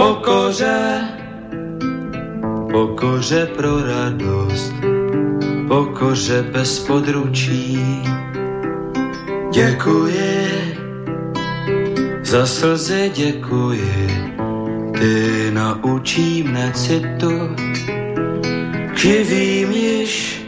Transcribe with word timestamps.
Pokoře, 0.00 1.00
pokoře 2.72 3.46
pro 3.56 3.82
radost, 3.86 4.74
pokoře 5.68 6.42
bez 6.52 6.78
područí. 6.78 7.78
Děkuji, 9.52 10.74
za 12.22 12.46
slzy 12.46 13.12
děkuji, 13.14 14.34
ty 14.98 15.50
naučí 15.50 16.42
mne 16.42 16.72
citu, 16.74 17.56
živým 18.96 19.70
již, 19.70 20.44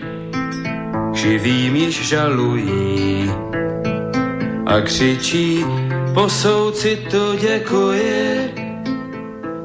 živým 1.13 1.77
již 1.77 2.09
žalují 2.09 3.31
a 4.67 4.81
křičí 4.81 5.65
po 6.15 6.29
soucitu 6.29 7.37
děkuji, 7.41 8.42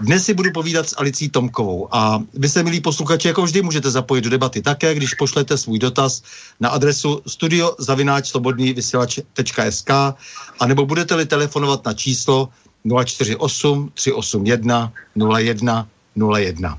Dnes 0.00 0.24
si 0.24 0.34
budu 0.34 0.52
povídat 0.52 0.88
s 0.88 0.94
Alicí 0.98 1.28
Tomkovou 1.28 1.94
a 1.94 2.22
vy 2.34 2.48
se, 2.48 2.62
milí 2.62 2.80
posluchači, 2.80 3.28
jako 3.28 3.42
vždy 3.42 3.62
můžete 3.62 3.90
zapojit 3.90 4.22
do 4.22 4.30
debaty 4.30 4.62
také, 4.62 4.94
když 4.94 5.14
pošlete 5.14 5.58
svůj 5.58 5.78
dotaz 5.78 6.22
na 6.60 6.68
adresu 6.68 7.22
studiozavináčslobodnývysílač.sk 7.26 9.90
a 10.60 10.66
nebo 10.66 10.86
budete-li 10.86 11.26
telefonovat 11.26 11.84
na 11.84 11.94
číslo 11.94 12.48
048 13.04 13.90
381 13.94 14.92
01 15.38 15.88
01. 16.36 16.78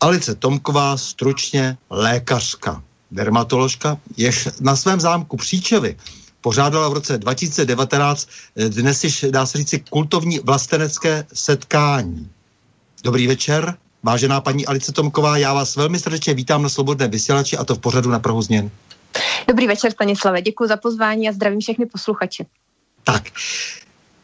Alice 0.00 0.34
Tomková, 0.34 0.96
stručně 0.96 1.76
lékařka, 1.90 2.82
dermatoložka, 3.10 3.98
jež 4.16 4.48
na 4.60 4.76
svém 4.76 5.00
zámku 5.00 5.36
Příčevy 5.36 5.96
pořádala 6.46 6.88
v 6.88 6.92
roce 6.92 7.18
2019 7.18 8.28
eh, 8.56 8.68
dnes 8.68 9.04
již 9.04 9.24
dá 9.30 9.46
se 9.46 9.58
říci 9.58 9.78
kultovní 9.90 10.38
vlastenecké 10.38 11.26
setkání. 11.32 12.30
Dobrý 13.02 13.26
večer, 13.26 13.74
vážená 14.02 14.40
paní 14.40 14.66
Alice 14.66 14.92
Tomková, 14.92 15.36
já 15.36 15.54
vás 15.54 15.76
velmi 15.76 15.98
srdečně 15.98 16.34
vítám 16.34 16.62
na 16.62 16.68
Slobodné 16.68 17.08
vysílači 17.08 17.56
a 17.56 17.64
to 17.64 17.74
v 17.74 17.78
pořadu 17.78 18.10
na 18.10 18.18
Prahu 18.18 18.42
změn. 18.42 18.70
Dobrý 19.48 19.66
večer, 19.66 19.90
Stanislave, 19.90 20.42
děkuji 20.42 20.68
za 20.68 20.76
pozvání 20.76 21.28
a 21.28 21.32
zdravím 21.32 21.60
všechny 21.60 21.86
posluchače. 21.86 22.44
Tak, 23.04 23.22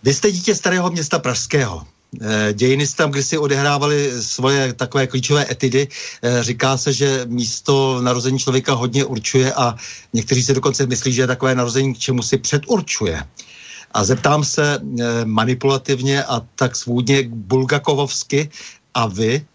vy 0.03 0.15
jste 0.15 0.31
dítě 0.33 0.55
starého 0.55 0.91
města 0.91 1.19
Pražského. 1.19 1.87
Eh, 2.21 2.53
dějiny 2.53 2.87
tam 2.87 3.11
kdysi 3.11 3.39
odehrávaly 3.39 4.13
svoje 4.23 4.73
takové 4.73 5.07
klíčové 5.07 5.47
etidy. 5.51 5.89
Eh, 6.23 6.43
říká 6.45 6.77
se, 6.77 6.93
že 6.93 7.25
místo 7.27 8.01
narození 8.03 8.39
člověka 8.39 8.75
hodně 8.75 9.05
určuje 9.05 9.53
a 9.53 9.77
někteří 10.13 10.43
se 10.43 10.55
dokonce 10.55 10.87
myslí, 10.87 11.13
že 11.13 11.23
je 11.23 11.27
takové 11.27 11.55
narození 11.55 11.95
k 11.95 11.99
čemu 11.99 12.23
si 12.23 12.39
předurčuje. 12.39 13.25
A 13.95 14.05
zeptám 14.05 14.45
se 14.45 14.79
eh, 14.79 15.25
manipulativně 15.25 16.25
a 16.25 16.41
tak 16.55 16.77
svůdně 16.77 17.23
bulgakovovsky, 17.29 18.51
a 18.95 19.07
vy? 19.07 19.47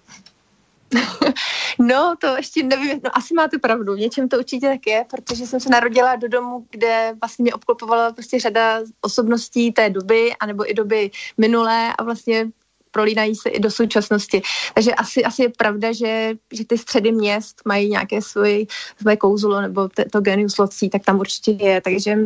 No, 1.80 2.16
to 2.22 2.28
ještě 2.38 2.64
nevím, 2.64 3.00
no 3.04 3.18
asi 3.18 3.34
máte 3.34 3.58
pravdu, 3.58 3.94
v 3.94 4.00
něčem 4.00 4.30
to 4.30 4.38
určitě 4.38 4.68
tak 4.68 4.88
je, 4.88 5.06
protože 5.10 5.48
jsem 5.48 5.60
se 5.60 5.70
narodila 5.70 6.16
do 6.16 6.28
domu, 6.28 6.66
kde 6.70 7.14
vlastně 7.22 7.44
mě 7.44 7.54
obklopovala 7.54 8.14
prostě 8.14 8.40
řada 8.40 8.82
osobností 9.02 9.72
té 9.72 9.90
doby, 9.90 10.34
anebo 10.40 10.72
i 10.72 10.74
doby 10.74 11.12
minulé 11.38 11.94
a 11.98 12.04
vlastně 12.04 12.52
prolínají 12.92 13.36
se 13.36 13.50
i 13.50 13.60
do 13.60 13.72
současnosti. 13.72 14.42
Takže 14.74 14.96
asi, 14.96 15.24
asi 15.24 15.42
je 15.42 15.50
pravda, 15.50 15.92
že, 15.92 16.34
že 16.54 16.66
ty 16.66 16.78
středy 16.78 17.12
měst 17.12 17.62
mají 17.66 17.90
nějaké 17.90 18.22
svoje, 18.22 18.66
svoje 19.02 19.18
kouzlo 19.18 19.62
nebo 19.62 19.90
to, 19.90 20.04
to 20.12 20.22
genius 20.22 20.58
locí, 20.58 20.90
tak 20.90 21.06
tam 21.06 21.20
určitě 21.20 21.52
je. 21.52 21.82
Takže 21.82 22.18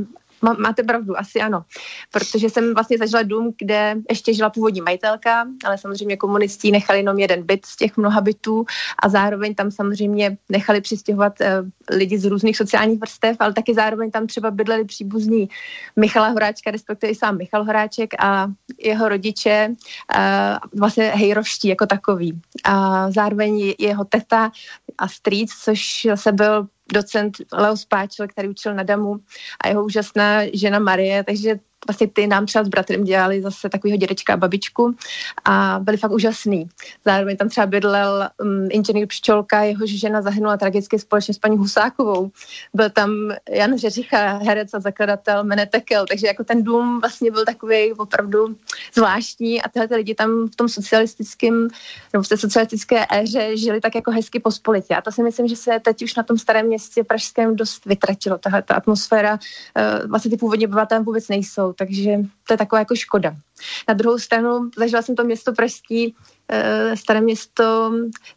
Má, 0.41 0.53
máte 0.53 0.83
pravdu, 0.83 1.19
asi 1.19 1.41
ano. 1.41 1.65
Protože 2.11 2.49
jsem 2.49 2.73
vlastně 2.73 2.97
zažila 2.97 3.23
dům, 3.23 3.53
kde 3.57 3.95
ještě 4.09 4.33
žila 4.33 4.49
původní 4.49 4.81
majitelka, 4.81 5.45
ale 5.65 5.77
samozřejmě 5.77 6.17
komunisti 6.17 6.71
nechali 6.71 6.99
jenom 6.99 7.19
jeden 7.19 7.43
byt 7.43 7.65
z 7.65 7.75
těch 7.75 7.97
mnoha 7.97 8.21
bytů 8.21 8.65
a 9.03 9.09
zároveň 9.09 9.55
tam 9.55 9.71
samozřejmě 9.71 10.37
nechali 10.49 10.81
přistěhovat 10.81 11.33
uh, 11.41 11.47
lidi 11.97 12.17
z 12.17 12.25
různých 12.25 12.57
sociálních 12.57 12.99
vrstev, 12.99 13.37
ale 13.39 13.53
taky 13.53 13.73
zároveň 13.73 14.11
tam 14.11 14.27
třeba 14.27 14.51
bydleli 14.51 14.85
příbuzní 14.85 15.49
Michala 15.95 16.27
Horáčka, 16.27 16.71
respektive 16.71 17.11
i 17.11 17.15
sám 17.15 17.37
Michal 17.37 17.63
Horáček 17.63 18.13
a 18.19 18.47
jeho 18.79 19.09
rodiče, 19.09 19.69
uh, 19.69 20.79
vlastně 20.79 21.03
hejroští 21.15 21.67
jako 21.67 21.85
takový. 21.85 22.41
A 22.63 23.11
zároveň 23.11 23.73
jeho 23.79 24.05
teta 24.05 24.51
a 24.97 25.07
strýc, 25.07 25.51
což 25.63 26.07
se 26.15 26.31
byl 26.31 26.67
docent 26.93 27.37
Leo 27.53 27.77
Spáčel, 27.77 28.27
který 28.27 28.49
učil 28.49 28.75
na 28.75 28.83
Damu 28.83 29.15
a 29.63 29.67
jeho 29.67 29.85
úžasná 29.85 30.41
žena 30.53 30.79
Marie, 30.79 31.23
takže 31.23 31.55
vlastně 31.87 32.07
ty 32.07 32.27
nám 32.27 32.45
třeba 32.45 32.63
s 32.63 32.67
bratrem 32.67 33.03
dělali 33.03 33.41
zase 33.41 33.69
takového 33.69 33.97
dědečka 33.97 34.33
a 34.33 34.37
babičku 34.37 34.95
a 35.45 35.79
byli 35.81 35.97
fakt 35.97 36.11
úžasný. 36.11 36.69
Zároveň 37.05 37.37
tam 37.37 37.49
třeba 37.49 37.65
bydlel 37.65 38.29
um, 38.41 38.67
inženýr 38.71 39.07
Pščolka, 39.07 39.61
jehož 39.61 39.89
žena 39.89 40.21
zahynula 40.21 40.57
tragicky 40.57 40.99
společně 40.99 41.33
s 41.33 41.39
paní 41.39 41.57
Husákovou. 41.57 42.31
Byl 42.73 42.89
tam 42.89 43.11
Jan 43.49 43.77
Řeřicha, 43.77 44.37
herec 44.37 44.73
a 44.73 44.79
zakladatel 44.79 45.43
Menetekel, 45.43 46.05
takže 46.05 46.27
jako 46.27 46.43
ten 46.43 46.63
dům 46.63 46.99
vlastně 47.01 47.31
byl 47.31 47.45
takový 47.45 47.93
opravdu 47.93 48.55
zvláštní 48.93 49.61
a 49.61 49.69
tyhle 49.69 49.87
ty 49.87 49.95
lidi 49.95 50.15
tam 50.15 50.47
v 50.47 50.55
tom 50.55 50.69
socialistickém 50.69 51.67
nebo 52.13 52.23
v 52.23 52.27
té 52.27 52.37
socialistické 52.37 53.05
éře 53.11 53.57
žili 53.57 53.81
tak 53.81 53.95
jako 53.95 54.11
hezky 54.11 54.39
pospolitě. 54.39 54.95
A 54.95 55.01
to 55.01 55.11
si 55.11 55.23
myslím, 55.23 55.47
že 55.47 55.55
se 55.55 55.79
teď 55.79 56.03
už 56.03 56.15
na 56.15 56.23
tom 56.23 56.37
starém 56.37 56.65
městě 56.65 57.03
pražském 57.03 57.55
dost 57.55 57.85
vytratilo, 57.85 58.37
tahle 58.37 58.61
ta 58.61 58.75
atmosféra. 58.75 59.33
Uh, 59.33 60.09
vlastně 60.09 60.31
ty 60.31 60.37
původní 60.37 60.67
obyvatelé 60.67 61.03
vůbec 61.03 61.27
nejsou 61.27 61.70
spolu, 61.71 61.75
takže 61.77 62.17
to 62.47 62.53
je 62.53 62.57
taková 62.57 62.79
jako 62.79 62.95
škoda. 62.95 63.35
Na 63.87 63.93
druhou 63.93 64.17
stranu 64.19 64.69
zažila 64.77 65.01
jsem 65.01 65.15
to 65.15 65.23
město 65.23 65.53
Pražský, 65.53 66.15
eh, 66.49 66.97
staré 66.97 67.21
město 67.21 67.91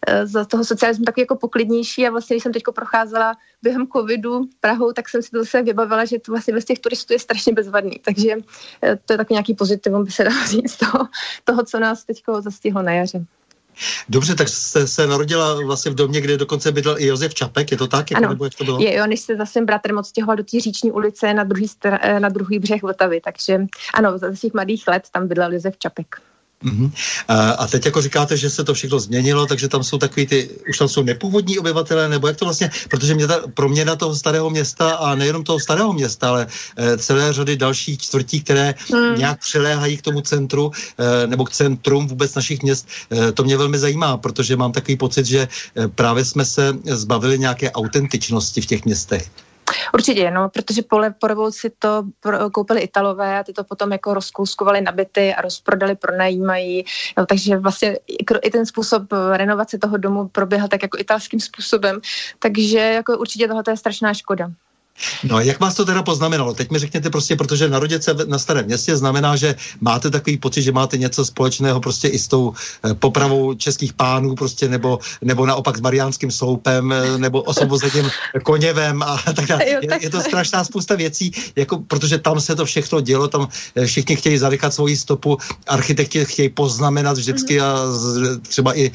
eh, 0.07 0.27
za 0.27 0.45
toho 0.45 0.65
socialismu 0.65 1.05
taky 1.05 1.21
jako 1.21 1.37
poklidnější 1.37 2.07
a 2.07 2.11
vlastně, 2.11 2.37
když 2.37 2.43
jsem 2.43 2.53
teď 2.53 2.63
procházela 2.75 3.35
během 3.63 3.87
covidu 3.87 4.49
Prahou, 4.61 4.93
tak 4.93 5.09
jsem 5.09 5.23
si 5.23 5.31
to 5.31 5.39
zase 5.39 5.63
vybavila, 5.63 6.05
že 6.05 6.19
to 6.19 6.33
vlastně 6.33 6.55
bez 6.55 6.65
těch 6.65 6.79
turistů 6.79 7.13
je 7.13 7.19
strašně 7.19 7.53
bezvadný, 7.53 7.99
takže 8.05 8.31
eh, 8.83 8.99
to 9.05 9.13
je 9.13 9.17
taky 9.17 9.35
nějaký 9.35 9.55
pozitivum, 9.55 10.05
by 10.05 10.11
se 10.11 10.25
dalo 10.25 10.47
říct, 10.47 10.77
toho, 10.77 11.09
toho 11.45 11.65
co 11.65 11.81
nás 11.81 12.05
teď 12.05 12.23
zastihlo 12.41 12.83
na 12.83 12.93
jaře. 12.93 13.25
Dobře, 14.09 14.35
tak 14.35 14.49
jste 14.49 14.87
se 14.87 15.07
narodila 15.07 15.55
vlastně 15.65 15.91
v 15.91 15.95
domě, 15.95 16.21
kde 16.21 16.37
dokonce 16.37 16.73
bydlel 16.73 16.99
i 16.99 17.07
Josef 17.07 17.35
Čapek, 17.35 17.71
je 17.71 17.77
to 17.77 17.87
tak? 17.87 18.11
Jako, 18.11 18.25
ano, 18.25 18.33
nebo 18.33 18.45
jak 18.45 18.55
to 18.55 18.65
bylo? 18.65 18.81
Je, 18.81 18.95
jo, 18.95 19.07
než 19.07 19.21
se 19.21 19.37
za 19.37 19.47
svým 19.47 19.67
bratrem 19.67 19.99
odstěhoval 19.99 20.37
do 20.37 20.45
té 20.45 20.61
říční 20.61 20.93
ulice 20.93 21.35
na 21.35 21.45
druhý, 21.45 21.71
na 22.19 22.29
druhý 22.29 22.59
břeh 22.59 22.83
Vltavy, 22.83 23.21
takže 23.21 23.67
ano, 23.95 24.19
za 24.19 24.35
svých 24.35 24.55
mladých 24.55 24.89
let 24.89 25.03
tam 25.13 25.29
bydlel 25.29 25.53
Josef 25.53 25.79
Čapek. 25.79 26.17
Uh-huh. 26.65 26.91
A 27.59 27.67
teď 27.67 27.85
jako 27.85 28.03
říkáte, 28.03 28.37
že 28.37 28.51
se 28.51 28.65
to 28.65 28.75
všechno 28.75 29.01
změnilo, 29.01 29.47
takže 29.47 29.69
tam 29.69 29.85
jsou 29.85 29.99
takový 29.99 30.27
ty, 30.27 30.51
už 30.69 30.79
tam 30.79 30.89
jsou 30.89 31.03
nepůvodní 31.03 31.59
obyvatelé, 31.59 32.09
nebo 32.09 32.27
jak 32.27 32.37
to 32.37 32.45
vlastně, 32.45 32.71
protože 32.91 33.15
mě 33.15 33.27
ta 33.27 33.41
proměna 33.55 33.97
toho 33.97 34.17
starého 34.17 34.51
města 34.51 34.95
a 34.95 35.15
nejenom 35.15 35.45
toho 35.45 35.61
starého 35.61 35.93
města, 35.93 36.29
ale 36.29 36.47
e, 36.77 36.99
celé 36.99 37.33
řady 37.33 37.57
dalších 37.57 37.99
čtvrtí, 37.99 38.41
které 38.41 38.75
hmm. 38.93 39.19
nějak 39.19 39.41
přiléhají 39.41 39.97
k 39.97 40.03
tomu 40.03 40.21
centru, 40.21 40.71
e, 40.99 41.27
nebo 41.27 41.45
k 41.45 41.51
centrum 41.51 42.07
vůbec 42.07 42.35
našich 42.35 42.63
měst, 42.63 42.89
e, 43.13 43.33
to 43.33 43.45
mě 43.45 43.57
velmi 43.57 43.79
zajímá, 43.79 44.17
protože 44.17 44.57
mám 44.57 44.73
takový 44.73 44.97
pocit, 44.97 45.27
že 45.27 45.49
právě 45.95 46.25
jsme 46.25 46.45
se 46.45 46.73
zbavili 46.85 47.39
nějaké 47.39 47.71
autentičnosti 47.71 48.61
v 48.61 48.67
těch 48.67 48.85
městech. 48.85 49.31
Určitě, 49.95 50.31
no, 50.31 50.49
protože 50.49 50.83
po, 50.83 51.01
po 51.21 51.27
revoluci 51.27 51.73
to 51.79 52.03
pro, 52.21 52.51
koupili 52.51 52.81
Italové 52.81 53.39
a 53.39 53.45
ty 53.45 53.53
to 53.53 53.65
potom 53.65 53.93
jako 53.93 54.15
rozkouskovali 54.15 54.81
na 54.81 54.93
byty 54.93 55.35
a 55.35 55.41
rozprodali, 55.41 55.95
pronajímají, 55.95 56.85
no, 57.17 57.27
takže 57.27 57.57
vlastně 57.57 57.99
i 58.43 58.51
ten 58.51 58.67
způsob 58.67 59.03
renovace 59.33 59.79
toho 59.79 59.97
domu 59.97 60.29
proběhl 60.29 60.69
tak 60.69 60.83
jako 60.83 60.99
italským 60.99 61.41
způsobem, 61.41 62.01
takže 62.39 62.79
jako 62.79 63.19
určitě 63.19 63.49
tohle 63.49 63.63
je 63.71 63.77
strašná 63.77 64.15
škoda. 64.15 64.51
No 65.25 65.41
jak 65.41 65.61
vás 65.61 65.75
to 65.75 65.85
teda 65.85 66.03
poznamenalo? 66.03 66.55
Teď 66.55 66.71
mi 66.71 66.79
řekněte 66.79 67.11
prostě, 67.11 67.37
protože 67.37 67.69
narodit 67.69 68.05
se 68.05 68.15
na 68.27 68.39
starém 68.39 68.67
městě 68.67 68.97
znamená, 68.97 69.37
že 69.37 69.55
máte 69.81 70.11
takový 70.11 70.37
pocit, 70.37 70.63
že 70.63 70.73
máte 70.73 70.99
něco 70.99 71.25
společného 71.25 71.81
prostě 71.81 72.09
i 72.09 72.19
s 72.19 72.29
tou 72.29 72.53
eh, 72.85 72.95
popravou 72.95 73.55
českých 73.55 73.93
pánů 73.93 74.35
prostě, 74.35 74.69
nebo, 74.69 74.99
nebo 75.23 75.47
naopak 75.47 75.77
s 75.77 75.81
Mariánským 75.81 76.31
sloupem, 76.31 76.93
eh, 76.93 77.19
nebo 77.19 77.43
osvobozením 77.43 78.11
koněvem 78.43 79.03
a 79.03 79.23
tak 79.35 79.47
dále. 79.47 79.65
Je, 79.65 79.81
je 80.01 80.11
to 80.11 80.21
strašná 80.21 80.65
spousta 80.65 80.95
věcí, 80.95 81.33
jako, 81.57 81.79
protože 81.79 82.19
tam 82.19 82.41
se 82.41 82.57
to 82.57 82.65
všechno 82.65 83.01
dělo, 83.01 83.29
tam 83.29 83.49
eh, 83.77 83.87
všichni 83.87 84.17
chtějí 84.17 84.39
zadechat 84.39 84.75
svoji 84.75 84.97
stopu, 84.97 85.39
architekti 85.67 86.25
chtějí 86.25 86.49
poznamenat 86.49 87.19
vždycky 87.19 87.61
a 87.61 87.77
třeba 88.49 88.79
i 88.79 88.93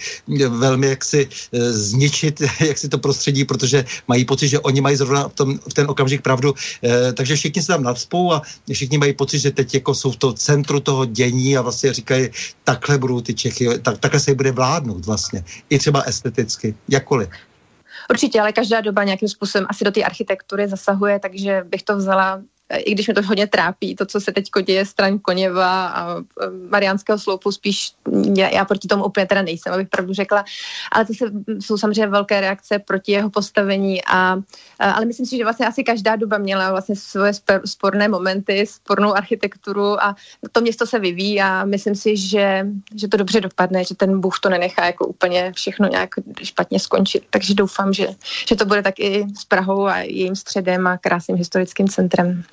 velmi 0.50 0.88
jaksi 0.88 1.30
zničit 1.70 2.42
jak 2.60 2.78
si 2.78 2.90
to 2.90 2.98
prostředí, 2.98 3.46
protože 3.46 3.86
mají 4.08 4.26
pocit, 4.26 4.48
že 4.48 4.60
oni 4.60 4.82
mají 4.82 4.96
zrovna 4.96 5.28
v, 5.28 5.34
tom, 5.34 5.60
v 5.70 5.74
ten 5.74 5.89
okamžik 5.90 6.22
pravdu. 6.22 6.54
E, 6.84 7.14
takže 7.14 7.36
všichni 7.36 7.62
se 7.62 7.68
tam 7.68 7.84
nadspou 7.84 8.34
a 8.34 8.42
všichni 8.72 8.98
mají 8.98 9.14
pocit, 9.14 9.40
že 9.40 9.52
teď 9.52 9.74
jako 9.74 9.96
jsou 9.96 10.12
v 10.12 10.18
to 10.18 10.34
centru 10.34 10.80
toho 10.80 11.06
dění 11.06 11.58
a 11.58 11.62
vlastně 11.62 11.94
říkají, 11.94 12.30
takhle 12.64 12.98
budou 12.98 13.22
ty 13.22 13.34
Čechy, 13.34 13.80
tak, 13.80 13.98
takhle 13.98 14.20
se 14.20 14.36
bude 14.36 14.52
vládnout 14.52 15.06
vlastně. 15.06 15.44
I 15.70 15.80
třeba 15.80 16.02
esteticky, 16.02 16.76
jakkoliv. 16.90 17.30
Určitě, 18.10 18.42
ale 18.42 18.52
každá 18.52 18.82
doba 18.82 19.04
nějakým 19.04 19.30
způsobem 19.30 19.68
asi 19.70 19.84
do 19.84 19.92
té 19.92 20.04
architektury 20.04 20.68
zasahuje, 20.68 21.20
takže 21.20 21.64
bych 21.70 21.84
to 21.84 21.98
vzala 21.98 22.42
i 22.78 22.92
když 22.92 23.08
mě 23.08 23.14
to 23.14 23.22
hodně 23.22 23.48
trápí, 23.48 23.96
to, 23.96 24.06
co 24.06 24.22
se 24.22 24.32
teď 24.32 24.46
děje 24.66 24.86
stran 24.86 25.20
Koněva 25.20 25.88
a 25.88 26.16
Mariánského 26.70 27.20
sloupu, 27.20 27.52
spíš 27.52 27.92
já, 28.36 28.66
proti 28.66 28.88
tomu 28.88 29.06
úplně 29.06 29.26
teda 29.26 29.42
nejsem, 29.42 29.74
abych 29.74 29.88
pravdu 29.88 30.14
řekla, 30.14 30.46
ale 30.92 31.06
to 31.06 31.14
se, 31.14 31.26
jsou 31.60 31.78
samozřejmě 31.78 32.08
velké 32.08 32.42
reakce 32.42 32.80
proti 32.80 33.12
jeho 33.12 33.30
postavení, 33.30 34.06
a, 34.06 34.38
a, 34.80 34.92
ale 34.92 35.06
myslím 35.06 35.26
si, 35.26 35.38
že 35.38 35.44
vlastně 35.44 35.68
asi 35.68 35.84
každá 35.84 36.16
doba 36.16 36.38
měla 36.38 36.72
vlastně 36.72 36.96
svoje 36.96 37.32
sporné 37.66 38.08
momenty, 38.08 38.66
spornou 38.66 39.14
architekturu 39.14 40.04
a 40.04 40.16
to 40.52 40.62
město 40.62 40.88
se 40.88 41.00
vyvíjí 41.00 41.42
a 41.42 41.66
myslím 41.66 41.96
si, 41.96 42.18
že, 42.18 42.68
že 42.96 43.08
to 43.08 43.18
dobře 43.18 43.42
dopadne, 43.42 43.84
že 43.84 43.96
ten 43.96 44.22
Bůh 44.22 44.40
to 44.40 44.50
nenechá 44.50 44.86
jako 44.86 45.08
úplně 45.08 45.52
všechno 45.56 45.88
nějak 45.90 46.10
špatně 46.44 46.80
skončit, 46.80 47.24
takže 47.30 47.54
doufám, 47.54 47.94
že, 47.94 48.08
že 48.50 48.56
to 48.56 48.66
bude 48.66 48.84
tak 48.84 49.00
i 49.00 49.26
s 49.38 49.46
Prahou 49.46 49.86
a 49.86 49.98
jejím 49.98 50.36
středem 50.36 50.88
a 50.88 50.98
krásným 50.98 51.38
historickým 51.38 51.88
centrem. 51.88 52.44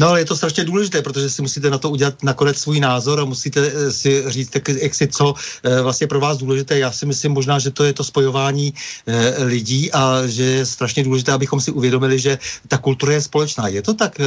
No 0.00 0.08
ale 0.08 0.20
je 0.20 0.24
to 0.24 0.36
strašně 0.36 0.64
důležité, 0.64 1.02
protože 1.02 1.30
si 1.30 1.42
musíte 1.42 1.70
na 1.70 1.78
to 1.78 1.90
udělat 1.90 2.22
nakonec 2.22 2.58
svůj 2.58 2.80
názor 2.80 3.20
a 3.20 3.24
musíte 3.24 3.72
eh, 3.74 3.92
si 3.92 4.24
říct, 4.26 4.50
tak, 4.50 4.68
jak 4.68 4.94
si 4.94 5.08
co 5.08 5.34
eh, 5.62 5.82
vlastně 5.82 6.06
pro 6.06 6.20
vás 6.20 6.38
důležité. 6.38 6.78
Já 6.78 6.92
si 6.92 7.06
myslím 7.06 7.32
možná, 7.32 7.58
že 7.58 7.70
to 7.70 7.84
je 7.84 7.92
to 7.92 8.04
spojování 8.04 8.74
eh, 9.06 9.44
lidí 9.44 9.92
a 9.92 10.26
že 10.26 10.44
je 10.44 10.66
strašně 10.66 11.04
důležité, 11.04 11.32
abychom 11.32 11.60
si 11.60 11.70
uvědomili, 11.70 12.18
že 12.18 12.38
ta 12.68 12.78
kultura 12.78 13.12
je 13.12 13.20
společná. 13.20 13.68
Je 13.68 13.82
to 13.82 13.94
tak, 13.94 14.18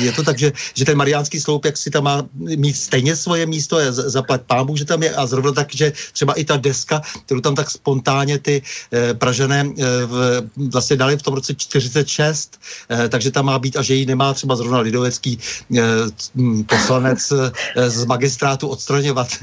je 0.00 0.12
to 0.12 0.22
tak 0.22 0.38
že, 0.38 0.52
že 0.74 0.84
ten 0.84 0.98
mariánský 0.98 1.40
sloup, 1.40 1.64
jak 1.64 1.76
si 1.76 1.90
tam 1.90 2.04
má 2.04 2.22
mít 2.34 2.76
stejně 2.76 3.16
svoje 3.16 3.46
místo, 3.46 3.78
je 3.78 3.92
zaplať 3.92 4.42
pámu, 4.42 4.76
že 4.76 4.84
tam 4.84 5.02
je 5.02 5.14
a 5.14 5.26
zrovna 5.26 5.52
tak, 5.52 5.74
že 5.74 5.92
třeba 6.12 6.32
i 6.32 6.44
ta 6.44 6.56
deska, 6.56 7.02
kterou 7.26 7.40
tam 7.40 7.54
tak 7.54 7.70
spontánně 7.70 8.38
ty 8.38 8.62
Pražané 9.18 9.64
v, 10.06 10.42
vlastně 10.56 10.96
dali 10.96 11.16
v 11.16 11.22
tom 11.22 11.34
roce 11.34 11.54
46, 11.54 12.60
takže 13.08 13.30
tam 13.30 13.46
má 13.46 13.58
být 13.58 13.76
a 13.76 13.82
že 13.82 13.94
ji 13.94 14.06
nemá 14.06 14.34
třeba 14.34 14.56
zrovna 14.56 14.71
zrovna 14.72 14.80
lidovecký 14.80 15.38
eh, 15.76 15.82
poslanec 16.66 17.32
eh, 17.32 17.90
z 17.90 18.04
magistrátu 18.04 18.68
odstraňovat. 18.68 19.28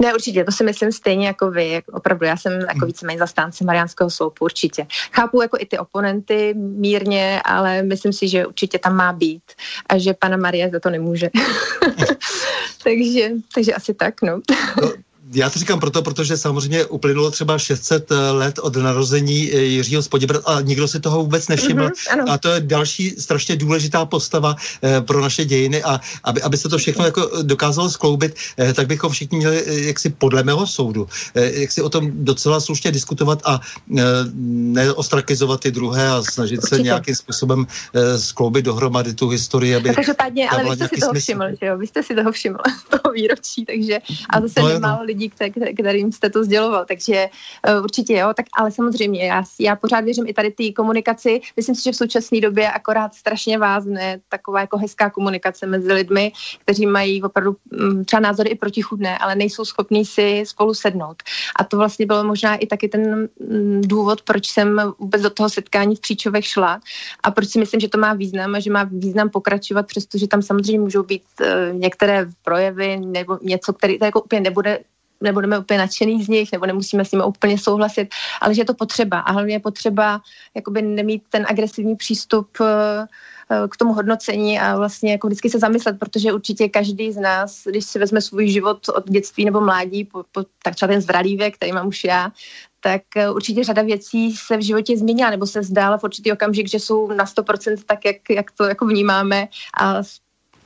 Ne, 0.00 0.14
určitě, 0.14 0.44
to 0.44 0.52
si 0.52 0.64
myslím 0.64 0.92
stejně 0.92 1.26
jako 1.26 1.50
vy. 1.50 1.70
Jak 1.70 1.84
opravdu, 1.92 2.26
já 2.26 2.36
jsem 2.36 2.52
jako 2.52 2.78
hmm. 2.78 2.86
víceméně 2.86 3.18
zastánce 3.18 3.64
Mariánského 3.64 4.10
sloupu, 4.10 4.44
určitě. 4.44 4.86
Chápu 5.12 5.42
jako 5.42 5.56
i 5.60 5.66
ty 5.66 5.78
oponenty 5.78 6.54
mírně, 6.54 7.40
ale 7.44 7.82
myslím 7.82 8.12
si, 8.12 8.28
že 8.28 8.46
určitě 8.46 8.78
tam 8.78 8.96
má 8.96 9.12
být 9.12 9.42
a 9.88 9.98
že 9.98 10.14
pana 10.14 10.36
Marie 10.36 10.70
za 10.70 10.80
to 10.80 10.90
nemůže. 10.90 11.30
takže, 12.82 13.30
takže 13.54 13.74
asi 13.74 13.94
tak, 13.94 14.22
no. 14.22 14.40
no 14.82 14.92
já 15.34 15.50
to 15.50 15.58
říkám 15.58 15.80
proto, 15.80 16.02
protože 16.02 16.36
samozřejmě 16.36 16.84
uplynulo 16.84 17.30
třeba 17.30 17.58
600 17.58 18.10
eh, 18.10 18.14
let 18.30 18.58
od 18.58 18.76
narození 18.76 19.52
eh, 19.52 19.58
Jiřího 19.58 20.02
Spoděbrat 20.02 20.42
a 20.46 20.60
nikdo 20.60 20.88
si 20.88 21.00
toho 21.00 21.22
vůbec 21.24 21.48
nevšiml. 21.48 21.88
Mm-hmm, 21.88 22.32
a 22.32 22.38
to 22.38 22.48
je 22.48 22.60
další 22.60 23.10
strašně 23.10 23.56
důležitá 23.56 24.04
postava 24.04 24.56
eh, 24.82 25.00
pro 25.00 25.20
naše 25.20 25.44
dějiny 25.44 25.82
a 25.82 26.00
aby, 26.24 26.42
aby 26.42 26.56
se 26.56 26.68
to 26.68 26.78
všechno 26.78 27.04
jako 27.04 27.30
dokázalo 27.42 27.90
skloubit, 27.90 28.34
eh, 28.58 28.72
tak 28.72 28.86
bychom 28.86 29.12
všichni 29.12 29.38
měli 29.38 29.64
eh, 29.66 29.80
jaksi 29.80 30.10
podle 30.10 30.42
mého 30.42 30.66
soudu, 30.66 31.08
eh, 31.34 31.60
jak 31.60 31.72
si 31.72 31.82
o 31.82 31.88
tom 31.88 32.10
docela 32.24 32.60
slušně 32.60 32.92
diskutovat 32.92 33.42
a 33.44 33.60
eh, 33.98 34.02
neostrakizovat 34.34 35.60
ty 35.60 35.70
druhé 35.70 36.08
a 36.08 36.22
snažit 36.22 36.58
Určitě. 36.58 36.76
se 36.76 36.82
nějakým 36.82 37.14
způsobem 37.14 37.66
eh, 37.94 38.18
skloubit 38.18 38.64
dohromady 38.64 39.14
tu 39.14 39.28
historii, 39.28 39.76
aby 39.76 39.94
Každopádně, 39.94 40.50
ale 40.50 40.64
vy 40.64 40.76
jste 40.76 40.88
si 40.88 41.00
toho 41.00 41.10
smysl. 41.10 41.22
všiml, 41.22 41.44
že 41.60 41.66
jo? 41.66 41.78
Vy 41.78 41.86
jste 41.86 42.02
si 42.02 42.14
toho 42.14 42.32
všiml, 42.32 42.58
toho 42.90 43.12
výročí, 43.14 43.64
takže 43.64 43.98
a 44.30 44.40
zase 44.40 44.60
no, 44.60 44.68
nemálo 44.68 44.98
no. 44.98 45.04
lidí 45.04 45.15
lidí, 45.16 45.32
kterým 45.74 46.12
jste 46.12 46.30
to 46.30 46.44
sděloval, 46.44 46.84
takže 46.84 47.28
uh, 47.68 47.84
určitě 47.84 48.14
jo, 48.16 48.32
tak 48.36 48.46
ale 48.58 48.70
samozřejmě 48.70 49.26
já, 49.26 49.42
já 49.60 49.76
pořád 49.76 50.04
věřím 50.04 50.26
i 50.26 50.34
tady 50.34 50.50
té 50.50 50.72
komunikaci, 50.72 51.40
myslím 51.56 51.74
si, 51.74 51.82
že 51.82 51.92
v 51.92 51.96
současné 51.96 52.40
době 52.40 52.70
akorát 52.70 53.14
strašně 53.14 53.58
vázne 53.58 54.20
taková 54.28 54.60
jako 54.60 54.78
hezká 54.78 55.10
komunikace 55.10 55.66
mezi 55.66 55.92
lidmi, 55.92 56.32
kteří 56.60 56.86
mají 56.86 57.22
opravdu 57.22 57.56
um, 57.56 58.04
třeba 58.04 58.20
názory 58.20 58.50
i 58.50 58.54
protichudné, 58.54 59.18
ale 59.18 59.34
nejsou 59.34 59.64
schopní 59.64 60.04
si 60.04 60.44
spolu 60.46 60.74
sednout. 60.74 61.22
A 61.56 61.64
to 61.64 61.76
vlastně 61.76 62.06
bylo 62.06 62.24
možná 62.24 62.56
i 62.56 62.66
taky 62.66 62.88
ten 62.88 63.28
um, 63.38 63.80
důvod, 63.80 64.22
proč 64.22 64.48
jsem 64.48 64.92
vůbec 64.98 65.22
do 65.22 65.30
toho 65.30 65.48
setkání 65.48 65.96
v 65.96 66.00
Příčovech 66.00 66.46
šla 66.46 66.80
a 67.22 67.30
proč 67.30 67.48
si 67.48 67.58
myslím, 67.58 67.80
že 67.80 67.88
to 67.88 67.98
má 67.98 68.12
význam 68.12 68.54
a 68.54 68.60
že 68.60 68.70
má 68.70 68.84
význam 68.84 69.30
pokračovat, 69.30 69.86
přestože 69.86 70.26
tam 70.28 70.42
samozřejmě 70.42 70.80
můžou 70.80 71.02
být 71.02 71.22
uh, 71.40 71.46
některé 71.78 72.28
projevy 72.42 72.96
nebo 73.00 73.38
něco, 73.42 73.72
který 73.72 73.98
to 73.98 74.04
jako 74.04 74.20
úplně 74.20 74.40
nebude 74.40 74.78
nebudeme 75.20 75.58
úplně 75.58 75.78
nadšený 75.78 76.24
z 76.24 76.28
nich, 76.28 76.52
nebo 76.52 76.66
nemusíme 76.66 77.04
s 77.04 77.12
nimi 77.12 77.24
úplně 77.24 77.58
souhlasit, 77.58 78.08
ale 78.40 78.54
že 78.54 78.60
je 78.60 78.64
to 78.64 78.74
potřeba. 78.74 79.18
A 79.20 79.32
hlavně 79.32 79.54
je 79.54 79.60
potřeba 79.60 80.20
jakoby 80.54 80.82
nemít 80.82 81.22
ten 81.28 81.46
agresivní 81.48 81.96
přístup 81.96 82.48
eh, 82.60 83.06
eh, 83.50 83.68
k 83.68 83.76
tomu 83.76 83.92
hodnocení 83.92 84.60
a 84.60 84.76
vlastně 84.76 85.12
jako 85.12 85.26
vždycky 85.26 85.50
se 85.50 85.58
zamyslet, 85.58 85.98
protože 85.98 86.32
určitě 86.32 86.68
každý 86.68 87.12
z 87.12 87.16
nás, 87.16 87.62
když 87.64 87.84
si 87.84 87.98
vezme 87.98 88.20
svůj 88.20 88.48
život 88.48 88.88
od 88.88 89.10
dětství 89.10 89.44
nebo 89.44 89.60
mládí, 89.60 90.04
po, 90.04 90.24
po, 90.32 90.44
tak 90.62 90.74
třeba 90.74 90.92
ten 90.92 91.00
zralý 91.00 91.36
věk, 91.36 91.54
který 91.54 91.72
mám 91.72 91.86
už 91.86 92.04
já, 92.04 92.32
tak 92.80 93.02
eh, 93.16 93.30
určitě 93.30 93.64
řada 93.64 93.82
věcí 93.82 94.36
se 94.36 94.56
v 94.56 94.62
životě 94.62 94.96
změnila, 94.96 95.30
nebo 95.30 95.46
se 95.46 95.62
zdála 95.62 95.98
v 95.98 96.04
určitý 96.04 96.32
okamžik, 96.32 96.68
že 96.68 96.80
jsou 96.80 97.08
na 97.12 97.24
100% 97.24 97.76
tak, 97.86 98.04
jak, 98.04 98.16
jak 98.30 98.50
to 98.50 98.64
jako 98.64 98.86
vnímáme 98.86 99.48
a 99.80 100.02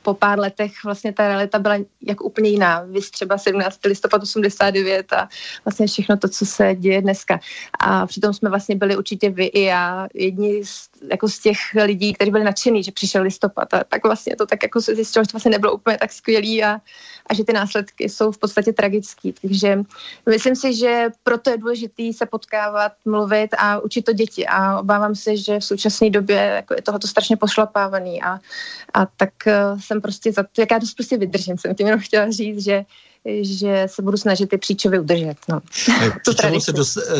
po 0.03 0.13
pár 0.13 0.39
letech 0.39 0.71
vlastně 0.85 1.13
ta 1.13 1.27
realita 1.27 1.59
byla 1.59 1.75
jako 2.01 2.23
úplně 2.23 2.49
jiná. 2.49 2.81
Vy 2.81 3.01
třeba 3.01 3.37
17. 3.37 3.79
listopad 3.85 4.23
89 4.23 5.13
a 5.13 5.29
vlastně 5.65 5.87
všechno 5.87 6.17
to, 6.17 6.29
co 6.29 6.45
se 6.45 6.75
děje 6.75 7.01
dneska. 7.01 7.39
A 7.79 8.07
přitom 8.07 8.33
jsme 8.33 8.49
vlastně 8.49 8.75
byli 8.75 8.97
určitě 8.97 9.29
vy 9.29 9.45
i 9.45 9.61
já 9.61 10.07
jedni 10.13 10.65
z, 10.65 10.89
jako 11.11 11.29
z 11.29 11.39
těch 11.39 11.57
lidí, 11.83 12.13
kteří 12.13 12.31
byli 12.31 12.43
nadšený, 12.43 12.83
že 12.83 12.91
přišel 12.91 13.23
listopad. 13.23 13.73
A 13.73 13.83
tak 13.83 14.03
vlastně 14.03 14.35
to 14.35 14.45
tak 14.45 14.63
jako 14.63 14.81
se 14.81 14.95
zjistilo, 14.95 15.23
že 15.23 15.27
to 15.27 15.33
vlastně 15.33 15.51
nebylo 15.51 15.73
úplně 15.73 15.97
tak 15.97 16.11
skvělý 16.11 16.63
a, 16.63 16.81
a 17.27 17.33
že 17.33 17.43
ty 17.43 17.53
následky 17.53 18.09
jsou 18.09 18.31
v 18.31 18.37
podstatě 18.37 18.73
tragický. 18.73 19.33
Takže 19.41 19.79
myslím 20.29 20.55
si, 20.55 20.75
že 20.75 21.09
proto 21.23 21.49
je 21.49 21.57
důležité 21.57 22.03
se 22.13 22.25
potkávat, 22.25 22.91
mluvit 23.05 23.49
a 23.57 23.79
učit 23.79 24.01
to 24.01 24.13
děti. 24.13 24.47
A 24.47 24.79
obávám 24.79 25.15
se, 25.15 25.37
že 25.37 25.59
v 25.59 25.63
současné 25.63 26.09
době 26.09 26.37
jako 26.37 26.73
je 26.73 26.81
tohoto 26.81 27.07
strašně 27.07 27.37
pošlapávaný. 27.37 28.21
A, 28.23 28.39
a 28.93 29.05
tak 29.05 29.33
uh, 29.47 29.79
jsem 29.91 30.01
prostě 30.01 30.31
za 30.31 30.43
to, 30.43 30.61
jak 30.61 30.71
já 30.71 30.79
to 30.79 30.85
prostě 30.95 31.17
vydržím, 31.17 31.57
jsem 31.57 31.75
tím 31.75 31.87
jenom 31.87 31.99
chtěla 31.99 32.31
říct, 32.31 32.63
že 32.63 32.83
že 33.41 33.83
se 33.85 34.01
budu 34.01 34.17
snažit 34.17 34.49
ty 34.49 34.57
příčovy 34.57 34.99
udržet. 34.99 35.37
No. 35.49 35.59
K 36.33 36.41
čemu 36.41 36.59
se 36.59 36.73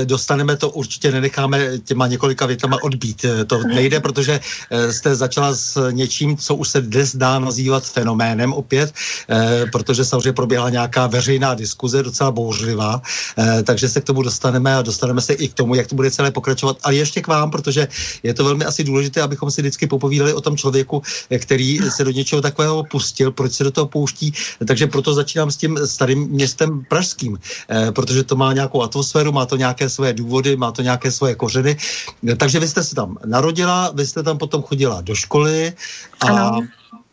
dostaneme, 0.04 0.58
to 0.58 0.70
určitě 0.70 1.12
nenecháme 1.12 1.78
těma 1.78 2.08
několika 2.08 2.46
větama 2.46 2.78
odbít. 2.84 3.26
To 3.48 3.64
nejde, 3.68 4.00
protože 4.00 4.40
eh, 4.70 4.94
jste 4.94 5.16
začala 5.16 5.54
s 5.54 5.92
něčím, 5.92 6.38
co 6.38 6.56
už 6.56 6.68
se 6.70 6.82
dnes 6.82 7.16
dá 7.16 7.40
nazývat 7.40 7.86
fenoménem 7.86 8.54
opět, 8.54 8.94
eh, 9.30 9.66
protože 9.72 10.06
samozřejmě 10.06 10.34
proběhla 10.34 10.70
nějaká 10.70 11.08
veřejná 11.08 11.54
diskuze, 11.54 12.04
docela 12.04 12.32
bouřlivá, 12.32 13.02
eh, 13.38 13.64
takže 13.64 13.90
se 13.90 14.02
k 14.02 14.04
tomu 14.04 14.22
dostaneme 14.22 14.76
a 14.76 14.82
dostaneme 14.82 15.22
se 15.22 15.34
i 15.34 15.48
k 15.48 15.54
tomu, 15.54 15.76
jak 15.76 15.88
to 15.88 15.96
bude 15.96 16.12
celé 16.12 16.32
pokračovat. 16.32 16.78
Ale 16.84 16.96
ještě 16.96 17.22
k 17.22 17.28
vám, 17.28 17.52
protože 17.52 17.88
je 18.24 18.34
to 18.34 18.44
velmi 18.44 18.66
asi 18.66 18.84
důležité, 18.84 19.22
abychom 19.22 19.52
si 19.52 19.62
vždycky 19.62 19.88
popovídali 19.88 20.34
o 20.34 20.42
tom 20.42 20.58
člověku, 20.58 21.02
který 21.38 21.80
se 21.90 22.04
do 22.04 22.12
něčeho 22.12 22.42
takového 22.42 22.84
pustil, 22.84 23.32
proč 23.32 23.54
se 23.54 23.64
do 23.64 23.72
toho 23.72 23.88
pouští. 23.88 24.34
Takže 24.68 24.88
proto 24.88 25.14
začínám 25.14 25.52
s 25.52 25.58
tím 25.58 25.78
starým 25.92 26.20
městem 26.28 26.86
pražským, 26.88 27.40
eh, 27.70 27.92
protože 27.92 28.24
to 28.24 28.36
má 28.36 28.54
nějakou 28.54 28.82
atmosféru, 28.82 29.32
má 29.32 29.46
to 29.46 29.56
nějaké 29.56 29.90
své 29.90 30.14
důvody, 30.14 30.56
má 30.56 30.72
to 30.72 30.82
nějaké 30.82 31.12
svoje 31.12 31.36
kořeny. 31.36 31.78
Eh, 31.78 32.36
takže 32.36 32.60
vy 32.60 32.68
jste 32.68 32.84
se 32.84 32.96
tam 32.96 33.18
narodila, 33.26 33.92
vy 33.94 34.08
jste 34.08 34.24
tam 34.24 34.38
potom 34.38 34.64
chodila 34.64 35.02
do 35.02 35.16
školy 35.16 35.74
a 36.20 36.28
ano 36.28 36.60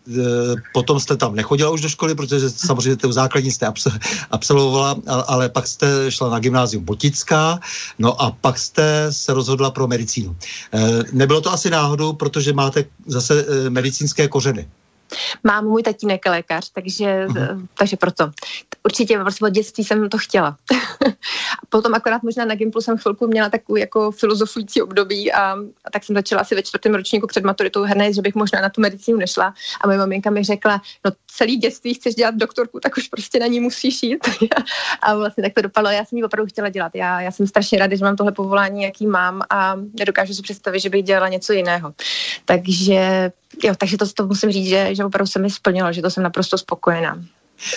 eh, 0.08 0.54
potom 0.72 0.96
jste 1.00 1.16
tam 1.16 1.36
nechodila 1.36 1.70
už 1.70 1.80
do 1.80 1.88
školy, 1.88 2.14
protože 2.14 2.50
samozřejmě 2.50 2.96
tu 2.96 3.12
základní 3.12 3.52
jste 3.52 3.68
absolvovala, 4.30 4.96
ale 5.26 5.48
pak 5.48 5.66
jste 5.66 6.08
šla 6.08 6.30
na 6.30 6.38
gymnázium 6.38 6.84
Botická, 6.84 7.60
no 7.98 8.16
a 8.16 8.32
pak 8.32 8.58
jste 8.58 9.12
se 9.12 9.34
rozhodla 9.34 9.70
pro 9.70 9.84
medicínu. 9.84 10.36
Nebylo 11.12 11.40
to 11.40 11.52
asi 11.52 11.70
náhodou, 11.70 12.16
protože 12.16 12.56
máte 12.56 12.84
zase 13.06 13.44
medicínské 13.68 14.28
kořeny. 14.28 14.64
Mám 15.44 15.64
můj 15.64 15.82
tatínek 15.82 16.26
lékař, 16.26 16.70
takže, 16.70 17.26
uh-huh. 17.26 17.66
takže 17.78 17.96
proto. 17.96 18.30
Určitě 18.84 19.18
prostě 19.18 19.44
od 19.44 19.48
dětství 19.48 19.84
jsem 19.84 20.08
to 20.08 20.18
chtěla. 20.18 20.56
a 21.62 21.66
potom 21.68 21.94
akorát 21.94 22.22
možná 22.22 22.44
na 22.44 22.54
Gimplu 22.54 22.80
jsem 22.80 22.98
chvilku 22.98 23.26
měla 23.26 23.48
takový 23.48 23.80
jako 23.80 24.10
filozofující 24.10 24.82
období 24.82 25.32
a, 25.32 25.52
a 25.84 25.90
tak 25.92 26.04
jsem 26.04 26.16
začala 26.16 26.40
asi 26.40 26.54
ve 26.54 26.62
čtvrtém 26.62 26.94
ročníku 26.94 27.26
před 27.26 27.44
maturitou 27.44 27.82
hned, 27.82 28.12
že 28.12 28.22
bych 28.22 28.34
možná 28.34 28.60
na 28.60 28.68
tu 28.68 28.80
medicínu 28.80 29.18
nešla. 29.18 29.54
A 29.80 29.86
moje 29.86 29.98
maminka 29.98 30.30
mi 30.30 30.44
řekla, 30.44 30.82
no 31.04 31.12
celý 31.26 31.56
dětství 31.56 31.94
chceš 31.94 32.14
dělat 32.14 32.34
doktorku, 32.34 32.80
tak 32.80 32.96
už 32.96 33.08
prostě 33.08 33.40
na 33.40 33.46
ní 33.46 33.60
musíš 33.60 34.02
jít. 34.02 34.28
a 35.02 35.14
vlastně 35.14 35.42
tak 35.42 35.52
to 35.54 35.62
dopadlo. 35.62 35.90
Já 35.90 36.04
jsem 36.04 36.18
ji 36.18 36.24
opravdu 36.24 36.48
chtěla 36.48 36.68
dělat. 36.68 36.94
Já, 36.94 37.20
já 37.20 37.30
jsem 37.30 37.46
strašně 37.46 37.78
ráda, 37.78 37.96
že 37.96 38.04
mám 38.04 38.16
tohle 38.16 38.32
povolání, 38.32 38.82
jaký 38.82 39.06
mám 39.06 39.42
a 39.50 39.76
nedokážu 39.98 40.34
si 40.34 40.42
představit, 40.42 40.80
že 40.80 40.90
bych 40.90 41.02
dělala 41.02 41.28
něco 41.28 41.52
jiného. 41.52 41.94
Takže 42.44 43.32
jo, 43.64 43.74
takže 43.78 43.96
to, 43.96 44.12
to 44.12 44.26
musím 44.26 44.50
říct, 44.50 44.68
že, 44.68 44.94
že 44.94 45.04
opravdu 45.04 45.26
se 45.26 45.38
mi 45.38 45.50
splnilo, 45.50 45.92
že 45.92 46.02
to 46.02 46.10
jsem 46.10 46.22
naprosto 46.22 46.58
spokojená. 46.58 47.24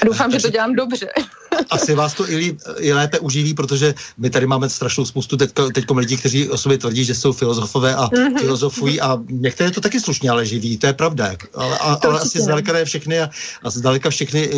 Doufám, 0.06 0.32
že 0.32 0.40
to 0.40 0.50
dělám 0.50 0.76
dobře. 0.76 1.08
Asi 1.70 1.96
vás 1.96 2.14
to 2.14 2.32
i, 2.32 2.58
i 2.78 2.94
lépe 2.94 3.20
uživí, 3.20 3.54
protože 3.54 3.94
my 4.18 4.30
tady 4.30 4.48
máme 4.48 4.70
strašnou 4.70 5.06
spoustu 5.06 5.38
teďko 5.74 5.94
lidí, 5.94 6.18
kteří 6.18 6.50
o 6.50 6.58
sobě 6.58 6.78
tvrdí, 6.78 7.06
že 7.06 7.16
jsou 7.16 7.34
filozofové 7.34 7.96
a 7.96 8.08
mm-hmm. 8.08 8.40
filozofují 8.40 9.02
a 9.02 9.18
některé 9.30 9.72
to 9.72 9.82
taky 9.82 10.00
slušně 10.00 10.30
ale 10.30 10.46
živí, 10.46 10.78
to 10.78 10.88
je 10.88 10.94
pravda. 10.94 11.36
Ale, 11.54 11.78
a, 11.78 12.00
ale 12.04 12.20
asi 12.20 12.42
zdaleka 12.42 12.74
ne 12.74 12.86
všechny 12.86 13.20
a, 13.20 13.30
a 13.64 13.70
zdaleka 13.70 14.10
všechny, 14.10 14.50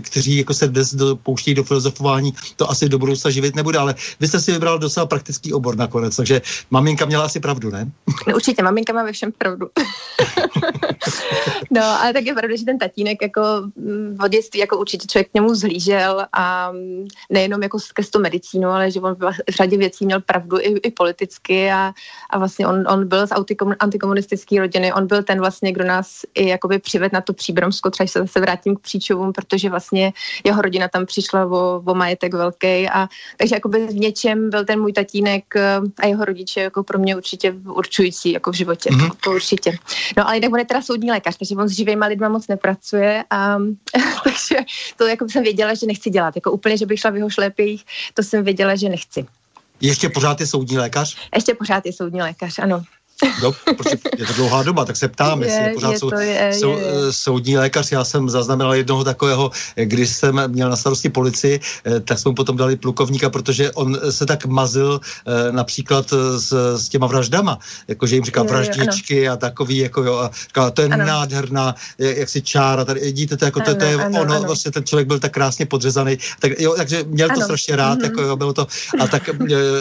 kteří 0.00 0.36
jako 0.36 0.54
se 0.54 0.68
dnes 0.68 0.94
do, 0.94 1.16
pouštějí 1.16 1.54
do 1.54 1.64
filozofování, 1.64 2.34
to 2.56 2.70
asi 2.70 2.88
do 2.88 2.98
budoucna 2.98 3.30
živit 3.30 3.56
nebude, 3.56 3.78
ale 3.78 3.94
vy 4.20 4.28
jste 4.28 4.40
si 4.40 4.52
vybral 4.52 4.78
docela 4.78 5.06
praktický 5.06 5.52
obor 5.52 5.76
nakonec, 5.76 6.16
takže 6.16 6.42
maminka 6.70 7.06
měla 7.06 7.24
asi 7.24 7.40
pravdu, 7.40 7.70
ne? 7.70 7.90
No, 8.28 8.34
určitě, 8.34 8.62
maminka 8.62 8.92
má 8.92 9.04
ve 9.04 9.12
všem 9.12 9.32
pravdu. 9.32 9.66
no, 11.70 11.82
ale 11.82 12.12
tak 12.12 12.24
je 12.24 12.34
pravda, 12.34 12.56
že 12.56 12.64
ten 12.64 12.78
tatínek 12.78 13.22
jako 13.22 13.42
v 14.22 14.28
dětství 14.28 14.60
jako 14.60 14.71
určitě 14.78 15.06
člověk 15.06 15.30
k 15.30 15.34
němu 15.34 15.54
zhlížel 15.54 16.26
a 16.32 16.72
nejenom 17.30 17.62
jako 17.62 17.80
skrz 17.80 18.10
tu 18.10 18.20
medicínu, 18.20 18.68
ale 18.68 18.90
že 18.90 19.00
on 19.00 19.14
v 19.14 19.54
řadě 19.56 19.76
věcí 19.76 20.06
měl 20.06 20.20
pravdu 20.20 20.58
i, 20.60 20.78
i 20.82 20.90
politicky 20.90 21.70
a, 21.70 21.92
a 22.30 22.38
vlastně 22.38 22.66
on, 22.66 22.84
on 22.88 23.08
byl 23.08 23.26
z 23.26 23.32
antikomunistické 23.78 24.58
rodiny, 24.58 24.92
on 24.92 25.06
byl 25.06 25.22
ten 25.22 25.38
vlastně, 25.38 25.72
kdo 25.72 25.84
nás 25.84 26.20
i 26.34 26.48
jakoby 26.48 26.78
přived 26.78 27.12
na 27.12 27.20
to 27.20 27.32
příbromsko, 27.32 27.90
třeba 27.90 28.06
se 28.06 28.18
zase 28.18 28.40
vrátím 28.40 28.76
k 28.76 28.80
příčovům, 28.80 29.32
protože 29.32 29.70
vlastně 29.70 30.12
jeho 30.44 30.62
rodina 30.62 30.88
tam 30.88 31.06
přišla 31.06 31.46
o, 31.46 31.82
o 31.86 31.94
majetek 31.94 32.34
velký 32.34 32.88
a 32.88 33.08
takže 33.38 33.54
jakoby 33.56 33.86
v 33.86 33.94
něčem 33.94 34.50
byl 34.50 34.64
ten 34.64 34.80
můj 34.80 34.92
tatínek 34.92 35.56
eh, 35.56 35.80
a 35.98 36.06
jeho 36.06 36.24
rodiče 36.24 36.60
jako 36.60 36.82
pro 36.82 36.98
mě 36.98 37.16
určitě 37.16 37.52
určující 37.52 38.32
jako 38.32 38.50
v 38.50 38.54
životě, 38.54 38.90
mm-hmm. 38.90 39.10
to 39.24 39.30
určitě. 39.30 39.72
No 40.16 40.26
ale 40.26 40.36
jinak 40.36 40.52
on 40.52 40.58
je 40.58 40.64
teda 40.64 40.82
soudní 40.82 41.10
lékař, 41.10 41.36
takže 41.36 41.54
on 41.54 41.68
s 41.68 41.72
živýma 41.72 42.06
lidma 42.06 42.28
moc 42.28 42.48
nepracuje 42.48 43.24
a 43.30 43.58
takže 44.24 44.56
to 44.96 45.06
jako 45.06 45.28
jsem 45.28 45.42
věděla, 45.42 45.74
že 45.74 45.86
nechci 45.86 46.10
dělat. 46.10 46.36
Jako 46.36 46.52
úplně, 46.52 46.76
že 46.76 46.86
bych 46.86 47.00
šla 47.00 47.10
v 47.10 47.16
jeho 47.16 47.30
šlépích, 47.30 47.84
to 48.14 48.22
jsem 48.22 48.44
věděla, 48.44 48.76
že 48.76 48.88
nechci. 48.88 49.26
Ještě 49.80 50.08
pořád 50.08 50.40
je 50.40 50.46
soudní 50.46 50.78
lékař? 50.78 51.16
Ještě 51.34 51.54
pořád 51.54 51.86
je 51.86 51.92
soudní 51.92 52.22
lékař, 52.22 52.58
ano. 52.58 52.82
No, 53.42 53.52
protože 53.76 53.96
je 54.18 54.26
to 54.26 54.32
dlouhá 54.32 54.62
doba, 54.62 54.84
tak 54.84 54.96
se 54.96 55.08
ptám, 55.08 55.42
je, 55.42 55.48
jestli 55.48 55.64
je 55.64 55.74
pořád 55.74 55.92
je 55.92 55.98
sou, 55.98 56.10
je, 56.18 56.52
sou, 56.60 56.78
je, 56.78 56.84
je. 56.84 57.12
soudní 57.12 57.56
lékař. 57.56 57.92
Já 57.92 58.04
jsem 58.04 58.30
zaznamenal 58.30 58.74
jednoho 58.74 59.04
takového, 59.04 59.50
když 59.76 60.08
jsem 60.10 60.48
měl 60.48 60.70
na 60.70 60.76
starosti 60.76 61.08
policii, 61.08 61.60
eh, 61.86 62.00
tak 62.00 62.18
jsme 62.18 62.28
mu 62.28 62.34
potom 62.34 62.56
dali 62.56 62.76
plukovníka, 62.76 63.30
protože 63.30 63.70
on 63.72 63.98
se 64.10 64.26
tak 64.26 64.46
mazil 64.46 65.00
eh, 65.00 65.52
například 65.52 66.12
s, 66.38 66.76
s 66.76 66.88
těma 66.88 67.06
vraždama, 67.06 67.58
jakože 67.88 68.16
jim 68.16 68.24
říká 68.24 68.42
vraždičky 68.42 69.28
a 69.28 69.36
takový, 69.36 69.76
jako 69.78 70.02
jo, 70.02 70.16
a 70.16 70.30
říkal, 70.48 70.70
to 70.70 70.82
je 70.82 70.88
ano. 70.88 71.06
nádherná, 71.06 71.74
jak 71.98 72.28
si 72.28 72.42
čára, 72.42 72.84
tady 72.84 73.00
vidíte, 73.00 73.36
to, 73.36 73.44
jako, 73.44 73.60
ano, 73.60 73.74
to, 73.74 73.80
to 73.80 73.84
je 73.84 73.94
ano, 73.94 74.20
ono, 74.20 74.34
ano. 74.34 74.44
vlastně 74.46 74.70
ten 74.70 74.84
člověk 74.84 75.08
byl 75.08 75.18
tak 75.18 75.32
krásně 75.32 75.66
podřezaný, 75.66 76.18
tak 76.40 76.52
jo, 76.58 76.74
takže 76.76 77.04
měl 77.06 77.28
ano. 77.30 77.38
to 77.38 77.44
strašně 77.44 77.76
rád, 77.76 77.98
mm-hmm. 77.98 78.04
jako 78.04 78.22
jo, 78.22 78.36
bylo 78.36 78.52
to, 78.52 78.66
a 79.00 79.06
tak 79.06 79.28
eh, 79.28 79.34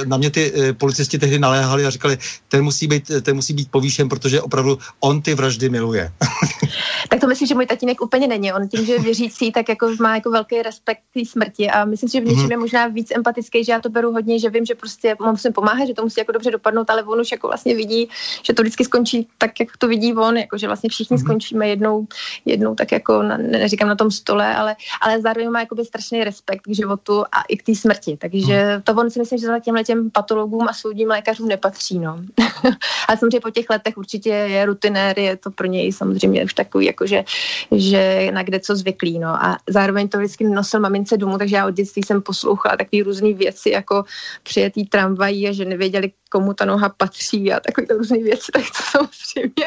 na 0.05 0.17
mě 0.17 0.29
ty 0.29 0.53
policisti 0.77 1.19
tehdy 1.19 1.39
naléhali 1.39 1.85
a 1.85 1.89
říkali, 1.89 2.17
ten 2.47 2.63
musí 2.63 2.87
být, 2.87 3.11
ten 3.21 3.30
musí 3.33 3.53
být 3.53 3.71
povýšen, 3.71 4.09
protože 4.09 4.41
opravdu 4.41 4.77
on 4.99 5.21
ty 5.21 5.35
vraždy 5.35 5.69
miluje. 5.69 6.11
tak 7.09 7.19
to 7.19 7.27
myslím, 7.27 7.47
že 7.47 7.55
můj 7.55 7.65
tatínek 7.65 8.01
úplně 8.01 8.27
není. 8.27 8.53
On 8.53 8.67
tím, 8.67 8.85
že 8.85 8.93
je 8.93 8.99
věřící, 8.99 9.51
tak 9.51 9.69
jako 9.69 9.89
má 9.99 10.15
jako 10.15 10.31
velký 10.31 10.61
respekt 10.61 11.01
k 11.13 11.25
smrti 11.27 11.69
a 11.69 11.85
myslím 11.85 12.09
si, 12.09 12.17
že 12.17 12.21
v 12.21 12.25
něčem 12.25 12.43
mm-hmm. 12.43 12.51
je 12.51 12.57
možná 12.57 12.87
víc 12.87 13.11
empatický, 13.15 13.63
že 13.63 13.71
já 13.71 13.79
to 13.79 13.89
beru 13.89 14.11
hodně, 14.11 14.39
že 14.39 14.49
vím, 14.49 14.65
že 14.65 14.75
prostě 14.75 15.15
musím 15.19 15.53
pomáhat, 15.53 15.85
že 15.85 15.93
to 15.93 16.03
musí 16.03 16.19
jako 16.19 16.31
dobře 16.31 16.51
dopadnout, 16.51 16.89
ale 16.89 17.03
on 17.03 17.19
už 17.19 17.31
jako 17.31 17.47
vlastně 17.47 17.75
vidí, 17.75 18.09
že 18.43 18.53
to 18.53 18.61
vždycky 18.61 18.85
skončí 18.85 19.27
tak, 19.37 19.59
jak 19.59 19.77
to 19.77 19.87
vidí 19.87 20.13
on, 20.13 20.37
jako 20.37 20.57
že 20.57 20.67
vlastně 20.67 20.89
všichni 20.89 21.17
mm-hmm. 21.17 21.23
skončíme 21.23 21.67
jednou, 21.67 22.07
jednou 22.45 22.75
tak 22.75 22.91
jako, 22.91 23.23
na, 23.23 23.37
neříkám 23.37 23.89
na 23.89 23.95
tom 23.95 24.11
stole, 24.11 24.55
ale, 24.55 24.75
ale 25.01 25.21
zároveň 25.21 25.49
má 25.49 25.59
jako 25.59 25.85
strašný 25.85 26.23
respekt 26.23 26.61
k 26.61 26.75
životu 26.75 27.23
a 27.23 27.41
i 27.49 27.57
k 27.57 27.63
té 27.63 27.75
smrti. 27.75 28.17
Takže 28.17 28.53
mm-hmm. 28.53 28.81
to 28.83 28.93
on 28.93 29.09
si 29.09 29.19
myslím, 29.19 29.39
že 29.39 29.47
za 29.47 29.59
těmhle 29.59 29.83
těm 29.83 30.11
patologům 30.11 30.67
a 30.67 30.73
soudním 30.73 31.07
lékařům 31.09 31.47
nepatří. 31.47 31.99
No. 31.99 32.17
ale 33.07 33.17
samozřejmě 33.21 33.39
po 33.39 33.49
těch 33.49 33.69
letech 33.69 33.97
určitě 33.97 34.29
je 34.29 34.65
rutinér, 34.65 35.19
je 35.19 35.37
to 35.37 35.51
pro 35.51 35.67
něj 35.67 35.93
samozřejmě 35.93 36.43
už 36.43 36.53
takový, 36.53 36.85
jako 36.85 37.05
že, 37.05 37.23
na 38.33 38.43
kde 38.43 38.59
co 38.59 38.75
zvyklý. 38.75 39.19
No. 39.19 39.29
A 39.29 39.57
zároveň 39.69 40.09
to 40.09 40.17
vždycky 40.17 40.43
nosil 40.43 40.79
mamince 40.79 41.17
domů, 41.17 41.37
takže 41.37 41.55
já 41.55 41.67
od 41.67 41.73
dětství 41.73 42.03
jsem 42.03 42.21
poslouchala 42.21 42.77
takové 42.77 43.03
různé 43.03 43.33
věci, 43.33 43.69
jako 43.69 44.03
přijetý 44.43 44.85
tramvají 44.85 45.47
a 45.47 45.51
že 45.51 45.65
nevěděli, 45.65 46.11
komu 46.31 46.53
ta 46.53 46.65
noha 46.65 46.89
patří 46.89 47.53
a 47.53 47.59
takové 47.59 47.87
různé 47.97 48.17
věci, 48.17 48.51
tak 48.51 48.63
to 48.63 48.83
samozřejmě 48.91 49.65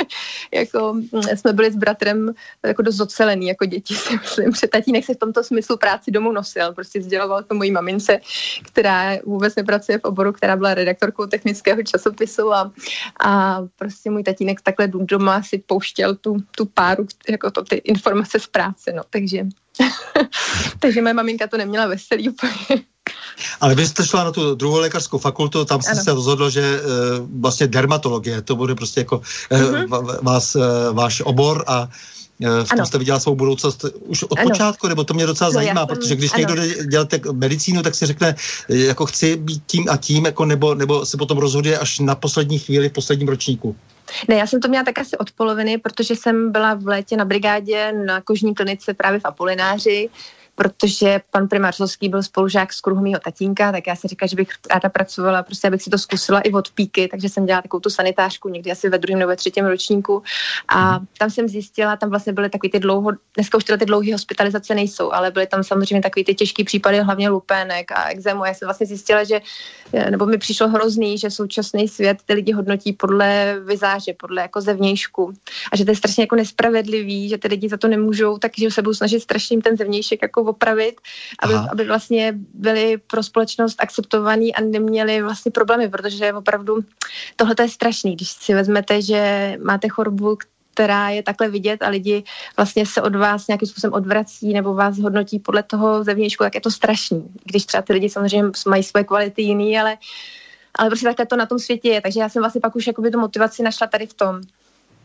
jako 0.54 0.92
mm, 0.92 1.22
jsme 1.36 1.52
byli 1.52 1.72
s 1.72 1.76
bratrem 1.76 2.34
jako 2.66 2.82
dost 2.82 3.00
ocelený 3.00 3.46
jako 3.46 3.64
děti, 3.64 3.94
si 3.94 4.16
myslím, 4.16 4.52
že 4.60 4.66
tatínek 4.66 5.04
se 5.04 5.14
v 5.14 5.18
tomto 5.18 5.44
smyslu 5.44 5.76
práci 5.76 6.10
domů 6.10 6.32
nosil, 6.32 6.72
prostě 6.72 7.02
sděloval 7.02 7.42
to 7.42 7.54
mojí 7.54 7.70
mamince, 7.70 8.20
která 8.62 9.16
vůbec 9.24 9.54
nepracuje 9.56 9.98
v 9.98 10.04
oboru, 10.04 10.32
která 10.32 10.56
byla 10.56 10.74
redaktorkou 10.74 11.26
technického 11.26 11.82
časopisu 11.82 12.52
a, 12.52 12.72
a 13.20 13.33
prostě 13.76 14.10
můj 14.10 14.22
tatínek 14.22 14.60
takhle 14.60 14.88
doma 14.88 15.42
si 15.42 15.58
pouštěl 15.58 16.14
tu, 16.14 16.36
tu 16.56 16.66
páru, 16.66 17.06
jako 17.30 17.50
to, 17.50 17.62
ty 17.62 17.76
informace 17.76 18.40
z 18.40 18.46
práce, 18.46 18.92
no, 18.92 19.02
takže 19.10 19.46
takže 20.78 21.02
moje 21.02 21.14
maminka 21.14 21.46
to 21.46 21.56
neměla 21.56 21.86
veselý 21.86 22.28
úplně. 22.28 22.84
Ale 23.60 23.74
vy 23.74 23.86
jste 23.86 24.06
šla 24.06 24.24
na 24.24 24.32
tu 24.32 24.54
druhou 24.54 24.78
lékařskou 24.78 25.18
fakultu, 25.18 25.64
tam 25.64 25.82
jste 25.82 25.94
se 25.94 26.12
rozhodlo, 26.12 26.50
že 26.50 26.80
uh, 26.80 27.40
vlastně 27.40 27.66
dermatologie, 27.66 28.42
to 28.42 28.56
bude 28.56 28.74
prostě 28.74 29.00
jako 29.00 29.16
uh, 29.16 29.58
uh-huh. 29.60 30.18
vás, 30.22 30.54
uh, 30.56 30.62
váš 30.92 31.20
obor 31.20 31.64
a 31.66 31.88
v 32.40 32.68
tom 32.68 32.78
ano. 32.78 32.86
jste 32.86 32.98
viděla 32.98 33.20
svou 33.20 33.34
budoucnost 33.34 33.84
už 34.00 34.22
od 34.22 34.38
ano. 34.38 34.50
počátku, 34.50 34.88
nebo 34.88 35.04
to 35.04 35.14
mě 35.14 35.26
docela 35.26 35.48
no, 35.48 35.54
zajímá, 35.54 35.80
jsem, 35.80 35.96
protože 35.96 36.16
když 36.16 36.32
ano. 36.32 36.38
někdo 36.38 36.54
jde 36.54 36.86
dělat 36.86 37.08
medicínu, 37.32 37.82
tak 37.82 37.94
si 37.94 38.06
řekne, 38.06 38.34
jako 38.68 39.06
chci 39.06 39.36
být 39.36 39.62
tím 39.66 39.86
a 39.90 39.96
tím, 39.96 40.26
jako 40.26 40.44
nebo, 40.44 40.74
nebo 40.74 41.06
se 41.06 41.16
potom 41.16 41.38
rozhoduje 41.38 41.78
až 41.78 41.98
na 41.98 42.14
poslední 42.14 42.58
chvíli, 42.58 42.88
v 42.88 42.92
posledním 42.92 43.28
ročníku. 43.28 43.76
Ne, 44.28 44.34
já 44.34 44.46
jsem 44.46 44.60
to 44.60 44.68
měla 44.68 44.84
tak 44.84 44.98
asi 44.98 45.18
od 45.18 45.30
poloviny, 45.30 45.78
protože 45.78 46.16
jsem 46.16 46.52
byla 46.52 46.74
v 46.74 46.86
létě 46.86 47.16
na 47.16 47.24
brigádě 47.24 47.92
na 48.06 48.20
kožní 48.20 48.54
klinice 48.54 48.94
právě 48.94 49.20
v 49.20 49.24
Apolináři, 49.24 50.08
protože 50.54 51.20
pan 51.30 51.48
primář 51.48 51.76
Solský 51.76 52.08
byl 52.08 52.22
spolužák 52.22 52.72
z 52.72 52.80
kruhu 52.80 53.02
mého 53.02 53.20
tatínka, 53.24 53.72
tak 53.72 53.86
já 53.86 53.96
si 53.96 54.08
říkala, 54.08 54.28
že 54.28 54.36
bych 54.36 54.48
ráda 54.70 54.88
pracovala, 54.88 55.42
prostě 55.42 55.68
abych 55.68 55.82
si 55.82 55.90
to 55.90 55.98
zkusila 55.98 56.40
i 56.40 56.52
od 56.52 56.70
píky, 56.70 57.08
takže 57.08 57.28
jsem 57.28 57.46
dělala 57.46 57.62
takovou 57.62 57.80
tu 57.80 57.90
sanitářku 57.90 58.48
někdy 58.48 58.70
asi 58.72 58.88
ve 58.88 58.98
druhém 58.98 59.18
nebo 59.18 59.28
ve 59.28 59.36
třetím 59.36 59.66
ročníku 59.66 60.22
a 60.68 60.98
mhm. 60.98 61.06
tam 61.18 61.30
jsem 61.30 61.48
zjistila, 61.48 61.96
tam 61.96 62.10
vlastně 62.10 62.32
byly 62.32 62.50
takový 62.50 62.70
ty 62.70 62.80
dlouho, 62.80 63.10
dneska 63.34 63.56
už 63.56 63.64
teda 63.64 63.76
ty 63.76 63.84
dlouhé 63.84 64.12
hospitalizace 64.12 64.74
nejsou, 64.74 65.12
ale 65.12 65.30
byly 65.30 65.46
tam 65.46 65.64
samozřejmě 65.64 66.02
takový 66.02 66.24
ty 66.24 66.34
těžký 66.34 66.64
případy, 66.64 67.00
hlavně 67.00 67.28
lupének 67.28 67.92
a 67.92 68.08
exému. 68.08 68.44
Já 68.44 68.54
jsem 68.54 68.66
vlastně 68.66 68.86
zjistila, 68.86 69.24
že, 69.24 69.40
nebo 70.10 70.26
mi 70.26 70.38
přišlo 70.38 70.68
hrozný, 70.68 71.18
že 71.18 71.30
současný 71.30 71.88
svět 71.88 72.18
ty 72.26 72.34
lidi 72.34 72.52
hodnotí 72.52 72.92
podle 72.92 73.56
vizáže, 73.64 74.12
podle 74.12 74.42
jako 74.42 74.60
zevnějšku 74.60 75.32
a 75.72 75.76
že 75.76 75.84
to 75.84 75.90
je 75.90 75.96
strašně 75.96 76.22
jako 76.22 76.36
nespravedlivý, 76.36 77.28
že 77.28 77.38
ty 77.38 77.48
lidi 77.48 77.68
za 77.68 77.76
to 77.76 77.88
nemůžou, 77.88 78.38
takže 78.38 78.70
se 78.70 78.82
budou 78.82 78.94
snažit 78.94 79.20
strašně 79.20 79.58
ten 79.62 79.76
zevnějšek 79.76 80.22
jako 80.22 80.43
opravit, 80.44 81.00
aby, 81.38 81.54
aby 81.54 81.84
vlastně 81.84 82.34
byli 82.54 82.98
pro 82.98 83.22
společnost 83.22 83.76
akceptovaní 83.78 84.54
a 84.54 84.60
neměli 84.60 85.22
vlastně 85.22 85.52
problémy, 85.52 85.88
protože 85.88 86.32
opravdu 86.32 86.84
tohle 87.36 87.54
je 87.62 87.68
strašný, 87.68 88.16
když 88.16 88.28
si 88.28 88.54
vezmete, 88.54 89.02
že 89.02 89.56
máte 89.62 89.88
chorobu, 89.88 90.38
která 90.74 91.08
je 91.08 91.22
takhle 91.22 91.48
vidět 91.48 91.82
a 91.82 91.88
lidi 91.88 92.24
vlastně 92.56 92.86
se 92.86 93.02
od 93.02 93.16
vás 93.16 93.46
nějakým 93.46 93.68
způsobem 93.68 93.94
odvrací 93.94 94.52
nebo 94.52 94.74
vás 94.74 94.98
hodnotí 94.98 95.38
podle 95.38 95.62
toho 95.62 96.04
zevnějšku, 96.04 96.44
tak 96.44 96.54
je 96.54 96.60
to 96.60 96.70
strašný. 96.70 97.30
Když 97.44 97.64
třeba 97.64 97.82
ty 97.82 97.92
lidi 97.92 98.08
samozřejmě 98.08 98.50
mají 98.66 98.82
svoje 98.82 99.04
kvality 99.04 99.42
jiný, 99.42 99.78
ale 99.78 99.98
ale 100.78 100.90
prostě 100.90 101.06
takhle 101.06 101.26
to 101.26 101.36
na 101.36 101.46
tom 101.46 101.58
světě 101.58 101.88
je. 101.88 102.00
Takže 102.00 102.20
já 102.20 102.28
jsem 102.28 102.42
vlastně 102.42 102.60
pak 102.60 102.76
už 102.76 102.86
jakoby 102.86 103.10
tu 103.10 103.20
motivaci 103.20 103.62
našla 103.62 103.86
tady 103.86 104.06
v 104.06 104.14
tom. 104.14 104.40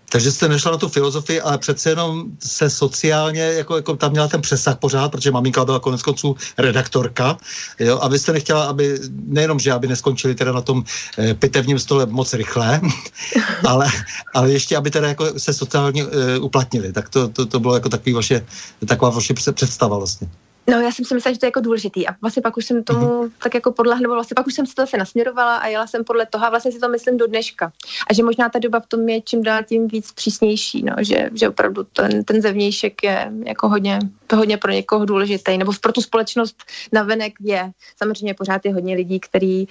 Takže 0.10 0.32
jste 0.32 0.48
nešla 0.48 0.72
na 0.72 0.78
tu 0.78 0.90
filozofii, 0.90 1.42
ale 1.42 1.58
přece 1.58 1.90
jenom 1.90 2.24
se 2.40 2.70
sociálně, 2.70 3.42
jako, 3.42 3.76
jako 3.76 3.96
tam 3.96 4.12
měla 4.12 4.28
ten 4.28 4.42
přesah 4.42 4.78
pořád, 4.78 5.12
protože 5.12 5.32
maminka 5.32 5.66
byla 5.66 5.80
konec 5.80 6.02
konců 6.02 6.36
redaktorka, 6.58 7.38
jo, 7.80 8.00
a 8.02 8.08
vy 8.08 8.20
jste 8.20 8.34
nechtěla, 8.34 8.64
aby, 8.64 9.00
nejenom, 9.26 9.60
že 9.60 9.72
aby 9.72 9.88
neskončili 9.88 10.36
teda 10.36 10.52
na 10.52 10.62
tom 10.62 10.84
e, 11.18 11.34
pitevním 11.34 11.80
stole 11.80 12.06
moc 12.06 12.34
rychle, 12.34 12.82
ale, 13.68 13.88
ale 14.34 14.52
ještě, 14.52 14.78
aby 14.78 14.92
teda 14.92 15.08
jako 15.08 15.40
se 15.40 15.54
sociálně 15.54 16.04
e, 16.04 16.40
uplatnili. 16.40 16.94
Tak 16.94 17.10
to, 17.10 17.28
to, 17.28 17.46
to 17.46 17.60
bylo 17.60 17.74
jako 17.74 17.90
takový 17.90 18.14
vaše, 18.14 18.46
taková 18.88 19.12
vaše 19.12 19.34
představa 19.34 19.98
vlastně. 19.98 20.28
No, 20.70 20.82
já 20.82 20.92
jsem 20.92 21.06
si 21.06 21.14
myslela, 21.14 21.34
že 21.34 21.40
to 21.40 21.46
je 21.46 21.48
jako 21.48 21.60
důležitý 21.60 22.08
a 22.08 22.16
vlastně 22.22 22.42
pak 22.42 22.58
už 22.58 22.66
jsem 22.66 22.84
tomu 22.84 23.08
mm-hmm. 23.08 23.32
tak 23.44 23.54
jako 23.54 23.72
podlehla, 23.72 24.02
nebo 24.02 24.14
vlastně 24.14 24.36
pak 24.36 24.48
už 24.48 24.54
jsem 24.54 24.66
se 24.66 24.76
to 24.76 24.82
zase 24.82 24.98
nasměrovala 24.98 25.58
a 25.58 25.68
jela 25.68 25.88
jsem 25.88 26.04
podle 26.04 26.26
toho 26.26 26.46
a 26.46 26.50
vlastně 26.50 26.72
si 26.72 26.80
to 26.80 26.90
myslím 26.90 27.18
do 27.18 27.28
dneška. 27.28 27.72
A 28.10 28.14
že 28.14 28.24
možná 28.24 28.50
ta 28.50 28.60
doba 28.60 28.80
v 28.80 28.88
tom 28.88 29.10
je 29.10 29.22
čím 29.22 29.44
dál 29.44 29.64
tím 29.64 29.88
víc 29.88 30.12
přísnější, 30.12 30.84
no, 30.84 30.96
že, 31.00 31.30
že 31.34 31.50
opravdu 31.50 31.84
ten, 31.84 32.24
ten 32.24 32.42
zevnějšek 32.42 33.04
je 33.04 33.32
jako 33.46 33.70
hodně, 33.70 34.00
hodně 34.38 34.58
pro 34.58 34.72
někoho 34.72 35.06
důležitý, 35.06 35.58
nebo 35.58 35.72
pro 35.82 35.92
tu 35.92 36.02
společnost 36.02 36.64
navenek 36.92 37.34
je. 37.40 37.72
Samozřejmě 37.98 38.34
pořád 38.34 38.66
je 38.66 38.74
hodně 38.74 38.96
lidí, 38.96 39.20
který, 39.20 39.68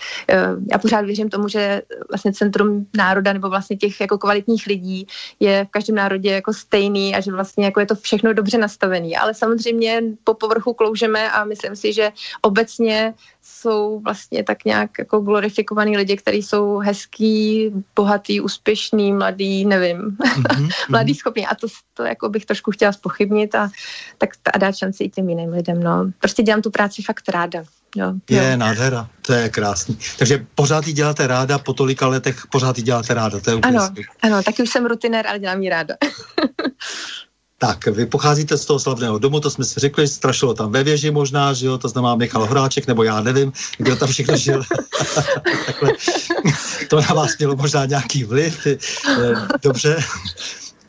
já 0.72 0.78
pořád 0.78 1.04
věřím 1.04 1.28
tomu, 1.28 1.48
že 1.48 1.82
vlastně 2.10 2.32
centrum 2.32 2.86
národa 2.96 3.32
nebo 3.32 3.48
vlastně 3.48 3.76
těch 3.76 4.00
jako 4.00 4.18
kvalitních 4.18 4.66
lidí 4.66 5.06
je 5.40 5.64
v 5.64 5.70
každém 5.70 5.96
národě 5.96 6.30
jako 6.30 6.52
stejný 6.52 7.14
a 7.14 7.20
že 7.20 7.32
vlastně 7.32 7.64
jako 7.64 7.80
je 7.80 7.86
to 7.86 7.94
všechno 7.94 8.32
dobře 8.34 8.58
nastavený, 8.58 9.16
ale 9.16 9.34
samozřejmě 9.34 10.02
po 10.24 10.34
povrchu 10.34 10.74
kloužeme 10.74 11.30
a 11.30 11.44
myslím 11.44 11.76
si, 11.76 11.92
že 11.92 12.12
obecně 12.42 13.14
jsou 13.48 14.00
vlastně 14.00 14.44
tak 14.44 14.64
nějak 14.64 14.90
jako 14.98 15.20
glorifikovaný 15.20 15.96
lidi, 15.96 16.16
kteří 16.16 16.42
jsou 16.42 16.78
hezký, 16.78 17.70
bohatý, 17.96 18.40
úspěšný, 18.40 19.12
mladý, 19.12 19.64
nevím, 19.64 19.98
mm-hmm. 19.98 20.70
mladý, 20.88 21.14
schopný. 21.14 21.46
A 21.46 21.54
to, 21.54 21.66
to 21.94 22.04
jako 22.04 22.28
bych 22.28 22.46
trošku 22.46 22.70
chtěla 22.70 22.92
spochybnit 22.92 23.54
a, 23.54 23.70
tak, 24.18 24.30
a 24.54 24.58
dát 24.58 24.76
šanci 24.76 25.04
i 25.04 25.10
těm 25.10 25.28
jiným 25.28 25.50
lidem. 25.50 25.82
No. 25.82 26.10
Prostě 26.18 26.42
dělám 26.42 26.62
tu 26.62 26.70
práci 26.70 27.02
fakt 27.02 27.28
ráda. 27.28 27.64
Jo, 27.96 28.12
je 28.30 28.50
jo. 28.50 28.56
nádhera, 28.56 29.08
to 29.22 29.32
je 29.32 29.48
krásný. 29.48 29.98
Takže 30.18 30.46
pořád 30.54 30.86
ji 30.86 30.92
děláte 30.92 31.26
ráda, 31.26 31.58
po 31.58 31.72
tolika 31.72 32.06
letech 32.06 32.46
pořád 32.50 32.78
ji 32.78 32.84
děláte 32.84 33.14
ráda, 33.14 33.40
to 33.40 33.50
je 33.50 33.56
úplně 33.56 33.78
Ano, 33.78 33.94
ano, 34.22 34.42
taky 34.42 34.62
už 34.62 34.70
jsem 34.70 34.86
rutinér, 34.86 35.26
ale 35.26 35.38
dělám 35.38 35.62
ji 35.62 35.68
ráda. 35.68 35.94
Tak, 37.60 37.86
vy 37.86 38.06
pocházíte 38.06 38.58
z 38.58 38.66
toho 38.66 38.78
slavného 38.78 39.18
domu, 39.18 39.40
to 39.40 39.50
jsme 39.50 39.64
si 39.64 39.80
řekli, 39.80 40.08
strašilo 40.08 40.54
tam 40.54 40.72
ve 40.72 40.84
věži 40.84 41.10
možná, 41.10 41.52
že 41.52 41.66
jo, 41.66 41.78
to 41.78 41.88
znamená 41.88 42.14
Michal 42.14 42.46
Horáček, 42.46 42.86
nebo 42.86 43.02
já 43.02 43.20
nevím, 43.20 43.52
kdo 43.78 43.96
tam 43.96 44.08
všechno 44.08 44.36
žil. 44.36 44.62
Takhle. 45.66 45.92
To 46.88 47.00
na 47.00 47.14
vás 47.14 47.38
mělo 47.38 47.56
možná 47.56 47.84
nějaký 47.84 48.24
vliv. 48.24 48.66
Eh, 48.66 48.76
dobře. 49.62 50.04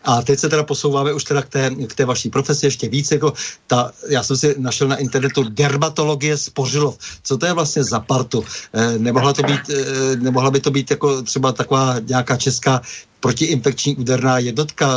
A 0.03 0.21
teď 0.21 0.39
se 0.39 0.49
teda 0.49 0.63
posouváme 0.63 1.13
už 1.13 1.23
teda 1.23 1.41
k 1.41 1.49
té, 1.49 1.69
k 1.87 1.95
té 1.95 2.05
vaší 2.05 2.29
profesi 2.29 2.65
ještě 2.65 2.89
víc. 2.89 3.11
Jako 3.11 3.33
ta, 3.67 3.91
já 4.09 4.23
jsem 4.23 4.37
si 4.37 4.55
našel 4.57 4.87
na 4.87 4.95
internetu 4.95 5.43
dermatologie 5.43 6.37
Spořilov. 6.37 6.97
Co 7.23 7.37
to 7.37 7.45
je 7.45 7.53
vlastně 7.53 7.83
za 7.83 7.99
partu? 7.99 8.45
Eh, 8.73 8.97
nemohla, 8.97 9.33
to 9.33 9.43
být, 9.43 9.69
eh, 9.69 10.15
nemohla 10.15 10.51
by 10.51 10.59
to 10.59 10.71
být 10.71 10.91
jako 10.91 11.21
třeba 11.21 11.51
taková 11.51 11.99
nějaká 11.99 12.37
česká 12.37 12.81
protiinfekční 13.19 13.95
úderná 13.95 14.39
jednotka, 14.39 14.87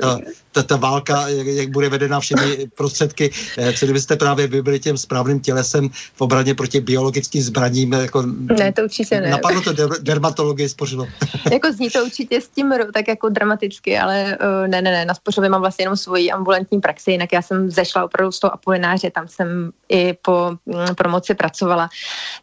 ta, 0.00 0.18
ta, 0.52 0.62
ta 0.62 0.76
válka, 0.76 1.28
jak, 1.28 1.46
jak 1.46 1.68
bude 1.68 1.88
vedena 1.88 2.20
všemi 2.20 2.66
prostředky, 2.74 3.30
eh, 3.58 3.72
co 3.72 3.86
kdybyste 3.86 4.16
právě 4.16 4.46
vy 4.46 4.62
byli 4.62 4.80
tím 4.80 4.98
správným 4.98 5.40
tělesem 5.40 5.88
v 5.88 6.20
obraně 6.20 6.54
proti 6.54 6.80
biologickým 6.80 7.42
zbraním. 7.42 7.92
Jako, 7.92 8.22
ne, 8.58 8.72
to 8.72 8.82
určitě 8.82 9.20
ne. 9.20 9.30
Napadlo 9.30 9.60
to 9.60 9.72
der, 9.72 9.88
dermatologie 10.00 10.68
spořilo. 10.68 11.06
jako 11.52 11.72
zní 11.72 11.90
to 11.90 12.04
určitě 12.04 12.40
s 12.40 12.48
tím 12.48 12.74
tak 12.94 13.08
jako 13.08 13.28
dramaticky, 13.28 13.98
ale 13.98 14.38
uh, 14.40 14.68
ne, 14.68 14.82
ne, 14.82 14.90
ne, 14.90 15.04
na 15.04 15.14
spořově 15.14 15.50
mám 15.50 15.60
vlastně 15.60 15.82
jenom 15.82 15.96
svoji 15.96 16.30
ambulantní 16.30 16.80
praxi, 16.80 17.10
jinak 17.10 17.32
já 17.32 17.42
jsem 17.42 17.70
zešla 17.70 18.04
opravdu 18.04 18.32
z 18.32 18.40
toho 18.40 18.54
apolináře, 18.54 19.10
tam 19.10 19.28
jsem 19.28 19.70
i 19.88 20.14
po 20.22 20.50
mm, 20.66 20.94
promoci 20.94 21.34
pracovala, 21.34 21.88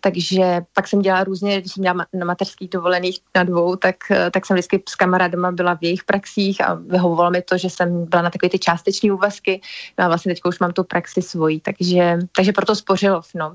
takže 0.02 0.62
pak 0.74 0.88
jsem 0.88 1.02
dělala 1.02 1.24
různě, 1.24 1.62
když 1.62 1.74
jsem 1.74 1.84
dělala 1.84 2.06
na 2.14 2.26
mateřských 2.26 2.70
dovolených 2.70 3.20
na 3.36 3.44
dvou, 3.44 3.76
tak, 3.76 3.96
eh, 4.12 4.32
tak 4.32 4.46
jsem 4.46 4.56
vždycky 4.56 4.80
kamarádama 5.06 5.52
byla 5.52 5.76
v 5.76 5.84
jejich 5.84 6.04
praxích 6.04 6.62
a 6.62 6.74
vyhovovalo 6.74 7.32
mi 7.32 7.42
to, 7.42 7.58
že 7.58 7.70
jsem 7.70 8.06
byla 8.06 8.22
na 8.22 8.30
takové 8.30 8.50
ty 8.50 8.60
částeční 8.60 9.12
úvazky 9.12 9.62
no 10.00 10.06
a 10.06 10.08
vlastně 10.08 10.34
teď 10.34 10.42
už 10.46 10.60
mám 10.60 10.74
tu 10.74 10.84
praxi 10.84 11.22
svoji, 11.22 11.60
takže, 11.60 12.18
takže 12.36 12.52
proto 12.52 12.76
spořilo, 12.76 13.22
no. 13.36 13.54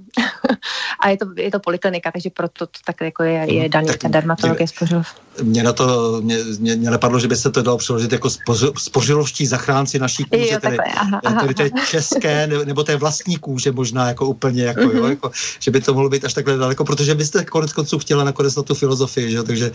a 1.01 1.09
je 1.09 1.17
to, 1.17 1.27
je 1.37 1.51
to 1.51 1.61
poliklinika, 1.61 2.13
takže 2.13 2.31
proto 2.31 2.67
to 2.67 2.79
tak 2.87 3.01
jako 3.01 3.23
je, 3.23 3.55
je 3.55 3.69
daný, 3.69 3.89
ta 3.99 4.09
dermatologie 4.09 4.69
spořilov. 4.69 5.07
Mně 5.43 5.63
na 5.63 5.73
to, 5.73 6.21
mě, 6.21 6.37
mě, 6.59 6.77
mě 6.77 6.91
napadlo, 6.91 7.19
že 7.19 7.29
by 7.29 7.37
se 7.37 7.51
to 7.51 7.63
dalo 7.63 7.79
přeložit 7.79 8.13
jako 8.13 8.31
spořil, 8.31 8.73
spořilovští 8.79 9.47
zachránci 9.47 9.99
naší 9.99 10.25
kůže, 10.25 10.53
jo, 10.53 10.59
tedy, 10.61 10.77
aha, 10.79 11.21
aha, 11.25 11.41
tedy 11.41 11.55
té 11.55 11.71
české, 11.91 12.47
nebo 12.47 12.85
té 12.85 12.97
vlastní 12.97 13.37
kůže 13.37 13.73
možná 13.73 14.09
jako 14.09 14.27
úplně, 14.27 14.63
jako, 14.63 14.81
mm-hmm. 14.81 14.97
jo, 14.97 15.03
mhm. 15.03 15.11
jako, 15.11 15.31
že 15.59 15.71
by 15.71 15.81
to 15.81 15.95
mohlo 15.95 16.09
být 16.09 16.25
až 16.25 16.35
takhle 16.35 16.57
daleko, 16.57 16.85
protože 16.85 17.15
vy 17.15 17.25
jste 17.25 17.45
konec 17.45 17.73
konců 17.73 17.99
chtěla 17.99 18.25
nakonec 18.25 18.57
na 18.57 18.63
tu 18.63 18.75
filozofii, 18.75 19.31
že, 19.31 19.43
takže 19.43 19.73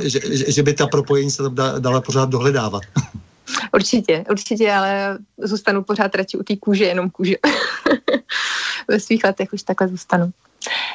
že, 0.00 0.20
že, 0.36 0.52
že, 0.52 0.62
by 0.62 0.74
ta 0.74 0.86
propojení 1.06 1.30
se 1.30 1.42
tam 1.42 1.54
dala 1.78 2.00
pořád 2.00 2.28
dohledávat. 2.28 2.82
Určitě, 3.74 4.24
určitě, 4.30 4.72
ale 4.72 5.18
zůstanu 5.38 5.82
pořád 5.82 6.14
radši 6.14 6.38
u 6.38 6.42
té 6.42 6.56
kůže, 6.56 6.84
jenom 6.84 7.10
kůže. 7.10 7.34
Ve 8.88 9.00
svých 9.00 9.24
letech 9.24 9.52
už 9.52 9.62
takhle 9.62 9.88
zůstanu. 9.88 10.30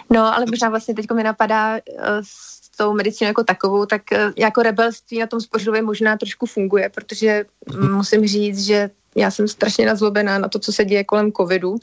No, 0.09 0.35
ale 0.35 0.45
možná 0.49 0.69
vlastně 0.69 0.93
teď 0.93 1.11
mi 1.11 1.23
napadá 1.23 1.77
eh, 1.77 1.81
s 2.23 2.69
tou 2.77 2.93
medicínou 2.93 3.27
jako 3.27 3.43
takovou, 3.43 3.85
tak 3.85 4.11
eh, 4.11 4.33
jako 4.37 4.61
rebelství 4.61 5.19
na 5.19 5.27
tom 5.27 5.41
spořilově 5.41 5.81
možná 5.81 6.17
trošku 6.17 6.45
funguje, 6.45 6.89
protože 6.89 7.45
musím 7.91 8.27
říct, 8.27 8.65
že 8.65 8.89
já 9.15 9.31
jsem 9.31 9.47
strašně 9.47 9.85
nazlobená 9.85 10.37
na 10.37 10.47
to, 10.47 10.59
co 10.59 10.73
se 10.73 10.85
děje 10.85 11.03
kolem 11.03 11.31
covidu 11.31 11.75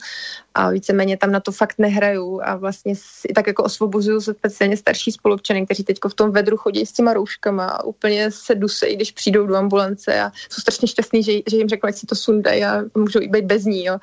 a 0.53 0.69
víceméně 0.69 1.17
tam 1.17 1.31
na 1.31 1.39
to 1.39 1.51
fakt 1.51 1.75
nehraju 1.77 2.41
a 2.43 2.55
vlastně 2.55 2.95
si 2.95 3.27
tak 3.35 3.47
jako 3.47 3.63
osvobozuju 3.63 4.21
se 4.21 4.33
speciálně 4.33 4.77
starší 4.77 5.11
spolupčany, 5.11 5.65
kteří 5.65 5.83
teď 5.83 5.97
v 6.07 6.13
tom 6.13 6.31
vedru 6.31 6.57
chodí 6.57 6.85
s 6.85 6.91
těma 6.91 7.13
rouškama 7.13 7.65
a 7.65 7.83
úplně 7.83 8.31
se 8.31 8.55
dusejí, 8.55 8.95
když 8.95 9.11
přijdou 9.11 9.47
do 9.47 9.55
ambulance 9.55 10.21
a 10.21 10.31
jsou 10.49 10.61
strašně 10.61 10.87
šťastní, 10.87 11.23
že, 11.23 11.31
že 11.49 11.57
jim 11.57 11.69
řeknu, 11.69 11.87
ať 11.87 11.95
si 11.95 12.05
to 12.05 12.15
sundají 12.15 12.65
a 12.65 12.83
můžou 12.97 13.21
i 13.21 13.27
být 13.27 13.45
bez 13.45 13.65
ní. 13.65 13.85
Jo. 13.85 13.97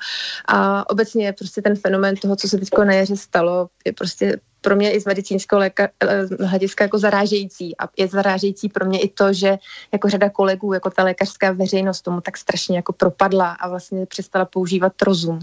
A 0.47 0.89
obecně 0.89 1.33
prostě 1.33 1.61
ten 1.61 1.75
fenomén 1.75 2.15
toho, 2.15 2.35
co 2.35 2.47
se 2.47 2.57
teď 2.57 2.69
na 2.83 2.93
jaře 2.93 3.17
stalo, 3.17 3.69
je 3.85 3.93
prostě 3.93 4.39
pro 4.67 4.75
mě 4.75 4.91
i 4.91 5.01
z 5.01 5.05
medicínského 5.05 5.59
léka, 5.59 5.87
eh, 6.03 6.45
hlediska 6.45 6.83
jako 6.83 6.99
zarážející. 6.99 7.77
A 7.79 7.87
je 7.97 8.07
zarážející 8.07 8.69
pro 8.69 8.85
mě 8.85 8.99
i 8.99 9.07
to, 9.07 9.33
že 9.33 9.57
jako 9.91 10.09
řada 10.09 10.29
kolegů, 10.29 10.73
jako 10.73 10.89
ta 10.89 11.03
lékařská 11.03 11.51
veřejnost 11.51 12.01
tomu 12.01 12.21
tak 12.21 12.37
strašně 12.37 12.75
jako 12.75 12.93
propadla 12.93 13.51
a 13.51 13.69
vlastně 13.69 14.05
přestala 14.05 14.45
používat 14.45 14.91
rozum. 15.01 15.39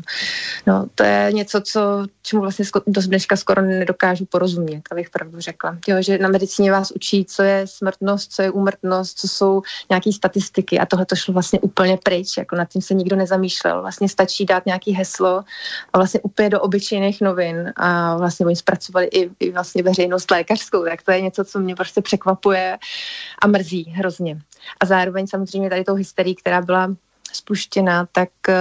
No, 0.67 0.87
to 0.95 1.03
je 1.05 1.33
něco, 1.33 1.61
co, 1.61 1.81
čemu 2.23 2.43
vlastně 2.43 2.65
do 2.87 3.01
dneška 3.01 3.37
skoro 3.37 3.63
nedokážu 3.63 4.25
porozumět, 4.27 4.83
abych 4.91 5.11
pravdu 5.11 5.41
řekla. 5.41 5.79
Jo, 5.89 5.97
že 6.03 6.19
na 6.19 6.29
medicíně 6.29 6.73
vás 6.73 6.91
učí, 6.91 7.25
co 7.25 7.43
je 7.43 7.65
smrtnost, 7.65 8.33
co 8.33 8.43
je 8.43 8.51
úmrtnost, 8.51 9.19
co 9.19 9.29
jsou 9.29 9.63
nějaké 9.91 10.13
statistiky 10.13 10.79
a 10.79 10.87
tohle 10.87 11.07
to 11.07 11.17
šlo 11.17 11.35
vlastně 11.35 11.61
úplně 11.61 11.97
pryč, 12.03 12.37
jako 12.37 12.57
nad 12.57 12.69
tím 12.69 12.83
se 12.83 12.95
nikdo 12.95 13.17
nezamýšlel. 13.17 13.81
Vlastně 13.81 14.09
stačí 14.09 14.45
dát 14.45 14.67
nějaký 14.67 14.93
heslo 14.93 15.45
a 15.93 15.99
vlastně 15.99 16.21
úplně 16.21 16.51
do 16.51 16.61
obyčejných 16.61 17.21
novin 17.21 17.73
a 17.77 18.17
vlastně 18.17 18.47
oni 18.47 18.57
zpracovali 18.57 19.07
i, 19.15 19.31
i 19.41 19.51
vlastně 19.51 19.83
veřejnost 19.83 20.31
lékařskou, 20.31 20.85
tak 20.85 21.03
to 21.03 21.13
je 21.13 21.21
něco, 21.21 21.45
co 21.45 21.59
mě 21.59 21.75
prostě 21.75 22.03
překvapuje 22.03 22.79
a 23.43 23.47
mrzí 23.47 23.83
hrozně. 23.83 24.39
A 24.81 24.87
zároveň 24.87 25.27
samozřejmě 25.27 25.71
tady 25.71 25.85
tou 25.85 25.95
hysterii, 25.95 26.35
která 26.35 26.63
byla 26.63 26.95
spuštěna, 27.33 28.07
tak 28.13 28.29
uh, 28.49 28.55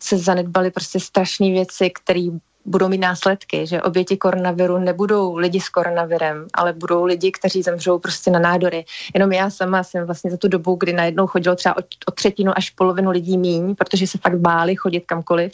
se 0.00 0.18
zanedbaly 0.18 0.70
prostě 0.70 1.00
strašné 1.00 1.50
věci, 1.50 1.90
které 1.90 2.28
budou 2.64 2.88
mít 2.88 2.98
následky, 2.98 3.66
že 3.66 3.82
oběti 3.82 4.16
koronaviru 4.16 4.78
nebudou 4.78 5.36
lidi 5.36 5.60
s 5.60 5.68
koronavirem, 5.68 6.46
ale 6.54 6.72
budou 6.72 7.04
lidi, 7.04 7.32
kteří 7.32 7.62
zemřou 7.62 7.98
prostě 7.98 8.30
na 8.30 8.38
nádory. 8.38 8.84
Jenom 9.14 9.32
já 9.32 9.50
sama 9.50 9.82
jsem 9.82 10.06
vlastně 10.06 10.30
za 10.30 10.36
tu 10.36 10.48
dobu, 10.48 10.74
kdy 10.74 10.92
najednou 10.92 11.26
chodilo 11.26 11.56
třeba 11.56 11.76
o, 11.76 11.80
o 12.06 12.10
třetinu 12.10 12.52
až 12.56 12.70
polovinu 12.70 13.10
lidí 13.10 13.38
míň, 13.38 13.74
protože 13.74 14.06
se 14.06 14.18
fakt 14.18 14.38
báli 14.38 14.76
chodit 14.76 15.00
kamkoliv, 15.00 15.52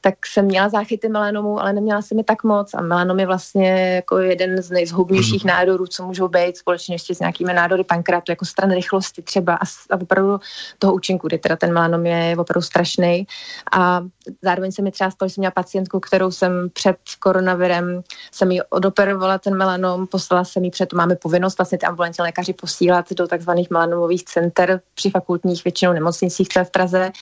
tak 0.00 0.14
jsem 0.26 0.44
měla 0.44 0.68
záchyty 0.68 1.08
melanomu, 1.08 1.60
ale 1.60 1.72
neměla 1.72 2.02
jsem 2.02 2.16
mi 2.16 2.24
tak 2.24 2.44
moc 2.44 2.74
a 2.74 2.82
melanom 2.82 3.20
je 3.20 3.26
vlastně 3.26 3.94
jako 3.94 4.18
jeden 4.18 4.62
z 4.62 4.70
nejzhubnějších 4.70 5.44
mm. 5.44 5.48
nádorů, 5.48 5.86
co 5.86 6.06
můžou 6.06 6.28
být 6.28 6.56
společně 6.56 6.94
ještě 6.94 7.14
s 7.14 7.20
nějakými 7.20 7.54
nádory 7.54 7.84
pankrátu, 7.84 8.32
jako 8.32 8.44
stran 8.44 8.70
rychlosti 8.70 9.22
třeba 9.22 9.54
a, 9.54 9.64
a 9.90 10.00
opravdu 10.00 10.40
toho 10.78 10.94
účinku, 10.94 11.26
kdy 11.26 11.38
teda 11.38 11.56
ten 11.56 11.72
melanom 11.72 12.06
je 12.06 12.36
opravdu 12.38 12.62
strašný. 12.62 13.26
A 13.72 14.02
zároveň 14.42 14.72
se 14.72 14.82
mi 14.82 14.90
třeba 14.90 15.10
stalo, 15.10 15.28
že 15.28 15.34
jsem 15.34 15.42
měla 15.42 15.50
pacientku, 15.50 16.00
kterou 16.00 16.30
jsem 16.40 16.70
před 16.72 16.96
koronavirem, 17.20 18.02
jsem 18.32 18.50
jí 18.50 18.62
odoperovala 18.62 19.38
ten 19.38 19.56
melanom, 19.56 20.06
poslala 20.06 20.44
jsem 20.44 20.64
jí 20.64 20.70
před, 20.70 20.92
máme 20.92 21.16
povinnost 21.16 21.58
vlastně 21.58 21.78
ty 21.78 21.86
ambulantní 21.86 22.22
lékaři 22.22 22.52
posílat 22.52 23.12
do 23.12 23.26
takzvaných 23.26 23.70
melanomových 23.70 24.24
center 24.24 24.80
při 24.94 25.10
fakultních 25.10 25.64
většinou 25.64 25.92
nemocnicích, 25.92 26.48
co 26.48 26.58
je 26.58 26.64
v 26.64 26.70
Praze. 26.70 27.12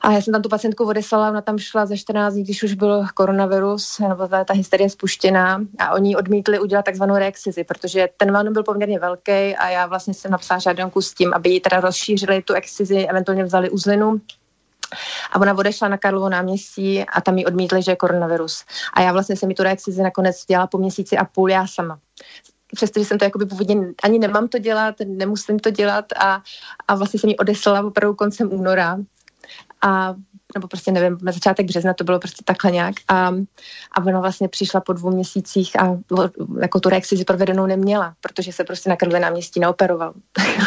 A 0.00 0.12
já 0.12 0.20
jsem 0.20 0.32
tam 0.32 0.42
tu 0.42 0.48
pacientku 0.48 0.84
odeslala, 0.84 1.30
ona 1.30 1.40
tam 1.40 1.58
šla 1.58 1.86
ze 1.86 1.96
14 1.96 2.34
dní, 2.34 2.44
když 2.44 2.62
už 2.62 2.74
byl 2.74 3.06
koronavirus, 3.14 3.98
nebo 3.98 4.28
ta, 4.28 4.44
ta 4.44 4.54
hysterie 4.54 4.90
spuštěná 4.90 5.60
a 5.78 5.94
oni 5.94 6.16
odmítli 6.16 6.58
udělat 6.58 6.84
takzvanou 6.84 7.14
reexizi, 7.14 7.64
protože 7.64 8.08
ten 8.16 8.32
melanom 8.32 8.52
byl 8.52 8.62
poměrně 8.62 8.98
velký 8.98 9.56
a 9.56 9.68
já 9.68 9.86
vlastně 9.86 10.14
jsem 10.14 10.30
napsala 10.30 10.58
žádanku 10.58 11.02
s 11.02 11.14
tím, 11.14 11.34
aby 11.34 11.50
ji 11.50 11.60
teda 11.60 11.80
rozšířili 11.80 12.42
tu 12.42 12.54
excizi, 12.54 13.06
eventuálně 13.06 13.44
vzali 13.44 13.70
uzlinu 13.70 14.20
a 15.32 15.40
ona 15.40 15.54
odešla 15.54 15.88
na 15.88 15.98
Karlovo 15.98 16.28
náměstí 16.28 17.04
a 17.04 17.20
tam 17.20 17.38
jí 17.38 17.46
odmítli, 17.46 17.82
že 17.82 17.92
je 17.92 17.96
koronavirus. 17.96 18.64
A 18.94 19.00
já 19.00 19.12
vlastně 19.12 19.36
jsem 19.36 19.48
mi 19.48 19.54
tu 19.54 19.62
reakci 19.62 20.02
nakonec 20.02 20.44
dělala 20.44 20.66
po 20.66 20.78
měsíci 20.78 21.16
a 21.16 21.24
půl 21.24 21.50
já 21.50 21.66
sama 21.66 21.98
přestože 22.74 23.06
jsem 23.06 23.18
to 23.18 23.24
jakoby 23.24 23.46
původně 23.46 23.76
ani 24.02 24.18
nemám 24.18 24.48
to 24.48 24.58
dělat, 24.58 24.94
nemusím 25.06 25.58
to 25.58 25.70
dělat 25.70 26.04
a, 26.16 26.42
a 26.88 26.94
vlastně 26.94 27.20
jsem 27.20 27.30
ji 27.30 27.36
odeslala 27.36 27.82
opravdu 27.86 28.14
koncem 28.14 28.52
února 28.52 28.98
a 29.82 30.14
nebo 30.54 30.68
prostě 30.68 30.92
nevím, 30.92 31.18
na 31.22 31.32
začátek 31.32 31.66
března 31.66 31.94
to 31.94 32.04
bylo 32.04 32.18
prostě 32.18 32.44
takhle 32.44 32.70
nějak 32.70 32.94
a, 33.08 33.28
a 33.92 34.04
ona 34.06 34.20
vlastně 34.20 34.48
přišla 34.48 34.80
po 34.80 34.92
dvou 34.92 35.10
měsících 35.10 35.80
a 35.80 35.98
jako 36.60 36.80
tu 36.80 36.88
reakci 36.88 37.24
provedenou 37.24 37.66
neměla, 37.66 38.14
protože 38.20 38.52
se 38.52 38.64
prostě 38.64 38.90
na 38.90 38.96
krve 38.96 39.20
náměstí 39.20 39.60
neoperoval. 39.60 40.14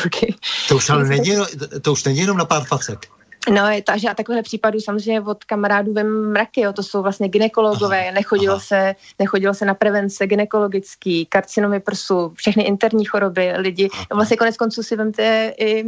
to 0.67 0.75
už 0.75 0.89
ale 0.89 1.03
není, 1.03 1.35
to 1.81 1.91
už 1.91 2.03
není 2.03 2.19
jenom 2.19 2.37
na 2.37 2.45
pár 2.45 2.65
facek. 2.65 3.16
No, 3.51 3.69
je 3.69 3.81
to, 3.81 3.93
že 3.95 4.09
a 4.09 4.13
takovýchhle 4.13 4.43
případů 4.43 4.79
samozřejmě 4.79 5.21
od 5.21 5.43
kamarádů 5.43 5.93
vem 5.93 6.31
mraky, 6.31 6.61
jo, 6.61 6.73
to 6.73 6.83
jsou 6.83 7.01
vlastně 7.01 7.27
ginekologové, 7.27 8.01
aha, 8.01 8.11
nechodilo, 8.11 8.55
aha. 8.55 8.63
Se, 8.63 8.95
nechodilo 9.19 9.53
se 9.53 9.65
na 9.65 9.73
prevence 9.73 10.27
gynekologický, 10.27 11.25
karcinomy 11.25 11.79
prsu, 11.79 12.33
všechny 12.35 12.63
interní 12.63 13.05
choroby, 13.05 13.53
lidi, 13.57 13.89
aha. 13.93 14.05
vlastně 14.13 14.37
konec 14.37 14.57
konců 14.57 14.83
si 14.83 14.95
vemte 14.95 15.53
i, 15.57 15.85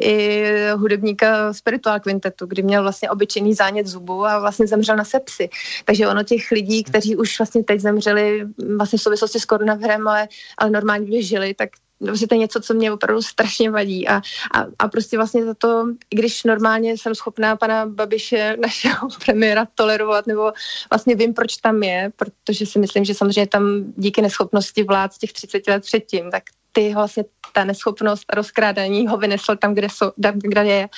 i 0.00 0.44
hudebníka 0.74 1.52
Spiritual 1.52 2.00
Quintetu, 2.00 2.46
kdy 2.46 2.62
měl 2.62 2.82
vlastně 2.82 3.10
obyčejný 3.10 3.54
zánět 3.54 3.86
zubu 3.86 4.26
a 4.26 4.38
vlastně 4.38 4.66
zemřel 4.66 4.96
na 4.96 5.04
sepsy. 5.04 5.48
Takže 5.84 6.08
ono 6.08 6.22
těch 6.22 6.50
lidí, 6.50 6.84
kteří 6.84 7.16
už 7.16 7.38
vlastně 7.38 7.64
teď 7.64 7.80
zemřeli 7.80 8.46
vlastně 8.76 8.98
v 8.98 9.02
souvislosti 9.02 9.40
s 9.40 9.44
koronavirem, 9.44 10.08
ale, 10.08 10.28
ale 10.58 10.70
normálně 10.70 11.06
by 11.06 11.22
žili, 11.22 11.54
tak 11.54 11.70
prostě 12.06 12.26
to 12.26 12.34
je 12.34 12.38
něco, 12.38 12.60
co 12.60 12.74
mě 12.74 12.92
opravdu 12.92 13.22
strašně 13.22 13.70
vadí. 13.70 14.08
A, 14.08 14.16
a, 14.16 14.66
a 14.78 14.88
prostě 14.88 15.16
vlastně 15.16 15.44
za 15.44 15.54
to, 15.54 15.86
i 16.10 16.16
když 16.16 16.44
normálně 16.44 16.98
jsem 16.98 17.14
schopná 17.14 17.56
pana 17.56 17.86
Babiše, 17.86 18.56
našeho 18.60 19.08
premiéra, 19.24 19.66
tolerovat, 19.74 20.26
nebo 20.26 20.52
vlastně 20.90 21.14
vím, 21.14 21.34
proč 21.34 21.56
tam 21.56 21.82
je, 21.82 22.12
protože 22.16 22.66
si 22.66 22.78
myslím, 22.78 23.04
že 23.04 23.14
samozřejmě 23.14 23.46
tam 23.46 23.92
díky 23.96 24.22
neschopnosti 24.22 24.82
vlád 24.82 25.12
z 25.12 25.18
těch 25.18 25.32
30 25.32 25.68
let 25.68 25.82
předtím, 25.82 26.30
tak 26.30 26.42
ty 26.72 26.94
vlastně 26.94 27.24
ta 27.58 27.64
neschopnost 27.64 28.24
rozkrádání 28.32 29.06
ho 29.06 29.16
vynesl 29.16 29.56
tam, 29.56 29.74
kde, 29.74 29.88
so, 29.90 30.12
tam, 30.22 30.34
kde 30.38 30.64
je. 30.64 30.88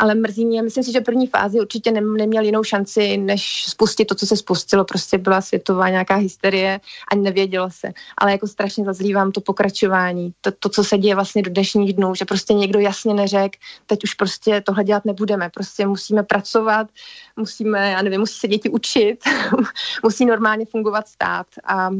Ale 0.00 0.14
mrzí 0.14 0.44
mě, 0.44 0.62
myslím 0.62 0.84
si, 0.84 0.92
že 0.92 1.00
první 1.00 1.26
fázi 1.26 1.60
určitě 1.60 1.90
ne, 1.90 2.00
neměl 2.00 2.44
jinou 2.44 2.64
šanci, 2.64 3.16
než 3.16 3.64
spustit 3.64 4.04
to, 4.04 4.14
co 4.14 4.26
se 4.26 4.36
spustilo. 4.36 4.84
Prostě 4.84 5.18
byla 5.18 5.40
světová 5.40 5.88
nějaká 5.88 6.14
hysterie 6.14 6.80
a 7.12 7.14
nevědělo 7.16 7.70
se. 7.70 7.92
Ale 8.18 8.32
jako 8.32 8.46
strašně 8.46 8.84
zazlívám 8.84 9.32
to 9.32 9.40
pokračování, 9.40 10.32
to, 10.40 10.50
to, 10.50 10.68
co 10.68 10.84
se 10.84 10.98
děje 10.98 11.14
vlastně 11.14 11.42
do 11.42 11.50
dnešních 11.50 11.92
dnů, 11.92 12.14
že 12.14 12.24
prostě 12.24 12.54
někdo 12.54 12.80
jasně 12.80 13.14
neřekl, 13.14 13.58
teď 13.86 14.04
už 14.04 14.14
prostě 14.14 14.60
tohle 14.60 14.84
dělat 14.84 15.04
nebudeme, 15.04 15.50
prostě 15.50 15.86
musíme 15.86 16.22
pracovat, 16.22 16.88
musíme, 17.36 17.90
já 17.90 18.02
nevím, 18.02 18.20
musí 18.20 18.38
se 18.38 18.48
děti 18.48 18.68
učit, 18.68 19.24
musí 20.02 20.26
normálně 20.26 20.66
fungovat 20.66 21.08
stát 21.08 21.46
a 21.64 21.90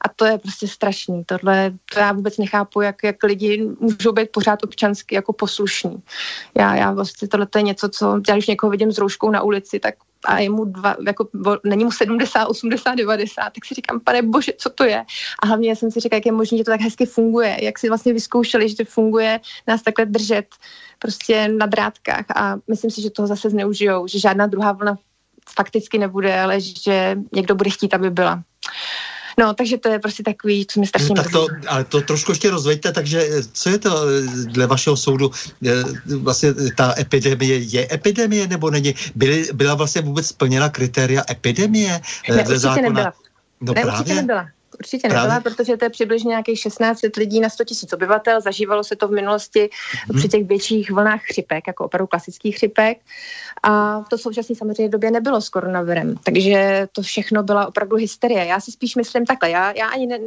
a 0.00 0.08
to 0.08 0.24
je 0.24 0.38
prostě 0.38 0.68
strašný. 0.68 1.24
Tohle, 1.24 1.72
to 1.92 1.98
já 1.98 2.12
vůbec 2.12 2.38
nechápu, 2.38 2.80
jak, 2.80 3.02
jak 3.02 3.22
lidi 3.22 3.68
můžou 3.80 4.12
být 4.12 4.32
pořád 4.32 4.64
občansky 4.64 5.14
jako 5.14 5.32
poslušní. 5.32 6.02
Já, 6.58 6.74
já 6.74 6.92
vlastně 6.92 7.28
tohle 7.28 7.46
je 7.56 7.62
něco, 7.62 7.88
co, 7.88 8.20
já 8.28 8.34
když 8.34 8.46
někoho 8.46 8.70
vidím 8.70 8.92
s 8.92 8.98
rouškou 8.98 9.30
na 9.30 9.42
ulici, 9.42 9.80
tak 9.80 9.94
a 10.24 10.38
je 10.38 10.50
mu 10.50 10.64
dva, 10.64 10.96
jako, 11.06 11.28
není 11.64 11.84
mu 11.84 11.92
70, 11.92 12.44
80, 12.44 12.94
90, 12.94 13.42
tak 13.42 13.64
si 13.64 13.74
říkám, 13.74 14.00
pane 14.00 14.22
bože, 14.22 14.52
co 14.58 14.70
to 14.70 14.84
je? 14.84 15.04
A 15.42 15.46
hlavně 15.46 15.76
jsem 15.76 15.90
si 15.90 16.00
říkal, 16.00 16.16
jak 16.16 16.26
je 16.26 16.32
možné, 16.32 16.58
že 16.58 16.64
to 16.64 16.70
tak 16.70 16.80
hezky 16.80 17.06
funguje, 17.06 17.56
jak 17.62 17.78
si 17.78 17.88
vlastně 17.88 18.12
vyzkoušeli, 18.12 18.68
že 18.68 18.76
to 18.76 18.84
funguje 18.84 19.40
nás 19.66 19.82
takhle 19.82 20.06
držet 20.06 20.46
prostě 20.98 21.48
na 21.48 21.66
drátkách 21.66 22.24
a 22.36 22.56
myslím 22.68 22.90
si, 22.90 23.02
že 23.02 23.10
toho 23.10 23.26
zase 23.26 23.50
zneužijou, 23.50 24.06
že 24.06 24.18
žádná 24.18 24.46
druhá 24.46 24.72
vlna 24.72 24.98
fakticky 25.54 25.98
nebude, 25.98 26.40
ale 26.40 26.60
že 26.60 27.16
někdo 27.34 27.54
bude 27.54 27.70
chtít, 27.70 27.94
aby 27.94 28.10
byla. 28.10 28.42
No, 29.38 29.54
takže 29.54 29.78
to 29.78 29.88
je 29.88 29.98
prostě 29.98 30.22
takový, 30.22 30.66
co 30.66 30.80
mi 30.80 30.86
strašně 30.86 31.08
no, 31.08 31.22
tak 31.22 31.32
to, 31.32 31.46
Ale 31.68 31.84
to 31.84 32.00
trošku 32.00 32.32
ještě 32.32 32.50
rozveďte, 32.50 32.92
takže 32.92 33.28
co 33.52 33.70
je 33.70 33.78
to 33.78 34.08
eh, 34.08 34.22
dle 34.44 34.66
vašeho 34.66 34.96
soudu, 34.96 35.30
eh, 35.66 35.84
vlastně 36.16 36.54
ta 36.76 36.94
epidemie, 36.98 37.58
je 37.58 37.88
epidemie 37.92 38.46
nebo 38.46 38.70
není? 38.70 38.94
Byly, 39.14 39.48
byla 39.52 39.74
vlastně 39.74 40.02
vůbec 40.02 40.26
splněna 40.26 40.68
kritéria 40.68 41.22
epidemie 41.30 42.00
eh, 42.28 42.36
ne, 42.36 42.44
ze 42.46 42.58
zákona? 42.58 42.88
Nebyla. 42.88 43.12
No 43.60 43.74
ne, 43.74 43.82
právě. 43.82 44.00
určitě 44.00 44.14
nebyla. 44.14 44.48
Určitě 44.78 45.08
nebyla, 45.08 45.24
Právě? 45.26 45.42
protože 45.42 45.76
to 45.76 45.84
je 45.84 45.90
přibližně 45.90 46.28
nějakých 46.28 46.60
16 46.60 47.00
lidí 47.16 47.40
na 47.40 47.48
100 47.48 47.64
tisíc 47.64 47.92
obyvatel. 47.92 48.40
Zažívalo 48.40 48.84
se 48.84 48.96
to 48.96 49.08
v 49.08 49.10
minulosti 49.10 49.70
hmm. 50.08 50.18
při 50.18 50.28
těch 50.28 50.44
větších 50.44 50.90
vlnách 50.90 51.22
chřipek, 51.22 51.66
jako 51.66 51.84
opravdu 51.84 52.06
klasických 52.06 52.56
chřipek. 52.56 52.98
A 53.62 54.00
to 54.10 54.18
současné 54.18 54.54
samozřejmě 54.54 54.88
době 54.88 55.10
nebylo 55.10 55.40
s 55.40 55.48
koronavirem. 55.48 56.14
Takže 56.24 56.88
to 56.92 57.02
všechno 57.02 57.42
byla 57.42 57.66
opravdu 57.66 57.96
hysterie. 57.96 58.46
Já 58.46 58.60
si 58.60 58.72
spíš 58.72 58.96
myslím 58.96 59.26
takhle. 59.26 59.50
Já, 59.50 59.72
já 59.76 59.86
ani 59.86 60.06
ne, 60.06 60.18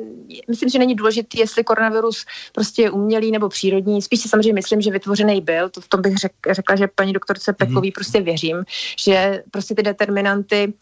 myslím, 0.48 0.70
že 0.70 0.80
není 0.80 0.96
důležité, 0.96 1.40
jestli 1.40 1.64
koronavirus 1.64 2.26
prostě 2.54 2.82
je 2.82 2.92
umělý 2.92 3.32
nebo 3.32 3.50
přírodní. 3.50 4.02
Spíš 4.02 4.20
si 4.20 4.30
samozřejmě 4.30 4.54
myslím, 4.54 4.82
že 4.82 4.92
vytvořený 4.92 5.42
byl. 5.42 5.70
To 5.70 5.82
v 5.82 5.88
tom 5.88 6.02
bych 6.02 6.18
řek, 6.18 6.32
řekla, 6.52 6.76
že 6.76 6.88
paní 6.88 7.14
doktorce 7.14 7.54
Pekový 7.54 7.88
hmm. 7.88 7.92
prostě 7.92 8.22
věřím, 8.22 8.64
že 9.00 9.44
prostě 9.52 9.76
ty 9.76 9.84
determinanty 9.84 10.74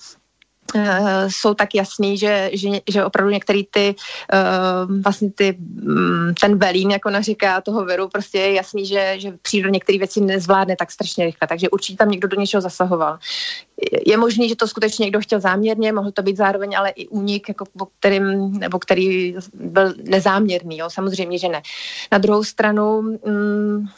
jsou 1.28 1.54
tak 1.54 1.76
jasný, 1.76 2.18
že, 2.18 2.50
že, 2.54 2.70
že 2.90 3.06
opravdu 3.06 3.32
některý 3.32 3.68
ty, 3.72 3.96
uh, 4.34 5.02
vlastně 5.02 5.32
ty, 5.32 5.58
um, 5.88 6.34
ten 6.42 6.60
velín, 6.60 6.92
jako 6.92 7.10
naříká 7.10 7.62
toho 7.62 7.86
viru, 7.86 8.10
prostě 8.10 8.38
je 8.38 8.54
jasný, 8.54 8.86
že, 8.86 9.16
že 9.18 9.32
příroda 9.42 9.72
některé 9.72 9.98
věci 9.98 10.22
nezvládne 10.22 10.76
tak 10.76 10.92
strašně 10.92 11.26
rychle, 11.26 11.48
takže 11.48 11.70
určitě 11.70 11.98
tam 11.98 12.10
někdo 12.10 12.28
do 12.28 12.40
něčeho 12.40 12.62
zasahoval. 12.62 13.20
Je 14.06 14.18
možný, 14.18 14.50
že 14.50 14.56
to 14.56 14.68
skutečně 14.68 15.04
někdo 15.04 15.22
chtěl 15.22 15.40
záměrně, 15.40 15.92
mohl 15.92 16.12
to 16.12 16.22
být 16.22 16.38
zároveň 16.38 16.78
ale 16.78 16.90
i 16.90 17.08
únik, 17.08 17.50
jako, 17.50 17.66
po 17.78 17.86
kterým, 17.86 18.52
nebo 18.60 18.80
který 18.80 19.36
byl 19.54 19.94
nezáměrný, 20.04 20.78
jo? 20.78 20.90
samozřejmě, 20.90 21.38
že 21.40 21.48
ne. 21.48 21.62
Na 22.12 22.18
druhou 22.18 22.44
stranu, 22.44 22.98
um, 22.98 23.90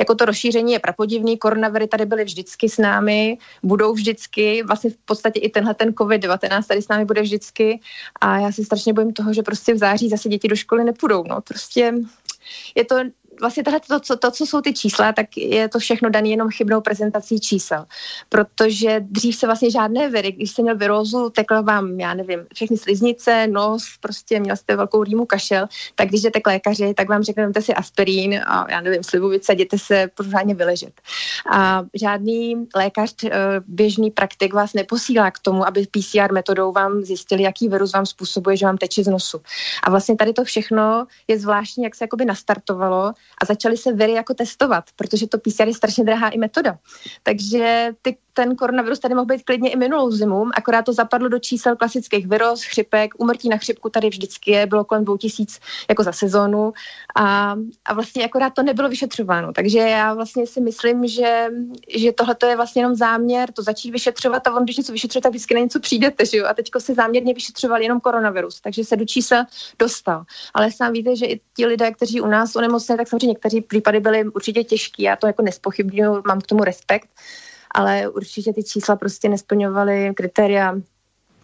jako 0.00 0.14
to 0.14 0.24
rozšíření 0.24 0.72
je 0.72 0.78
prapodivný, 0.78 1.38
koronaviry 1.38 1.88
tady 1.88 2.06
byly 2.06 2.24
vždycky 2.24 2.68
s 2.68 2.78
námi, 2.78 3.38
budou 3.62 3.92
vždycky, 3.92 4.62
vlastně 4.62 4.90
v 4.90 4.96
podstatě 5.04 5.40
i 5.40 5.48
tenhle 5.48 5.74
ten 5.74 5.88
COVID-19 5.88 6.62
tady 6.62 6.82
s 6.82 6.88
námi 6.88 7.04
bude 7.04 7.22
vždycky 7.22 7.80
a 8.20 8.38
já 8.38 8.52
se 8.52 8.64
strašně 8.64 8.92
bojím 8.92 9.12
toho, 9.12 9.32
že 9.32 9.42
prostě 9.42 9.74
v 9.74 9.78
září 9.78 10.08
zase 10.08 10.28
děti 10.28 10.48
do 10.48 10.56
školy 10.56 10.84
nepůjdou, 10.84 11.24
no 11.28 11.40
prostě 11.40 11.94
je 12.74 12.84
to 12.84 12.96
vlastně 13.40 13.64
tohle, 13.64 13.80
to, 13.80 14.00
to, 14.00 14.16
to, 14.16 14.30
co 14.30 14.46
jsou 14.46 14.60
ty 14.60 14.72
čísla, 14.72 15.12
tak 15.12 15.36
je 15.36 15.68
to 15.68 15.78
všechno 15.78 16.10
dané 16.10 16.28
jenom 16.28 16.48
chybnou 16.50 16.80
prezentací 16.80 17.40
čísel. 17.40 17.86
Protože 18.28 19.00
dřív 19.00 19.36
se 19.36 19.46
vlastně 19.46 19.70
žádné 19.70 20.08
viry, 20.08 20.32
když 20.32 20.50
jste 20.50 20.62
měl 20.62 20.76
virózu, 20.76 21.30
tekla 21.30 21.60
vám, 21.60 22.00
já 22.00 22.14
nevím, 22.14 22.46
všechny 22.54 22.76
sliznice, 22.76 23.46
nos, 23.46 23.84
prostě 24.00 24.40
měl 24.40 24.56
jste 24.56 24.76
velkou 24.76 25.04
rýmu 25.04 25.26
kašel, 25.26 25.66
tak 25.94 26.08
když 26.08 26.22
jdete 26.22 26.40
k 26.40 26.46
lékaři, 26.46 26.94
tak 26.94 27.08
vám 27.08 27.22
řekne, 27.22 27.52
si 27.60 27.74
aspirín 27.74 28.40
a 28.46 28.66
já 28.70 28.80
nevím, 28.80 29.02
slivovice, 29.02 29.52
jděte 29.52 29.78
se 29.78 30.10
pořádně 30.14 30.54
vyležet. 30.54 31.00
A 31.50 31.84
žádný 31.94 32.66
lékař, 32.76 33.14
eh, 33.24 33.30
běžný 33.66 34.10
praktik 34.10 34.54
vás 34.54 34.74
neposílá 34.74 35.30
k 35.30 35.38
tomu, 35.38 35.66
aby 35.66 35.86
PCR 35.86 36.32
metodou 36.32 36.72
vám 36.72 37.02
zjistili, 37.02 37.42
jaký 37.42 37.68
virus 37.68 37.92
vám 37.92 38.06
způsobuje, 38.06 38.56
že 38.56 38.66
vám 38.66 38.76
teče 38.76 39.04
z 39.04 39.08
nosu. 39.08 39.40
A 39.82 39.90
vlastně 39.90 40.16
tady 40.16 40.32
to 40.32 40.44
všechno 40.44 41.06
je 41.28 41.38
zvláštní, 41.38 41.84
jak 41.84 41.94
se 41.94 42.04
jakoby 42.04 42.24
nastartovalo 42.24 43.12
a 43.42 43.44
začali 43.44 43.76
se 43.76 43.92
viry 43.92 44.12
jako 44.12 44.34
testovat, 44.34 44.84
protože 44.96 45.26
to 45.26 45.38
PCR 45.38 45.68
je 45.68 45.74
strašně 45.74 46.04
drahá 46.04 46.28
i 46.28 46.38
metoda. 46.38 46.78
Takže 47.22 47.90
ty 48.02 48.16
ten 48.38 48.56
koronavirus 48.56 48.98
tady 48.98 49.14
mohl 49.14 49.26
být 49.26 49.42
klidně 49.42 49.70
i 49.70 49.76
minulou 49.76 50.10
zimu, 50.10 50.46
akorát 50.54 50.84
to 50.84 50.92
zapadlo 50.92 51.28
do 51.28 51.38
čísel 51.38 51.76
klasických 51.76 52.26
viroz, 52.26 52.62
chřipek, 52.62 53.14
umrtí 53.18 53.48
na 53.48 53.56
chřipku 53.56 53.90
tady 53.90 54.08
vždycky 54.08 54.50
je, 54.50 54.66
bylo 54.66 54.84
kolem 54.84 55.04
2000 55.04 55.60
jako 55.88 56.02
za 56.02 56.12
sezónu 56.12 56.72
a, 57.16 57.56
a 57.84 57.94
vlastně 57.94 58.24
akorát 58.24 58.54
to 58.54 58.62
nebylo 58.62 58.88
vyšetřováno. 58.88 59.52
Takže 59.52 59.78
já 59.78 60.14
vlastně 60.14 60.46
si 60.46 60.60
myslím, 60.60 61.06
že, 61.06 61.48
že 61.96 62.12
tohle 62.12 62.36
je 62.48 62.56
vlastně 62.56 62.82
jenom 62.82 62.94
záměr, 62.94 63.52
to 63.52 63.62
začít 63.62 63.90
vyšetřovat 63.90 64.46
a 64.46 64.54
on, 64.54 64.64
když 64.64 64.76
něco 64.76 64.92
vyšetřuje, 64.92 65.22
tak 65.22 65.30
vždycky 65.30 65.54
na 65.54 65.60
něco 65.60 65.80
přijdete, 65.80 66.26
že 66.26 66.36
jo? 66.36 66.46
A 66.46 66.54
teďko 66.54 66.80
se 66.80 66.94
záměrně 66.94 67.34
vyšetřovali 67.34 67.84
jenom 67.84 68.00
koronavirus, 68.00 68.60
takže 68.60 68.84
se 68.84 68.96
do 68.96 69.04
čísel 69.04 69.44
dostal. 69.78 70.24
Ale 70.54 70.72
sám 70.72 70.92
víte, 70.92 71.16
že 71.16 71.26
i 71.26 71.40
ti 71.56 71.66
lidé, 71.66 71.90
kteří 71.90 72.20
u 72.20 72.26
nás 72.26 72.56
onemocněli, 72.56 72.96
tak 72.98 73.08
samozřejmě 73.18 73.26
někteří 73.26 73.60
případy 73.60 74.00
byly 74.00 74.24
určitě 74.24 74.64
těžký, 74.64 75.02
já 75.02 75.16
to 75.16 75.26
jako 75.26 75.42
nespochybnuju, 75.42 76.22
mám 76.26 76.40
k 76.40 76.46
tomu 76.46 76.64
respekt 76.64 77.08
ale 77.74 78.08
určitě 78.08 78.52
ty 78.52 78.62
čísla 78.62 78.96
prostě 78.96 79.28
nesplňovaly 79.28 80.12
kritéria 80.14 80.80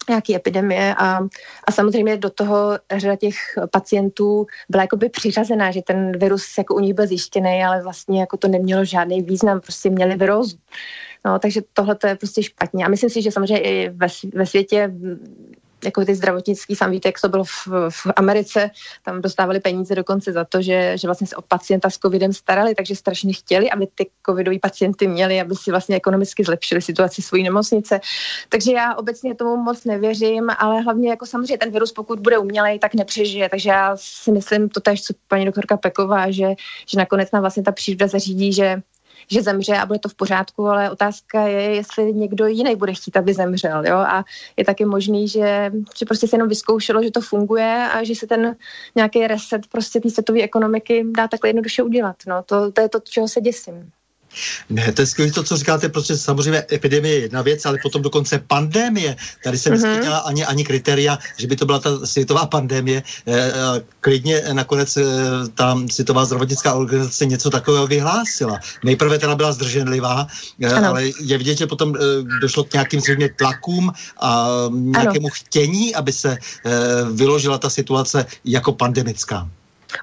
nějaký 0.09 0.37
epidemie 0.37 0.95
a, 0.95 1.19
a 1.65 1.73
samozřejmě 1.73 2.17
do 2.17 2.31
toho 2.31 2.79
řada 2.97 3.17
těch 3.17 3.37
pacientů 3.71 4.47
byla 4.69 4.83
jakoby 4.83 5.09
přiřazená, 5.09 5.71
že 5.71 5.83
ten 5.83 6.19
virus 6.19 6.59
jako 6.59 6.75
u 6.75 6.81
nich 6.81 6.95
byl 6.95 7.07
zjištěný, 7.07 7.65
ale 7.65 7.83
vlastně 7.83 8.21
jako 8.21 8.37
to 8.37 8.49
nemělo 8.49 8.85
žádný 8.85 9.23
význam, 9.23 9.61
prostě 9.61 9.91
měli 9.91 10.17
virózu. 10.17 10.57
No, 11.25 11.39
takže 11.39 11.63
tohle 11.73 11.95
to 11.95 12.07
je 12.07 12.15
prostě 12.15 12.43
špatně. 12.43 12.85
A 12.85 12.89
myslím 12.89 13.11
si, 13.11 13.23
že 13.23 13.33
samozřejmě 13.33 13.61
i 13.61 13.89
ve, 13.89 14.07
ve 14.35 14.47
světě 14.47 14.95
jako 15.85 16.05
ty 16.05 16.14
zdravotnický, 16.14 16.75
sám 16.75 16.90
víte, 16.90 17.09
jak 17.09 17.20
to 17.20 17.29
bylo 17.29 17.44
v, 17.44 17.68
v 17.90 18.07
Americe, 18.16 18.70
tam 19.03 19.23
dostávali 19.23 19.61
peníze 19.61 19.94
dokonce 19.94 20.33
za 20.33 20.44
to, 20.44 20.62
že, 20.62 20.99
že 20.99 21.09
vlastně 21.09 21.27
se 21.27 21.37
o 21.37 21.42
pacienta 21.42 21.90
s 21.90 21.99
covidem 21.99 22.33
starali, 22.33 22.75
takže 22.75 22.97
strašně 22.97 23.33
chtěli, 23.33 23.70
aby 23.70 23.87
ty 23.94 24.11
covidové 24.27 24.59
pacienty 24.59 25.07
měli, 25.07 25.40
aby 25.40 25.55
si 25.57 25.70
vlastně 25.70 25.97
ekonomicky 25.97 26.44
zlepšili 26.44 26.83
situaci 26.83 27.23
svojí 27.23 27.42
nemocnice. 27.42 28.01
Takže 28.49 28.73
já 28.73 28.94
obecně 28.94 29.35
tomu 29.35 29.57
moc 29.57 29.85
nevěřím, 29.85 30.51
ale 30.59 30.81
hlavně 30.81 31.11
jako 31.11 31.27
samozřejmě 31.27 31.59
ten 31.59 31.70
virus, 31.70 31.92
pokud 31.92 32.20
bude 32.20 32.38
umělej, 32.38 32.79
tak 32.79 32.94
nepřežije. 32.94 33.49
Takže 33.49 33.70
já 33.70 33.97
si 33.97 34.33
myslím 34.33 34.68
to 34.68 34.81
tež, 34.81 35.03
co 35.03 35.14
paní 35.29 35.44
doktorka 35.44 35.77
Peková, 35.77 36.31
že, 36.31 36.55
že 36.88 36.99
nakonec 36.99 37.31
nám 37.33 37.42
vlastně 37.42 37.62
ta 37.62 37.73
příroda 37.73 38.07
zařídí, 38.07 38.53
že 38.53 38.83
že 39.31 39.43
zemře 39.43 39.77
a 39.77 39.87
bude 39.87 39.99
to 39.99 40.09
v 40.09 40.15
pořádku, 40.15 40.67
ale 40.67 40.91
otázka 40.91 41.47
je, 41.47 41.75
jestli 41.75 42.13
někdo 42.15 42.47
jiný 42.47 42.77
bude 42.77 42.95
chtít, 42.95 43.17
aby 43.17 43.35
zemřel. 43.35 43.87
Jo? 43.87 43.97
A 43.97 44.25
je 44.57 44.65
taky 44.65 44.85
možný, 44.85 45.29
že, 45.29 45.73
že 45.99 46.07
prostě 46.07 46.29
se 46.29 46.37
jenom 46.37 46.49
vyzkoušelo, 46.49 47.03
že 47.03 47.11
to 47.11 47.21
funguje 47.21 47.89
a 47.93 48.05
že 48.05 48.15
se 48.15 48.27
ten 48.27 48.57
nějaký 48.95 49.27
reset 49.27 49.67
prostě 49.67 50.01
té 50.01 50.11
světové 50.11 50.43
ekonomiky 50.43 51.05
dá 51.17 51.29
takhle 51.29 51.49
jednoduše 51.49 51.83
udělat. 51.83 52.17
No, 52.27 52.43
to, 52.43 52.73
to 52.73 52.81
je 52.81 52.89
to, 52.89 53.01
čeho 53.01 53.29
se 53.29 53.41
děsím. 53.41 53.91
Ne, 54.70 54.92
to 54.92 55.03
je 55.03 55.07
skvělé 55.07 55.33
to, 55.33 55.42
co 55.42 55.57
říkáte, 55.57 55.88
protože 55.88 56.16
samozřejmě 56.16 56.64
epidemie 56.73 57.14
je 57.14 57.20
jedna 57.20 57.42
věc, 57.42 57.66
ale 57.66 57.79
potom 57.83 58.03
dokonce 58.03 58.38
pandemie. 58.47 59.16
Tady 59.44 59.59
se 59.59 59.70
mm-hmm. 59.70 60.20
ani, 60.25 60.44
ani 60.44 60.64
kritéria, 60.64 61.18
že 61.37 61.47
by 61.47 61.57
to 61.57 61.66
byla 61.66 61.79
ta 61.79 62.07
světová 62.07 62.47
pandemie. 62.47 63.03
E, 63.27 63.53
klidně 64.01 64.42
nakonec 64.53 64.97
e, 64.97 65.03
ta 65.55 65.79
světová 65.90 66.25
zdravotnická 66.25 66.75
organizace 66.75 67.27
něco 67.27 67.51
takového 67.51 67.87
vyhlásila. 67.87 68.59
Nejprve 68.85 69.18
teda 69.18 69.35
byla 69.35 69.53
zdrženlivá, 69.53 70.27
e, 70.61 70.75
ale 70.75 71.05
je 71.20 71.38
vidět, 71.38 71.59
že 71.59 71.66
potom 71.66 71.97
e, 71.97 71.99
došlo 72.40 72.64
k 72.64 72.73
nějakým 72.73 73.01
zřejmě 73.01 73.29
tlakům 73.29 73.92
a 74.20 74.49
nějakému 74.70 75.27
ano. 75.27 75.35
chtění, 75.35 75.94
aby 75.94 76.12
se 76.12 76.33
e, 76.33 76.38
vyložila 77.12 77.59
ta 77.59 77.70
situace 77.70 78.27
jako 78.44 78.73
pandemická. 78.73 79.49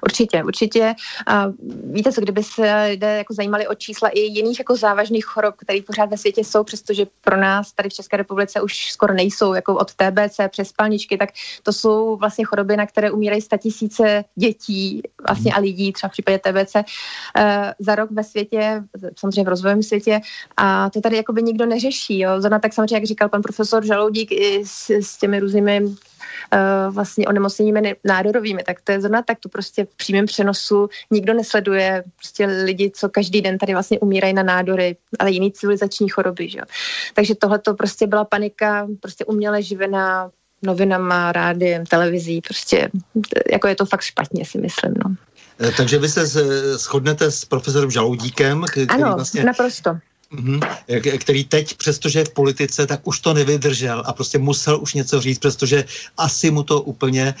Určitě, 0.02 0.44
určitě. 0.44 0.94
A 1.26 1.46
víte 1.84 2.12
co, 2.12 2.20
kdyby 2.20 2.42
se 2.42 2.84
lidé 2.88 3.16
jako 3.16 3.34
zajímali 3.34 3.68
o 3.68 3.74
čísla 3.74 4.08
i 4.08 4.20
jiných 4.20 4.58
jako 4.58 4.76
závažných 4.76 5.24
chorob, 5.24 5.54
které 5.56 5.82
pořád 5.82 6.10
ve 6.10 6.16
světě 6.16 6.40
jsou, 6.40 6.64
přestože 6.64 7.06
pro 7.20 7.36
nás 7.36 7.72
tady 7.72 7.88
v 7.88 7.92
České 7.92 8.16
republice 8.16 8.60
už 8.60 8.92
skoro 8.92 9.14
nejsou, 9.14 9.54
jako 9.54 9.74
od 9.74 9.94
TBC 9.94 10.40
přes 10.48 10.68
spalničky, 10.68 11.18
tak 11.18 11.28
to 11.62 11.72
jsou 11.72 12.16
vlastně 12.16 12.44
choroby, 12.44 12.76
na 12.76 12.86
které 12.86 13.10
umírají 13.10 13.42
tisíce 13.62 14.24
dětí 14.34 15.02
vlastně 15.26 15.52
a 15.54 15.60
lidí, 15.60 15.92
třeba 15.92 16.08
v 16.08 16.12
případě 16.12 16.38
TBC, 16.38 16.76
eh, 17.36 17.74
za 17.78 17.94
rok 17.94 18.10
ve 18.10 18.24
světě, 18.24 18.82
samozřejmě 19.16 19.44
v 19.44 19.48
rozvojovém 19.48 19.82
světě 19.82 20.20
a 20.56 20.90
to 20.90 21.00
tady 21.00 21.16
jako 21.16 21.32
by 21.32 21.42
nikdo 21.42 21.66
neřeší. 21.66 22.18
Jo. 22.18 22.40
Zrovna 22.40 22.58
tak 22.58 22.72
samozřejmě, 22.72 22.96
jak 22.96 23.04
říkal 23.04 23.28
pan 23.28 23.42
profesor 23.42 23.86
Žaloudík 23.86 24.32
i 24.32 24.62
s, 24.66 24.90
s 24.90 25.18
těmi 25.18 25.40
různými 25.40 25.82
vlastně 26.90 27.26
onemocněními 27.26 27.94
nádorovými, 28.04 28.62
tak 28.62 28.80
to 28.80 28.92
je 28.92 29.00
zrovna 29.00 29.22
tak, 29.22 29.38
to 29.40 29.48
prostě 29.48 29.84
v 29.84 29.96
přímém 29.96 30.26
přenosu 30.26 30.88
nikdo 31.10 31.34
nesleduje 31.34 32.04
prostě 32.16 32.46
lidi, 32.46 32.90
co 32.94 33.08
každý 33.08 33.40
den 33.40 33.58
tady 33.58 33.72
vlastně 33.72 33.98
umírají 33.98 34.34
na 34.34 34.42
nádory, 34.42 34.96
ale 35.18 35.30
jiný 35.30 35.52
civilizační 35.52 36.08
choroby, 36.08 36.48
že? 36.48 36.60
Takže 37.14 37.34
tohle 37.34 37.58
to 37.58 37.74
prostě 37.74 38.06
byla 38.06 38.24
panika, 38.24 38.88
prostě 39.00 39.24
uměle 39.24 39.62
živená 39.62 40.30
novinama, 40.62 41.32
rádiem, 41.32 41.86
televizí, 41.86 42.40
prostě 42.40 42.90
jako 43.52 43.68
je 43.68 43.74
to 43.74 43.86
fakt 43.86 44.02
špatně, 44.02 44.44
si 44.44 44.58
myslím, 44.58 44.94
no. 45.04 45.16
Eh, 45.60 45.72
takže 45.76 45.98
vy 45.98 46.08
se 46.08 46.26
shodnete 46.76 47.30
s 47.30 47.44
profesorem 47.44 47.90
Žaloudíkem, 47.90 48.64
který 48.70 48.86
ano, 48.88 49.12
vlastně 49.14 49.44
naprosto. 49.44 49.98
Mm-hmm. 50.34 51.18
který 51.18 51.44
teď, 51.44 51.74
přestože 51.74 52.18
je 52.18 52.24
v 52.24 52.30
politice, 52.30 52.86
tak 52.86 53.00
už 53.04 53.20
to 53.20 53.34
nevydržel 53.34 54.02
a 54.06 54.12
prostě 54.12 54.38
musel 54.38 54.80
už 54.80 54.94
něco 54.94 55.20
říct, 55.20 55.38
přestože 55.38 55.84
asi 56.16 56.50
mu 56.50 56.62
to 56.62 56.80
úplně 56.80 57.24
e, 57.28 57.34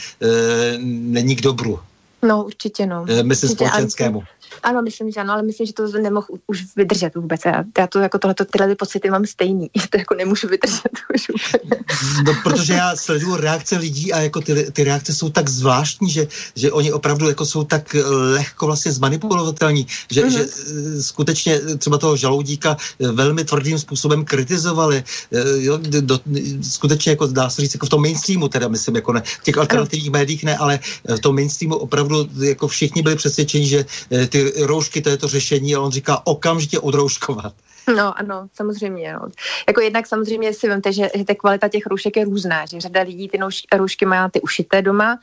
není 0.78 1.36
k 1.36 1.40
dobru. 1.40 1.80
No, 2.22 2.44
určitě 2.44 2.86
no. 2.86 3.04
E, 3.08 3.22
myslím 3.22 3.50
společenskému. 3.50 4.22
Ano, 4.62 4.82
myslím, 4.82 5.10
že 5.10 5.20
ano, 5.20 5.32
ale 5.32 5.42
myslím, 5.42 5.66
že 5.66 5.72
to 5.72 5.86
nemohl 5.86 6.26
už 6.46 6.64
vydržet 6.76 7.14
vůbec. 7.14 7.40
Já, 7.44 7.64
já 7.78 7.86
to 7.86 7.98
jako 7.98 8.18
tohleto, 8.18 8.44
tyhle 8.44 8.74
pocity 8.74 9.10
mám 9.10 9.26
stejný. 9.26 9.70
To 9.90 9.98
jako 9.98 10.14
nemůžu 10.14 10.48
vydržet 10.48 10.92
už 11.14 11.28
úplně. 11.28 11.84
No, 12.26 12.32
protože 12.42 12.72
já 12.72 12.96
sleduju 12.96 13.36
reakce 13.36 13.76
lidí 13.76 14.12
a 14.12 14.20
jako 14.20 14.40
ty, 14.40 14.72
ty 14.72 14.84
reakce 14.84 15.14
jsou 15.14 15.30
tak 15.30 15.48
zvláštní, 15.48 16.10
že, 16.10 16.26
že 16.56 16.72
oni 16.72 16.92
opravdu 16.92 17.28
jako 17.28 17.46
jsou 17.46 17.64
tak 17.64 17.96
lehko 18.08 18.66
vlastně 18.66 18.92
zmanipulovatelní, 18.92 19.86
že, 20.10 20.24
mm-hmm. 20.24 20.30
že 20.30 20.42
eh, 20.42 21.02
skutečně 21.02 21.60
třeba 21.78 21.98
toho 21.98 22.16
žaloudíka 22.16 22.76
eh, 22.76 23.12
velmi 23.12 23.44
tvrdým 23.44 23.78
způsobem 23.78 24.24
kritizovali. 24.24 25.04
Eh, 25.32 25.40
jo, 25.56 25.78
do, 25.82 26.20
skutečně 26.62 27.10
jako 27.12 27.26
dá 27.26 27.50
se 27.50 27.62
říct, 27.62 27.74
jako 27.74 27.86
v 27.86 27.88
tom 27.88 28.02
mainstreamu 28.02 28.48
teda 28.48 28.68
myslím, 28.68 28.96
jako 28.96 29.12
ne, 29.12 29.22
v 29.40 29.42
těch 29.42 29.58
alternativních 29.58 30.10
médiích 30.10 30.44
ne, 30.44 30.56
ale 30.56 30.78
v 31.16 31.20
tom 31.20 31.34
mainstreamu 31.34 31.76
opravdu 31.76 32.28
jako 32.40 32.68
všichni 32.68 33.02
byli 33.02 33.16
přesvědčeni, 33.16 33.66
že 33.66 33.84
ty 34.28 34.41
roušky, 34.62 35.00
to 35.00 35.10
je 35.10 35.16
to 35.16 35.28
řešení 35.28 35.74
a 35.74 35.80
on 35.80 35.92
říká 35.92 36.26
okamžitě 36.26 36.80
odrouškovat. 36.80 37.54
No 37.96 38.18
ano, 38.18 38.48
samozřejmě. 38.54 39.12
No. 39.12 39.28
Jako 39.68 39.80
jednak 39.80 40.06
samozřejmě 40.06 40.54
si 40.54 40.68
vemte, 40.68 40.92
že, 40.92 41.10
že 41.14 41.24
ta 41.24 41.34
kvalita 41.34 41.68
těch 41.68 41.86
roušek 41.86 42.16
je 42.16 42.24
různá, 42.24 42.66
že 42.66 42.80
řada 42.80 43.02
lidí 43.02 43.28
ty 43.28 43.38
roušky 43.76 44.06
má 44.06 44.28
ty 44.28 44.40
ušité 44.40 44.82
doma, 44.82 45.18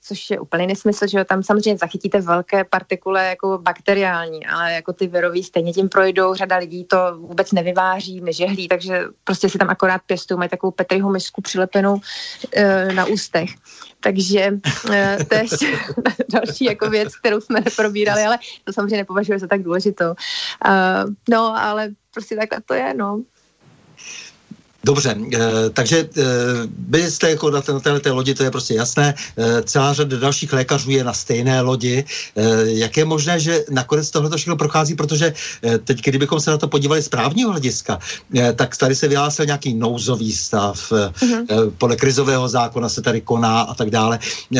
což 0.00 0.30
je 0.30 0.40
úplný 0.40 0.66
nesmysl, 0.66 1.06
že 1.06 1.24
tam 1.24 1.42
samozřejmě 1.42 1.78
zachytíte 1.78 2.20
velké 2.20 2.64
partikule 2.64 3.26
jako 3.26 3.58
bakteriální, 3.58 4.46
ale 4.46 4.72
jako 4.72 4.92
ty 4.92 5.06
virový 5.06 5.42
stejně 5.42 5.72
tím 5.72 5.88
projdou, 5.88 6.34
řada 6.34 6.56
lidí 6.56 6.84
to 6.84 6.96
vůbec 7.18 7.52
nevyváří, 7.52 8.20
nežehlí, 8.20 8.68
takže 8.68 9.04
prostě 9.24 9.48
si 9.48 9.58
tam 9.58 9.70
akorát 9.70 10.00
pěstují, 10.06 10.38
mají 10.38 10.50
takovou 10.50 10.70
Petriho 10.70 11.10
misku 11.10 11.42
přilepenou 11.42 11.92
uh, 11.94 12.92
na 12.94 13.04
ústech. 13.04 13.50
Takže 14.00 14.50
uh, 14.52 14.94
to 15.28 15.34
je 15.34 15.42
ještě 15.42 15.66
další 16.28 16.64
jako 16.64 16.90
věc, 16.90 17.16
kterou 17.16 17.40
jsme 17.40 17.60
neprobírali, 17.60 18.22
ale 18.22 18.38
to 18.64 18.72
samozřejmě 18.72 18.96
nepovažuji 18.96 19.38
za 19.38 19.46
tak 19.46 19.62
důležitou. 19.62 20.10
Uh, 20.66 21.10
no, 21.30 21.56
ale 21.58 21.90
prostě 22.14 22.36
takhle 22.36 22.60
to 22.60 22.74
je, 22.74 22.94
no. 22.94 23.22
Dobře, 24.84 25.16
e, 25.34 25.70
takže 25.70 25.98
e, 25.98 26.24
vy 26.88 27.10
jste 27.10 27.30
jako 27.30 27.50
na, 27.50 27.62
na 27.72 27.80
této 27.80 28.14
lodi, 28.14 28.34
to 28.34 28.42
je 28.42 28.50
prostě 28.50 28.74
jasné, 28.74 29.14
e, 29.36 29.62
celá 29.62 29.92
řada 29.92 30.16
dalších 30.16 30.52
lékařů 30.52 30.90
je 30.90 31.04
na 31.04 31.12
stejné 31.12 31.60
lodi. 31.60 32.04
Jak 32.62 32.96
je 32.96 33.04
možné, 33.04 33.40
že 33.40 33.64
nakonec 33.70 34.10
tohle 34.10 34.30
to 34.30 34.36
všechno 34.36 34.56
prochází, 34.56 34.94
protože 34.94 35.32
teď, 35.84 36.02
kdybychom 36.02 36.40
se 36.40 36.50
na 36.50 36.58
to 36.58 36.68
podívali 36.68 37.02
z 37.02 37.08
právního 37.08 37.50
hlediska, 37.50 37.98
tak 38.56 38.76
tady 38.76 38.94
se 38.94 39.08
vyhlásil 39.08 39.46
nějaký 39.46 39.74
nouzový 39.74 40.32
stav, 40.32 40.92
mm-hmm. 40.92 41.72
podle 41.78 41.96
krizového 41.96 42.48
zákona 42.48 42.88
se 42.88 43.02
tady 43.02 43.20
koná 43.20 43.60
a 43.60 43.74
tak 43.74 43.90
dále. 43.90 44.18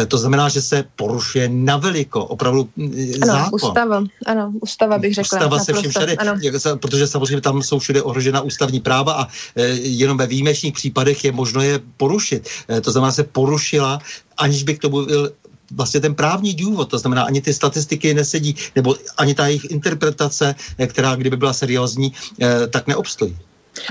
To 0.08 0.18
znamená, 0.18 0.48
že 0.48 0.62
se 0.62 0.84
porušuje 0.96 1.48
naveliko, 1.48 2.24
opravdu 2.24 2.68
ano, 2.78 3.26
zákon. 3.26 3.60
ústava, 3.62 4.04
ano, 4.26 4.52
ústava 4.60 4.98
bych 4.98 5.14
řekla. 5.14 5.38
Ústava 5.38 5.58
se 5.58 5.72
všem 5.72 5.90
všade, 5.90 6.14
ano. 6.14 6.38
protože 6.80 7.06
samozřejmě 7.06 7.40
tam 7.40 7.62
jsou 7.62 7.78
všude 7.78 8.02
ohrožena 8.02 8.40
ústavní 8.40 8.80
práva 8.80 9.12
a 9.12 9.28
e, 9.56 9.78
jenom 10.12 10.18
ve 10.18 10.26
výjimečných 10.26 10.74
případech 10.74 11.24
je 11.24 11.32
možno 11.32 11.62
je 11.62 11.80
porušit. 11.96 12.48
E, 12.68 12.80
to 12.80 12.92
znamená, 12.92 13.12
se 13.12 13.24
porušila, 13.24 13.98
aniž 14.36 14.62
by 14.62 14.74
k 14.76 14.82
tomu 14.82 15.06
byl 15.06 15.32
vlastně 15.70 16.00
ten 16.00 16.14
právní 16.14 16.54
důvod, 16.54 16.90
to 16.90 16.98
znamená 16.98 17.22
ani 17.22 17.40
ty 17.40 17.54
statistiky 17.54 18.14
nesedí, 18.14 18.56
nebo 18.76 18.96
ani 19.16 19.34
ta 19.34 19.46
jejich 19.46 19.70
interpretace, 19.70 20.54
e, 20.78 20.86
která 20.86 21.16
kdyby 21.16 21.36
byla 21.36 21.52
seriózní, 21.52 22.12
e, 22.40 22.68
tak 22.68 22.86
neobstojí. 22.86 23.36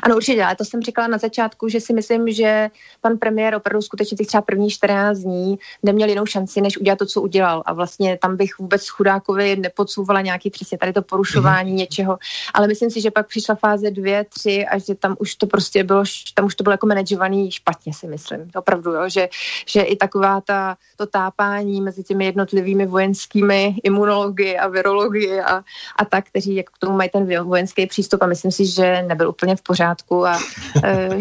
Ano, 0.03 0.15
určitě, 0.15 0.43
ale 0.43 0.55
to 0.55 0.65
jsem 0.65 0.81
říkala 0.81 1.07
na 1.07 1.17
začátku, 1.17 1.67
že 1.67 1.79
si 1.79 1.93
myslím, 1.93 2.31
že 2.31 2.69
pan 3.01 3.17
premiér 3.17 3.55
opravdu 3.55 3.81
skutečně 3.81 4.17
těch 4.17 4.27
třeba 4.27 4.41
první 4.41 4.69
14 4.69 5.17
dní 5.17 5.59
neměl 5.83 6.09
jinou 6.09 6.25
šanci, 6.25 6.61
než 6.61 6.77
udělat 6.77 6.99
to, 6.99 7.05
co 7.05 7.21
udělal. 7.21 7.63
A 7.65 7.73
vlastně 7.73 8.17
tam 8.21 8.37
bych 8.37 8.59
vůbec 8.59 8.89
chudákovi 8.89 9.55
nepodsouvala 9.55 10.21
nějaký 10.21 10.49
přesně 10.49 10.77
tady 10.77 10.93
to 10.93 11.01
porušování 11.01 11.71
mm-hmm. 11.71 11.75
něčeho. 11.75 12.17
Ale 12.53 12.67
myslím 12.67 12.89
si, 12.89 13.01
že 13.01 13.11
pak 13.11 13.27
přišla 13.27 13.55
fáze 13.55 13.91
dvě, 13.91 14.25
tři 14.29 14.65
a 14.65 14.77
že 14.77 14.95
tam 14.95 15.15
už 15.19 15.35
to 15.35 15.47
prostě 15.47 15.83
bylo, 15.83 16.03
tam 16.33 16.45
už 16.45 16.55
to 16.55 16.63
bylo 16.63 16.73
jako 16.73 16.87
manažovaný 16.87 17.51
špatně, 17.51 17.93
si 17.93 18.07
myslím. 18.07 18.51
Opravdu, 18.55 18.91
jo? 18.91 19.09
Že, 19.09 19.29
že 19.65 19.81
i 19.81 19.95
taková 19.95 20.41
ta, 20.41 20.77
to 20.97 21.05
tápání 21.05 21.81
mezi 21.81 22.03
těmi 22.03 22.25
jednotlivými 22.25 22.85
vojenskými 22.85 23.75
imunology 23.83 24.57
a 24.57 24.67
virology 24.67 25.41
a, 25.41 25.63
a 25.95 26.05
tak, 26.05 26.25
kteří 26.25 26.55
jak 26.55 26.69
k 26.69 26.77
tomu 26.77 26.97
mají 26.97 27.09
ten 27.09 27.43
vojenský 27.43 27.87
přístup 27.87 28.21
a 28.21 28.27
myslím 28.27 28.51
si, 28.51 28.65
že 28.65 29.03
nebyl 29.07 29.29
úplně 29.29 29.55
v 29.55 29.61
pořádku 29.71 30.25
a 30.25 30.39
eh, 30.83 31.19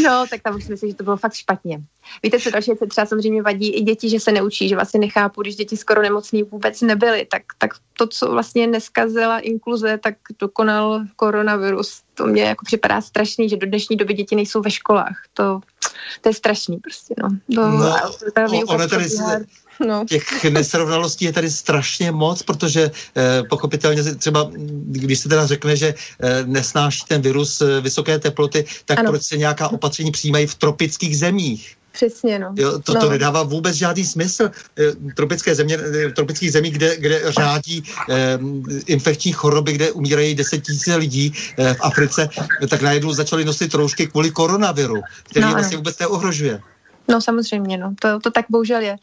no, 0.04 0.24
tak 0.30 0.42
tam 0.42 0.56
už 0.56 0.64
si 0.64 0.70
myslím, 0.70 0.90
že 0.90 0.96
to 0.96 1.04
bylo 1.04 1.16
fakt 1.16 1.34
špatně. 1.34 1.82
Víte, 2.22 2.38
co 2.38 2.50
další 2.50 2.70
se 2.78 2.86
třeba 2.86 3.06
samozřejmě 3.06 3.42
vadí 3.42 3.74
i 3.74 3.80
děti, 3.80 4.08
že 4.08 4.20
se 4.20 4.32
neučí, 4.32 4.68
že 4.68 4.74
vlastně 4.74 5.00
nechápu, 5.00 5.42
když 5.42 5.56
děti 5.56 5.76
skoro 5.76 6.02
nemocní 6.02 6.42
vůbec 6.42 6.80
nebyly, 6.80 7.26
tak, 7.30 7.42
tak 7.58 7.70
to, 7.98 8.06
co 8.06 8.30
vlastně 8.30 8.66
neskazila 8.66 9.38
inkluze, 9.38 9.98
tak 9.98 10.14
dokonal 10.38 11.02
koronavirus. 11.16 12.02
To 12.14 12.26
mě 12.26 12.42
jako 12.42 12.64
připadá 12.64 13.00
strašný, 13.00 13.48
že 13.48 13.56
do 13.56 13.66
dnešní 13.66 13.96
doby 13.96 14.14
děti 14.14 14.36
nejsou 14.36 14.60
ve 14.60 14.70
školách. 14.70 15.22
To, 15.34 15.60
to 16.20 16.28
je 16.28 16.34
strašný 16.34 16.76
prostě, 16.76 17.14
no. 17.22 17.28
To, 17.54 17.68
no, 17.70 18.60
ono 18.66 18.88
tady, 18.88 19.08
No. 19.86 20.04
Těch 20.08 20.44
nesrovnalostí 20.44 21.24
je 21.24 21.32
tady 21.32 21.50
strašně 21.50 22.12
moc, 22.12 22.42
protože 22.42 22.90
eh, 23.16 23.42
pochopitelně 23.42 24.02
třeba, 24.14 24.50
když 24.86 25.18
se 25.18 25.28
teda 25.28 25.46
řekne, 25.46 25.76
že 25.76 25.94
eh, 26.20 26.44
nesnáší 26.46 27.04
ten 27.08 27.22
virus 27.22 27.60
eh, 27.60 27.80
vysoké 27.80 28.18
teploty, 28.18 28.64
tak 28.84 28.98
ano. 28.98 29.10
proč 29.10 29.22
se 29.22 29.36
nějaká 29.36 29.68
opatření 29.68 30.10
přijímají 30.10 30.46
v 30.46 30.54
tropických 30.54 31.18
zemích? 31.18 31.76
Přesně, 31.92 32.38
no. 32.38 32.54
Jo, 32.56 32.78
to, 32.78 32.94
no. 32.94 33.00
to 33.00 33.10
nedává 33.10 33.42
vůbec 33.42 33.76
žádný 33.76 34.04
smysl. 34.04 34.50
Eh, 34.78 35.12
tropické 35.16 35.54
země, 35.54 35.78
eh, 35.78 36.10
tropických 36.10 36.52
zemí, 36.52 36.70
kde, 36.70 36.96
kde 36.96 37.32
řádí 37.32 37.84
eh, 38.10 38.38
infekční 38.86 39.32
choroby, 39.32 39.72
kde 39.72 39.92
umírají 39.92 40.36
tisíce 40.36 40.96
lidí 40.96 41.32
eh, 41.58 41.74
v 41.74 41.80
Africe, 41.80 42.28
tak 42.68 42.82
najednou 42.82 43.12
začali 43.12 43.44
nosit 43.44 43.74
roušky 43.74 44.06
kvůli 44.06 44.30
koronaviru, 44.30 45.02
který 45.30 45.46
no, 45.46 45.52
vlastně 45.52 45.76
vůbec 45.76 45.98
neohrožuje. 45.98 46.60
No 47.08 47.20
samozřejmě, 47.20 47.78
no. 47.78 47.94
To, 48.00 48.20
to 48.20 48.30
tak 48.30 48.46
bohužel 48.50 48.80
je. 48.80 48.96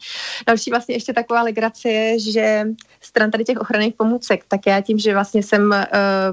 Další 0.46 0.70
vlastně 0.70 0.94
ještě 0.94 1.12
taková 1.12 1.42
legrace 1.42 1.88
je, 1.88 2.20
že 2.20 2.64
stran 3.00 3.30
tady 3.30 3.44
těch 3.44 3.58
ochranných 3.58 3.94
pomůcek, 3.94 4.44
tak 4.48 4.66
já 4.66 4.80
tím, 4.80 4.98
že 4.98 5.14
vlastně 5.14 5.42
jsem, 5.42 5.70
uh, 5.70 5.76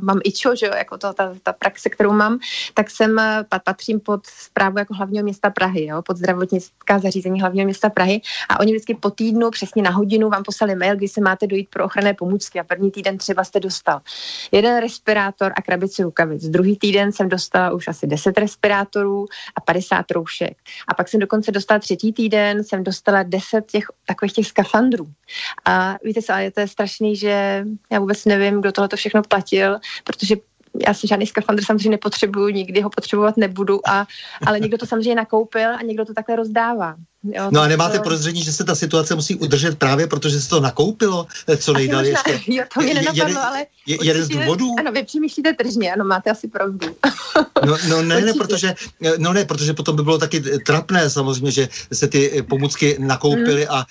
mám 0.01 0.19
IČO, 0.23 0.56
že 0.56 0.65
jo, 0.65 0.73
jako 0.77 0.97
to, 0.97 1.13
ta, 1.13 1.34
ta 1.43 1.53
praxe, 1.53 1.89
kterou 1.89 2.12
mám, 2.13 2.39
tak 2.73 2.89
jsem, 2.89 3.12
uh, 3.12 3.60
patřím 3.63 3.99
pod 3.99 4.27
zprávu 4.27 4.80
jako 4.80 4.93
hlavního 4.93 5.23
města 5.23 5.49
Prahy, 5.49 5.86
jo, 5.86 6.01
pod 6.01 6.17
zdravotnická 6.17 6.99
zařízení 6.99 7.41
hlavního 7.41 7.65
města 7.65 7.89
Prahy 7.89 8.21
a 8.49 8.60
oni 8.60 8.71
vždycky 8.71 8.95
po 8.95 9.10
týdnu, 9.10 9.49
přesně 9.49 9.84
na 9.84 9.89
hodinu 9.89 10.30
vám 10.30 10.43
poslali 10.43 10.75
mail, 10.75 10.95
kdy 10.95 11.08
se 11.08 11.21
máte 11.21 11.47
dojít 11.47 11.69
pro 11.69 11.86
ochranné 11.86 12.13
pomůcky 12.13 12.60
a 12.60 12.63
první 12.63 12.91
týden 12.91 13.17
třeba 13.17 13.43
jste 13.43 13.60
dostal 13.60 14.01
jeden 14.51 14.77
respirátor 14.77 15.53
a 15.56 15.62
krabici 15.62 16.03
rukavic. 16.03 16.49
Druhý 16.49 16.77
týden 16.77 17.12
jsem 17.12 17.30
dostala 17.30 17.71
už 17.71 17.88
asi 17.88 18.08
10 18.08 18.38
respirátorů 18.38 19.25
a 19.56 19.62
50 19.62 20.12
roušek. 20.12 20.58
A 20.88 20.93
pak 20.93 21.08
jsem 21.08 21.19
dokonce 21.19 21.51
dostala 21.58 21.80
třetí 21.80 22.13
týden, 22.13 22.63
jsem 22.63 22.84
dostala 22.84 23.24
10 23.24 23.65
těch 23.72 23.84
takových 24.06 24.34
těch 24.34 24.48
skafandrů. 24.48 25.08
A 25.65 25.98
víte 26.04 26.22
co, 26.22 26.34
ale 26.34 26.52
to 26.52 26.60
je 26.60 26.67
strašný, 26.67 27.15
že 27.15 27.65
já 27.91 28.00
vůbec 28.00 28.26
nevím, 28.26 28.62
kdo 28.62 28.72
tohle 28.72 28.88
to 28.88 28.96
všechno 28.96 29.22
platil, 29.24 29.80
protože 30.04 30.36
já 30.88 30.93
si 30.93 31.08
žádný 31.08 31.28
skafandr 31.28 31.63
samozřejmě 31.63 31.89
nepotřebuju, 31.89 32.50
nikdy 32.50 32.82
ho 32.82 32.89
potřebovat 32.89 33.38
nebudu, 33.38 33.89
a, 33.89 34.08
ale 34.46 34.60
někdo 34.60 34.78
to 34.78 34.86
samozřejmě 34.86 35.15
nakoupil 35.15 35.76
a 35.76 35.82
někdo 35.82 36.06
to 36.06 36.13
takhle 36.13 36.36
rozdává. 36.36 36.96
Jo, 37.23 37.49
no 37.51 37.62
a 37.62 37.67
nemáte 37.67 37.97
to... 37.97 38.03
podezření, 38.03 38.43
že 38.43 38.53
se 38.53 38.63
ta 38.63 38.75
situace 38.75 39.15
musí 39.15 39.36
udržet 39.36 39.77
právě, 39.77 40.08
protože 40.08 40.41
se 40.41 40.49
to 40.49 40.60
nakoupilo, 40.60 41.27
eh, 41.47 41.58
co 41.58 41.73
nejdál 41.73 42.06
ještě? 42.06 42.41
Jo, 42.47 42.63
to 42.73 42.82
mě 42.82 42.93
nenapadlo, 42.93 43.41
ale 43.41 43.65
je, 43.86 43.97
jeden 44.01 44.23
z 44.23 44.27
důvodů? 44.27 44.75
Ano, 44.80 44.91
vy 44.91 45.03
přemýšlíte 45.03 45.53
tržně, 45.53 45.93
ano, 45.93 46.06
máte 46.06 46.32
asi 46.32 46.47
pravdu. 46.47 46.88
no, 47.65 47.77
no 47.89 48.01
ne, 48.01 48.21
ne, 48.21 48.34
protože, 48.34 48.75
eh, 49.03 49.12
no 49.17 49.34
ne, 49.34 49.45
protože 49.45 49.73
potom 49.73 49.95
by 49.95 50.03
bylo 50.03 50.17
taky 50.17 50.39
trapné 50.65 51.10
samozřejmě, 51.10 51.51
že 51.51 51.69
se 51.93 52.08
ty 52.08 52.39
eh, 52.39 52.43
pomůcky 52.43 52.95
nakoupily 52.99 53.62
mm. 53.62 53.75
a, 53.75 53.86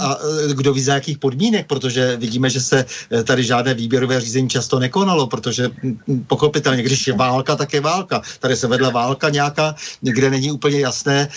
a 0.00 0.18
kdo 0.52 0.72
ví 0.72 0.82
za 0.82 0.94
jakých 0.94 1.18
podmínek, 1.18 1.66
protože 1.66 2.16
vidíme, 2.16 2.50
že 2.50 2.60
se 2.60 2.84
tady 3.24 3.44
žádné 3.44 3.74
výběrové 3.74 4.20
řízení 4.20 4.48
často 4.48 4.78
nekonalo, 4.78 5.26
protože 5.26 5.70
pochopitelně, 6.26 6.82
když 6.82 7.06
je 7.06 7.12
válka, 7.12 7.56
tak 7.56 7.72
je 7.72 7.80
válka. 7.80 8.22
Tady 8.40 8.56
se 8.56 8.66
vedla 8.66 8.90
válka 8.90 9.30
nějaká, 9.30 9.74
kde 10.00 10.30
není 10.30 10.52
úplně 10.52 10.80
jasné, 10.80 11.28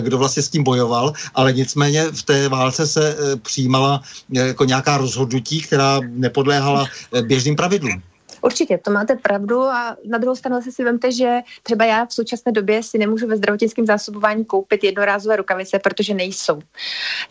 kdo 0.00 0.18
vlastně 0.18 0.42
s 0.46 0.50
tím 0.50 0.64
bojoval, 0.64 1.12
ale 1.34 1.52
nicméně 1.52 2.04
v 2.04 2.22
té 2.22 2.48
válce 2.48 2.86
se 2.86 3.10
e, 3.10 3.36
přijímala 3.36 4.02
e, 4.36 4.46
jako 4.46 4.64
nějaká 4.64 4.96
rozhodnutí, 4.96 5.62
která 5.62 6.00
nepodléhala 6.08 6.86
e, 7.14 7.22
běžným 7.22 7.56
pravidlům. 7.56 8.02
Určitě, 8.42 8.78
to 8.78 8.90
máte 8.90 9.16
pravdu 9.16 9.62
a 9.62 9.96
na 10.08 10.18
druhou 10.18 10.36
stranu 10.36 10.62
si 10.62 10.84
vemte, 10.84 11.12
že 11.12 11.38
třeba 11.62 11.84
já 11.84 12.06
v 12.06 12.12
současné 12.12 12.52
době 12.52 12.82
si 12.82 12.98
nemůžu 12.98 13.26
ve 13.26 13.36
zdravotnickém 13.36 13.86
zásobování 13.86 14.44
koupit 14.44 14.84
jednorázové 14.84 15.36
rukavice, 15.36 15.78
protože 15.78 16.14
nejsou. 16.14 16.60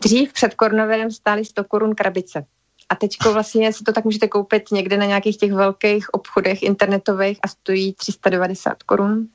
Dřív 0.02 0.34
před 0.34 0.54
koronavirem 0.54 1.12
stály 1.12 1.46
100 1.46 1.64
korun 1.64 1.96
krabice. 1.96 2.46
A 2.90 2.96
teď 2.96 3.12
vlastně 3.34 3.74
si 3.74 3.84
to 3.84 3.94
tak 3.94 4.06
můžete 4.06 4.28
koupit 4.28 4.72
někde 4.72 4.98
na 4.98 5.06
nějakých 5.06 5.38
těch 5.38 5.54
velkých 5.54 6.14
obchodech 6.14 6.64
internetových 6.64 7.40
a 7.44 7.48
stojí 7.48 7.94
390 7.94 8.84
korun. 8.84 9.28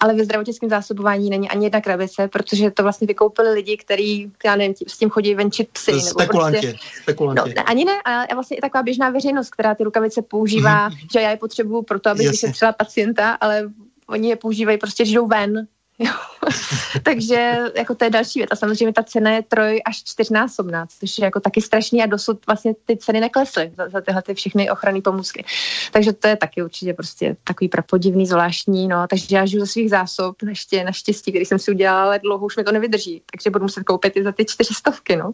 Ale 0.00 0.14
ve 0.14 0.24
zdravotnickém 0.24 0.70
zásobování 0.70 1.30
není 1.30 1.48
ani 1.48 1.66
jedna 1.66 1.80
krabice, 1.80 2.28
protože 2.28 2.70
to 2.70 2.82
vlastně 2.82 3.06
vykoupili 3.06 3.50
lidi, 3.50 3.76
kteří, 3.76 4.32
já 4.44 4.56
nevím, 4.56 4.74
s 4.86 4.98
tím 4.98 5.10
chodí 5.10 5.34
venčit 5.34 5.68
psy. 5.68 6.00
Spekulanti. 6.00 6.56
Nebo 6.56 6.72
prostě, 6.72 6.88
spekulanti. 7.02 7.40
No, 7.40 7.54
ne, 7.56 7.62
ani 7.62 7.84
ne, 7.84 7.92
ale 8.04 8.26
vlastně 8.34 8.56
i 8.56 8.60
taková 8.60 8.82
běžná 8.82 9.10
veřejnost, 9.10 9.50
která 9.50 9.74
ty 9.74 9.84
rukavice 9.84 10.22
používá, 10.22 10.90
mm-hmm. 10.90 11.06
že 11.12 11.20
já 11.20 11.30
je 11.30 11.36
potřebuju 11.36 11.82
proto, 11.82 12.10
abych 12.10 12.30
vyšetřila 12.30 12.72
pacienta, 12.72 13.32
ale 13.32 13.70
oni 14.08 14.28
je 14.28 14.36
používají 14.36 14.78
prostě, 14.78 15.02
když 15.02 15.14
jdou 15.14 15.26
ven, 15.26 15.66
Takže 17.02 17.58
jako 17.76 17.94
to 17.94 18.04
je 18.04 18.10
další 18.10 18.38
věc. 18.38 18.48
A 18.52 18.56
samozřejmě 18.56 18.92
ta 18.92 19.02
cena 19.02 19.30
je 19.30 19.42
troj 19.42 19.82
až 19.84 20.02
čtyřnásobná, 20.04 20.86
což 21.00 21.18
je 21.18 21.24
jako 21.24 21.40
taky 21.40 21.62
strašný 21.62 22.02
a 22.02 22.06
dosud 22.06 22.46
vlastně 22.46 22.74
ty 22.86 22.96
ceny 22.96 23.20
neklesly 23.20 23.72
za, 23.76 23.88
za 23.88 24.00
tyhle 24.00 24.22
ty 24.22 24.34
všechny 24.34 24.70
ochranné 24.70 25.00
pomůcky. 25.00 25.44
Takže 25.92 26.12
to 26.12 26.28
je 26.28 26.36
taky 26.36 26.62
určitě 26.62 26.94
prostě 26.94 27.36
takový 27.44 27.68
prapodivný, 27.68 28.26
zvláštní. 28.26 28.88
No. 28.88 29.06
Takže 29.06 29.36
já 29.36 29.46
žiju 29.46 29.60
ze 29.60 29.66
svých 29.66 29.90
zásob, 29.90 30.36
ještě 30.48 30.84
naštěstí, 30.84 31.32
který 31.32 31.44
jsem 31.44 31.58
si 31.58 31.70
udělala, 31.70 32.02
ale 32.02 32.18
dlouho 32.18 32.46
už 32.46 32.56
mi 32.56 32.64
to 32.64 32.72
nevydrží. 32.72 33.22
Takže 33.30 33.50
budu 33.50 33.64
muset 33.64 33.84
koupit 33.84 34.16
i 34.16 34.22
za 34.22 34.32
ty 34.32 34.44
čtyřistovky. 34.44 35.16
No. 35.16 35.32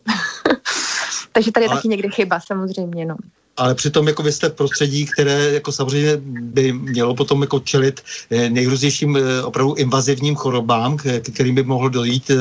Takže 1.33 1.53
tady 1.53 1.65
je 1.65 1.69
ale... 1.69 1.79
taky 1.79 1.89
někde 1.89 2.09
chyba 2.09 2.41
samozřejmě. 2.41 3.07
No 3.07 3.17
ale 3.61 3.75
přitom 3.75 4.09
jako 4.09 4.23
vy 4.23 4.33
jste 4.33 4.49
v 4.49 4.53
prostředí, 4.53 5.07
které 5.07 5.53
jako 5.53 5.73
samozřejmě 5.73 6.13
by 6.41 6.73
mělo 6.73 7.15
potom 7.15 7.43
jako 7.43 7.61
čelit 7.61 8.01
eh, 8.31 8.51
nejrůznějším 8.51 9.17
eh, 9.17 9.43
opravdu 9.43 9.75
invazivním 9.75 10.35
chorobám, 10.35 10.97
kterým 11.33 11.55
by 11.55 11.63
mohlo 11.63 11.89
dojít 11.89 12.31
eh, 12.31 12.37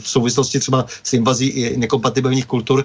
v 0.00 0.08
souvislosti 0.08 0.60
třeba 0.60 0.86
s 1.02 1.12
invazí 1.12 1.76
nekompatibilních 1.76 2.46
kultur. 2.46 2.84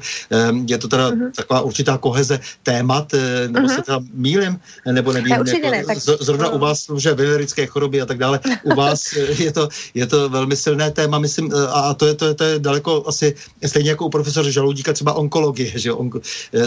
Je 0.68 0.78
to 0.78 0.88
teda 0.88 1.10
uh-huh. 1.10 1.32
taková 1.36 1.62
určitá 1.62 1.98
koheze 1.98 2.40
témat, 2.64 3.14
nebo 3.48 3.68
uh-huh. 3.68 3.76
se 3.76 3.82
teda 3.82 4.00
mílim, 4.14 4.60
nebo 4.92 5.14
nevím, 5.14 5.30
ne, 5.30 5.52
jako, 5.54 5.72
ne, 5.72 5.86
tak... 5.86 5.98
zrovna 5.98 6.50
u 6.50 6.60
vás, 6.60 6.92
že 6.98 7.14
venerické 7.14 7.66
choroby 7.66 8.02
a 8.02 8.06
tak 8.06 8.18
dále, 8.18 8.40
u 8.64 8.76
vás 8.76 9.14
je 9.40 9.52
to, 9.52 9.70
je 9.94 10.06
to 10.08 10.30
velmi 10.30 10.56
silné 10.56 10.92
téma, 10.92 11.20
myslím, 11.20 11.52
a 11.70 11.94
to 11.94 12.08
je, 12.08 12.14
to 12.14 12.26
je, 12.26 12.34
to 12.34 12.44
je 12.44 12.60
daleko 12.60 13.04
asi 13.08 13.36
stejně 13.66 13.90
jako 13.90 14.06
u 14.06 14.10
profesora 14.10 14.50
Žaloudíka 14.50 14.94
třeba 14.94 15.14
onkologie, 15.14 15.72
že 15.76 15.92
onko, 15.92 16.20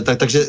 tak, 0.05 0.19
takže 0.19 0.47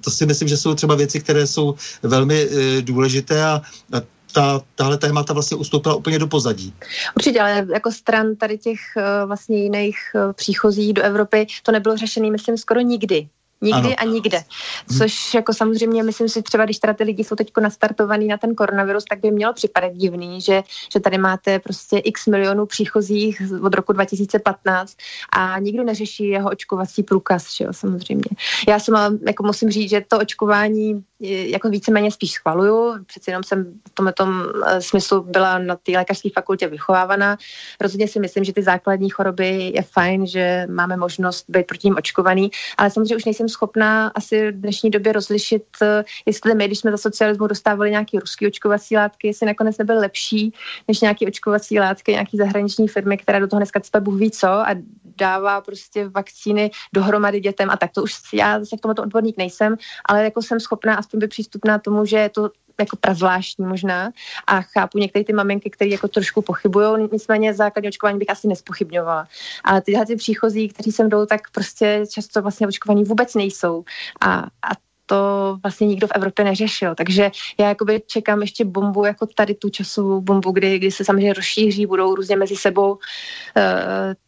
to 0.00 0.11
si 0.12 0.26
myslím, 0.26 0.48
že 0.48 0.56
jsou 0.56 0.74
třeba 0.74 0.94
věci, 0.94 1.20
které 1.20 1.46
jsou 1.46 1.74
velmi 2.02 2.42
e, 2.42 2.82
důležité 2.82 3.44
a, 3.44 3.62
a 3.92 4.00
ta, 4.32 4.60
tahle 4.74 4.98
témata 4.98 5.32
vlastně 5.32 5.56
ustoupila 5.56 5.94
úplně 5.94 6.18
do 6.18 6.26
pozadí. 6.26 6.74
Určitě, 7.16 7.40
ale 7.40 7.66
jako 7.72 7.92
stran 7.92 8.36
tady 8.36 8.58
těch 8.58 8.78
uh, 8.96 9.28
vlastně 9.28 9.62
jiných 9.62 9.96
uh, 10.14 10.32
příchozích 10.32 10.92
do 10.92 11.02
Evropy 11.02 11.46
to 11.62 11.72
nebylo 11.72 11.96
řešené, 11.96 12.30
myslím, 12.30 12.58
skoro 12.58 12.80
nikdy. 12.80 13.28
Nikdy 13.62 13.96
ano. 13.96 13.96
a 13.98 14.04
nikde. 14.04 14.38
Mhm. 14.38 14.98
Což 14.98 15.34
jako 15.34 15.54
samozřejmě, 15.54 16.02
myslím 16.02 16.28
si 16.28 16.42
třeba, 16.42 16.64
když 16.64 16.78
teda 16.78 16.92
ty 16.92 17.04
lidi 17.04 17.24
jsou 17.24 17.36
teď 17.36 17.50
nastartovaný 17.60 18.28
na 18.28 18.36
ten 18.36 18.54
koronavirus, 18.54 19.04
tak 19.04 19.20
by 19.20 19.30
mělo 19.30 19.52
připadat 19.52 19.92
divný, 19.92 20.40
že, 20.40 20.62
že 20.92 21.00
tady 21.00 21.18
máte 21.18 21.58
prostě 21.58 21.98
x 21.98 22.26
milionů 22.26 22.66
příchozích 22.66 23.42
od 23.62 23.74
roku 23.74 23.92
2015 23.92 24.96
a 25.36 25.58
nikdo 25.58 25.84
neřeší 25.84 26.28
jeho 26.28 26.50
očkovací 26.50 27.02
průkaz, 27.02 27.56
že 27.56 27.64
jo, 27.64 27.72
samozřejmě. 27.72 28.30
Já 28.68 28.78
jsem, 28.78 29.18
jako 29.26 29.42
musím 29.42 29.70
říct, 29.70 29.90
že 29.90 30.04
to 30.08 30.18
očkování 30.18 31.04
jako 31.22 31.68
víceméně 31.68 32.10
spíš 32.10 32.32
schvaluju. 32.32 33.04
Přeci 33.06 33.30
jenom 33.30 33.42
jsem 33.42 33.64
v 33.88 33.94
tomhle 33.94 34.12
tom 34.12 34.42
eh, 34.66 34.80
smyslu 34.80 35.22
byla 35.22 35.58
na 35.58 35.76
té 35.76 35.92
lékařské 35.92 36.28
fakultě 36.34 36.68
vychovávaná. 36.68 37.36
Rozhodně 37.80 38.08
si 38.08 38.20
myslím, 38.20 38.44
že 38.44 38.52
ty 38.52 38.62
základní 38.62 39.10
choroby 39.10 39.72
je 39.74 39.82
fajn, 39.82 40.26
že 40.26 40.66
máme 40.70 40.96
možnost 40.96 41.44
být 41.48 41.66
proti 41.66 41.86
ním 41.86 41.96
očkovaný, 41.96 42.50
ale 42.78 42.90
samozřejmě 42.90 43.16
už 43.16 43.24
nejsem 43.24 43.48
schopná 43.48 44.08
asi 44.14 44.52
v 44.52 44.60
dnešní 44.60 44.90
době 44.90 45.12
rozlišit, 45.12 45.64
eh, 45.82 46.04
jestli 46.26 46.54
my, 46.54 46.66
když 46.66 46.78
jsme 46.78 46.90
za 46.90 46.96
socialismu 46.96 47.46
dostávali 47.46 47.90
nějaké 47.90 48.18
ruské 48.20 48.46
očkovací 48.46 48.96
látky, 48.96 49.26
jestli 49.26 49.46
nakonec 49.46 49.78
nebyl 49.78 49.98
lepší 49.98 50.52
než 50.88 51.00
nějaké 51.00 51.26
očkovací 51.26 51.80
látky, 51.80 52.12
nějaký 52.12 52.36
zahraniční 52.36 52.88
firmy, 52.88 53.18
která 53.18 53.38
do 53.38 53.46
toho 53.48 53.60
dneska 53.60 53.80
cpe 53.80 54.00
Bůh 54.00 54.18
ví 54.20 54.30
co 54.30 54.48
a 54.48 54.74
dává 55.16 55.60
prostě 55.60 56.08
vakcíny 56.08 56.70
dohromady 56.92 57.40
dětem 57.40 57.70
a 57.70 57.76
tak. 57.76 57.90
To 57.92 58.02
už 58.02 58.14
já 58.34 58.58
zase 58.58 58.76
v 58.76 58.80
tomto 58.80 59.02
odborník 59.02 59.36
nejsem, 59.36 59.76
ale 60.06 60.24
jako 60.24 60.42
jsem 60.42 60.60
schopná 60.60 60.98
být 61.18 61.30
přístupná 61.30 61.78
tomu, 61.78 62.04
že 62.04 62.16
je 62.16 62.28
to 62.28 62.50
jako 62.80 62.96
prazvláštní 62.96 63.66
možná 63.66 64.12
a 64.46 64.62
chápu 64.62 64.98
některé 64.98 65.24
ty 65.24 65.32
maminky, 65.32 65.70
které 65.70 65.90
jako 65.90 66.08
trošku 66.08 66.42
pochybují, 66.42 67.08
nicméně 67.12 67.54
základní 67.54 67.88
očkování 67.88 68.18
bych 68.18 68.30
asi 68.30 68.48
nespochybňovala. 68.48 69.28
Ale 69.64 69.80
tyhle 69.80 70.06
ty 70.06 70.16
příchozí, 70.16 70.68
kteří 70.68 70.92
sem 70.92 71.08
jdou, 71.08 71.26
tak 71.26 71.40
prostě 71.50 72.04
často 72.10 72.42
vlastně 72.42 72.66
očkovaní 72.66 73.04
vůbec 73.04 73.34
nejsou 73.34 73.84
a, 74.20 74.34
a 74.40 74.70
to 75.12 75.58
vlastně 75.62 75.86
nikdo 75.86 76.06
v 76.06 76.10
Evropě 76.14 76.44
neřešil. 76.44 76.94
Takže 76.94 77.30
já 77.60 77.68
jakoby 77.68 78.02
čekám 78.06 78.40
ještě 78.40 78.64
bombu, 78.64 79.04
jako 79.04 79.26
tady 79.26 79.54
tu 79.54 79.68
časovou 79.68 80.20
bombu, 80.20 80.50
kdy, 80.50 80.78
kdy 80.78 80.90
se 80.90 81.04
samozřejmě 81.04 81.32
rozšíří, 81.32 81.86
budou 81.86 82.14
různě 82.14 82.36
mezi 82.36 82.56
sebou 82.56 82.92
uh, 82.92 82.98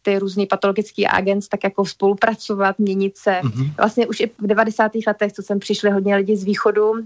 ty 0.01 0.19
různý 0.19 0.45
patologický 0.45 1.07
agent 1.07 1.47
tak 1.47 1.63
jako 1.63 1.85
spolupracovat, 1.85 2.79
měnit 2.79 3.17
se. 3.17 3.41
Mm-hmm. 3.43 3.71
Vlastně 3.77 4.07
už 4.07 4.19
i 4.19 4.27
v 4.27 4.47
90. 4.47 4.91
letech, 5.07 5.33
co 5.33 5.41
jsem 5.41 5.59
přišli 5.59 5.89
hodně 5.89 6.15
lidi 6.15 6.37
z 6.37 6.43
východu, 6.43 6.91
uh, 6.91 6.99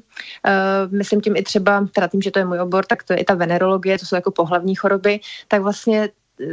myslím 0.92 1.22
tím 1.22 1.36
i 1.36 1.44
třeba, 1.44 1.88
teda 1.96 2.08
tím, 2.08 2.22
že 2.22 2.32
to 2.32 2.40
je 2.40 2.46
můj 2.46 2.60
obor, 2.60 2.86
tak 2.86 3.04
to 3.04 3.14
je 3.14 3.20
i 3.20 3.24
ta 3.24 3.36
venerologie, 3.36 4.00
to 4.00 4.06
jsou 4.06 4.16
jako 4.16 4.32
pohlavní 4.32 4.76
choroby, 4.76 5.20
tak 5.48 5.62
vlastně 5.62 6.10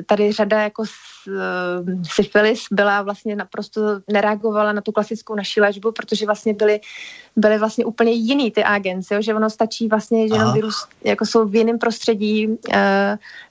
tady 0.06 0.32
řada 0.32 0.62
jako 0.62 0.82
uh, 0.82 2.02
syfilis 2.02 2.66
byla 2.70 3.02
vlastně 3.02 3.36
naprosto 3.36 3.80
nereagovala 4.12 4.72
na 4.72 4.80
tu 4.80 4.92
klasickou 4.92 5.34
naší 5.34 5.60
léčbu, 5.60 5.92
protože 5.92 6.26
vlastně 6.26 6.54
byly, 6.54 6.80
byly 7.36 7.58
vlastně 7.58 7.84
úplně 7.84 8.12
jiný 8.12 8.50
ty 8.50 8.64
agenci, 8.64 9.14
jo? 9.14 9.22
že 9.22 9.34
ono 9.34 9.50
stačí 9.50 9.88
vlastně, 9.88 10.28
že 10.28 10.34
jenom 10.34 10.52
virus 10.52 10.88
jako 11.04 11.26
jsou 11.26 11.44
v 11.44 11.54
jiném 11.54 11.78
prostředí, 11.78 12.48
uh, 12.48 12.54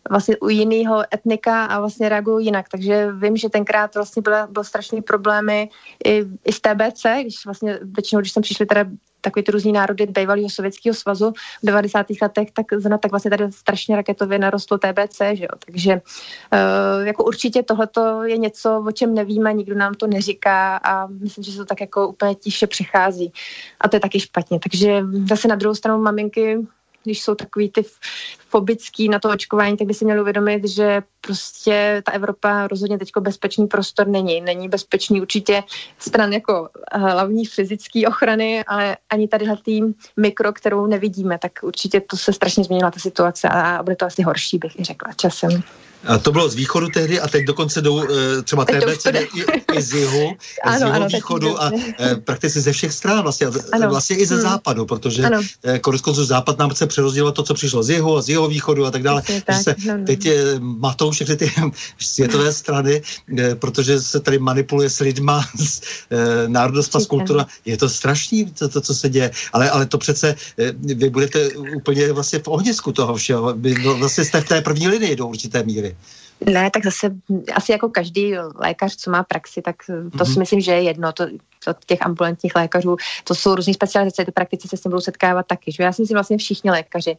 vlastně 0.09 0.38
u 0.38 0.49
jiného 0.49 1.03
etnika 1.13 1.65
a 1.65 1.79
vlastně 1.79 2.09
reagují 2.09 2.45
jinak. 2.45 2.69
Takže 2.69 3.11
vím, 3.11 3.38
že 3.38 3.49
tenkrát 3.49 3.95
vlastně 3.95 4.21
byla, 4.21 4.47
byl 4.47 4.63
strašný 4.63 5.01
problémy 5.01 5.69
i, 6.05 6.25
i 6.45 6.51
z 6.51 6.59
TBC, 6.61 7.05
když 7.21 7.45
vlastně 7.45 7.79
většinou, 7.81 8.21
když 8.21 8.31
jsem 8.31 8.43
přišli 8.43 8.65
teda 8.65 8.86
takový 9.26 9.43
ty 9.43 9.51
různý 9.51 9.71
národy 9.71 10.05
bývalého 10.05 10.49
sovětského 10.49 10.93
svazu 10.93 11.34
v 11.63 11.65
90. 11.65 12.05
letech, 12.21 12.51
tak, 12.51 12.65
tak 13.01 13.11
vlastně 13.11 13.32
tady 13.32 13.51
strašně 13.51 13.95
raketově 13.95 14.39
narostlo 14.39 14.78
TBC, 14.78 15.17
že 15.34 15.43
jo? 15.43 15.55
takže 15.65 15.93
uh, 15.93 17.07
jako 17.07 17.23
určitě 17.23 17.63
tohleto 17.63 18.23
je 18.23 18.38
něco, 18.38 18.84
o 18.88 18.91
čem 18.91 19.13
nevíme, 19.13 19.53
nikdo 19.53 19.76
nám 19.76 19.93
to 19.93 20.07
neříká 20.07 20.78
a 20.78 21.07
myslím, 21.07 21.43
že 21.43 21.51
se 21.51 21.57
to 21.57 21.65
tak 21.65 21.82
jako 21.82 22.07
úplně 22.07 22.36
tiše 22.36 22.67
přichází 22.67 23.34
a 23.82 23.89
to 23.89 23.95
je 23.95 23.99
taky 23.99 24.19
špatně, 24.19 24.59
takže 24.59 25.03
zase 25.30 25.47
na 25.47 25.55
druhou 25.55 25.76
stranu 25.76 26.01
maminky 26.01 26.57
když 27.06 27.22
jsou 27.22 27.36
takový 27.36 27.70
ty 27.70 27.84
fobický 28.49 29.10
na 29.10 29.20
to 29.20 29.30
očkování, 29.30 29.78
tak 29.78 29.88
by 29.88 29.93
si 29.93 30.06
měli 30.06 30.22
uvědomit, 30.22 30.68
že 30.68 31.01
prostě 31.22 32.01
ta 32.06 32.12
Evropa 32.12 32.68
rozhodně 32.68 32.97
teď 32.97 33.12
bezpečný 33.20 33.68
prostor 33.68 34.08
není. 34.08 34.41
Není 34.41 34.70
bezpečný 34.70 35.22
určitě 35.22 35.64
stran 35.99 36.34
jako 36.34 36.70
hlavní 36.91 37.45
fyzické 37.45 38.08
ochrany, 38.08 38.64
ale 38.68 38.97
ani 39.10 39.28
tady 39.28 39.45
tým 39.64 39.95
mikro, 40.18 40.53
kterou 40.53 40.86
nevidíme, 40.86 41.38
tak 41.38 41.51
určitě 41.62 42.01
to 42.01 42.18
se 42.18 42.34
strašně 42.34 42.64
změnila 42.64 42.91
ta 42.91 42.99
situace 42.99 43.49
a 43.49 43.84
bude 43.84 43.95
to 43.95 44.06
asi 44.06 44.22
horší, 44.22 44.58
bych 44.58 44.80
i 44.80 44.84
řekla 44.84 45.14
časem. 45.14 45.64
A 46.06 46.18
to 46.18 46.32
bylo 46.32 46.49
z 46.49 46.56
východu 46.56 46.89
tehdy 46.89 47.20
a 47.20 47.28
teď 47.28 47.45
dokonce 47.45 47.82
jdou 47.82 48.03
e, 48.03 48.41
třeba 48.41 48.66
TBC 48.66 49.06
i, 49.06 49.43
i 49.74 49.82
z 49.82 49.93
jihu, 49.93 50.32
ano, 50.64 50.78
z 50.78 50.82
jihu 50.82 50.93
ano, 50.93 51.08
východu 51.08 51.64
a 51.64 51.72
e, 51.99 52.16
prakticky 52.16 52.60
ze 52.60 52.72
všech 52.72 52.93
stran, 52.93 53.24
vlastně, 53.24 53.47
ano. 53.72 53.89
vlastně 53.89 54.16
i 54.16 54.26
ze 54.26 54.36
hmm. 54.36 54.43
západu, 54.43 54.86
protože 54.86 55.30
e, 55.64 55.80
konec 55.80 56.01
konců 56.01 56.26
západ 56.26 56.60
nám 56.60 56.70
chce 56.70 56.88
přerozdělovat 56.88 57.36
to, 57.36 57.43
co 57.43 57.53
přišlo 57.53 57.84
z 57.84 57.89
jihu 57.89 58.18
a 58.18 58.22
z 58.22 58.30
jihu 58.30 58.47
východu 58.47 58.86
a 58.86 58.91
tak 58.91 59.03
dále. 59.03 59.22
Tak, 59.45 59.64
se 59.64 59.76
no, 59.86 59.97
no. 59.97 60.06
Teď 60.06 60.26
e, 60.26 60.36
matou 60.60 61.12
všechny 61.12 61.36
ty 61.36 61.51
světové 61.99 62.53
strany, 62.53 63.01
protože 63.60 64.01
se 64.01 64.20
tady 64.20 64.39
manipuluje 64.39 64.89
s 64.89 64.99
lidma, 64.99 65.45
s, 65.60 65.82
národnost, 66.47 66.95
kultura. 67.08 67.45
Je 67.66 67.78
to 67.78 67.89
strašný, 67.89 68.45
to, 68.45 68.70
to, 68.70 68.82
co 68.82 68.95
se 68.95 69.10
děje, 69.10 69.32
ale, 69.53 69.70
ale 69.70 69.86
to 69.86 69.97
přece 69.97 70.36
vy 70.76 71.10
budete 71.10 71.49
úplně 71.76 72.14
vlastně 72.14 72.39
v 72.39 72.47
ohnisku 72.47 72.91
toho 72.91 73.16
všeho. 73.16 73.53
Vy 73.58 73.76
vlastně 73.93 74.26
jste 74.26 74.41
v 74.41 74.47
té 74.47 74.62
první 74.62 74.88
linii 74.88 75.16
do 75.16 75.28
určité 75.28 75.64
míry. 75.64 75.95
Ne, 76.46 76.72
tak 76.72 76.84
zase 76.84 77.12
asi 77.54 77.72
jako 77.72 77.89
každý 77.89 78.34
lékař, 78.56 78.96
co 78.96 79.12
má 79.12 79.24
praxi, 79.24 79.62
tak 79.62 79.76
to 79.86 79.93
mm-hmm. 79.93 80.34
si 80.34 80.39
myslím, 80.39 80.62
že 80.62 80.72
je 80.72 80.82
jedno. 80.82 81.14
To, 81.14 81.26
to 81.66 81.74
těch 81.86 82.02
ambulantních 82.02 82.56
lékařů, 82.56 82.98
to 83.24 83.36
jsou 83.36 83.56
různé 83.56 83.74
specializace, 83.74 84.26
ty 84.26 84.32
praktici 84.32 84.68
se 84.68 84.78
s 84.78 84.82
tím 84.82 84.89
budou 84.89 85.02
setkávat 85.02 85.46
taky. 85.48 85.72
Že? 85.72 85.84
Já 85.84 85.91
si 85.91 86.02
myslím 86.02 86.16
vlastně 86.16 86.38
všichni 86.38 86.72
lékaři 86.72 87.18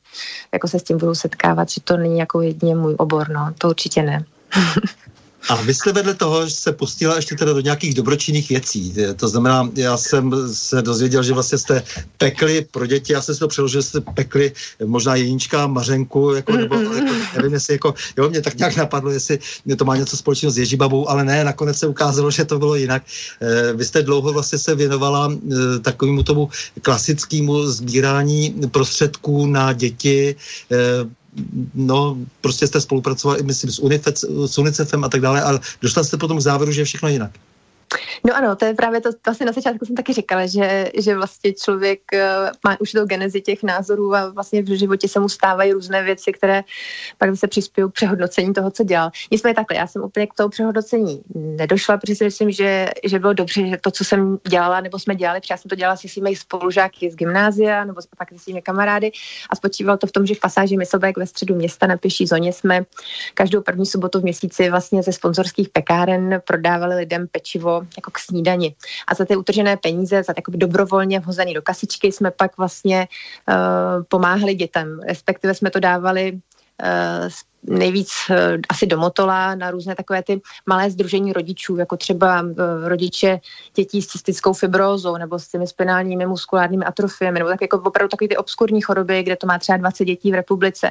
jako 0.53 0.69
se 0.69 0.79
s 0.79 0.83
tím 0.83 0.99
budou 0.99 1.15
setkávat, 1.15 1.71
že 1.71 1.81
to 1.81 1.97
není 1.97 2.19
jako 2.19 2.41
jedině 2.41 2.75
můj 2.75 2.95
obor, 2.99 3.29
no, 3.29 3.53
to 3.59 3.69
určitě 3.69 4.03
ne. 4.03 4.25
A 5.49 5.57
vy 5.63 5.75
jste 5.75 5.93
vedle 5.93 6.15
toho 6.15 6.51
se 6.51 6.73
pustila 6.73 7.17
ještě 7.17 7.35
teda 7.35 7.53
do 7.53 7.61
nějakých 7.61 7.95
dobročinných 7.95 8.49
věcí. 8.49 8.95
To 9.17 9.29
znamená, 9.29 9.71
já 9.75 9.97
jsem 9.97 10.33
se 10.53 10.83
dozvěděl, 10.83 11.23
že 11.23 11.33
vlastně 11.33 11.59
jste 11.59 11.83
pekli 12.19 12.67
pro 12.71 12.87
děti, 12.87 13.13
já 13.13 13.23
jsem 13.23 13.35
si 13.35 13.39
to 13.39 13.49
přeložil, 13.49 13.81
že 13.81 13.89
jste 13.89 14.01
pekli 14.01 14.53
možná 14.85 15.15
Jeníčka, 15.15 15.67
Mařenku, 15.67 16.35
jako, 16.35 16.53
nebo, 16.53 16.75
jako, 16.75 17.13
nevím, 17.37 17.53
jestli 17.53 17.75
jako, 17.75 17.95
jo, 18.17 18.31
mě 18.31 18.43
tak 18.43 18.59
nějak 18.59 18.77
napadlo, 18.77 19.11
jestli 19.11 19.39
mě 19.65 19.77
to 19.77 19.85
má 19.85 19.97
něco 19.97 20.17
společného 20.17 20.53
s 20.53 20.59
Ježibabou, 20.59 21.09
ale 21.11 21.25
ne, 21.25 21.45
nakonec 21.45 21.79
se 21.79 21.87
ukázalo, 21.87 22.31
že 22.31 22.45
to 22.45 22.59
bylo 22.59 22.75
jinak. 22.75 23.03
Eh, 23.41 23.73
vy 23.73 23.85
jste 23.85 24.03
dlouho 24.03 24.33
vlastně 24.33 24.59
se 24.59 24.75
věnovala 24.75 25.33
eh, 25.33 25.79
takovému 25.79 26.23
tomu 26.23 26.49
klasickému 26.83 27.67
sbírání 27.67 28.55
prostředků 28.71 29.47
na 29.47 29.73
děti, 29.73 30.37
eh, 30.73 30.77
no, 31.75 32.19
prostě 32.41 32.67
jste 32.67 32.81
spolupracovali, 32.81 33.43
myslím, 33.43 33.71
s, 33.71 33.79
Unifec, 33.79 34.25
s 34.47 34.59
UNICEFem 34.59 35.05
a 35.05 35.09
tak 35.09 35.21
dále, 35.21 35.43
ale 35.43 35.61
dostal 35.83 36.05
jste 36.05 36.17
potom 36.17 36.39
k 36.39 36.41
závěru, 36.41 36.73
že 36.73 36.81
je 36.81 36.85
všechno 36.85 37.09
jinak. 37.09 37.31
No 38.25 38.37
ano, 38.37 38.57
to 38.57 38.65
je 38.65 38.75
právě 38.75 39.01
to, 39.01 39.11
vlastně 39.27 39.47
na 39.47 39.53
začátku 39.53 39.87
jsem 39.87 39.97
taky 39.97 40.13
říkala, 40.13 40.47
že, 40.47 40.91
že 40.99 41.15
vlastně 41.15 41.53
člověk 41.53 42.01
uh, 42.15 42.21
má 42.65 42.81
už 42.81 42.93
do 42.93 43.07
genezi 43.07 43.41
těch 43.41 43.63
názorů 43.63 44.15
a 44.15 44.31
vlastně 44.31 44.63
v 44.63 44.79
životě 44.79 45.09
se 45.09 45.21
mu 45.21 45.29
stávají 45.29 45.73
různé 45.73 46.03
věci, 46.03 46.33
které 46.33 46.65
pak 47.19 47.37
se 47.37 47.49
přispějí 47.49 47.89
k 47.89 47.93
přehodnocení 47.93 48.55
toho, 48.55 48.71
co 48.71 48.85
dělal. 48.85 49.11
Nicméně 49.31 49.55
takhle, 49.55 49.77
já 49.77 49.87
jsem 49.87 50.03
úplně 50.03 50.27
k 50.27 50.35
tomu 50.35 50.49
přehodnocení 50.49 51.23
nedošla, 51.35 51.97
protože 51.97 52.15
si 52.15 52.25
myslím, 52.25 52.51
že, 52.51 52.89
že 53.05 53.19
bylo 53.19 53.33
dobře, 53.33 53.69
že 53.69 53.77
to, 53.77 53.91
co 53.91 54.05
jsem 54.05 54.39
dělala, 54.49 54.81
nebo 54.81 54.99
jsme 54.99 55.15
dělali, 55.15 55.41
protože 55.41 55.53
já 55.53 55.57
jsem 55.57 55.69
to 55.69 55.75
dělala 55.75 55.97
se 55.97 56.09
svými 56.09 56.37
spolužáky 56.37 57.11
z 57.11 57.17
gymnázia, 57.17 57.85
nebo 57.85 58.01
pak 58.19 58.29
se 58.33 58.39
svými 58.39 58.63
kamarády 58.63 59.11
a 59.51 59.57
spočívalo 59.57 59.99
to 59.99 60.07
v 60.07 60.13
tom, 60.13 60.27
že 60.27 60.35
v 60.35 60.41
pasáži 60.41 60.77
Myslbek 60.77 61.19
ve 61.19 61.27
středu 61.27 61.55
města 61.55 61.87
na 61.87 61.97
pěší 61.97 62.27
zóně 62.27 62.53
jsme 62.53 62.85
každou 63.35 63.61
první 63.61 63.87
sobotu 63.87 64.21
v 64.21 64.23
měsíci 64.23 64.71
vlastně 64.71 65.03
ze 65.03 65.13
sponzorských 65.13 65.69
pekáren 65.69 66.43
prodávali 66.45 66.95
lidem 66.95 67.29
pečivo 67.29 67.76
jako 67.97 68.11
k 68.11 68.19
snídani. 68.19 68.75
A 69.09 69.15
za 69.15 69.25
ty 69.25 69.37
utržené 69.37 69.77
peníze, 69.77 70.23
za 70.23 70.35
takový 70.35 70.59
dobrovolně 70.59 71.21
vhozený 71.21 71.55
do 71.55 71.63
kasičky, 71.63 72.13
jsme 72.13 72.31
pak 72.31 72.59
vlastně 72.59 73.09
uh, 73.49 74.05
pomáhali 74.09 74.55
dětem, 74.55 75.01
respektive 75.09 75.55
jsme 75.55 75.71
to 75.71 75.81
dávali 75.81 76.41
nejvíc 77.69 78.11
uh, 78.31 78.37
asi 78.69 78.87
do 78.87 78.99
Motola 78.99 79.55
na 79.55 79.71
různé 79.71 79.95
takové 79.95 80.23
ty 80.23 80.41
malé 80.67 80.91
združení 80.91 81.33
rodičů, 81.33 81.77
jako 81.77 81.97
třeba 81.97 82.43
uh, 82.43 82.51
rodiče 82.85 83.41
dětí 83.75 84.03
s 84.03 84.07
cystickou 84.07 84.53
fibrózou 84.53 85.17
nebo 85.17 85.39
s 85.39 85.49
těmi 85.49 85.67
spinálními 85.67 86.27
muskulárními 86.27 86.85
atrofiemi, 86.85 87.39
nebo 87.39 87.51
tak 87.51 87.63
jako 87.63 87.83
opravdu 87.85 88.09
takové 88.09 88.29
ty 88.29 88.37
obskurní 88.37 88.81
choroby, 88.81 89.23
kde 89.23 89.37
to 89.37 89.47
má 89.47 89.59
třeba 89.59 89.79
20 89.79 90.05
dětí 90.05 90.31
v 90.31 90.35
republice. 90.35 90.91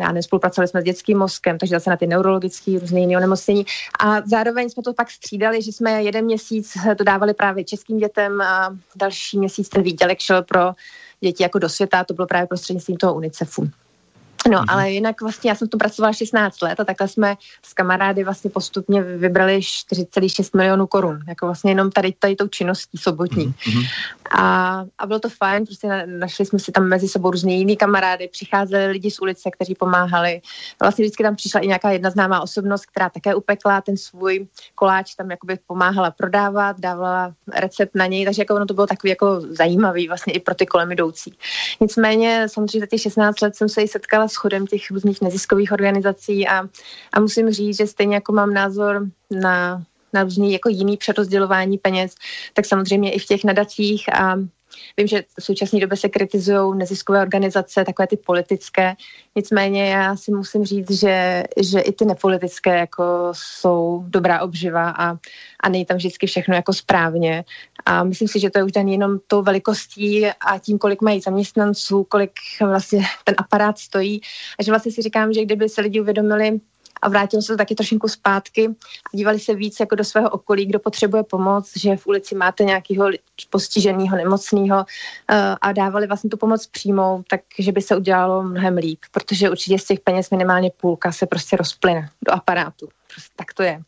Já 0.00 0.12
nespolupracovali 0.12 0.68
jsme 0.68 0.80
s 0.80 0.84
dětským 0.84 1.18
mozkem, 1.18 1.58
takže 1.58 1.74
zase 1.74 1.90
na 1.90 1.96
ty 1.96 2.06
neurologické 2.06 2.78
různé 2.78 3.00
jiné 3.00 3.16
onemocnění. 3.16 3.66
A 4.00 4.20
zároveň 4.26 4.70
jsme 4.70 4.82
to 4.82 4.94
pak 4.94 5.10
střídali, 5.10 5.62
že 5.62 5.72
jsme 5.72 6.02
jeden 6.02 6.24
měsíc 6.24 6.76
to 6.98 7.04
dávali 7.04 7.34
právě 7.34 7.64
českým 7.64 7.98
dětem 7.98 8.40
a 8.40 8.76
další 8.96 9.38
měsíc 9.38 9.68
ten 9.68 9.82
výdělek 9.82 10.20
šel 10.20 10.42
pro 10.42 10.72
děti 11.20 11.42
jako 11.42 11.58
do 11.58 11.68
světa, 11.68 12.04
to 12.04 12.14
bylo 12.14 12.26
právě 12.26 12.46
prostřednictvím 12.46 12.96
toho 12.96 13.14
UNICEFu. 13.14 13.70
No, 14.50 14.58
mm-hmm. 14.58 14.64
ale 14.68 14.90
jinak 14.90 15.20
vlastně 15.20 15.50
já 15.50 15.54
jsem 15.54 15.68
tu 15.68 15.78
pracovala 15.78 16.12
16 16.12 16.62
let 16.62 16.80
a 16.80 16.84
takhle 16.84 17.08
jsme 17.08 17.36
s 17.62 17.72
kamarády 17.72 18.24
vlastně 18.24 18.50
postupně 18.50 19.02
vybrali 19.02 19.58
4,6 19.58 20.56
milionů 20.56 20.86
korun, 20.86 21.20
jako 21.28 21.46
vlastně 21.46 21.70
jenom 21.70 21.90
tady, 21.90 22.12
tady 22.18 22.36
tou 22.36 22.48
činností 22.48 22.98
sobotní. 22.98 23.46
Mm-hmm. 23.46 23.88
A, 24.38 24.84
a 24.98 25.06
bylo 25.06 25.18
to 25.18 25.28
fajn, 25.28 25.66
prostě 25.66 25.88
na, 25.88 26.02
našli 26.06 26.46
jsme 26.46 26.58
si 26.58 26.72
tam 26.72 26.88
mezi 26.88 27.08
sebou 27.08 27.30
různě 27.30 27.56
jiný 27.56 27.76
kamarády, 27.76 28.28
přicházeli 28.28 28.86
lidi 28.86 29.10
z 29.10 29.20
ulice, 29.20 29.50
kteří 29.50 29.74
pomáhali. 29.74 30.40
Vlastně 30.80 31.04
vždycky 31.04 31.22
tam 31.22 31.36
přišla 31.36 31.60
i 31.60 31.66
nějaká 31.66 31.90
jedna 31.90 32.10
známá 32.10 32.40
osobnost, 32.40 32.86
která 32.86 33.10
také 33.10 33.34
upekla 33.34 33.80
ten 33.80 33.96
svůj 33.96 34.46
koláč, 34.74 35.14
tam 35.14 35.30
jakoby 35.30 35.58
pomáhala 35.66 36.10
prodávat, 36.10 36.80
dávala 36.80 37.34
recept 37.54 37.94
na 37.94 38.06
něj, 38.06 38.24
takže 38.24 38.42
jako 38.42 38.54
ono 38.54 38.66
to 38.66 38.74
bylo 38.74 38.86
takový 38.86 39.10
jako 39.10 39.40
zajímavý 39.40 40.08
vlastně 40.08 40.32
i 40.32 40.40
pro 40.40 40.54
ty 40.54 40.66
kolem 40.66 40.92
jdoucí. 40.92 41.36
Nicméně 41.80 42.46
samozřejmě 42.48 42.80
za 42.80 42.86
těch 42.86 43.00
16 43.00 43.40
let 43.40 43.56
jsem 43.56 43.68
se 43.68 43.82
i 43.82 43.88
setkala 43.88 44.28
s 44.32 44.36
chodem 44.36 44.66
těch 44.66 44.90
různých 44.90 45.22
neziskových 45.22 45.72
organizací 45.72 46.48
a, 46.48 46.68
a 47.12 47.20
musím 47.20 47.50
říct, 47.50 47.76
že 47.76 47.86
stejně 47.86 48.14
jako 48.14 48.32
mám 48.32 48.54
názor 48.54 49.06
na, 49.30 49.84
na 50.12 50.22
různý 50.22 50.52
jako 50.52 50.68
jiný 50.68 50.96
přerozdělování 50.96 51.78
peněz, 51.78 52.14
tak 52.52 52.66
samozřejmě 52.66 53.12
i 53.12 53.18
v 53.18 53.26
těch 53.26 53.44
nadacích 53.44 54.14
a 54.14 54.36
Vím, 54.96 55.06
že 55.06 55.22
v 55.38 55.44
současné 55.44 55.80
době 55.80 55.96
se 55.96 56.08
kritizují 56.08 56.78
neziskové 56.78 57.22
organizace, 57.22 57.84
takové 57.84 58.06
ty 58.06 58.16
politické. 58.16 58.94
Nicméně 59.36 59.90
já 59.90 60.16
si 60.16 60.32
musím 60.32 60.64
říct, 60.64 60.90
že, 60.90 61.44
že 61.60 61.80
i 61.80 61.92
ty 61.92 62.04
nepolitické 62.04 62.78
jako 62.78 63.32
jsou 63.32 64.04
dobrá 64.06 64.42
obživa 64.42 64.90
a, 64.90 65.16
a 65.60 65.68
není 65.68 65.84
tam 65.84 65.96
vždycky 65.96 66.26
všechno 66.26 66.54
jako 66.54 66.72
správně. 66.72 67.44
A 67.86 68.04
myslím 68.04 68.28
si, 68.28 68.40
že 68.40 68.50
to 68.50 68.58
je 68.58 68.64
už 68.64 68.72
daný 68.72 68.92
jenom 68.92 69.18
tou 69.26 69.42
velikostí 69.42 70.26
a 70.26 70.58
tím, 70.58 70.78
kolik 70.78 71.02
mají 71.02 71.20
zaměstnanců, 71.20 72.04
kolik 72.04 72.32
vlastně 72.60 73.02
ten 73.24 73.34
aparát 73.38 73.78
stojí. 73.78 74.20
A 74.58 74.62
že 74.62 74.72
vlastně 74.72 74.92
si 74.92 75.02
říkám, 75.02 75.32
že 75.32 75.44
kdyby 75.44 75.68
se 75.68 75.80
lidi 75.80 76.00
uvědomili, 76.00 76.60
a 77.02 77.08
vrátili 77.08 77.42
se 77.42 77.56
taky 77.56 77.74
trošinku 77.74 78.08
zpátky 78.08 78.68
a 79.12 79.16
dívali 79.16 79.38
se 79.38 79.54
víc 79.54 79.80
jako 79.80 79.94
do 79.94 80.04
svého 80.04 80.30
okolí, 80.30 80.66
kdo 80.66 80.78
potřebuje 80.78 81.22
pomoc, 81.22 81.72
že 81.76 81.96
v 81.96 82.06
ulici 82.06 82.34
máte 82.34 82.64
nějakého 82.64 83.10
postiženého, 83.50 84.16
nemocného 84.16 84.76
uh, 84.76 85.36
a 85.60 85.72
dávali 85.72 86.06
vlastně 86.06 86.30
tu 86.30 86.36
pomoc 86.36 86.66
přímou, 86.66 87.22
takže 87.56 87.72
by 87.72 87.82
se 87.82 87.96
udělalo 87.96 88.42
mnohem 88.42 88.76
líp, 88.76 89.00
protože 89.10 89.50
určitě 89.50 89.78
z 89.78 89.84
těch 89.84 90.00
peněz 90.00 90.30
minimálně 90.30 90.70
půlka 90.80 91.12
se 91.12 91.26
prostě 91.26 91.56
rozplyne 91.56 92.08
do 92.26 92.32
aparátu. 92.32 92.88
Prostě 93.14 93.32
tak 93.36 93.54
to 93.54 93.62
je. 93.62 93.82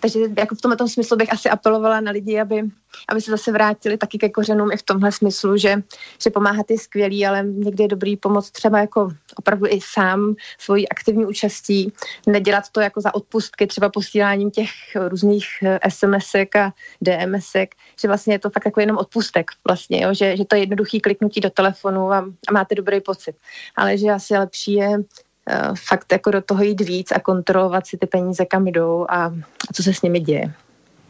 Takže 0.00 0.18
jako 0.38 0.54
v 0.54 0.60
tomto 0.60 0.88
smyslu 0.88 1.16
bych 1.16 1.32
asi 1.32 1.48
apelovala 1.48 2.00
na 2.00 2.10
lidi, 2.10 2.40
aby, 2.40 2.62
aby 3.08 3.20
se 3.20 3.30
zase 3.30 3.52
vrátili 3.52 3.96
taky 3.96 4.18
ke 4.18 4.28
kořenům 4.28 4.72
i 4.72 4.76
v 4.76 4.82
tomhle 4.82 5.12
smyslu, 5.12 5.56
že, 5.56 5.82
že 6.22 6.30
pomáhat 6.30 6.70
je 6.70 6.78
skvělý, 6.78 7.26
ale 7.26 7.42
někdy 7.42 7.84
je 7.84 7.88
dobrý 7.88 8.16
pomoc 8.16 8.50
třeba 8.50 8.78
jako 8.78 9.10
opravdu 9.36 9.66
i 9.66 9.80
sám 9.82 10.34
svojí 10.58 10.88
aktivní 10.88 11.26
účastí, 11.26 11.92
nedělat 12.26 12.64
to 12.72 12.80
jako 12.80 13.00
za 13.00 13.14
odpustky, 13.14 13.66
třeba 13.66 13.88
posíláním 13.88 14.50
těch 14.50 14.70
různých 15.08 15.46
eh, 15.62 15.90
SMSek 15.90 16.56
a 16.56 16.72
DMSek, 17.00 17.74
že 18.00 18.08
vlastně 18.08 18.34
je 18.34 18.38
to 18.38 18.50
fakt 18.50 18.64
jako 18.64 18.80
jenom 18.80 18.98
odpustek 18.98 19.50
vlastně, 19.66 20.02
jo? 20.02 20.14
Že, 20.14 20.36
že 20.36 20.44
to 20.44 20.56
je 20.56 20.62
jednoduchý 20.62 21.00
kliknutí 21.00 21.40
do 21.40 21.50
telefonu 21.50 22.12
a, 22.12 22.18
a 22.48 22.52
máte 22.52 22.74
dobrý 22.74 23.00
pocit. 23.00 23.36
Ale 23.76 23.98
že 23.98 24.10
asi 24.10 24.38
lepší 24.38 24.72
je 24.74 24.98
fakt 25.88 26.12
jako 26.12 26.30
do 26.30 26.42
toho 26.42 26.62
jít 26.62 26.80
víc 26.80 27.12
a 27.12 27.20
kontrolovat 27.20 27.86
si 27.86 27.98
ty 27.98 28.06
peníze, 28.06 28.44
kam 28.44 28.66
jdou 28.66 29.06
a, 29.08 29.24
a 29.24 29.72
co 29.74 29.82
se 29.82 29.94
s 29.94 30.02
nimi 30.02 30.20
děje. 30.20 30.52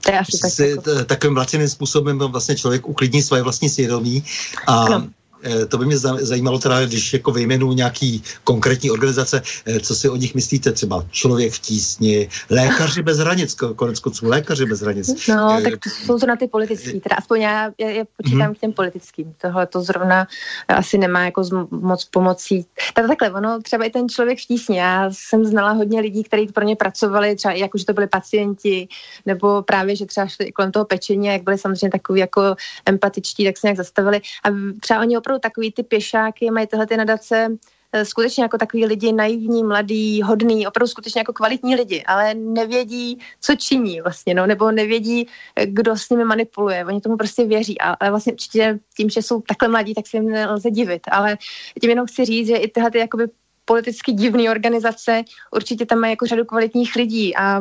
To 0.04 0.12
je 0.12 0.18
asi 0.18 0.38
tak 0.42 0.66
jako... 0.66 1.04
Takovým 1.04 1.36
laciným 1.36 1.68
způsobem 1.68 2.18
vlastně 2.18 2.56
člověk 2.56 2.88
uklidní 2.88 3.22
svoje 3.22 3.42
vlastní 3.42 3.68
svědomí 3.68 4.24
a 4.66 4.84
ano 4.84 5.06
Eh, 5.06 5.21
to 5.68 5.78
by 5.78 5.86
mě 5.86 5.98
zajímalo 5.98 6.58
teda, 6.58 6.86
když 6.86 7.12
jako 7.12 7.32
vyjmenu 7.32 7.72
nějaký 7.72 8.22
konkrétní 8.44 8.90
organizace, 8.90 9.42
eh, 9.66 9.80
co 9.80 9.94
si 9.94 10.08
o 10.08 10.16
nich 10.16 10.34
myslíte, 10.34 10.72
třeba 10.72 11.04
Člověk 11.10 11.52
v 11.52 11.58
tísni, 11.58 12.28
Lékaři 12.50 13.02
bez 13.02 13.18
hranic, 13.18 13.54
konec 13.76 14.00
konců 14.00 14.28
Lékaři 14.28 14.66
bez 14.66 14.80
hranic. 14.80 15.26
No, 15.26 15.58
eh, 15.58 15.62
tak 15.62 15.72
to 15.80 15.90
jsou 15.90 16.18
to 16.18 16.26
na 16.26 16.36
ty 16.36 16.48
politický, 16.48 17.00
teda 17.00 17.16
aspoň 17.16 17.40
já 17.40 17.70
je, 17.78 17.90
je 17.92 18.04
počítám 18.16 18.40
hmm. 18.40 18.54
k 18.54 18.58
těm 18.58 18.72
politickým. 18.72 19.34
Tohle 19.40 19.66
to 19.66 19.82
zrovna 19.82 20.26
asi 20.68 20.98
nemá 20.98 21.24
jako 21.24 21.42
moc 21.70 22.04
pomocí. 22.04 22.66
Tak 22.94 23.06
takhle, 23.06 23.30
ono 23.30 23.62
třeba 23.62 23.84
i 23.84 23.90
ten 23.90 24.08
Člověk 24.08 24.38
v 24.38 24.46
tísni, 24.46 24.78
já 24.78 25.10
jsem 25.12 25.44
znala 25.44 25.72
hodně 25.72 26.00
lidí, 26.00 26.24
kteří 26.24 26.46
pro 26.46 26.64
ně 26.64 26.76
pracovali, 26.76 27.36
třeba 27.36 27.54
jako, 27.54 27.78
že 27.78 27.84
to 27.84 27.92
byli 27.92 28.06
pacienti, 28.06 28.88
nebo 29.26 29.62
právě, 29.62 29.96
že 29.96 30.06
třeba 30.06 30.26
šli 30.26 30.52
kolem 30.52 30.72
toho 30.72 30.84
pečení, 30.84 31.26
jak 31.26 31.42
byli 31.42 31.58
samozřejmě 31.58 31.90
takový 31.90 32.20
jako 32.20 32.56
empatičtí, 32.86 33.44
tak 33.44 33.58
se 33.58 33.66
nějak 33.66 33.76
zastavili 33.76 34.20
a 34.44 34.48
třeba 34.80 35.00
oni 35.00 35.18
opravdu 35.18 35.31
opravdu 35.32 35.40
takový 35.40 35.72
ty 35.72 35.82
pěšáky, 35.82 36.50
mají 36.50 36.66
tyhle 36.66 36.86
ty 36.86 36.96
nadace 36.96 37.48
eh, 37.92 38.04
skutečně 38.04 38.42
jako 38.42 38.58
takový 38.58 38.86
lidi 38.86 39.12
naivní, 39.12 39.62
mladý, 39.62 40.22
hodný, 40.22 40.66
opravdu 40.66 40.88
skutečně 40.88 41.20
jako 41.20 41.32
kvalitní 41.32 41.76
lidi, 41.76 42.04
ale 42.06 42.34
nevědí, 42.34 43.18
co 43.40 43.54
činí 43.56 44.00
vlastně, 44.00 44.34
no, 44.34 44.46
nebo 44.46 44.70
nevědí, 44.70 45.28
eh, 45.56 45.66
kdo 45.66 45.96
s 45.96 46.10
nimi 46.10 46.24
manipuluje. 46.24 46.84
Oni 46.84 47.00
tomu 47.00 47.16
prostě 47.16 47.44
věří, 47.44 47.80
ale 47.80 48.10
vlastně 48.10 48.32
určitě 48.32 48.78
tím, 48.96 49.10
že 49.10 49.22
jsou 49.22 49.40
takhle 49.40 49.68
mladí, 49.68 49.94
tak 49.94 50.06
se 50.06 50.16
jim 50.16 50.28
nelze 50.28 50.70
divit. 50.70 51.02
Ale 51.10 51.36
tím 51.80 51.90
jenom 51.90 52.06
chci 52.06 52.24
říct, 52.24 52.46
že 52.46 52.56
i 52.56 52.68
tyhle 52.68 52.90
ty 52.90 52.98
jakoby 52.98 53.28
politicky 53.64 54.12
divné 54.12 54.50
organizace 54.50 55.22
určitě 55.50 55.86
tam 55.86 55.98
mají 55.98 56.12
jako 56.12 56.26
řadu 56.26 56.44
kvalitních 56.44 56.96
lidí 56.96 57.36
a, 57.36 57.60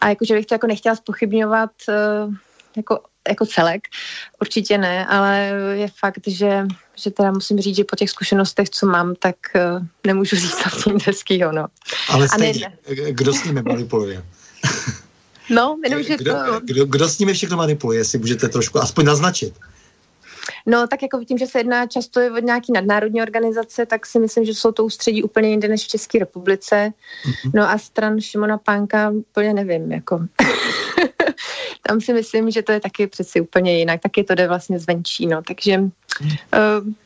a 0.00 0.08
jakože 0.08 0.34
bych 0.34 0.46
to 0.46 0.54
jako 0.54 0.66
nechtěla 0.66 0.96
spochybňovat 0.96 1.70
uh, 1.88 2.34
jako 2.76 3.00
jako 3.28 3.46
celek. 3.46 3.82
Určitě 4.40 4.78
ne, 4.78 5.06
ale 5.06 5.52
je 5.72 5.88
fakt, 5.98 6.22
že, 6.26 6.66
že 6.96 7.10
teda 7.10 7.30
musím 7.30 7.58
říct, 7.58 7.76
že 7.76 7.84
po 7.84 7.96
těch 7.96 8.10
zkušenostech, 8.10 8.70
co 8.70 8.86
mám, 8.86 9.14
tak 9.14 9.36
uh, 9.54 9.86
nemůžu 10.06 10.36
říct 10.42 10.86
nic 10.92 11.04
hezkýho, 11.04 11.52
no. 11.52 11.66
Ale 12.08 12.28
stejně, 12.28 12.72
ne, 12.88 13.12
kdo 13.12 13.32
s 13.32 13.44
nimi 13.44 13.62
manipuluje? 13.62 14.24
No, 15.50 15.78
jenom, 15.84 16.02
že 16.02 16.16
kdo, 16.16 16.32
to... 16.32 16.60
Kdo, 16.64 16.84
kdo 16.84 17.08
s 17.08 17.18
nimi 17.18 17.34
všechno 17.34 17.56
manipuluje, 17.56 18.00
jestli 18.00 18.18
můžete 18.18 18.48
trošku 18.48 18.78
aspoň 18.78 19.04
naznačit? 19.04 19.54
No, 20.66 20.86
tak 20.86 21.02
jako 21.02 21.24
tím, 21.24 21.38
že 21.38 21.46
se 21.46 21.58
jedná 21.58 21.86
často 21.86 22.20
o 22.20 22.38
nějaký 22.38 22.72
nadnárodní 22.72 23.22
organizace, 23.22 23.86
tak 23.86 24.06
si 24.06 24.18
myslím, 24.18 24.44
že 24.44 24.54
jsou 24.54 24.72
to 24.72 24.84
ústředí 24.84 25.22
úplně 25.22 25.48
jinde 25.48 25.68
než 25.68 25.84
v 25.84 25.88
České 25.88 26.18
republice. 26.18 26.92
Mm-hmm. 26.92 27.50
No 27.54 27.70
a 27.70 27.78
stran 27.78 28.20
Šimona 28.20 28.58
Pánka 28.58 29.10
úplně 29.10 29.54
nevím, 29.54 29.92
jako. 29.92 30.20
tam 31.86 32.00
si 32.00 32.12
myslím, 32.12 32.50
že 32.50 32.62
to 32.62 32.72
je 32.72 32.80
taky 32.80 33.06
přeci 33.06 33.40
úplně 33.40 33.78
jinak, 33.78 34.00
taky 34.00 34.24
to 34.24 34.34
jde 34.34 34.48
vlastně 34.48 34.78
zvenčí, 34.78 35.26
no, 35.26 35.42
takže 35.46 35.78
uh, 35.78 35.88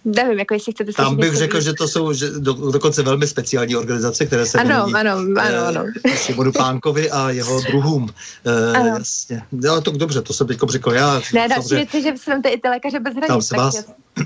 nevím, 0.04 0.38
jako 0.38 0.54
jestli 0.54 0.72
chcete 0.72 0.92
Tam 0.92 1.16
bych 1.16 1.34
řekl, 1.34 1.60
že 1.60 1.72
to 1.72 1.88
jsou 1.88 2.12
že 2.12 2.30
do, 2.30 2.52
dokonce 2.52 3.02
velmi 3.02 3.26
speciální 3.26 3.76
organizace, 3.76 4.26
které 4.26 4.46
se 4.46 4.58
ano, 4.58 4.86
ano, 4.94 5.10
ano, 5.40 5.66
ano. 5.66 5.84
Šimonu 6.16 6.52
Pánkovi 6.52 7.10
a 7.10 7.30
jeho 7.30 7.60
druhům. 7.60 8.02
Uh, 8.02 8.76
ano. 8.76 8.86
Jasně. 8.86 9.42
No, 9.52 9.80
to 9.80 9.90
dobře, 9.90 10.22
to 10.22 10.32
jsem 10.32 10.46
teď 10.46 10.58
řekl 10.68 10.92
já. 10.92 11.20
Ne, 11.34 11.48
další 11.48 11.74
věc 11.74 11.90
že 11.92 12.12
jsem 12.16 12.42
i 12.48 12.60
ty 12.60 12.68
lékaře 12.68 13.00
bez 13.00 13.14
hranic, 13.14 13.48
takže 13.48 13.78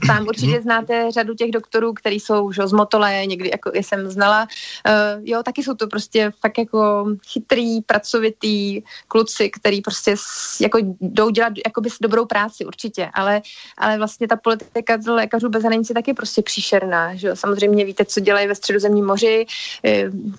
tam 0.06 0.26
určitě 0.26 0.62
znáte 0.62 1.10
řadu 1.10 1.34
těch 1.34 1.50
doktorů, 1.50 1.92
kteří 1.92 2.20
jsou 2.20 2.52
že, 2.52 2.66
z 2.66 2.72
Motole, 2.72 3.26
někdy 3.26 3.50
jako 3.52 3.70
je 3.74 3.82
jsem 3.82 4.10
znala. 4.10 4.48
Uh, 4.88 5.22
jo, 5.24 5.42
taky 5.42 5.62
jsou 5.62 5.74
to 5.74 5.86
prostě 5.86 6.32
fakt 6.40 6.58
jako 6.58 7.06
chytrý, 7.28 7.80
pracovitý 7.80 8.82
kluci, 9.08 9.50
který 9.50 9.80
prostě 9.80 10.14
jako 10.60 10.78
jdou 11.00 11.30
dělat 11.30 11.52
jakoby 11.66 11.90
dobrou 12.00 12.26
práci 12.26 12.64
určitě, 12.64 13.10
ale, 13.14 13.42
ale 13.78 13.98
vlastně 13.98 14.28
ta 14.28 14.36
politika 14.36 14.98
lékařů 15.06 15.48
bez 15.48 15.62
hranic 15.62 15.88
je 15.88 15.94
taky 15.94 16.14
prostě 16.14 16.42
příšerná. 16.42 17.14
Že? 17.14 17.36
Samozřejmě 17.36 17.84
víte, 17.84 18.04
co 18.04 18.20
dělají 18.20 18.46
ve 18.46 18.54
středozemním 18.54 19.06
moři, 19.06 19.46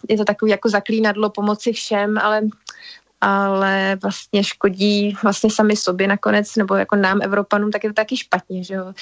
je 0.09 0.17
to 0.17 0.25
takový 0.25 0.51
jako 0.51 0.69
zaklínadlo 0.69 1.29
pomoci 1.29 1.73
všem, 1.73 2.17
ale 2.17 2.41
ale 3.21 3.97
vlastně 4.01 4.43
škodí 4.43 5.17
vlastně 5.23 5.51
sami 5.51 5.75
sobě 5.75 6.07
nakonec, 6.07 6.55
nebo 6.55 6.75
jako 6.75 6.95
nám, 6.95 7.19
Evropanům, 7.21 7.71
tak 7.71 7.83
je 7.83 7.89
to 7.89 7.93
taky 7.93 8.17
špatně, 8.17 8.63
že 8.63 8.73
jo. 8.73 8.93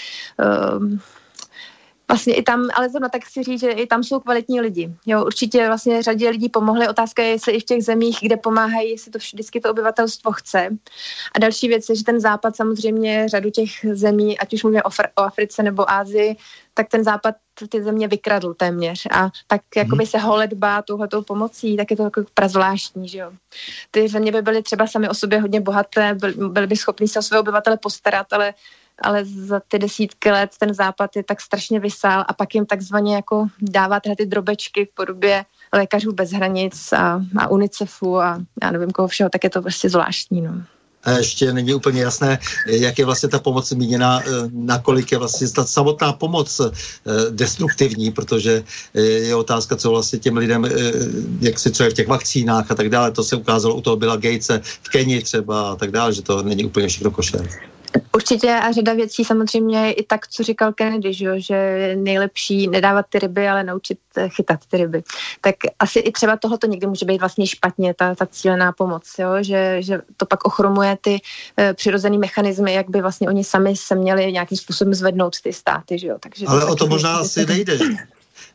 Vlastně 2.10 2.36
i 2.36 2.44
tam, 2.44 2.70
ale 2.74 2.90
zrovna 2.90 3.10
tak 3.10 3.24
chci 3.24 3.44
říct, 3.44 3.60
že 3.60 3.72
i 3.72 3.88
tam 3.88 4.04
jsou 4.04 4.20
kvalitní 4.20 4.62
lidi. 4.62 4.94
Jo, 5.06 5.26
určitě 5.26 5.68
vlastně 5.68 6.04
řadě 6.04 6.30
lidí 6.30 6.50
pomohly. 6.50 6.88
Otázka 6.88 7.24
je, 7.24 7.30
jestli 7.30 7.54
i 7.54 7.60
v 7.60 7.64
těch 7.64 7.84
zemích, 7.84 8.18
kde 8.22 8.38
pomáhají, 8.38 8.92
jestli 8.92 9.12
to 9.12 9.18
vždycky 9.18 9.60
to 9.60 9.72
obyvatelstvo 9.72 10.32
chce. 10.32 10.70
A 11.36 11.40
další 11.40 11.68
věc 11.68 11.90
je, 11.90 11.96
že 11.96 12.04
ten 12.04 12.20
západ 12.20 12.56
samozřejmě 12.56 13.30
řadu 13.30 13.50
těch 13.50 13.70
zemí, 13.94 14.40
ať 14.40 14.54
už 14.54 14.64
mluvíme 14.64 14.84
o, 14.84 14.90
o 15.16 15.22
Africe 15.22 15.64
nebo 15.64 15.92
Ázii, 15.92 16.36
tak 16.74 16.90
ten 16.90 17.04
západ 17.04 17.36
ty 17.70 17.84
země 17.84 18.08
vykradl 18.08 18.54
téměř 18.54 19.08
a 19.12 19.30
tak 19.48 19.62
jakoby 19.76 20.06
se 20.06 20.18
holedbá 20.18 20.82
touhletou 20.82 21.22
pomocí, 21.22 21.78
tak 21.78 21.92
je 21.92 21.98
to 21.98 22.04
jako 22.04 22.24
prazvláštní, 22.34 23.08
že 23.08 23.18
jo. 23.18 23.32
Ty 23.92 24.08
země 24.08 24.32
by 24.32 24.42
byly 24.42 24.64
třeba 24.64 24.88
sami 24.88 25.10
o 25.10 25.14
sobě 25.14 25.42
hodně 25.42 25.62
bohaté, 25.62 26.14
byly, 26.14 26.34
byly 26.34 26.68
by 26.68 26.76
schopní 26.76 27.08
se 27.08 27.20
o 27.20 27.22
své 27.22 27.40
obyvatele 27.40 27.78
postarat, 27.78 28.34
ale 28.34 28.54
ale 29.02 29.26
za 29.26 29.62
ty 29.68 29.80
desítky 29.80 30.32
let 30.32 30.52
ten 30.60 30.74
západ 30.74 31.16
je 31.16 31.24
tak 31.24 31.42
strašně 31.42 31.80
vysál 31.80 32.26
a 32.28 32.34
pak 32.34 32.56
jim 32.56 32.66
takzvaně 32.66 33.16
jako 33.16 33.48
dává 33.62 34.00
tyhle 34.00 34.16
ty 34.16 34.26
drobečky 34.26 34.86
v 34.86 34.96
podobě 34.96 35.46
lékařů 35.74 36.12
bez 36.12 36.32
hranic 36.32 36.94
a, 36.94 37.22
a 37.38 37.48
UNICEFu 37.48 38.20
a 38.20 38.42
já 38.64 38.72
nevím 38.72 38.92
koho 38.92 39.08
všeho, 39.08 39.30
tak 39.30 39.44
je 39.44 39.50
to 39.50 39.62
prostě 39.62 39.90
zvláštní. 39.90 40.42
No. 40.42 40.54
A 41.04 41.12
ještě 41.12 41.54
není 41.54 41.74
úplně 41.74 42.02
jasné, 42.02 42.40
jak 42.68 43.00
je 43.00 43.06
vlastně 43.06 43.30
ta 43.30 43.40
pomoc 43.40 43.72
míněna, 43.72 44.22
eh, 44.22 44.26
nakolik 44.52 45.12
je 45.12 45.18
vlastně 45.18 45.50
ta 45.50 45.66
samotná 45.66 46.14
pomoc 46.14 46.60
eh, 46.60 46.72
destruktivní, 47.30 48.12
protože 48.12 48.64
eh, 48.94 49.02
je 49.02 49.36
otázka, 49.36 49.76
co 49.76 49.90
vlastně 49.90 50.20
těm 50.20 50.38
lidem, 50.38 50.68
jak 51.42 51.60
si 51.60 51.72
co 51.72 51.84
je 51.84 51.90
v 51.90 51.94
těch 51.94 52.08
vakcínách 52.08 52.72
a 52.72 52.76
tak 52.76 52.90
dále, 52.90 53.12
to 53.12 53.24
se 53.24 53.36
ukázalo 53.36 53.76
u 53.76 53.82
toho 53.82 53.96
byla 53.96 54.16
Gatese 54.16 54.62
v 54.64 54.90
Keni 54.90 55.22
třeba 55.22 55.72
a 55.72 55.76
tak 55.76 55.92
dále, 55.92 56.14
že 56.14 56.22
to 56.22 56.44
není 56.44 56.66
úplně 56.66 56.88
všechno 56.88 57.12
košer. 57.12 57.50
Určitě 58.12 58.54
a 58.54 58.72
řada 58.72 58.94
věcí 58.94 59.26
samozřejmě 59.26 59.94
i 59.94 60.04
tak, 60.04 60.28
co 60.28 60.44
říkal 60.44 60.74
Kennedy, 60.74 61.14
že, 61.14 61.42
že 61.42 61.56
je 61.56 61.96
nejlepší 61.96 62.68
nedávat 62.68 63.06
ty 63.10 63.20
ryby, 63.20 63.48
ale 63.48 63.64
naučit 63.64 64.00
eh, 64.18 64.30
chytat 64.30 64.60
ty 64.66 64.78
ryby. 64.78 65.04
Tak 65.42 65.56
asi 65.80 66.00
i 66.00 66.12
třeba 66.12 66.38
tohoto 66.38 66.68
někdy 66.68 66.88
může 66.88 67.06
být 67.06 67.20
vlastně 67.20 67.48
špatně, 67.48 67.94
ta, 67.94 68.16
ta 68.16 68.26
cílená 68.26 68.72
pomoc, 68.72 69.04
jo? 69.20 69.30
Že, 69.42 69.78
že 69.80 70.02
to 70.18 70.26
pak 70.26 70.46
ochromuje 70.46 70.98
ty 71.02 71.22
e, 71.60 71.74
přirozené 71.74 72.18
mechanismy, 72.18 72.74
jak 72.74 72.90
by 72.90 73.02
vlastně 73.02 73.28
oni 73.28 73.44
sami 73.44 73.76
se 73.76 73.96
měli 73.96 74.32
nějakým 74.32 74.58
způsobem 74.58 74.94
zvednout 74.94 75.42
ty 75.42 75.54
státy. 75.54 76.00
Že 76.00 76.08
jo? 76.08 76.18
Takže 76.20 76.46
ale 76.46 76.62
to 76.62 76.68
o 76.68 76.76
to 76.76 76.88
možná 76.88 77.18
asi 77.18 77.46
nejde. 77.46 77.80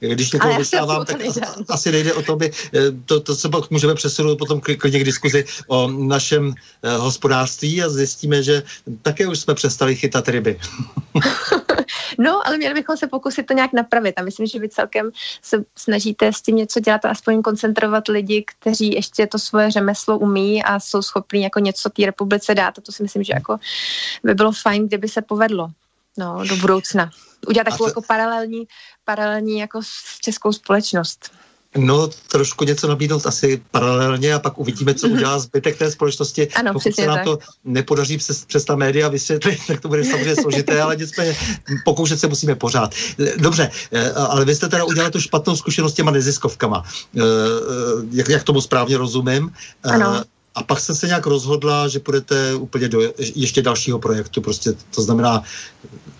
Když 0.09 0.32
někoho 0.32 0.59
vystávám, 0.59 1.05
tak 1.05 1.18
nejde. 1.18 1.40
asi 1.68 1.92
nejde 1.92 2.14
o 2.14 2.22
to, 2.22 2.32
aby 2.32 2.50
eh, 2.74 2.80
to, 3.05 3.20
to 3.20 3.34
se 3.34 3.48
pak 3.48 3.70
můžeme 3.70 3.94
přesunout 3.94 4.38
potom 4.38 4.61
klidně 4.61 5.00
k 5.00 5.05
diskuzi 5.05 5.44
o 5.66 5.88
našem 5.88 6.46
uh, 6.46 6.55
hospodářství 6.90 7.82
a 7.82 7.88
zjistíme, 7.88 8.42
že 8.42 8.62
také 9.02 9.26
už 9.26 9.38
jsme 9.38 9.55
přestali 9.55 9.96
chytat 9.96 10.28
ryby. 10.28 10.61
no, 12.18 12.46
ale 12.46 12.57
měli 12.57 12.74
bychom 12.74 12.96
se 12.96 13.07
pokusit 13.07 13.46
to 13.46 13.55
nějak 13.55 13.72
napravit 13.72 14.14
a 14.18 14.22
myslím, 14.22 14.46
že 14.46 14.59
vy 14.59 14.68
celkem 14.68 15.11
se 15.42 15.64
snažíte 15.76 16.32
s 16.32 16.42
tím 16.42 16.57
něco 16.57 16.80
dělat 16.80 17.05
a 17.05 17.11
aspoň 17.11 17.42
koncentrovat 17.42 18.09
lidi, 18.09 18.44
kteří 18.46 18.92
ještě 18.92 19.26
to 19.26 19.38
svoje 19.38 19.70
řemeslo 19.70 20.18
umí 20.18 20.64
a 20.64 20.80
jsou 20.80 21.02
schopní 21.02 21.42
jako 21.42 21.59
něco 21.59 21.90
té 21.90 22.07
republice 22.07 22.55
dát 22.55 22.78
a 22.78 22.80
to 22.80 22.92
si 22.92 23.02
myslím, 23.02 23.24
že 23.24 23.32
jako 23.34 23.57
by 24.24 24.34
bylo 24.34 24.52
fajn, 24.52 24.88
kdyby 24.88 25.09
se 25.09 25.22
povedlo 25.22 25.68
no, 26.19 26.45
do 26.49 26.57
budoucna. 26.57 27.11
Udělat 27.49 27.65
takovou 27.65 27.85
to... 27.85 27.91
jako 27.91 28.03
paralelní, 28.03 28.65
paralelní 29.05 29.59
jako 29.59 29.83
s 29.83 30.19
českou 30.21 30.53
společnost. 30.53 31.31
No, 31.77 32.09
trošku 32.29 32.65
něco 32.65 32.89
nabídnout 32.89 33.27
asi 33.27 33.62
paralelně 33.71 34.35
a 34.35 34.39
pak 34.39 34.59
uvidíme, 34.59 34.95
co 34.95 35.07
mm-hmm. 35.07 35.12
udělá 35.12 35.39
zbytek 35.39 35.79
té 35.79 35.91
společnosti. 35.91 36.49
Ano, 36.49 36.73
Pokud 36.73 36.95
se 36.95 37.07
nám 37.07 37.17
tak. 37.17 37.25
to 37.25 37.39
nepodaří 37.65 38.19
přes, 38.19 38.45
přes 38.45 38.65
ta 38.65 38.77
média 38.77 39.09
vysvětlit, 39.09 39.59
tak 39.67 39.81
to 39.81 39.89
bude 39.89 40.05
samozřejmě 40.05 40.37
složité, 40.37 40.83
ale 40.83 40.97
nicméně 40.97 41.37
pokoušet 41.85 42.21
se 42.21 42.27
musíme 42.27 42.55
pořád. 42.55 42.95
Dobře, 43.37 43.71
eh, 43.93 44.12
ale 44.12 44.45
vy 44.45 44.55
jste 44.55 44.69
teda 44.69 44.85
udělali 44.85 45.12
tu 45.12 45.21
špatnou 45.21 45.57
zkušenost 45.57 45.93
s 45.93 45.97
těma 45.97 46.11
neziskovkama. 46.11 46.85
Eh, 47.17 47.21
eh, 47.21 47.25
jak, 48.11 48.29
jak 48.29 48.43
tomu 48.43 48.61
správně 48.61 48.99
rozumím. 48.99 49.53
Ano. 49.83 50.25
A 50.55 50.62
pak 50.62 50.80
jste 50.80 50.94
se 50.94 51.07
nějak 51.07 51.26
rozhodla, 51.26 51.88
že 51.88 51.98
půjdete 52.00 52.55
úplně 52.55 52.88
do 52.88 53.00
ještě 53.18 53.62
dalšího 53.62 53.98
projektu, 53.98 54.40
prostě 54.40 54.72
to 54.94 55.02
znamená 55.02 55.42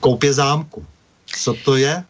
koupě 0.01 0.32
zámku. 0.32 0.87
Co 1.26 1.55
to 1.64 1.76
je? 1.76 2.05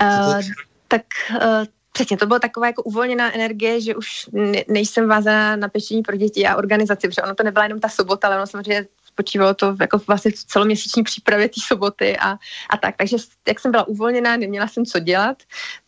Uh, 0.00 0.40
tak 0.88 1.02
uh, 1.30 1.64
Přesně, 1.92 2.16
to 2.16 2.26
byla 2.26 2.38
taková 2.38 2.66
jako 2.66 2.82
uvolněná 2.82 3.34
energie, 3.34 3.80
že 3.80 3.94
už 3.94 4.26
ne, 4.32 4.64
nejsem 4.68 5.08
vázaná 5.08 5.56
na 5.56 5.68
pečení 5.68 6.02
pro 6.02 6.16
děti 6.16 6.46
a 6.46 6.56
organizaci, 6.56 7.08
protože 7.08 7.22
ono 7.22 7.34
to 7.34 7.42
nebyla 7.42 7.64
jenom 7.64 7.80
ta 7.80 7.88
sobota, 7.88 8.26
ale 8.26 8.36
ono 8.36 8.46
samozřejmě 8.46 8.86
spočívalo 9.04 9.54
to 9.54 9.76
jako 9.80 10.00
vlastně 10.06 10.30
v 10.30 10.44
celoměsíční 10.44 11.02
přípravě 11.02 11.48
té 11.48 11.60
soboty 11.66 12.16
a, 12.18 12.30
a 12.70 12.76
tak. 12.82 12.96
Takže 12.96 13.16
jak 13.48 13.60
jsem 13.60 13.70
byla 13.70 13.88
uvolněná, 13.88 14.36
neměla 14.36 14.68
jsem 14.68 14.86
co 14.86 14.98
dělat, 14.98 15.42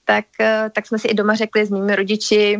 tak, 0.04 0.24
tak 0.72 0.86
jsme 0.86 0.98
si 0.98 1.08
i 1.08 1.14
doma 1.14 1.34
řekli 1.34 1.66
s 1.66 1.70
mými 1.70 1.96
rodiči, 1.96 2.58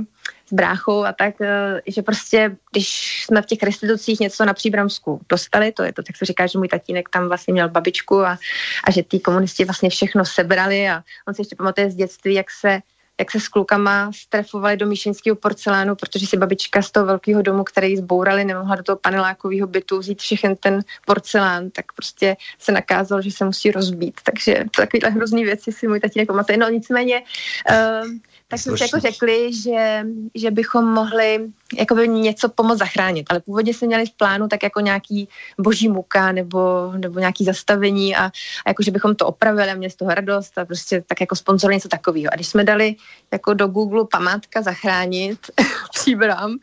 bráchou 0.53 1.05
a 1.05 1.13
tak, 1.13 1.35
eh, 1.41 1.81
že 1.87 2.03
prostě, 2.03 2.57
když 2.73 3.25
jsme 3.25 3.43
v 3.43 3.47
těch 3.47 3.63
restitucích 3.63 4.21
něco 4.21 4.45
na 4.45 4.55
Příbramsku 4.55 5.21
dostali, 5.29 5.73
to 5.73 5.83
je 5.83 5.93
to, 5.93 6.03
tak 6.03 6.17
se 6.17 6.25
říká, 6.25 6.47
že 6.47 6.59
můj 6.59 6.69
tatínek 6.69 7.09
tam 7.09 7.29
vlastně 7.29 7.53
měl 7.53 7.69
babičku 7.69 8.21
a, 8.21 8.39
a 8.85 8.91
že 8.91 9.03
ty 9.03 9.21
komunisti 9.21 9.65
vlastně 9.65 9.91
všechno 9.91 10.25
sebrali 10.25 10.89
a 10.89 11.03
on 11.29 11.35
si 11.35 11.41
ještě 11.41 11.57
pamatuje 11.57 11.91
z 11.91 11.95
dětství, 11.95 12.35
jak 12.35 12.51
se 12.51 12.81
jak 13.21 13.31
se 13.31 13.41
s 13.41 13.49
klukama 13.49 14.11
strefovali 14.15 14.77
do 14.77 14.87
míšinského 14.87 15.37
porcelánu, 15.37 15.95
protože 15.95 16.27
si 16.27 16.37
babička 16.37 16.83
z 16.83 16.91
toho 16.91 17.07
velkého 17.07 17.43
domu, 17.43 17.65
který 17.65 17.97
zbourali, 17.97 18.45
nemohla 18.45 18.77
do 18.77 18.83
toho 18.83 18.97
panelákového 18.97 19.67
bytu 19.67 19.99
vzít 19.99 20.21
všechen 20.21 20.57
ten 20.57 20.81
porcelán, 21.07 21.71
tak 21.71 21.93
prostě 21.93 22.37
se 22.59 22.73
nakázal, 22.73 23.23
že 23.23 23.31
se 23.31 23.45
musí 23.45 23.71
rozbít. 23.71 24.21
Takže 24.23 24.65
takovéhle 24.77 25.11
hrozný 25.11 25.45
věci 25.45 25.73
si 25.73 25.89
můj 25.89 26.01
tatínek 26.01 26.29
pamatuje. 26.29 26.59
No 26.59 26.69
nicméně 26.69 27.23
uh, 27.71 28.09
tak 28.53 28.61
jsme 28.61 28.77
si 28.77 28.85
jako 28.85 29.01
řekli, 29.01 29.51
že, 29.55 30.05
že 30.35 30.51
bychom 30.51 30.85
mohli 30.85 31.49
jakoby 31.79 32.09
něco 32.09 32.49
pomoct 32.49 32.79
zachránit, 32.79 33.27
ale 33.31 33.41
původně 33.41 33.75
jsme 33.75 33.87
měli 33.87 34.07
v 34.07 34.13
plánu 34.13 34.49
tak 34.49 34.63
jako 34.63 34.81
nějaký 34.81 35.29
boží 35.59 35.89
muka 35.89 36.33
nebo, 36.33 36.93
nebo 36.97 37.19
nějaký 37.19 37.45
zastavení 37.45 38.17
a, 38.17 38.25
a 38.65 38.69
jako, 38.69 38.83
že 38.83 38.91
bychom 38.91 39.15
to 39.15 39.27
opravili 39.27 39.71
a 39.71 39.75
měli 39.75 39.91
z 39.91 39.97
toho 39.97 40.15
radost 40.15 40.59
a 40.59 40.65
prostě 40.65 41.05
tak 41.07 41.21
jako 41.21 41.37
sponzor 41.37 41.73
něco 41.73 41.89
takového. 41.89 42.33
A 42.33 42.37
když 42.37 42.49
jsme 42.49 42.65
dali 42.65 42.97
jako 43.33 43.55
do 43.55 43.69
Google 43.69 44.05
památka 44.13 44.63
zachránit 44.63 45.39
příbram, 45.93 46.59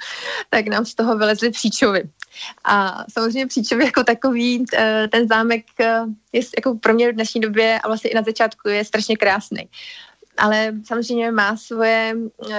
tak 0.49 0.67
nám 0.67 0.85
z 0.85 0.95
toho 0.95 1.17
vylezly 1.17 1.51
příčovy. 1.51 2.03
A 2.63 3.05
samozřejmě 3.13 3.47
příčovy 3.47 3.85
jako 3.85 4.03
takový, 4.03 4.65
eh, 4.73 5.07
ten 5.11 5.27
zámek 5.27 5.65
eh, 5.79 6.01
je 6.33 6.41
jako 6.57 6.75
pro 6.77 6.93
mě 6.93 7.11
v 7.11 7.15
dnešní 7.15 7.41
době 7.41 7.79
a 7.79 7.87
vlastně 7.87 8.09
i 8.09 8.15
na 8.15 8.21
začátku 8.21 8.69
je 8.69 8.85
strašně 8.85 9.17
krásný 9.17 9.69
ale 10.39 10.73
samozřejmě 10.85 11.31
má 11.31 11.57
svoje 11.57 12.15
uh, 12.15 12.51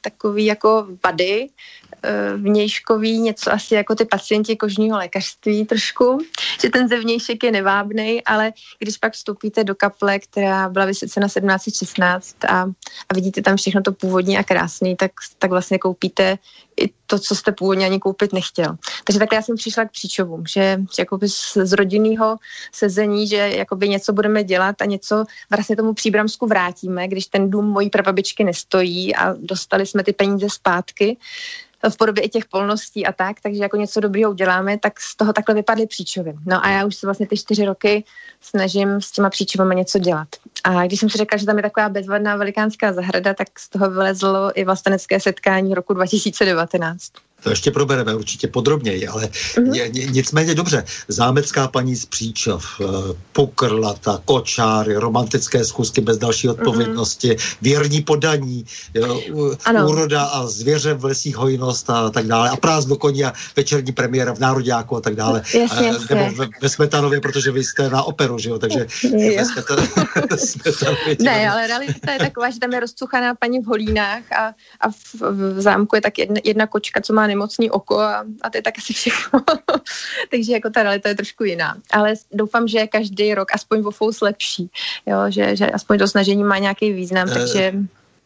takové 0.00 0.40
jako 0.40 0.86
vady, 1.04 1.48
uh, 1.48 2.42
vnějškový, 2.42 3.18
něco 3.18 3.52
asi 3.52 3.74
jako 3.74 3.94
ty 3.94 4.04
pacienti 4.04 4.56
kožního 4.56 4.98
lékařství 4.98 5.66
trošku, 5.66 6.18
že 6.60 6.70
ten 6.70 6.88
zevnějšek 6.88 7.44
je 7.44 7.52
nevábný, 7.52 8.24
ale 8.24 8.52
když 8.78 8.96
pak 8.96 9.12
vstoupíte 9.12 9.64
do 9.64 9.74
kaple, 9.74 10.18
která 10.18 10.68
byla 10.68 10.84
vysvěcena 10.84 11.26
1716 11.26 12.44
a, 12.44 12.62
a 13.08 13.14
vidíte 13.14 13.42
tam 13.42 13.56
všechno 13.56 13.82
to 13.82 13.92
původní 13.92 14.38
a 14.38 14.42
krásný, 14.42 14.96
tak, 14.96 15.12
tak 15.38 15.50
vlastně 15.50 15.78
koupíte 15.78 16.38
i 16.80 16.97
to, 17.10 17.18
co 17.18 17.34
jste 17.34 17.52
původně 17.52 17.86
ani 17.86 17.98
koupit 17.98 18.32
nechtěl. 18.32 18.76
Takže 19.04 19.18
takhle 19.18 19.36
já 19.36 19.42
jsem 19.42 19.56
přišla 19.56 19.84
k 19.84 19.90
příčovům, 19.90 20.44
že, 20.48 20.80
jakoby 20.98 21.28
z, 21.28 21.56
z 21.62 21.72
rodinného 21.72 22.36
sezení, 22.72 23.28
že 23.28 23.36
jakoby 23.36 23.88
něco 23.88 24.12
budeme 24.12 24.44
dělat 24.44 24.82
a 24.82 24.84
něco 24.84 25.24
vlastně 25.50 25.76
tomu 25.76 25.94
příbramsku 25.94 26.46
vrátíme, 26.46 27.08
když 27.08 27.26
ten 27.26 27.50
dům 27.50 27.64
mojí 27.64 27.90
prababičky 27.90 28.44
nestojí 28.44 29.16
a 29.16 29.34
dostali 29.38 29.86
jsme 29.86 30.04
ty 30.04 30.12
peníze 30.12 30.46
zpátky, 30.50 31.16
v 31.88 31.96
podobě 31.96 32.24
i 32.24 32.28
těch 32.28 32.44
polností 32.44 33.06
a 33.06 33.12
tak, 33.12 33.40
takže 33.40 33.62
jako 33.62 33.76
něco 33.76 34.00
dobrého 34.00 34.30
uděláme, 34.30 34.78
tak 34.78 35.00
z 35.00 35.16
toho 35.16 35.32
takhle 35.32 35.54
vypadly 35.54 35.86
příčovy. 35.86 36.34
No 36.46 36.64
a 36.64 36.68
já 36.68 36.84
už 36.84 36.96
se 36.96 37.06
vlastně 37.06 37.26
ty 37.26 37.36
čtyři 37.36 37.64
roky 37.64 38.04
snažím 38.40 39.00
s 39.00 39.12
těma 39.12 39.30
příčovami 39.30 39.76
něco 39.76 39.98
dělat. 39.98 40.28
A 40.68 40.86
když 40.86 41.00
jsem 41.00 41.10
si 41.10 41.18
řekla, 41.18 41.38
že 41.38 41.46
tam 41.46 41.56
je 41.56 41.62
taková 41.62 41.88
bezvadná 41.88 42.36
velikánská 42.36 42.92
zahrada, 42.92 43.34
tak 43.34 43.48
z 43.58 43.68
toho 43.68 43.90
vylezlo 43.90 44.50
i 44.54 44.64
vlastenecké 44.64 45.20
setkání 45.20 45.74
roku 45.74 45.94
2019. 45.94 47.12
To 47.42 47.50
ještě 47.50 47.70
probereme 47.70 48.14
určitě 48.14 48.48
podrobněji, 48.48 49.08
ale 49.08 49.24
mm-hmm. 49.26 50.10
nicméně 50.10 50.54
dobře. 50.54 50.84
Zámecká 51.08 51.68
paní 51.68 51.96
z 51.96 52.06
Příčov, 52.06 52.66
eh, 52.80 52.84
Pukrlata, 53.32 54.22
Kočáry, 54.24 54.96
romantické 54.96 55.64
schůzky 55.64 56.00
bez 56.00 56.18
další 56.18 56.46
mhm. 56.46 56.56
odpovědnosti, 56.58 57.30
mm-hmm. 57.30 57.56
věrní 57.62 58.02
podaní, 58.02 58.64
jo, 58.94 59.20
úroda 59.86 60.24
a 60.24 60.46
zvěře 60.46 60.94
v 60.94 61.04
lesích 61.04 61.36
hojnost 61.36 61.90
a 61.90 62.10
tak 62.10 62.26
dále. 62.26 62.50
A 62.50 62.56
prázdno 62.56 62.96
koní 62.96 63.24
a 63.24 63.32
večerní 63.56 63.92
premiéra 63.92 64.34
v 64.34 64.38
Nároďáku 64.38 64.96
a 64.96 65.00
tak 65.00 65.14
dále. 65.14 65.42
Jasně, 65.54 65.86
jasně. 65.86 66.16
Nebo 66.16 66.36
ve, 66.36 66.48
ve 66.62 66.68
Smetanově, 66.68 67.20
protože 67.20 67.50
vy 67.50 67.64
jste 67.64 67.90
na 67.90 68.02
operu, 68.02 68.38
že 68.38 68.50
jo? 68.50 68.58
Takže 68.58 68.86
jo. 69.02 69.44
ve 70.30 70.36
Smetanově, 70.62 71.16
Ne, 71.20 71.50
ale 71.50 71.66
realita 71.66 72.12
je 72.12 72.18
taková, 72.18 72.50
že 72.50 72.58
tam 72.58 72.72
je 72.72 72.80
rozcuchaná 72.80 73.34
paní 73.34 73.60
v 73.60 73.66
Holínách 73.66 74.32
a, 74.32 74.54
a 74.80 74.90
v, 74.90 75.14
v 75.20 75.60
zámku 75.60 75.96
je 75.96 76.02
tak 76.02 76.18
jedna, 76.18 76.40
jedna 76.44 76.66
kočka, 76.66 77.00
co 77.00 77.12
má 77.12 77.26
nemocný 77.26 77.70
oko 77.70 78.00
a, 78.00 78.24
a 78.42 78.50
to 78.50 78.58
je 78.58 78.62
tak 78.62 78.78
asi 78.78 78.92
všechno. 78.92 79.40
Takže 80.30 80.52
jako 80.52 80.70
ta 80.70 80.82
realita 80.82 81.08
je 81.08 81.14
trošku 81.14 81.44
jiná. 81.44 81.76
Ale 81.90 82.14
doufám, 82.32 82.68
že 82.68 82.86
každý 82.86 83.34
rok 83.34 83.48
aspoň 83.54 83.82
o 83.86 83.90
fous 83.90 84.20
lepší, 84.20 84.70
jo? 85.06 85.18
Že, 85.28 85.56
že 85.56 85.66
aspoň 85.66 85.98
to 85.98 86.08
snažení 86.08 86.44
má 86.44 86.58
nějaký 86.58 86.92
význam, 86.92 87.28
eh, 87.30 87.34
takže... 87.34 87.72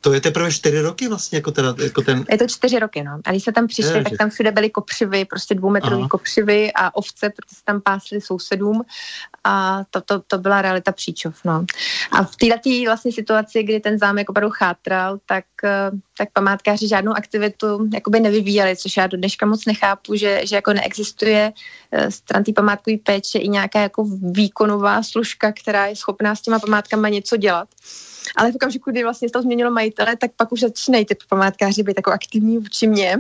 To 0.03 0.13
je 0.13 0.21
teprve 0.21 0.53
čtyři 0.53 0.81
roky 0.81 1.09
vlastně, 1.09 1.39
jako, 1.39 1.51
teda, 1.51 1.75
jako 1.85 2.03
ten... 2.03 2.25
Je 2.31 2.39
to 2.39 2.47
čtyři 2.47 2.79
roky, 2.79 3.03
no. 3.03 3.21
A 3.25 3.31
když 3.31 3.45
se 3.45 3.53
tam 3.53 3.67
přišli, 3.67 3.99
je, 3.99 4.05
tak 4.05 4.13
tam 4.19 4.31
všude 4.31 4.53
byly 4.53 4.71
kopřivy, 4.71 5.25
prostě 5.25 5.55
dvoumetrový 5.55 6.09
kopřivy 6.09 6.73
a 6.75 6.97
ovce, 6.97 7.31
protože 7.31 7.57
se 7.57 7.65
tam 7.65 7.81
pásly 7.81 8.21
sousedům 8.21 8.83
a 9.45 9.85
to, 9.91 10.01
to, 10.01 10.21
to 10.27 10.39
byla 10.39 10.63
realita 10.63 10.93
příčov, 10.93 11.35
no. 11.45 11.65
A 12.13 12.25
v 12.25 12.37
této 12.37 12.71
vlastně 12.85 13.13
situaci, 13.13 13.63
kdy 13.63 13.81
ten 13.81 13.99
zámek 13.99 14.31
opravdu 14.31 14.51
chátral, 14.51 15.19
tak, 15.27 15.45
eh, 15.65 15.91
tak 16.19 16.29
památkáři 16.33 16.89
žádnou 16.89 17.13
aktivitu 17.13 17.89
jakoby 17.95 18.21
nevyvíjeli, 18.21 18.77
což 18.77 18.97
já 18.97 19.07
do 19.07 19.17
dneška 19.17 19.47
moc 19.47 19.65
nechápu, 19.67 20.15
že, 20.15 20.41
že 20.45 20.57
jako 20.57 20.73
neexistuje 20.73 21.53
eh, 21.93 22.11
stran 22.11 22.45
té 22.45 22.53
památkové 22.53 22.97
péče 22.97 23.39
i 23.39 23.49
nějaká 23.49 23.81
jako 23.81 24.05
výkonová 24.23 25.03
služka, 25.03 25.53
která 25.53 25.87
je 25.87 25.97
schopná 25.97 26.35
s 26.35 26.43
těma 26.43 26.59
památkama 26.59 27.09
něco 27.09 27.37
dělat. 27.37 27.69
Ale 28.37 28.53
v 28.53 28.55
okamžiku, 28.55 28.91
kdy 28.91 29.03
vlastně 29.03 29.31
to 29.31 29.43
změnilo 29.43 29.71
majitele, 29.71 30.17
tak 30.17 30.31
pak 30.37 30.53
už 30.53 30.61
začínají 30.61 31.05
ty 31.05 31.17
památkáři 31.29 31.83
být 31.83 31.97
jako 31.97 32.11
aktivní 32.11 32.59
vůči 32.59 32.87
mě, 32.87 33.17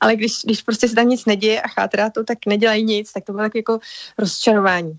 ale 0.00 0.16
když, 0.16 0.32
když 0.44 0.62
prostě 0.62 0.88
se 0.88 0.94
tam 0.94 1.08
nic 1.08 1.24
neděje 1.24 1.62
a 1.62 1.68
chátrá 1.68 2.10
to, 2.10 2.24
tak 2.24 2.38
nedělají 2.46 2.84
nic, 2.84 3.12
tak 3.12 3.24
to 3.24 3.32
bylo 3.32 3.44
tak 3.44 3.54
jako 3.54 3.78
rozčarování. 4.18 4.98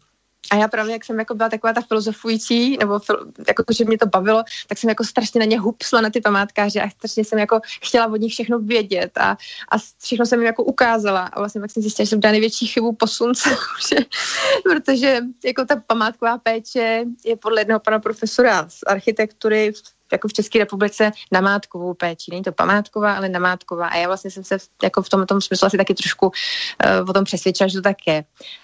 A 0.52 0.56
já 0.56 0.68
právě, 0.68 0.93
jak 0.93 1.06
jsem 1.06 1.20
jako 1.20 1.36
byla 1.36 1.50
taková 1.50 1.74
ta 1.74 1.82
filozofující, 1.82 2.78
nebo 2.78 3.00
fil, 3.00 3.32
jako, 3.48 3.64
že 3.74 3.86
mě 3.86 3.98
to 3.98 4.06
bavilo, 4.06 4.43
tak 4.68 4.78
jsem 4.78 4.89
jako 4.89 5.04
strašně 5.04 5.39
na 5.39 5.46
ně 5.46 5.60
hupsla 5.60 6.02
na 6.02 6.10
ty 6.10 6.22
památkáře 6.22 6.82
a 6.82 6.89
strašně 6.89 7.26
jsem 7.26 7.39
jako 7.39 7.60
chtěla 7.84 8.08
od 8.08 8.16
nich 8.16 8.34
všechno 8.34 8.60
vědět 8.60 9.18
a, 9.18 9.38
a 9.72 9.76
všechno 10.02 10.26
jsem 10.26 10.39
jim 10.39 10.46
jako 10.46 10.64
ukázala. 10.64 11.22
A 11.22 11.39
vlastně 11.39 11.62
pak 11.62 11.72
jsem 11.72 11.84
zjistila, 11.84 12.04
že 12.04 12.10
jsem 12.10 12.20
dala 12.20 12.32
největší 12.32 12.68
chybu 12.68 12.93
posunce, 12.93 13.50
protože 14.64 15.22
jako 15.46 15.66
ta 15.66 15.76
památková 15.88 16.38
péče 16.38 17.06
je 17.26 17.36
podle 17.36 17.62
jednoho 17.62 17.80
pana 17.80 18.00
profesora 18.00 18.70
z 18.70 18.80
architektury 18.88 19.74
jako 20.12 20.28
v 20.28 20.34
České 20.34 20.60
republice 20.60 21.12
namátkovou 21.32 21.93
péči. 21.93 22.32
Není 22.32 22.43
to 22.43 22.51
památková, 22.51 23.16
ale 23.16 23.30
namátková. 23.30 23.88
A 23.88 23.97
já 23.97 24.08
vlastně 24.08 24.32
jsem 24.32 24.43
se 24.43 24.58
jako 24.84 25.01
v 25.01 25.10
tom, 25.10 25.26
tom 25.26 25.41
smyslu 25.41 25.66
asi 25.66 25.78
taky 25.78 25.93
trošku 25.93 26.26
uh, 26.26 27.10
o 27.10 27.14
tom 27.14 27.24
přesvědčila, 27.24 27.68
že 27.68 27.78
to 27.78 27.82
tak 27.82 27.97
je. 28.08 28.24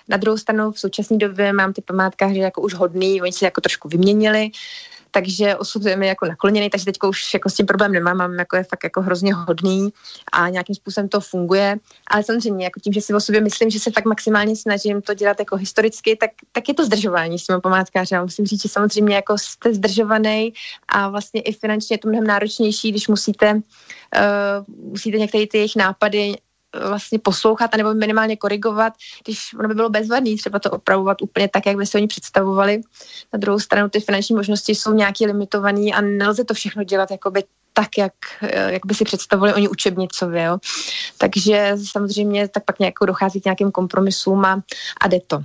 Na 0.10 0.18
druhou 0.18 0.38
stranu 0.38 0.72
v 0.72 0.80
současné 0.80 1.18
době 1.18 1.54
mám 1.54 1.74
ty 1.74 1.82
památkáře 1.82 2.40
jako 2.40 2.62
už 2.62 2.74
hodný, 2.74 3.22
oni 3.22 3.32
se 3.32 3.46
jako 3.46 3.62
trošku 3.62 3.88
vyměnili, 3.88 4.52
takže 5.12 5.56
osud 5.56 5.86
je 5.86 5.96
mi 5.96 6.08
jako 6.08 6.26
nakloněný, 6.26 6.70
takže 6.70 6.86
teď 6.86 6.96
už 7.08 7.34
jako 7.34 7.50
s 7.50 7.54
tím 7.54 7.66
problém 7.66 7.92
nemám, 7.92 8.18
mám 8.18 8.34
jako 8.34 8.56
je 8.56 8.64
fakt 8.64 8.84
jako 8.84 9.02
hrozně 9.02 9.34
hodný 9.34 9.90
a 10.32 10.50
nějakým 10.50 10.76
způsobem 10.76 11.10
to 11.10 11.22
funguje, 11.22 11.78
ale 12.08 12.24
samozřejmě 12.24 12.66
jako 12.66 12.80
tím, 12.80 12.94
že 12.94 13.02
si 13.02 13.14
o 13.14 13.20
sobě 13.20 13.42
myslím, 13.42 13.70
že 13.70 13.80
se 13.80 13.92
fakt 13.92 14.06
maximálně 14.06 14.56
snažím 14.56 15.02
to 15.02 15.14
dělat 15.14 15.40
jako 15.40 15.56
historicky, 15.56 16.16
tak, 16.16 16.32
tak 16.52 16.68
je 16.68 16.74
to 16.74 16.86
zdržování 16.86 17.40
s 17.40 17.46
těmi 17.46 17.62
památkáři. 17.62 18.16
Musím 18.22 18.46
říct, 18.46 18.62
že 18.62 18.70
samozřejmě 18.70 19.16
jako 19.16 19.38
jste 19.38 19.74
zdržovaný 19.74 20.54
a 20.88 21.10
vlastně 21.10 21.42
i 21.42 21.54
finančně 21.54 21.94
je 21.94 21.98
to 21.98 22.08
mnohem 22.08 22.28
náročnější, 22.28 22.92
když 22.92 23.08
musíte, 23.08 23.54
uh, 23.54 23.62
musíte 24.92 25.18
některé 25.18 25.48
ty 25.48 25.58
jejich 25.58 25.76
nápady 25.76 26.36
vlastně 26.88 27.20
poslouchat, 27.20 27.74
anebo 27.74 27.94
minimálně 27.94 28.38
korigovat, 28.38 28.94
když 29.26 29.54
ono 29.54 29.68
by 29.68 29.74
bylo 29.74 29.90
bezvadný 29.90 30.38
třeba 30.38 30.60
to 30.60 30.72
opravovat 30.72 31.22
úplně 31.22 31.48
tak, 31.48 31.66
jak 31.66 31.78
by 31.78 31.86
se 31.86 31.98
oni 31.98 32.08
představovali. 32.08 32.82
Na 33.34 33.40
druhou 33.40 33.60
stranu 33.60 33.90
ty 33.90 34.00
finanční 34.00 34.36
možnosti 34.36 34.76
jsou 34.76 34.94
nějaký 34.94 35.26
limitovaný 35.26 35.94
a 35.94 36.02
nelze 36.02 36.44
to 36.44 36.54
všechno 36.54 36.84
dělat 36.84 37.12
jakoby 37.12 37.44
tak, 37.74 37.98
jak, 37.98 38.14
jak 38.68 38.86
by 38.86 38.94
si 38.94 39.04
představovali 39.04 39.54
oni 39.54 39.70
učebnicově. 39.70 40.44
Jo. 40.44 40.58
Takže 41.18 41.74
samozřejmě 41.92 42.48
tak 42.48 42.66
pak 42.66 42.80
nějakou 42.80 43.06
dochází 43.06 43.42
k 43.42 43.46
nějakým 43.46 43.72
kompromisům 43.72 44.46
a, 44.46 44.62
a 45.02 45.08
jde 45.08 45.20
to. 45.28 45.44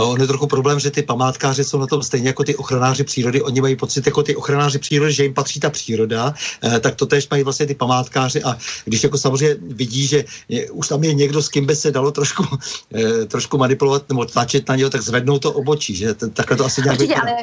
On 0.00 0.20
je 0.20 0.26
trochu 0.26 0.46
problém, 0.46 0.80
že 0.80 0.90
ty 0.90 1.02
památkáři 1.02 1.64
jsou 1.64 1.78
na 1.78 1.86
tom 1.86 2.02
stejně 2.02 2.28
jako 2.28 2.44
ty 2.44 2.56
ochranáři 2.56 3.04
přírody. 3.04 3.42
Oni 3.42 3.60
mají 3.60 3.76
pocit 3.76 4.06
jako 4.06 4.22
ty 4.22 4.36
ochranáři 4.36 4.78
přírody, 4.78 5.12
že 5.12 5.22
jim 5.22 5.34
patří 5.34 5.60
ta 5.60 5.70
příroda, 5.70 6.34
eh, 6.64 6.80
tak 6.80 6.94
to 6.94 7.06
tež 7.06 7.28
mají 7.30 7.42
vlastně 7.42 7.66
ty 7.66 7.74
památkáři. 7.74 8.42
A 8.42 8.58
když 8.84 9.02
jako 9.02 9.18
samozřejmě 9.18 9.56
vidí, 9.60 10.06
že 10.06 10.24
je, 10.48 10.70
už 10.70 10.88
tam 10.88 11.04
je 11.04 11.14
někdo, 11.14 11.42
s 11.42 11.48
kým 11.48 11.66
by 11.66 11.76
se 11.76 11.90
dalo 11.90 12.10
trošku, 12.10 12.46
eh, 12.94 13.26
trošku 13.26 13.58
manipulovat 13.58 14.08
nebo 14.08 14.24
tlačit 14.24 14.68
na 14.68 14.76
něho, 14.76 14.90
tak 14.90 15.02
zvednou 15.02 15.38
to 15.38 15.52
obočí, 15.52 15.96
že? 15.96 16.14
Takhle 16.14 16.56
to 16.56 16.64
asi 16.64 16.82
nějak 16.82 17.00
Určitě, 17.00 17.14
ale 17.14 17.36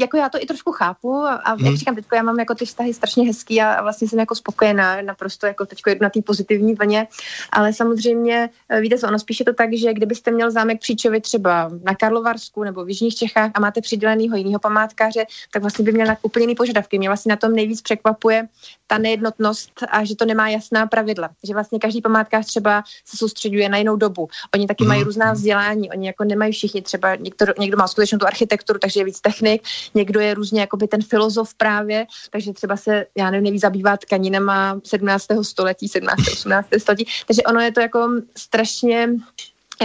jako 0.00 0.16
já 0.16 0.28
to 0.28 0.38
i 0.42 0.46
trošku 0.46 0.72
chápu 0.72 1.16
a 1.24 1.52
hmm. 1.52 1.66
jak 1.66 1.76
říkám, 1.76 1.94
teď 1.94 2.04
já 2.14 2.22
mám 2.22 2.38
jako 2.38 2.54
ty 2.54 2.64
vztahy 2.64 2.94
strašně 2.94 3.26
hezký 3.26 3.60
a 3.60 3.82
vlastně 3.82 4.08
jsem 4.08 4.18
jako 4.18 4.34
spokojená, 4.34 5.02
naprosto 5.02 5.46
jako 5.46 5.66
teď 5.66 5.78
na 6.00 6.10
té 6.10 6.22
pozitivní 6.22 6.74
vlně, 6.74 7.06
ale 7.52 7.72
samozřejmě 7.72 8.50
eh, 8.68 8.80
víte 8.80 8.98
co, 8.98 9.08
ono 9.08 9.18
spíš 9.18 9.38
je 9.40 9.44
to 9.44 9.52
tak, 9.52 9.74
že 9.74 9.94
kdybyste 9.94 10.30
měl 10.30 10.50
zámek 10.50 10.80
Příčovy 10.80 11.20
třeba 11.20 11.70
na 11.82 11.94
Karlovarsku 11.94 12.64
nebo 12.64 12.84
v 12.84 12.88
Jižních 12.88 13.14
Čechách 13.14 13.50
a 13.54 13.60
máte 13.60 13.80
přidělenýho 13.80 14.36
jiného 14.36 14.58
památkáře, 14.58 15.24
tak 15.52 15.62
vlastně 15.62 15.84
by 15.84 15.92
měl 15.92 16.06
na 16.06 16.16
úplně 16.22 16.42
jiný 16.42 16.54
požadavky. 16.54 16.98
Mě 16.98 17.08
vlastně 17.08 17.30
na 17.30 17.36
tom 17.36 17.52
nejvíc 17.52 17.82
překvapuje 17.82 18.48
ta 18.86 18.98
nejednotnost 18.98 19.70
a 19.90 20.04
že 20.04 20.16
to 20.16 20.24
nemá 20.24 20.48
jasná 20.48 20.86
pravidla. 20.86 21.30
Že 21.44 21.54
vlastně 21.54 21.78
každý 21.78 22.00
památkář 22.00 22.46
třeba 22.46 22.82
se 23.04 23.16
soustředuje 23.16 23.68
na 23.68 23.78
jinou 23.78 23.96
dobu. 23.96 24.28
Oni 24.54 24.66
taky 24.66 24.84
hmm. 24.84 24.88
mají 24.88 25.02
různá 25.02 25.32
vzdělání, 25.32 25.90
oni 25.90 26.06
jako 26.06 26.24
nemají 26.24 26.52
všichni 26.52 26.82
třeba, 26.82 27.14
někdo, 27.14 27.46
někdo 27.58 27.76
má 27.76 27.88
skutečně 27.88 28.18
tu 28.18 28.26
architekturu, 28.26 28.78
takže 28.78 29.00
je 29.00 29.04
víc 29.04 29.20
technik, 29.20 29.62
někdo 29.94 30.20
je 30.20 30.34
různě 30.34 30.60
jakoby 30.60 30.88
ten 30.88 31.02
filozof 31.02 31.54
právě, 31.54 32.06
takže 32.30 32.52
třeba 32.52 32.76
se, 32.76 33.06
já 33.16 33.30
nevím, 33.30 33.44
neví 33.44 33.58
zabývat 33.58 34.00
tkaninama 34.00 34.80
17. 34.84 35.26
století, 35.42 35.88
17. 35.88 36.28
18. 36.32 36.68
století, 36.78 37.06
takže 37.26 37.42
ono 37.42 37.60
je 37.60 37.72
to 37.72 37.80
jako 37.80 38.08
strašně 38.36 39.08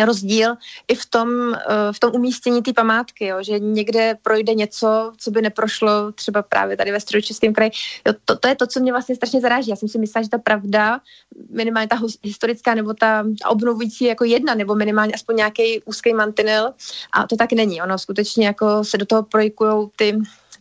rozdíl 0.05 0.55
i 0.87 0.95
v 0.95 1.05
tom, 1.05 1.53
eh, 1.53 1.93
v 1.93 1.99
tom 1.99 2.11
umístění 2.15 2.61
té 2.61 2.73
památky, 2.73 3.25
jo, 3.25 3.37
že 3.43 3.59
někde 3.59 4.15
projde 4.21 4.53
něco, 4.53 5.13
co 5.17 5.31
by 5.31 5.41
neprošlo 5.41 6.11
třeba 6.11 6.41
právě 6.41 6.77
tady 6.77 6.91
ve 6.91 6.99
středočeském 6.99 7.53
kraji. 7.53 7.71
Jo, 8.07 8.13
to, 8.25 8.37
to 8.37 8.47
je 8.47 8.55
to, 8.55 8.67
co 8.67 8.79
mě 8.79 8.91
vlastně 8.91 9.15
strašně 9.15 9.41
zaráží. 9.41 9.69
Já 9.69 9.75
jsem 9.75 9.89
si 9.89 9.97
myslela, 9.97 10.23
že 10.23 10.29
ta 10.29 10.37
pravda, 10.37 10.99
minimálně 11.49 11.87
ta 11.87 11.99
historická 12.23 12.75
nebo 12.75 12.93
ta 12.93 13.25
obnovující 13.49 14.05
jako 14.05 14.23
jedna, 14.23 14.55
nebo 14.55 14.75
minimálně 14.75 15.13
aspoň 15.13 15.35
nějaký 15.35 15.81
úzký 15.85 16.13
mantinel 16.13 16.73
a 17.13 17.27
to 17.27 17.35
tak 17.35 17.51
není. 17.51 17.81
Ono 17.81 17.97
skutečně 17.97 18.45
jako 18.45 18.83
se 18.83 18.97
do 18.97 19.05
toho 19.05 19.23
projikují 19.23 19.89
ty 19.95 20.17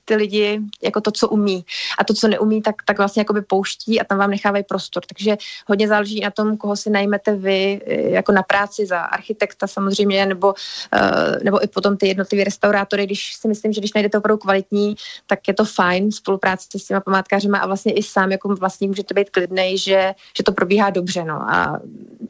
ty 0.06 0.14
lidi 0.16 0.60
jako 0.82 1.00
to, 1.00 1.10
co 1.10 1.28
umí. 1.28 1.64
A 1.98 2.04
to, 2.04 2.14
co 2.14 2.28
neumí, 2.28 2.62
tak, 2.62 2.74
tak 2.84 2.98
vlastně 2.98 3.20
jakoby 3.20 3.42
pouští 3.42 4.00
a 4.00 4.04
tam 4.04 4.18
vám 4.18 4.30
nechávají 4.30 4.64
prostor. 4.64 5.02
Takže 5.06 5.36
hodně 5.66 5.88
záleží 5.88 6.20
na 6.20 6.30
tom, 6.30 6.56
koho 6.56 6.76
si 6.76 6.90
najmete 6.90 7.34
vy 7.36 7.80
eh, 7.86 8.00
jako 8.10 8.32
na 8.32 8.42
práci 8.42 8.86
za 8.86 8.98
architekta 8.98 9.66
samozřejmě, 9.66 10.26
nebo, 10.26 10.54
uh, 10.94 11.42
nebo 11.42 11.64
i 11.64 11.66
potom 11.66 11.96
ty 11.96 12.08
jednotlivé 12.08 12.44
restaurátory, 12.44 13.06
když 13.06 13.34
si 13.34 13.48
myslím, 13.48 13.72
že 13.72 13.80
když 13.80 13.94
najdete 13.94 14.18
opravdu 14.18 14.38
kvalitní, 14.38 14.96
tak 15.26 15.48
je 15.48 15.54
to 15.54 15.64
fajn 15.64 16.12
spolupráce 16.12 16.78
s 16.78 16.84
těma 16.84 17.00
památkářima 17.00 17.58
a 17.58 17.66
vlastně 17.66 17.92
i 17.92 18.02
sám 18.02 18.32
jako 18.32 18.48
vlastní 18.48 18.88
můžete 18.88 19.14
být 19.14 19.30
klidnej, 19.30 19.78
že, 19.78 20.14
že 20.36 20.42
to 20.42 20.52
probíhá 20.52 20.90
dobře. 20.90 21.24
No. 21.24 21.34
A, 21.34 21.80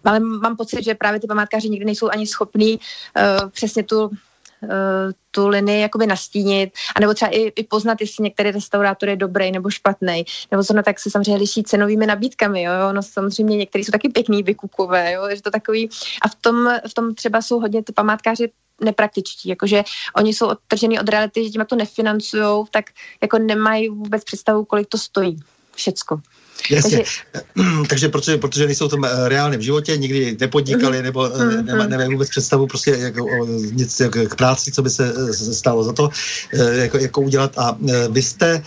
ale 0.05 0.21
mám 0.21 0.57
pocit, 0.57 0.85
že 0.85 0.95
právě 0.95 1.21
ty 1.21 1.27
památkáři 1.27 1.69
nikdy 1.69 1.85
nejsou 1.85 2.09
ani 2.09 2.27
schopní 2.27 2.79
uh, 2.79 3.51
přesně 3.51 3.83
tu 3.83 3.97
Eh, 4.07 4.17
tu 5.31 5.49
linii 5.49 5.81
jakoby 5.81 6.07
nastínit, 6.07 6.71
anebo 6.97 7.15
třeba 7.15 7.31
i, 7.31 7.41
i 7.41 7.65
poznat, 7.65 8.01
jestli 8.01 8.23
některý 8.23 8.51
restaurátor 8.51 9.09
je 9.09 9.17
dobrý 9.17 9.53
nebo 9.53 9.71
špatný, 9.71 10.25
nebo 10.51 10.63
no, 10.75 10.83
tak 10.83 11.01
se 11.01 11.11
samozřejmě 11.11 11.37
liší 11.37 11.63
cenovými 11.63 12.07
nabídkami, 12.07 12.63
jo, 12.63 12.73
no 12.93 13.03
samozřejmě 13.03 13.57
některý 13.57 13.85
jsou 13.85 13.93
taky 13.93 14.09
pěkný, 14.09 14.43
vykukové, 14.43 15.13
jo, 15.13 15.29
že 15.35 15.43
to 15.43 15.51
takový, 15.51 15.91
a 16.23 16.29
v 16.29 16.35
tom, 16.35 16.71
v 16.89 16.95
tom 16.95 17.15
třeba 17.15 17.43
jsou 17.43 17.61
hodně 17.61 17.83
ty 17.83 17.93
památkáři 17.93 18.51
nepraktičtí, 18.81 19.49
jakože 19.49 19.83
oni 20.17 20.35
jsou 20.35 20.47
odtržený 20.47 21.01
od 21.01 21.09
reality, 21.09 21.45
že 21.45 21.51
tím, 21.51 21.61
jak 21.61 21.69
to 21.69 21.77
nefinancují, 21.77 22.65
tak 22.71 22.85
jako 23.23 23.39
nemají 23.39 23.89
vůbec 23.89 24.25
představu, 24.25 24.65
kolik 24.65 24.89
to 24.89 24.99
stojí 24.99 25.37
všecko. 25.75 26.21
Jasně. 26.71 27.05
Takže, 27.33 27.43
takže 27.89 28.09
protože, 28.09 28.39
protože 28.39 28.67
nejsou 28.67 28.89
tom 28.89 29.05
eh, 29.05 29.29
reálném 29.29 29.63
životě, 29.63 29.97
nikdy 29.97 30.37
nepodnikali, 30.41 31.03
nebo 31.03 31.29
mm, 31.29 31.67
nema, 31.67 31.87
nemají 31.87 32.13
vůbec 32.13 32.29
představu 32.29 32.67
prostě 32.67 32.91
jako, 32.91 33.25
o, 33.25 33.47
nic 33.47 34.01
jako 34.01 34.19
k 34.27 34.35
práci, 34.35 34.73
co 34.73 34.83
by 34.83 34.91
se 34.91 35.15
stalo 35.55 35.85
za 35.85 35.93
to, 35.93 36.11
jako, 36.53 36.99
jako 36.99 37.21
udělat. 37.21 37.59
A 37.59 37.79
vy 38.11 38.23
jste, 38.23 38.63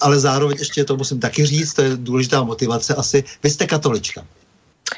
ale 0.00 0.20
zároveň 0.20 0.56
ještě 0.58 0.84
to 0.84 0.96
musím 0.96 1.20
taky 1.20 1.46
říct, 1.46 1.74
to 1.74 1.82
je 1.82 1.96
důležitá 1.96 2.42
motivace 2.42 2.94
asi, 2.94 3.24
vy 3.42 3.50
jste 3.50 3.66
katolička. 3.66 4.24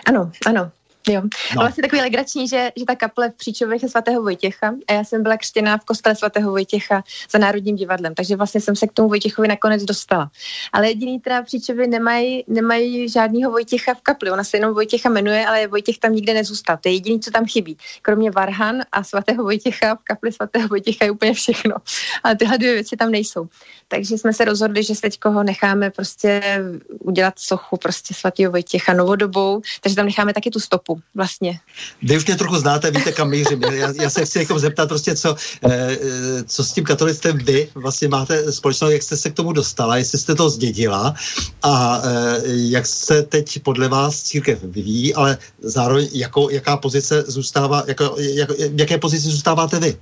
Ano, 0.06 0.32
ano. 0.46 0.70
Jo. 1.08 1.22
No. 1.22 1.60
A 1.60 1.64
vlastně 1.64 1.82
takový 1.82 2.02
legrační, 2.02 2.48
že, 2.48 2.72
že 2.76 2.84
ta 2.84 2.94
kaple 2.94 3.30
v 3.30 3.34
Příčovech 3.34 3.82
je 3.82 3.88
svatého 3.88 4.22
Vojtěcha 4.22 4.74
a 4.88 4.92
já 4.92 5.04
jsem 5.04 5.22
byla 5.22 5.36
křtěná 5.36 5.78
v 5.78 5.84
kostele 5.84 6.14
svatého 6.14 6.50
Vojtěcha 6.50 7.02
za 7.30 7.38
Národním 7.38 7.76
divadlem, 7.76 8.14
takže 8.14 8.36
vlastně 8.36 8.60
jsem 8.60 8.76
se 8.76 8.86
k 8.86 8.92
tomu 8.92 9.08
Vojtěchovi 9.08 9.48
nakonec 9.48 9.84
dostala. 9.84 10.30
Ale 10.72 10.88
jediný 10.88 11.20
teda 11.20 11.42
Příčovy 11.42 11.86
nemají, 11.86 12.44
nemají 12.48 13.08
žádného 13.08 13.50
Vojtěcha 13.50 13.94
v 13.94 14.00
kapli, 14.00 14.30
ona 14.30 14.44
se 14.44 14.56
jenom 14.56 14.74
Vojtěcha 14.74 15.08
jmenuje, 15.08 15.46
ale 15.46 15.66
Vojtěch 15.66 15.98
tam 15.98 16.12
nikde 16.12 16.34
nezůstal. 16.34 16.76
To 16.76 16.88
je 16.88 16.94
jediný, 16.94 17.20
co 17.20 17.30
tam 17.30 17.46
chybí. 17.46 17.76
Kromě 18.02 18.30
Varhan 18.30 18.82
a 18.92 19.04
svatého 19.04 19.42
Vojtěcha 19.42 19.94
v 19.94 20.02
kapli 20.04 20.32
svatého 20.32 20.68
Vojtěcha 20.68 21.04
je 21.04 21.10
úplně 21.10 21.34
všechno. 21.34 21.74
Ale 22.22 22.36
tyhle 22.36 22.58
dvě 22.58 22.72
věci 22.72 22.96
tam 22.96 23.10
nejsou. 23.10 23.48
Takže 23.88 24.18
jsme 24.18 24.32
se 24.32 24.44
rozhodli, 24.44 24.82
že 24.82 25.00
teď 25.00 25.18
ho 25.24 25.42
necháme 25.42 25.90
prostě 25.90 26.60
udělat 26.98 27.34
sochu 27.38 27.76
prostě 27.76 28.14
svatého 28.14 28.52
Vojtěcha 28.52 28.92
novodobou, 28.92 29.60
takže 29.80 29.96
tam 29.96 30.06
necháme 30.06 30.34
taky 30.34 30.50
tu 30.50 30.60
stopu 30.60 30.95
vlastně. 31.14 31.60
Vy 32.02 32.16
už 32.16 32.26
mě 32.26 32.36
trochu 32.36 32.56
znáte, 32.56 32.90
víte, 32.90 33.12
kam 33.12 33.30
mířím. 33.30 33.62
Já, 33.62 33.92
já 34.00 34.10
se 34.10 34.24
chci 34.24 34.38
jako 34.38 34.58
zeptat 34.58 34.88
prostě, 34.88 35.16
co, 35.16 35.36
eh, 35.70 35.98
co 36.46 36.64
s 36.64 36.72
tím 36.72 36.84
katolictvem 36.84 37.38
vy 37.38 37.68
vlastně 37.74 38.08
máte 38.08 38.52
společného, 38.52 38.90
jak 38.90 39.02
jste 39.02 39.16
se 39.16 39.30
k 39.30 39.34
tomu 39.34 39.52
dostala, 39.52 39.96
jestli 39.96 40.18
jste 40.18 40.34
to 40.34 40.50
zdědila 40.50 41.14
a 41.62 42.02
eh, 42.04 42.40
jak 42.46 42.86
se 42.86 43.22
teď 43.22 43.62
podle 43.62 43.88
vás 43.88 44.22
církev 44.22 44.62
vyvíjí, 44.62 45.14
ale 45.14 45.38
zároveň 45.60 46.08
jako, 46.12 46.50
jaká 46.50 46.76
pozice 46.76 47.24
zůstává, 47.26 47.84
jako, 47.86 48.16
jak, 48.18 48.50
jaké 48.76 48.98
pozici 48.98 49.28
zůstáváte 49.28 49.80
vy? 49.80 49.96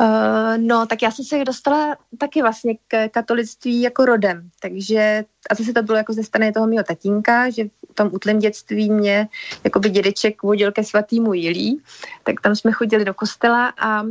Uh, 0.00 0.58
no, 0.58 0.86
tak 0.86 1.02
já 1.02 1.10
jsem 1.10 1.24
se 1.24 1.44
dostala 1.44 1.96
taky 2.18 2.42
vlastně 2.42 2.74
k 2.88 3.08
katolictví 3.08 3.82
jako 3.82 4.04
rodem, 4.04 4.50
takže 4.60 5.24
a 5.50 5.54
zase 5.54 5.72
to 5.72 5.82
bylo 5.82 5.98
jako 5.98 6.12
ze 6.12 6.24
strany 6.24 6.52
toho 6.52 6.66
mého 6.66 6.84
tatínka, 6.84 7.50
že 7.50 7.64
v 7.64 7.94
tom 7.94 8.10
útlém 8.12 8.38
dětství 8.38 8.90
mě 8.90 9.28
jako 9.64 9.80
by 9.80 9.90
dědeček 9.90 10.42
vodil 10.42 10.72
ke 10.72 10.84
svatýmu 10.84 11.34
Jilí, 11.34 11.82
tak 12.24 12.40
tam 12.40 12.56
jsme 12.56 12.72
chodili 12.72 13.04
do 13.04 13.14
kostela 13.14 13.72
a 13.78 14.02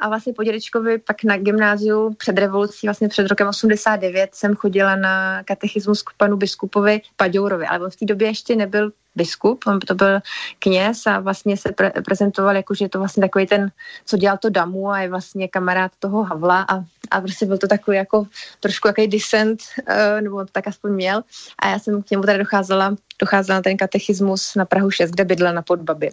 a 0.00 0.08
vlastně 0.08 0.32
po 0.32 0.44
dědečkovi 0.44 0.98
pak 0.98 1.24
na 1.24 1.36
gymnáziu 1.36 2.14
před 2.14 2.38
revolucí, 2.38 2.86
vlastně 2.86 3.08
před 3.08 3.26
rokem 3.26 3.48
89 3.48 4.34
jsem 4.34 4.54
chodila 4.54 4.96
na 4.96 5.42
katechismus 5.42 6.02
k 6.02 6.10
panu 6.16 6.36
biskupovi 6.36 7.00
Paďourovi, 7.16 7.66
ale 7.66 7.84
on 7.84 7.90
v 7.90 7.96
té 7.96 8.04
době 8.04 8.28
ještě 8.28 8.56
nebyl 8.56 8.92
biskup, 9.16 9.64
on 9.66 9.78
to 9.80 9.94
byl 9.94 10.20
kněz 10.58 11.06
a 11.06 11.20
vlastně 11.20 11.56
se 11.56 11.68
pre- 11.68 12.02
prezentoval 12.02 12.56
jako, 12.56 12.74
že 12.74 12.84
je 12.84 12.88
to 12.88 12.98
vlastně 12.98 13.20
takový 13.20 13.46
ten, 13.46 13.70
co 14.04 14.16
dělal 14.16 14.38
to 14.38 14.50
damu 14.50 14.90
a 14.90 15.00
je 15.00 15.08
vlastně 15.08 15.48
kamarád 15.48 15.92
toho 15.98 16.22
Havla 16.22 16.66
a, 16.68 16.84
a 17.10 17.20
prostě 17.20 17.46
byl 17.46 17.58
to 17.58 17.66
takový 17.66 17.96
jako 17.96 18.26
trošku 18.60 18.88
jaký 18.88 19.06
disent, 19.06 19.60
uh, 19.78 20.20
nebo 20.20 20.44
tak 20.52 20.68
aspoň 20.68 20.92
měl 20.92 21.22
a 21.58 21.68
já 21.68 21.78
jsem 21.78 22.02
k 22.02 22.10
němu 22.10 22.22
tady 22.22 22.38
docházela, 22.38 22.96
docházela 23.18 23.58
na 23.58 23.62
ten 23.62 23.76
katechismus 23.76 24.54
na 24.54 24.64
Prahu 24.64 24.90
6, 24.90 25.10
kde 25.10 25.24
bydla 25.24 25.52
na 25.52 25.62
Podbabě. 25.62 26.12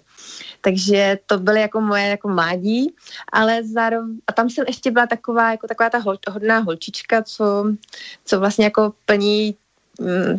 Takže 0.62 1.18
to 1.26 1.40
byly 1.40 1.62
jako 1.62 1.82
moje 1.82 2.08
jako 2.08 2.30
mládí, 2.30 2.96
ale 3.34 3.64
zároveň, 3.64 4.18
a 4.28 4.32
tam 4.34 4.50
jsem 4.50 4.66
ještě 4.68 4.92
byla 4.92 5.08
taková, 5.08 5.52
jako 5.52 5.68
taková 5.68 5.90
ta 5.90 5.98
hol, 5.98 6.18
hodná 6.30 6.60
holčička, 6.60 7.24
co, 7.24 7.74
co 8.26 8.40
vlastně 8.40 8.66
jako 8.66 8.94
plní 9.06 9.56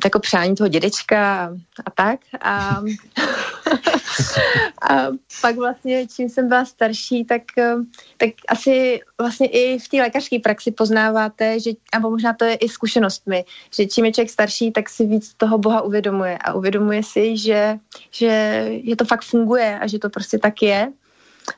jako 0.04 0.18
přání 0.18 0.54
toho 0.54 0.68
dědečka 0.68 1.52
a, 1.84 1.90
tak. 1.90 2.20
A, 2.40 2.82
a 4.90 5.06
pak 5.40 5.56
vlastně, 5.56 6.06
čím 6.06 6.28
jsem 6.28 6.48
byla 6.48 6.64
starší, 6.64 7.24
tak, 7.24 7.42
tak 8.16 8.30
asi 8.48 9.00
vlastně 9.18 9.46
i 9.46 9.78
v 9.78 9.88
té 9.88 9.96
lékařské 9.96 10.38
praxi 10.38 10.70
poznáváte, 10.70 11.60
že, 11.60 11.70
nebo 11.94 12.10
možná 12.10 12.32
to 12.32 12.44
je 12.44 12.54
i 12.54 12.68
zkušenostmi, 12.68 13.44
že 13.76 13.86
čím 13.86 14.04
je 14.04 14.12
člověk 14.12 14.30
starší, 14.30 14.72
tak 14.72 14.88
si 14.88 15.06
víc 15.06 15.34
toho 15.34 15.58
Boha 15.58 15.82
uvědomuje 15.82 16.38
a 16.38 16.52
uvědomuje 16.52 17.02
si, 17.02 17.36
že, 17.36 17.78
že, 18.10 18.64
že 18.84 18.96
to 18.96 19.04
fakt 19.04 19.24
funguje 19.24 19.78
a 19.78 19.86
že 19.86 19.98
to 19.98 20.10
prostě 20.10 20.38
tak 20.38 20.62
je 20.62 20.92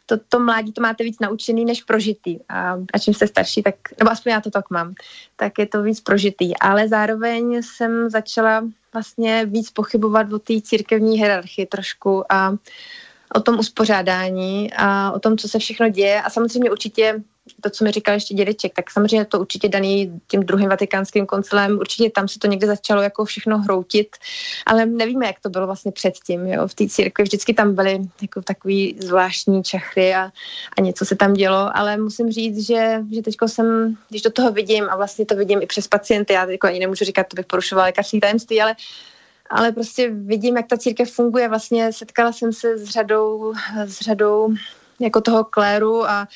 to, 0.06 0.16
to 0.28 0.40
mládí 0.40 0.72
to 0.72 0.82
máte 0.82 1.04
víc 1.04 1.18
naučený 1.20 1.64
než 1.64 1.82
prožitý. 1.82 2.38
A, 2.48 2.76
a 2.92 2.98
čím 2.98 3.14
jste 3.14 3.26
starší, 3.26 3.62
tak, 3.62 3.74
nebo 3.98 4.10
aspoň 4.10 4.32
já 4.32 4.40
to 4.40 4.50
tak 4.50 4.70
mám, 4.70 4.94
tak 5.36 5.58
je 5.58 5.66
to 5.66 5.82
víc 5.82 6.00
prožitý. 6.00 6.56
Ale 6.58 6.88
zároveň 6.88 7.62
jsem 7.62 8.10
začala 8.10 8.64
vlastně 8.92 9.46
víc 9.46 9.70
pochybovat 9.70 10.32
o 10.32 10.38
té 10.38 10.60
církevní 10.60 11.18
hierarchii 11.18 11.66
trošku 11.66 12.32
a 12.32 12.56
o 13.34 13.40
tom 13.40 13.58
uspořádání 13.58 14.72
a 14.76 15.12
o 15.12 15.18
tom, 15.18 15.38
co 15.38 15.48
se 15.48 15.58
všechno 15.58 15.88
děje. 15.88 16.22
A 16.22 16.30
samozřejmě 16.30 16.70
určitě 16.70 17.22
to, 17.60 17.70
co 17.70 17.84
mi 17.84 17.90
říkal 17.90 18.14
ještě 18.14 18.34
dědeček, 18.34 18.74
tak 18.74 18.90
samozřejmě 18.90 19.24
to 19.24 19.40
určitě 19.40 19.68
daný 19.68 20.20
tím 20.26 20.42
druhým 20.42 20.68
vatikánským 20.68 21.26
koncilem, 21.26 21.78
určitě 21.78 22.10
tam 22.10 22.28
se 22.28 22.38
to 22.38 22.46
někde 22.46 22.66
začalo 22.66 23.02
jako 23.02 23.24
všechno 23.24 23.58
hroutit, 23.58 24.16
ale 24.66 24.86
nevíme, 24.86 25.26
jak 25.26 25.40
to 25.40 25.50
bylo 25.50 25.66
vlastně 25.66 25.92
předtím. 25.92 26.46
Jo. 26.46 26.68
V 26.68 26.74
té 26.74 26.88
církvi 26.88 27.24
vždycky 27.24 27.54
tam 27.54 27.74
byly 27.74 28.00
jako 28.22 28.42
takový 28.42 28.96
zvláštní 29.00 29.62
čachry 29.62 30.14
a, 30.14 30.30
a 30.78 30.80
něco 30.80 31.04
se 31.04 31.16
tam 31.16 31.32
dělo, 31.32 31.76
ale 31.76 31.96
musím 31.96 32.30
říct, 32.30 32.66
že, 32.66 33.02
že 33.12 33.22
teď 33.22 33.34
jsem, 33.46 33.96
když 34.08 34.22
do 34.22 34.30
toho 34.30 34.52
vidím 34.52 34.86
a 34.90 34.96
vlastně 34.96 35.26
to 35.26 35.36
vidím 35.36 35.62
i 35.62 35.66
přes 35.66 35.88
pacienty, 35.88 36.32
já 36.32 36.50
jako 36.50 36.66
ani 36.66 36.78
nemůžu 36.78 37.04
říkat, 37.04 37.26
to 37.28 37.36
bych 37.36 37.46
porušovala 37.46 37.86
lékařské 37.86 38.20
tajemství, 38.20 38.62
ale 38.62 38.76
ale 39.50 39.72
prostě 39.72 40.10
vidím, 40.10 40.56
jak 40.56 40.66
ta 40.66 40.76
církev 40.76 41.12
funguje. 41.12 41.48
Vlastně 41.48 41.92
setkala 41.92 42.32
jsem 42.32 42.52
se 42.52 42.78
s 42.78 42.84
řadou, 42.84 43.54
s 43.84 44.00
řadou 44.00 44.54
jako 45.00 45.20
toho 45.20 45.44
kléru 45.44 46.04
a 46.04 46.28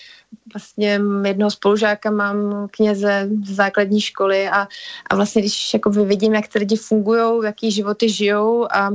vlastně 0.55 1.01
jednoho 1.25 1.51
spolužáka 1.51 2.11
mám 2.11 2.69
kněze 2.71 3.29
z 3.45 3.55
základní 3.55 4.01
školy 4.01 4.49
a, 4.49 4.69
a 5.11 5.17
vlastně 5.17 5.43
když 5.43 5.75
jako 5.75 5.91
vidím, 5.91 6.35
jak 6.35 6.49
ty 6.49 6.59
lidi 6.59 6.77
fungují, 6.77 7.45
jaký 7.45 7.71
životy 7.71 8.09
žijou 8.09 8.73
a, 8.73 8.91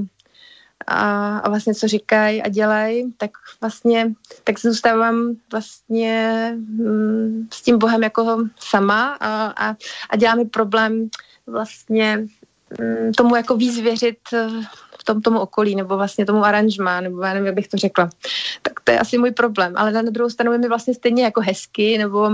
a, 0.87 1.37
a 1.37 1.49
vlastně 1.49 1.73
co 1.73 1.87
říkají 1.87 2.41
a 2.41 2.49
dělají, 2.49 3.13
tak 3.17 3.31
vlastně 3.61 4.13
tak 4.43 4.59
zůstávám 4.59 5.35
vlastně 5.51 6.51
mm, 6.57 7.47
s 7.53 7.61
tím 7.61 7.77
Bohem 7.77 8.03
jako 8.03 8.47
sama 8.59 9.17
a, 9.19 9.45
a, 9.45 9.75
a 10.09 10.15
dělá 10.15 10.35
mi 10.35 10.45
problém 10.45 11.09
vlastně 11.47 12.27
mm, 12.79 13.11
tomu 13.13 13.35
jako 13.35 13.57
víc 13.57 13.79
věřit 13.79 14.17
v 14.31 14.88
tom 15.13 15.21
tomu 15.21 15.39
okolí, 15.39 15.75
nebo 15.75 15.97
vlastně 15.97 16.25
tomu 16.25 16.45
aranžmá, 16.45 17.01
nebo 17.01 17.21
já 17.21 17.33
nevím, 17.33 17.45
jak 17.45 17.55
bych 17.55 17.67
to 17.67 17.77
řekla. 17.77 18.09
Tak 18.61 18.79
to 18.79 18.91
je 18.91 18.99
asi 18.99 19.17
můj 19.17 19.31
problém. 19.31 19.73
Ale 19.75 19.91
na 19.91 20.01
druhou 20.01 20.29
stranu 20.29 20.51
je 20.51 20.57
mi 20.57 20.67
vlastně 20.67 20.93
stejně 20.93 21.23
jako 21.23 21.41
hezky, 21.41 21.97
nebo 21.97 22.29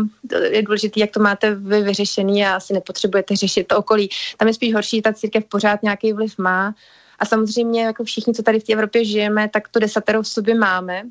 je 0.50 0.62
důležité, 0.62 1.00
jak 1.00 1.12
to 1.12 1.20
máte 1.20 1.56
vy 1.56 1.82
vyřešený 1.82 2.46
a 2.46 2.56
asi 2.56 2.74
nepotřebujete 2.74 3.36
řešit 3.36 3.68
to 3.68 3.78
okolí. 3.78 4.10
Tam 4.38 4.48
je 4.48 4.54
spíš 4.54 4.74
horší, 4.74 5.02
ta 5.02 5.14
církev 5.14 5.46
pořád 5.46 5.84
nějaký 5.84 6.14
vliv 6.14 6.38
má. 6.38 6.76
A 7.20 7.26
samozřejmě, 7.26 7.84
jako 7.84 8.04
všichni, 8.04 8.34
co 8.34 8.44
tady 8.44 8.60
v 8.60 8.64
té 8.64 8.74
Evropě 8.74 9.06
žijeme, 9.06 9.50
tak 9.50 9.70
to 9.70 9.80
desatero 9.80 10.22
v 10.22 10.28
sobě 10.28 10.56
máme. 10.56 11.04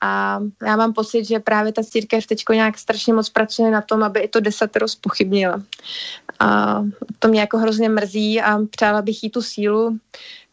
A 0.00 0.40
já 0.66 0.76
mám 0.76 0.92
pocit, 0.92 1.24
že 1.24 1.38
právě 1.38 1.72
ta 1.72 1.82
církev 1.82 2.26
teď 2.26 2.42
nějak 2.52 2.78
strašně 2.78 3.12
moc 3.12 3.28
pracuje 3.28 3.70
na 3.70 3.82
tom, 3.82 4.02
aby 4.02 4.20
i 4.20 4.28
to 4.28 4.40
desatero 4.40 4.88
spochybnila. 4.88 5.62
A 6.40 6.80
to 7.18 7.28
mě 7.28 7.40
jako 7.40 7.58
hrozně 7.58 7.88
mrzí 7.88 8.40
a 8.40 8.58
přála 8.70 9.02
bych 9.02 9.22
jí 9.22 9.30
tu 9.30 9.42
sílu, 9.42 9.98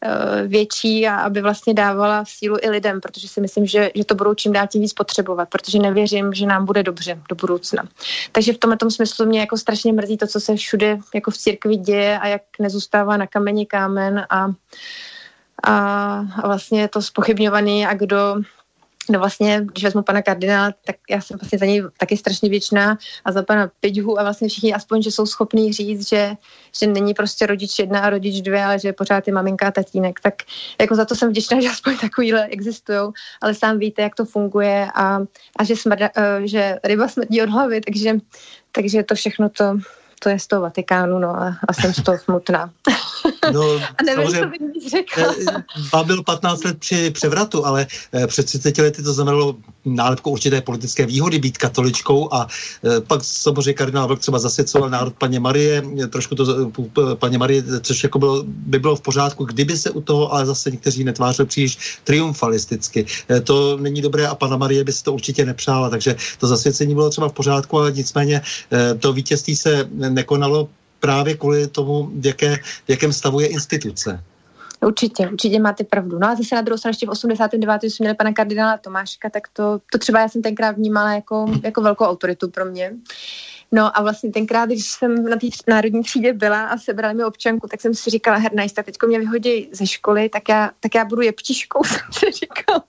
Eh, 0.01 0.47
větší 0.47 1.07
a 1.07 1.15
aby 1.15 1.41
vlastně 1.41 1.73
dávala 1.73 2.23
sílu 2.27 2.57
i 2.61 2.69
lidem, 2.69 3.01
protože 3.01 3.27
si 3.27 3.41
myslím, 3.41 3.65
že, 3.65 3.91
že 3.95 4.05
to 4.05 4.15
budou 4.15 4.33
čím 4.33 4.53
dál 4.53 4.67
tím 4.67 4.81
víc 4.81 4.93
potřebovat, 4.93 5.49
protože 5.49 5.79
nevěřím, 5.79 6.33
že 6.33 6.45
nám 6.45 6.65
bude 6.65 6.83
dobře 6.83 7.21
do 7.29 7.35
budoucna. 7.35 7.83
Takže 8.31 8.53
v 8.53 8.57
tomhle 8.57 8.77
tom 8.77 8.91
smyslu 8.91 9.25
mě 9.25 9.39
jako 9.39 9.57
strašně 9.57 9.93
mrzí 9.93 10.17
to, 10.17 10.27
co 10.27 10.39
se 10.39 10.55
všude 10.55 10.99
jako 11.15 11.31
v 11.31 11.37
církvi 11.37 11.75
děje 11.75 12.19
a 12.19 12.27
jak 12.27 12.41
nezůstává 12.59 13.17
na 13.17 13.27
kameni 13.27 13.65
kámen 13.65 14.25
a, 14.29 14.51
a, 15.63 15.73
a 16.43 16.47
vlastně 16.47 16.81
je 16.81 16.87
to 16.87 17.01
spochybňovaný 17.01 17.85
a 17.85 17.93
kdo 17.93 18.35
No 19.09 19.19
vlastně, 19.19 19.61
když 19.63 19.83
vezmu 19.83 20.01
pana 20.01 20.21
kardinála, 20.21 20.73
tak 20.85 20.95
já 21.09 21.21
jsem 21.21 21.37
vlastně 21.37 21.59
za 21.59 21.65
něj 21.65 21.83
taky 21.97 22.17
strašně 22.17 22.49
věčná 22.49 22.97
a 23.25 23.31
za 23.31 23.43
pana 23.43 23.71
Piďhu 23.79 24.19
a 24.19 24.23
vlastně 24.23 24.49
všichni 24.49 24.73
aspoň, 24.73 25.01
že 25.01 25.11
jsou 25.11 25.25
schopní 25.25 25.73
říct, 25.73 26.09
že, 26.09 26.31
že 26.79 26.87
není 26.87 27.13
prostě 27.13 27.45
rodič 27.45 27.79
jedna 27.79 27.99
a 27.99 28.09
rodič 28.09 28.41
dvě, 28.41 28.63
ale 28.63 28.79
že 28.79 28.93
pořád 28.93 29.27
je 29.27 29.33
maminka 29.33 29.67
a 29.67 29.71
tatínek. 29.71 30.19
Tak 30.19 30.33
jako 30.81 30.95
za 30.95 31.05
to 31.05 31.15
jsem 31.15 31.29
vděčná, 31.29 31.59
že 31.61 31.69
aspoň 31.69 31.97
takovýhle 31.97 32.45
existují, 32.45 32.99
ale 33.41 33.53
sám 33.53 33.79
víte, 33.79 34.01
jak 34.01 34.15
to 34.15 34.25
funguje 34.25 34.87
a, 34.95 35.19
a 35.59 35.63
že, 35.63 35.75
smrda, 35.75 36.09
uh, 36.17 36.45
že 36.45 36.79
ryba 36.83 37.07
smrdí 37.07 37.41
od 37.41 37.49
hlavy, 37.49 37.81
takže, 37.81 38.13
takže 38.71 39.03
to 39.03 39.15
všechno 39.15 39.49
to, 39.49 39.77
to 40.19 40.29
je 40.29 40.39
z 40.39 40.47
toho 40.47 40.61
Vatikánu, 40.61 41.19
no 41.19 41.29
a, 41.29 41.57
a 41.67 41.73
jsem 41.73 41.93
z 41.93 42.03
toho 42.03 42.17
smutná. 42.17 42.69
No, 43.53 43.61
a 43.75 44.03
nevím, 44.05 44.27
co 44.27 44.45
bych 44.45 44.89
řekla. 44.89 45.33
Eh, 46.01 46.03
byl 46.03 46.23
15 46.23 46.63
let 46.63 46.79
při 46.79 47.11
převratu, 47.11 47.65
ale 47.65 47.87
eh, 48.13 48.27
před 48.27 48.45
30 48.45 48.77
lety 48.77 49.03
to 49.03 49.13
znamenalo 49.13 49.55
nálepku 49.95 50.29
určité 50.29 50.61
politické 50.61 51.05
výhody 51.05 51.39
být 51.39 51.57
katoličkou 51.57 52.33
a 52.33 52.47
eh, 52.47 53.01
pak 53.01 53.23
samozřejmě 53.23 53.73
kardinál 53.73 54.07
Vlk 54.07 54.19
třeba 54.19 54.39
zasvěcoval 54.39 54.89
národ 54.89 55.13
paně 55.17 55.39
Marie, 55.39 55.83
trošku 56.09 56.35
to 56.35 56.71
paně 57.15 57.37
Marie, 57.37 57.63
což 57.81 58.03
jako 58.03 58.19
bylo, 58.19 58.43
by 58.47 58.79
bylo 58.79 58.95
v 58.95 59.01
pořádku, 59.01 59.45
kdyby 59.45 59.77
se 59.77 59.91
u 59.91 60.01
toho, 60.01 60.33
ale 60.33 60.45
zase 60.45 60.71
někteří 60.71 61.03
netvářili 61.03 61.47
příliš 61.47 61.99
triumfalisticky. 62.03 63.05
To 63.43 63.77
není 63.77 64.01
dobré 64.01 64.27
a 64.27 64.35
pana 64.35 64.57
Marie 64.57 64.83
by 64.83 64.93
si 64.93 65.03
to 65.03 65.13
určitě 65.13 65.45
nepřála, 65.45 65.89
takže 65.89 66.15
to 66.39 66.47
zasvěcení 66.47 66.93
bylo 66.93 67.09
třeba 67.09 67.29
v 67.29 67.33
pořádku, 67.33 67.77
ale 67.77 67.91
nicméně 67.91 68.41
to 68.99 69.13
vítězství 69.13 69.55
se 69.55 69.89
nekonalo 69.91 70.69
právě 70.99 71.37
kvůli 71.37 71.67
tomu, 71.67 72.11
v, 72.15 72.25
jaké, 72.25 72.57
v 72.57 72.89
jakém 72.89 73.13
stavu 73.13 73.39
je 73.39 73.47
instituce. 73.47 74.23
Určitě, 74.85 75.29
určitě 75.29 75.59
máte 75.59 75.83
pravdu. 75.83 76.19
No 76.19 76.27
a 76.27 76.35
zase 76.35 76.55
na 76.55 76.61
druhou 76.61 76.77
stranu 76.77 76.91
ještě 76.91 77.05
v 77.05 77.09
89. 77.09 77.83
jsme 77.83 78.03
měli 78.03 78.15
pana 78.15 78.33
kardinála 78.33 78.77
Tomáška, 78.77 79.29
tak 79.29 79.47
to, 79.53 79.79
to 79.91 79.97
třeba 79.97 80.19
já 80.19 80.29
jsem 80.29 80.41
tenkrát 80.41 80.75
vnímala 80.75 81.13
jako, 81.13 81.45
jako 81.63 81.81
velkou 81.81 82.05
autoritu 82.05 82.49
pro 82.49 82.65
mě. 82.65 82.93
No 83.71 83.97
a 83.97 84.01
vlastně 84.01 84.31
tenkrát, 84.31 84.65
když 84.65 84.85
jsem 84.85 85.23
na 85.29 85.35
té 85.35 85.47
národní 85.67 86.03
třídě 86.03 86.33
byla 86.33 86.67
a 86.67 86.77
sebrali 86.77 87.13
mi 87.13 87.23
občanku, 87.23 87.67
tak 87.67 87.81
jsem 87.81 87.93
si 87.93 88.09
říkala, 88.09 88.37
hernajsta, 88.37 88.83
teďko 88.83 89.07
mě 89.07 89.19
vyhodí 89.19 89.69
ze 89.71 89.87
školy, 89.87 90.29
tak 90.29 90.49
já, 90.49 90.71
tak 90.79 90.95
já 90.95 91.05
budu 91.05 91.21
jeptiškou, 91.21 91.83
jsem 91.83 91.99
si 92.11 92.31
říkala. 92.31 92.83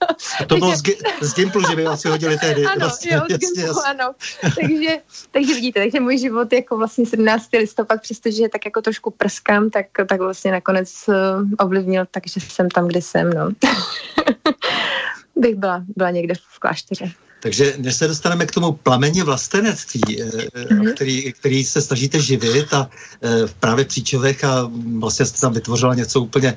To 0.47 0.57
bylo 0.57 0.77
z, 0.77 0.83
z 1.21 1.35
Gimplu, 1.35 1.63
že 1.71 1.77
by 1.77 1.85
vás 1.85 2.05
vyhodili 2.05 2.39
tehdy. 2.39 2.65
Ano, 2.65 2.81
vlastně, 2.81 3.15
jo, 3.15 3.23
z 3.31 3.39
Gimplu, 3.39 3.63
jasně. 3.63 3.83
ano. 3.91 4.15
takže, 4.43 4.97
takže 5.31 5.55
vidíte, 5.55 5.81
takže 5.81 6.01
můj 6.01 6.19
život 6.19 6.53
jako 6.53 6.77
vlastně 6.77 7.07
17. 7.07 7.49
listopad, 7.53 8.03
přestože 8.03 8.49
tak 8.49 8.65
jako 8.65 8.83
trošku 8.83 9.11
prskám, 9.11 9.71
tak, 9.71 9.87
tak 10.09 10.21
vlastně 10.21 10.53
nakonec 10.53 11.05
uh, 11.09 11.15
ovlivnil, 11.59 12.05
takže 12.11 12.41
jsem 12.41 12.69
tam, 12.69 12.89
kde 12.89 13.03
jsem, 13.03 13.31
no. 13.31 13.51
bych 15.37 15.55
byla, 15.55 15.85
byla 15.97 16.11
někde 16.11 16.35
v 16.35 16.59
klášteře. 16.59 17.13
Takže 17.41 17.75
než 17.79 17.95
se 17.95 18.09
dostaneme 18.09 18.47
k 18.47 18.51
tomu 18.51 18.73
plameni 18.73 19.23
vlastenectví, 19.23 20.01
mm-hmm. 20.01 20.95
který, 20.95 21.33
který 21.33 21.65
se 21.65 21.83
snažíte 21.83 22.21
živit 22.21 22.75
a 22.75 22.91
eh, 23.23 23.29
právě 23.61 23.85
v 23.85 23.89
Příčovech 23.89 24.45
a 24.45 24.71
vlastně 24.99 25.27
jste 25.27 25.41
tam 25.41 25.53
vytvořila 25.53 25.95
něco 25.95 26.21
úplně 26.21 26.55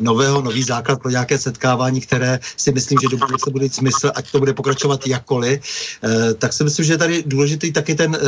nového, 0.00 0.42
nový 0.42 0.62
základ 0.62 1.02
pro 1.02 1.10
nějaké 1.10 1.38
setkávání, 1.38 2.00
které 2.00 2.40
si 2.56 2.72
myslím, 2.72 2.98
že 3.02 3.08
do 3.08 3.16
budoucna 3.16 3.52
bude 3.52 3.70
smysl, 3.70 4.10
ať 4.14 4.30
to 4.30 4.38
bude 4.38 4.52
pokračovat 4.52 5.06
jakkoliv, 5.06 5.60
tak 6.38 6.52
si 6.52 6.64
myslím, 6.64 6.84
že 6.84 6.92
je 6.92 6.98
tady 6.98 7.22
důležitý 7.26 7.72
taky 7.72 7.94
ten, 7.94 8.18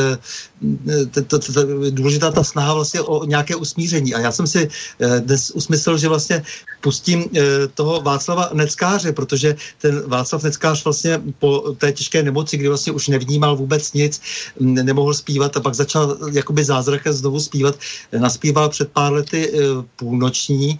důležitá 1.89 2.31
ta 2.31 2.43
snaha 2.43 2.73
vlastně 2.73 3.01
o 3.01 3.25
nějaké 3.25 3.55
usmíření. 3.55 4.13
A 4.13 4.19
já 4.19 4.31
jsem 4.31 4.47
si 4.47 4.69
dnes 5.19 5.51
usmyslel, 5.51 5.97
že 5.97 6.07
vlastně 6.07 6.43
pustím 6.81 7.25
toho 7.73 8.01
Václava 8.01 8.49
Neckáře, 8.53 9.11
protože 9.11 9.55
ten 9.81 10.03
Václav 10.07 10.43
Neckář 10.43 10.83
vlastně 10.83 11.21
po 11.39 11.75
té 11.81 11.91
těžké 11.91 12.23
nemoci, 12.23 12.57
kdy 12.57 12.67
vlastně 12.67 12.93
už 12.93 13.07
nevnímal 13.07 13.55
vůbec 13.55 13.93
nic, 13.93 14.21
nemohl 14.59 15.13
zpívat 15.13 15.57
a 15.57 15.59
pak 15.59 15.73
začal 15.73 16.17
jakoby 16.33 16.63
zázrakem 16.63 17.13
znovu 17.13 17.39
zpívat. 17.39 17.75
Naspíval 18.13 18.69
před 18.69 18.91
pár 18.91 19.13
lety 19.13 19.51
půlnoční. 19.95 20.79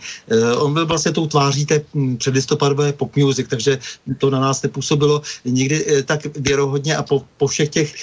On 0.57 0.73
byl 0.73 0.85
vlastně 0.85 1.11
tou 1.11 1.27
tváří 1.27 1.65
té 1.65 1.81
předlistopadové 2.17 2.93
pop 2.93 3.15
music, 3.15 3.47
takže 3.49 3.79
to 4.17 4.29
na 4.29 4.39
nás 4.39 4.61
nepůsobilo 4.61 5.21
nikdy 5.45 6.05
tak 6.05 6.37
věrohodně 6.37 6.95
a 6.95 7.03
po, 7.03 7.23
po 7.37 7.47
všech 7.47 7.69
těch 7.69 7.93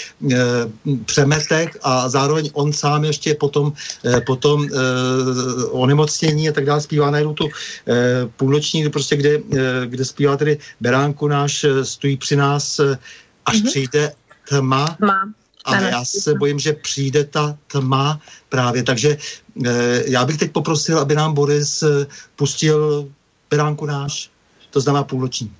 přemetech 1.04 1.78
a 1.82 2.08
zároveň 2.08 2.50
on 2.52 2.72
sám 2.72 3.04
ještě 3.04 3.34
potom, 3.34 3.72
potom 4.26 4.68
onemocnění 5.70 6.48
a 6.48 6.52
tak 6.52 6.64
dále 6.64 6.80
zpívá 6.80 7.10
najednou 7.10 7.34
tu 7.34 7.48
půlnoční, 8.36 8.88
prostě 8.90 9.16
kde, 9.16 9.40
kde 9.86 10.04
zpívá 10.04 10.36
tedy 10.36 10.58
Beránku 10.80 11.28
náš, 11.28 11.66
stojí 11.82 12.16
při 12.16 12.36
nás, 12.36 12.80
až 13.46 13.56
mm-hmm. 13.56 13.66
přijde 13.66 14.12
tma. 14.48 14.86
tma. 14.86 15.32
A 15.64 15.80
já 15.80 16.04
se 16.04 16.34
bojím, 16.34 16.58
že 16.58 16.72
přijde 16.72 17.24
ta 17.24 17.58
tma 17.66 18.20
právě. 18.48 18.82
Takže 18.82 19.16
eh, 19.66 20.02
já 20.06 20.24
bych 20.24 20.36
teď 20.36 20.52
poprosil, 20.52 20.98
aby 20.98 21.14
nám 21.14 21.34
Boris 21.34 21.82
eh, 21.82 22.06
pustil 22.36 23.08
Beránku 23.50 23.86
náš, 23.86 24.30
to 24.70 24.80
znamená 24.80 25.04
půlnoční. 25.04 25.52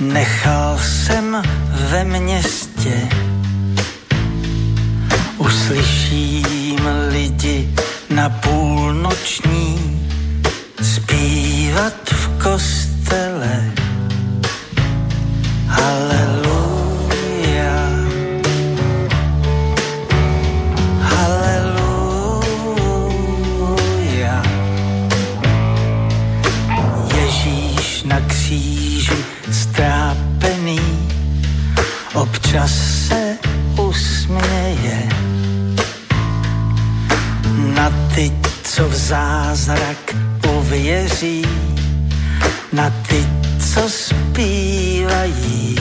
Nechal 0.00 0.78
jsem 0.78 1.42
ve 1.90 2.04
městě. 2.04 3.08
Uslyším 5.38 6.80
lidi 7.08 7.68
na 8.10 8.28
půlnoční 8.28 10.00
zpívat 10.82 12.10
v 12.12 12.42
kostele. 12.42 13.72
Haleluja. 15.66 16.50
Občas 32.50 33.06
se 33.06 33.38
usměje 33.78 35.08
na 37.74 37.90
ty, 38.14 38.32
co 38.62 38.88
v 38.88 38.94
zázrak 38.94 40.16
uvěří, 40.58 41.46
na 42.72 42.90
ty, 42.90 43.26
co 43.72 43.88
zpívají. 43.88 45.76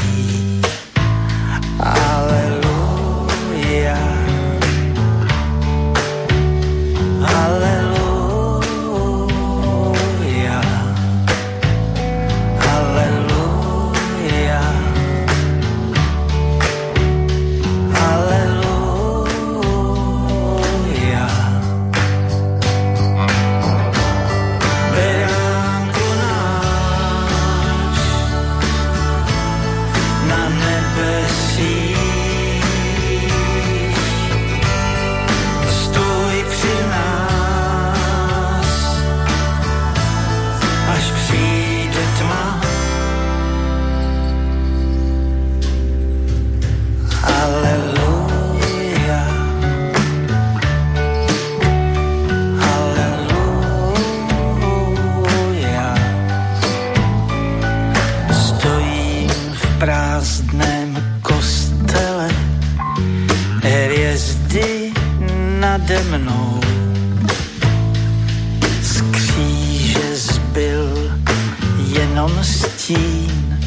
stín, 72.89 73.59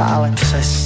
ale 0.00 0.32
přes 0.32 0.77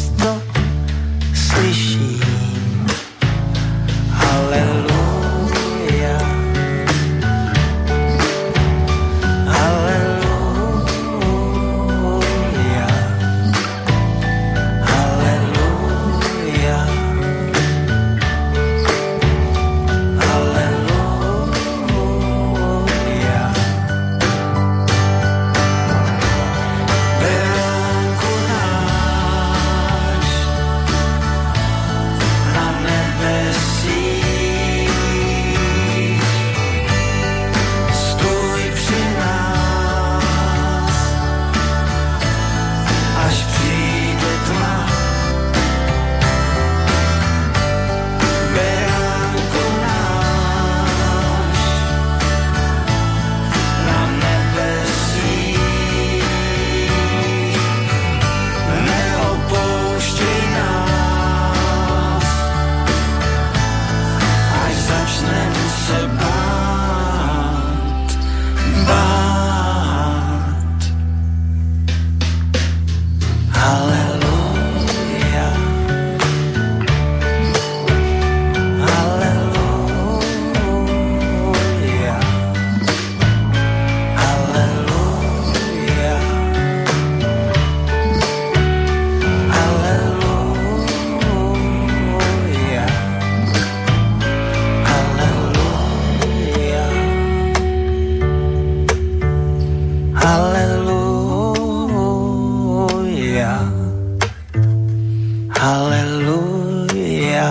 Halleluja. 105.63 107.51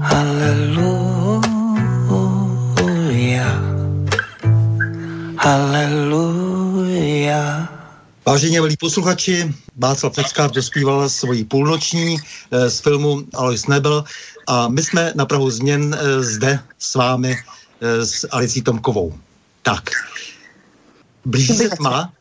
Halleluja. 0.00 1.08
Halleluja. 5.40 6.62
Vážení 8.26 8.60
milí 8.60 8.76
posluchači, 8.76 9.54
Václav 9.76 10.14
Peckář 10.14 10.52
dospíval 10.52 11.08
svoji 11.08 11.44
půlnoční 11.44 12.16
eh, 12.50 12.70
z 12.70 12.80
filmu 12.80 13.24
Alois 13.34 13.66
Nebel 13.66 14.04
a 14.46 14.68
my 14.68 14.82
jsme 14.82 15.12
na 15.16 15.26
Prahu 15.26 15.50
změn 15.50 15.96
eh, 15.96 16.22
zde 16.22 16.60
s 16.78 16.94
vámi 16.94 17.36
eh, 17.80 18.06
s 18.06 18.28
Alicí 18.30 18.62
Tomkovou. 18.62 19.18
Tak, 19.62 19.90
blíží 21.24 21.56
se 21.56 21.68
tma. 21.68 22.12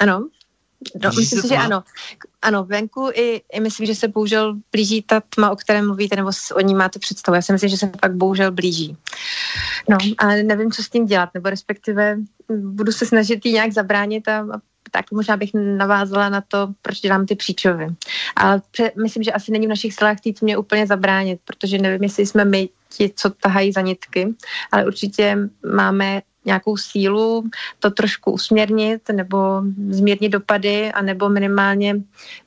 Ano. 0.00 0.28
No, 1.02 1.10
Blíží 1.10 1.20
myslím 1.20 1.42
si, 1.42 1.48
že 1.48 1.56
ano. 1.56 1.82
Ano, 2.42 2.64
venku 2.64 3.10
i, 3.14 3.42
i 3.52 3.60
myslím, 3.60 3.86
že 3.86 3.94
se 3.94 4.08
bohužel 4.08 4.54
blíží 4.72 5.02
ta 5.02 5.20
tma, 5.20 5.50
o 5.50 5.56
které 5.56 5.82
mluvíte, 5.82 6.16
nebo 6.16 6.32
s- 6.32 6.54
o 6.54 6.60
ní 6.60 6.74
máte 6.74 6.98
představu. 6.98 7.36
Já 7.36 7.42
si 7.42 7.52
myslím, 7.52 7.70
že 7.70 7.76
se 7.76 7.90
fakt 8.00 8.14
bohužel 8.14 8.50
blíží. 8.52 8.96
No 9.88 9.96
a 10.18 10.26
nevím, 10.26 10.72
co 10.72 10.82
s 10.82 10.88
tím 10.88 11.06
dělat, 11.06 11.28
nebo 11.34 11.50
respektive 11.50 12.16
mm, 12.16 12.76
budu 12.76 12.92
se 12.92 13.06
snažit 13.06 13.46
jí 13.46 13.52
nějak 13.52 13.72
zabránit 13.72 14.28
a, 14.28 14.38
a 14.40 14.60
tak 14.90 15.10
možná 15.12 15.36
bych 15.36 15.50
navázala 15.54 16.28
na 16.28 16.40
to, 16.48 16.68
proč 16.82 17.00
dělám 17.00 17.26
ty 17.26 17.34
příčovy. 17.36 17.86
Ale 18.36 18.62
pře- 18.70 18.92
myslím, 19.02 19.22
že 19.22 19.32
asi 19.32 19.52
není 19.52 19.66
v 19.66 19.70
našich 19.70 19.94
silách 19.94 20.20
týct 20.20 20.40
mě 20.40 20.56
úplně 20.58 20.86
zabránit, 20.86 21.40
protože 21.44 21.78
nevím, 21.78 22.02
jestli 22.02 22.26
jsme 22.26 22.44
my 22.44 22.68
ti, 22.96 23.12
co 23.16 23.30
tahají 23.30 23.72
za 23.72 23.80
nitky, 23.80 24.34
ale 24.72 24.86
určitě 24.86 25.38
máme 25.74 26.22
nějakou 26.44 26.76
sílu 26.76 27.44
to 27.78 27.90
trošku 27.90 28.32
usměrnit 28.32 29.08
nebo 29.12 29.62
zmírnit 29.88 30.32
dopady 30.32 30.92
a 30.92 31.02
nebo 31.02 31.28
minimálně 31.28 31.96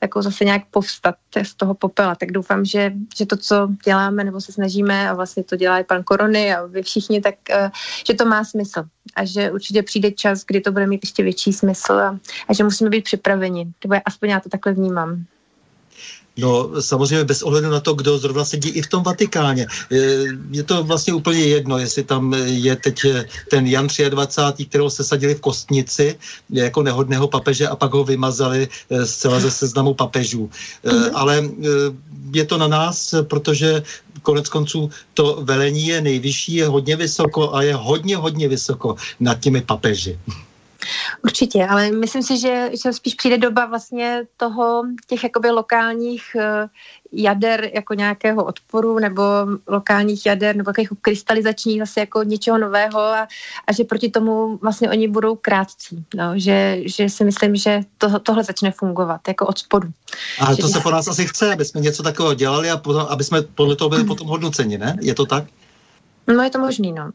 jako 0.01 0.21
zase 0.21 0.45
nějak 0.45 0.61
povstat 0.71 1.15
z 1.43 1.53
toho 1.53 1.73
popela. 1.73 2.15
Tak 2.15 2.31
doufám, 2.31 2.65
že, 2.65 2.93
že 3.17 3.25
to, 3.25 3.37
co 3.37 3.69
děláme 3.85 4.23
nebo 4.23 4.41
se 4.41 4.51
snažíme 4.51 5.09
a 5.09 5.13
vlastně 5.13 5.43
to 5.43 5.55
dělá 5.55 5.79
i 5.79 5.83
pan 5.83 6.03
Korony 6.03 6.55
a 6.55 6.65
vy 6.65 6.83
všichni, 6.83 7.21
tak 7.21 7.35
eh, 7.49 7.71
že 8.07 8.13
to 8.13 8.25
má 8.25 8.43
smysl 8.43 8.83
a 9.15 9.25
že 9.25 9.51
určitě 9.51 9.83
přijde 9.83 10.11
čas, 10.11 10.43
kdy 10.47 10.61
to 10.61 10.71
bude 10.71 10.87
mít 10.87 11.01
ještě 11.03 11.23
větší 11.23 11.53
smysl 11.53 11.93
a, 11.93 12.19
a 12.47 12.53
že 12.53 12.63
musíme 12.63 12.89
být 12.89 13.03
připraveni. 13.03 13.73
Nebo 13.83 13.95
aspoň 14.05 14.29
já 14.29 14.39
to 14.39 14.49
takhle 14.49 14.73
vnímám. 14.73 15.25
No 16.37 16.81
samozřejmě 16.81 17.23
bez 17.25 17.41
ohledu 17.43 17.69
na 17.69 17.79
to, 17.79 17.93
kdo 17.93 18.17
zrovna 18.17 18.45
sedí 18.45 18.69
i 18.69 18.81
v 18.81 18.87
tom 18.89 19.03
Vatikáně. 19.03 19.67
Je- 20.51 20.63
to 20.63 20.83
vlastně 20.83 21.13
úplně 21.13 21.39
jedno, 21.39 21.77
jestli 21.77 22.03
tam 22.03 22.33
je 22.45 22.75
teď 22.75 23.05
eh, 23.05 23.25
ten 23.49 23.67
Jan 23.67 23.87
23., 24.09 24.65
kterého 24.65 24.89
se 24.89 25.03
sadili 25.03 25.35
v 25.35 25.41
kostnici 25.41 26.15
jako 26.49 26.83
nehodného 26.83 27.27
papeže 27.27 27.67
a 27.67 27.75
pak 27.75 27.93
ho 27.93 28.03
vymazali 28.03 28.67
eh, 28.89 29.05
zcela 29.05 29.39
ze 29.39 29.51
seznamu 29.51 29.93
papežů. 29.93 30.49
Eh, 30.85 31.09
Ale 31.13 31.43
je 32.33 32.45
to 32.45 32.57
na 32.57 32.67
nás, 32.67 33.15
protože 33.23 33.83
konec 34.21 34.49
konců 34.49 34.89
to 35.13 35.39
velení 35.43 35.87
je 35.87 36.01
nejvyšší, 36.01 36.53
je 36.55 36.67
hodně 36.67 36.95
vysoko 36.95 37.53
a 37.55 37.61
je 37.61 37.75
hodně, 37.75 38.17
hodně 38.17 38.47
vysoko 38.47 38.95
nad 39.19 39.39
těmi 39.39 39.61
papeži. 39.61 40.19
Určitě, 41.23 41.65
ale 41.65 41.91
myslím 41.91 42.23
si, 42.23 42.37
že, 42.37 42.69
že 42.83 42.93
spíš 42.93 43.13
přijde 43.13 43.37
doba 43.37 43.65
vlastně 43.65 44.21
toho, 44.37 44.83
těch 45.07 45.23
jakoby 45.23 45.51
lokálních 45.51 46.35
eh, 46.39 46.67
jader 47.11 47.69
jako 47.73 47.93
nějakého 47.93 48.43
odporu 48.45 48.99
nebo 48.99 49.23
lokálních 49.67 50.25
jader 50.25 50.55
nebo 50.55 50.65
takových 50.65 50.89
krystalizačních 51.01 51.79
zase 51.79 51.99
jako 51.99 52.23
něčeho 52.23 52.57
nového 52.57 52.99
a, 52.99 53.27
a 53.67 53.73
že 53.73 53.83
proti 53.83 54.09
tomu 54.09 54.57
vlastně 54.57 54.89
oni 54.89 55.07
budou 55.07 55.35
krátcí. 55.35 56.05
No, 56.15 56.33
že, 56.35 56.77
že 56.85 57.09
si 57.09 57.23
myslím, 57.23 57.55
že 57.55 57.81
to, 57.97 58.19
tohle 58.19 58.43
začne 58.43 58.71
fungovat 58.71 59.21
jako 59.27 59.47
od 59.47 59.57
spodu. 59.57 59.89
A 60.39 60.53
Že 60.53 60.61
to 60.61 60.67
se 60.67 60.79
po 60.79 60.91
nás 60.91 61.07
asi 61.07 61.27
chce, 61.27 61.53
aby 61.53 61.65
jsme 61.65 61.81
něco 61.81 62.03
takového 62.03 62.33
dělali 62.33 62.69
a 62.71 62.77
potom, 62.77 63.05
aby 63.09 63.23
jsme 63.23 63.41
podle 63.41 63.75
toho 63.75 63.89
byli 63.89 64.03
potom 64.03 64.27
hodnoceni, 64.27 64.77
ne? 64.77 64.97
Je 65.01 65.13
to 65.13 65.25
tak? 65.25 65.43
No 66.27 66.43
je 66.43 66.49
to 66.49 66.59
možný, 66.59 66.91
no. 66.93 67.11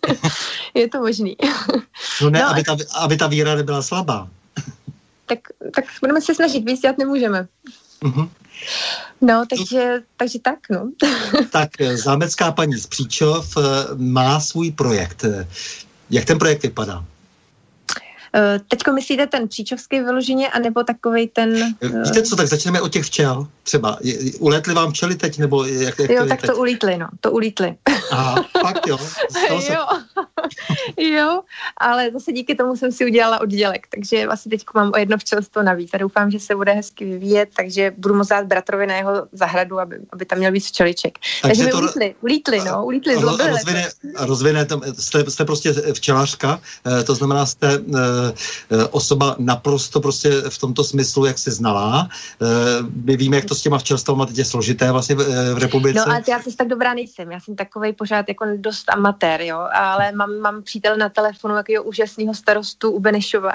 je 0.74 0.88
to 0.88 1.00
možný. 1.00 1.36
No 2.22 2.30
ne, 2.30 2.38
No, 2.40 2.48
aby, 2.48 2.62
ta, 2.64 2.76
aby 2.94 3.16
ta 3.16 3.26
víra 3.26 3.54
nebyla 3.54 3.82
slabá. 3.82 4.28
tak, 5.26 5.38
tak 5.74 5.84
budeme 6.00 6.20
se 6.20 6.34
snažit, 6.34 6.64
víc 6.64 6.80
dělat 6.80 6.98
nemůžeme. 6.98 7.48
Mhm. 8.04 8.30
No, 9.20 9.44
takže, 9.50 10.02
takže 10.16 10.38
tak, 10.38 10.58
no. 10.70 10.90
Tak 11.50 11.80
eh, 11.80 11.96
zámecká 11.96 12.52
paní 12.52 12.74
z 12.74 12.86
Příčov 12.86 13.56
eh, 13.56 13.62
má 13.96 14.40
svůj 14.40 14.72
projekt. 14.72 15.24
Eh, 15.24 15.48
Jak 16.10 16.24
ten 16.24 16.38
projekt 16.38 16.62
vypadá? 16.62 17.04
Eh, 18.34 18.60
Teďko 18.68 18.92
myslíte 18.92 19.26
ten 19.26 19.48
příčovský 19.48 20.00
vyloženě, 20.00 20.48
anebo 20.48 20.84
takovej 20.84 21.28
ten... 21.28 21.56
Eh, 21.56 21.72
eh, 21.82 22.02
Víte 22.02 22.22
co, 22.22 22.36
tak 22.36 22.46
začneme 22.46 22.80
od 22.80 22.92
těch 22.92 23.04
včel. 23.04 23.46
Třeba, 23.62 23.98
uletly 24.38 24.74
vám 24.74 24.90
včely 24.90 25.14
teď, 25.14 25.38
nebo 25.38 25.64
jak, 25.64 25.98
jak 25.98 26.10
Jo, 26.10 26.22
je 26.22 26.28
tak 26.28 26.40
teď? 26.40 26.50
to 26.50 26.56
ulítli, 26.56 26.98
no, 26.98 27.08
to 27.20 27.30
ulítli. 27.30 27.74
Aha, 28.10 28.44
fakt 28.60 28.86
jo. 28.86 28.98
Se... 28.98 29.72
jo, 29.72 29.86
jo, 31.16 31.42
ale 31.76 32.10
zase 32.12 32.32
díky 32.32 32.54
tomu 32.54 32.76
jsem 32.76 32.92
si 32.92 33.04
udělala 33.04 33.40
oddělek, 33.40 33.86
takže 33.94 34.24
asi 34.26 34.48
teď 34.48 34.64
mám 34.74 34.90
o 34.94 34.98
jedno 34.98 35.18
včelstvo 35.18 35.62
navíc 35.62 35.90
a 35.94 35.98
doufám, 35.98 36.30
že 36.30 36.40
se 36.40 36.54
bude 36.54 36.72
hezky 36.72 37.04
vyvíjet, 37.04 37.48
takže 37.56 37.92
budu 37.98 38.14
moct 38.14 38.28
dát 38.28 38.46
bratrovi 38.46 38.86
na 38.86 38.94
jeho 38.96 39.26
zahradu, 39.32 39.80
aby, 39.80 39.96
aby 40.10 40.24
tam 40.24 40.38
měl 40.38 40.52
víc 40.52 40.66
včeliček. 40.66 41.18
Takže, 41.42 41.64
takže 41.64 41.72
to- 41.72 41.78
ulítli, 41.78 42.14
ulítli, 42.20 42.60
no, 42.64 42.84
ulítli, 42.84 43.16
zlobili. 43.18 43.50
rozvine, 43.50 43.88
rozvine 44.18 44.64
tam, 44.64 44.82
jste, 44.98 45.30
jste 45.30 45.44
prostě 45.44 45.72
včelařka, 45.92 46.60
to 47.06 47.14
znamená, 47.14 47.46
jste 47.46 47.78
osoba 48.90 49.36
naprosto 49.38 50.00
prostě 50.00 50.30
v 50.48 50.58
tomto 50.58 50.84
smyslu, 50.84 51.24
jak 51.24 51.38
se 51.38 51.50
znalá. 51.50 52.08
Eh, 52.42 52.46
My 53.04 53.16
víme, 53.16 53.36
jak 53.36 53.44
to 53.44 53.54
s 53.54 53.62
těma 53.62 53.78
včelstvama 53.78 54.26
teď 54.26 54.38
je 54.38 54.44
složité 54.44 54.92
vlastně 54.92 55.14
v, 55.14 55.20
eh, 55.20 55.58
republice. 55.58 55.98
No 55.98 56.08
ale 56.08 56.22
já 56.28 56.38
zase 56.38 56.56
tak 56.56 56.68
dobrá 56.68 56.94
nejsem, 56.94 57.32
já 57.32 57.40
jsem 57.40 57.56
takovej 57.56 57.92
pořád 57.92 58.28
jako 58.28 58.44
dost 58.56 58.90
amatér, 58.90 59.42
jo, 59.42 59.58
ale 59.72 60.12
mám, 60.12 60.38
mám 60.38 60.62
přítel 60.62 60.96
na 60.96 61.08
telefonu 61.08 61.56
jakého 61.56 61.84
úžasného 61.84 62.34
starostu 62.34 62.90
u 62.90 63.00
Benešova, 63.00 63.52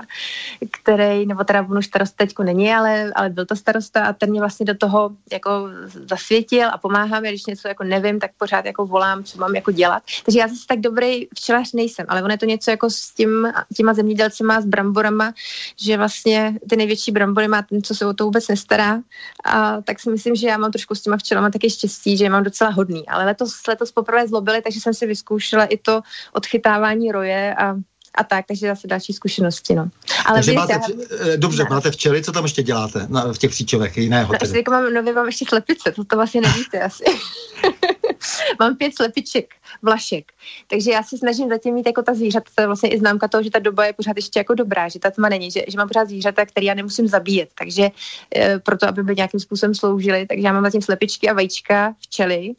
který, 0.72 1.26
nebo 1.26 1.44
teda 1.44 1.62
on 1.62 1.78
už 1.78 1.86
starost 1.86 2.16
teďko 2.16 2.44
není, 2.44 2.74
ale, 2.74 3.12
ale 3.16 3.30
byl 3.30 3.46
to 3.46 3.56
starosta 3.56 4.06
a 4.06 4.14
ten 4.14 4.30
mě 4.30 4.40
vlastně 4.40 4.66
do 4.66 4.76
toho 4.76 5.12
jako 5.32 5.70
zasvětil 6.10 6.70
a 6.74 6.78
pomáhá 6.78 7.20
mi, 7.20 7.30
když 7.30 7.46
něco 7.46 7.68
jako 7.68 7.84
nevím, 7.84 8.20
tak 8.20 8.32
pořád 8.38 8.66
jako 8.66 8.86
volám, 8.86 9.24
co 9.24 9.38
mám 9.38 9.56
jako 9.56 9.72
dělat. 9.72 10.04
Takže 10.26 10.40
já 10.40 10.48
zase 10.48 10.68
tak 10.68 10.80
dobrý 10.80 11.28
včelař 11.36 11.74
nejsem, 11.74 12.06
ale 12.10 12.24
on 12.24 12.32
je 12.32 12.38
to 12.38 12.46
něco 12.46 12.72
jako 12.72 12.90
s 12.90 13.12
tím, 13.12 13.48
těma 13.76 13.94
zemědělcema, 13.94 14.55
s 14.62 14.66
bramborama, 14.66 15.34
že 15.80 15.98
vlastně 15.98 16.54
ty 16.70 16.76
největší 16.76 17.12
brambory 17.12 17.48
má 17.48 17.62
ten, 17.62 17.84
co 17.84 17.96
se 17.96 18.06
o 18.06 18.14
to 18.14 18.24
vůbec 18.24 18.48
nestará 18.48 19.02
a 19.46 19.82
tak 19.82 20.00
si 20.00 20.10
myslím, 20.10 20.36
že 20.36 20.48
já 20.48 20.58
mám 20.58 20.72
trošku 20.72 20.96
s 20.96 21.02
těma 21.02 21.18
včelama 21.18 21.50
taky 21.50 21.70
štěstí, 21.70 22.18
že 22.18 22.26
je 22.26 22.30
mám 22.30 22.44
docela 22.44 22.70
hodný. 22.70 23.08
Ale 23.08 23.26
letos, 23.26 23.68
letos 23.68 23.92
poprvé 23.92 24.28
zlobili, 24.28 24.62
takže 24.62 24.80
jsem 24.80 24.94
si 24.94 25.08
vyzkoušela 25.08 25.66
i 25.66 25.78
to 25.78 26.02
odchytávání 26.34 27.12
roje 27.12 27.56
a, 27.56 27.76
a 28.16 28.24
tak, 28.24 28.46
takže 28.48 28.68
zase 28.68 28.88
další 28.88 29.14
zkušenosti. 29.14 29.76
No. 29.76 29.90
Ale 30.26 30.38
Takže 30.38 30.54
máte, 30.54 30.74
já, 30.74 30.80
vč- 30.80 31.08
eh, 31.20 31.38
dobře, 31.38 31.64
Ne. 31.64 31.70
máte 31.70 31.92
včely, 31.92 32.24
co 32.24 32.32
tam 32.32 32.44
ještě 32.44 32.64
děláte 32.64 33.06
na, 33.10 33.34
v 33.34 33.38
těch 33.38 33.52
příčovech 33.52 33.98
jiného 33.98 34.34
no, 34.34 34.40
ještě 34.42 34.72
mám, 34.72 34.94
nově 34.94 35.14
mám 35.14 35.26
ještě 35.26 35.46
slepice, 35.50 35.92
to 35.92 36.04
to 36.04 36.16
vlastně 36.16 36.42
nevíte 36.42 36.82
asi. 36.82 37.04
mám 38.60 38.76
pět 38.76 38.96
slepiček, 38.96 39.54
vlašek. 39.82 40.32
Takže 40.68 40.92
já 40.92 41.04
se 41.04 41.18
snažím 41.18 41.50
zatím 41.50 41.74
mít 41.74 41.86
jako 41.86 42.02
ta 42.02 42.14
zvířata, 42.14 42.52
to 42.56 42.62
je 42.62 42.68
vlastně 42.68 42.90
i 42.90 43.00
známka 43.00 43.28
toho, 43.28 43.44
že 43.44 43.52
ta 43.52 43.60
doba 43.60 43.86
je 43.86 43.94
pořád 43.94 44.16
ještě 44.16 44.40
jako 44.40 44.54
dobrá, 44.54 44.90
že 44.90 45.00
ta 45.00 45.12
tma 45.12 45.30
není, 45.30 45.52
že, 45.52 45.64
že 45.68 45.78
mám 45.78 45.88
pořád 45.88 46.08
zvířata, 46.08 46.46
které 46.46 46.66
já 46.66 46.74
nemusím 46.74 47.08
zabíjet. 47.08 47.50
Takže 47.58 47.90
e, 48.36 48.60
proto, 48.60 48.88
aby 48.88 49.04
by 49.04 49.16
nějakým 49.16 49.40
způsobem 49.40 49.76
sloužily, 49.76 50.26
takže 50.26 50.48
já 50.48 50.54
mám 50.54 50.64
zatím 50.64 50.82
slepičky 50.82 51.30
a 51.30 51.34
vajíčka, 51.34 51.96
včely, 52.00 52.56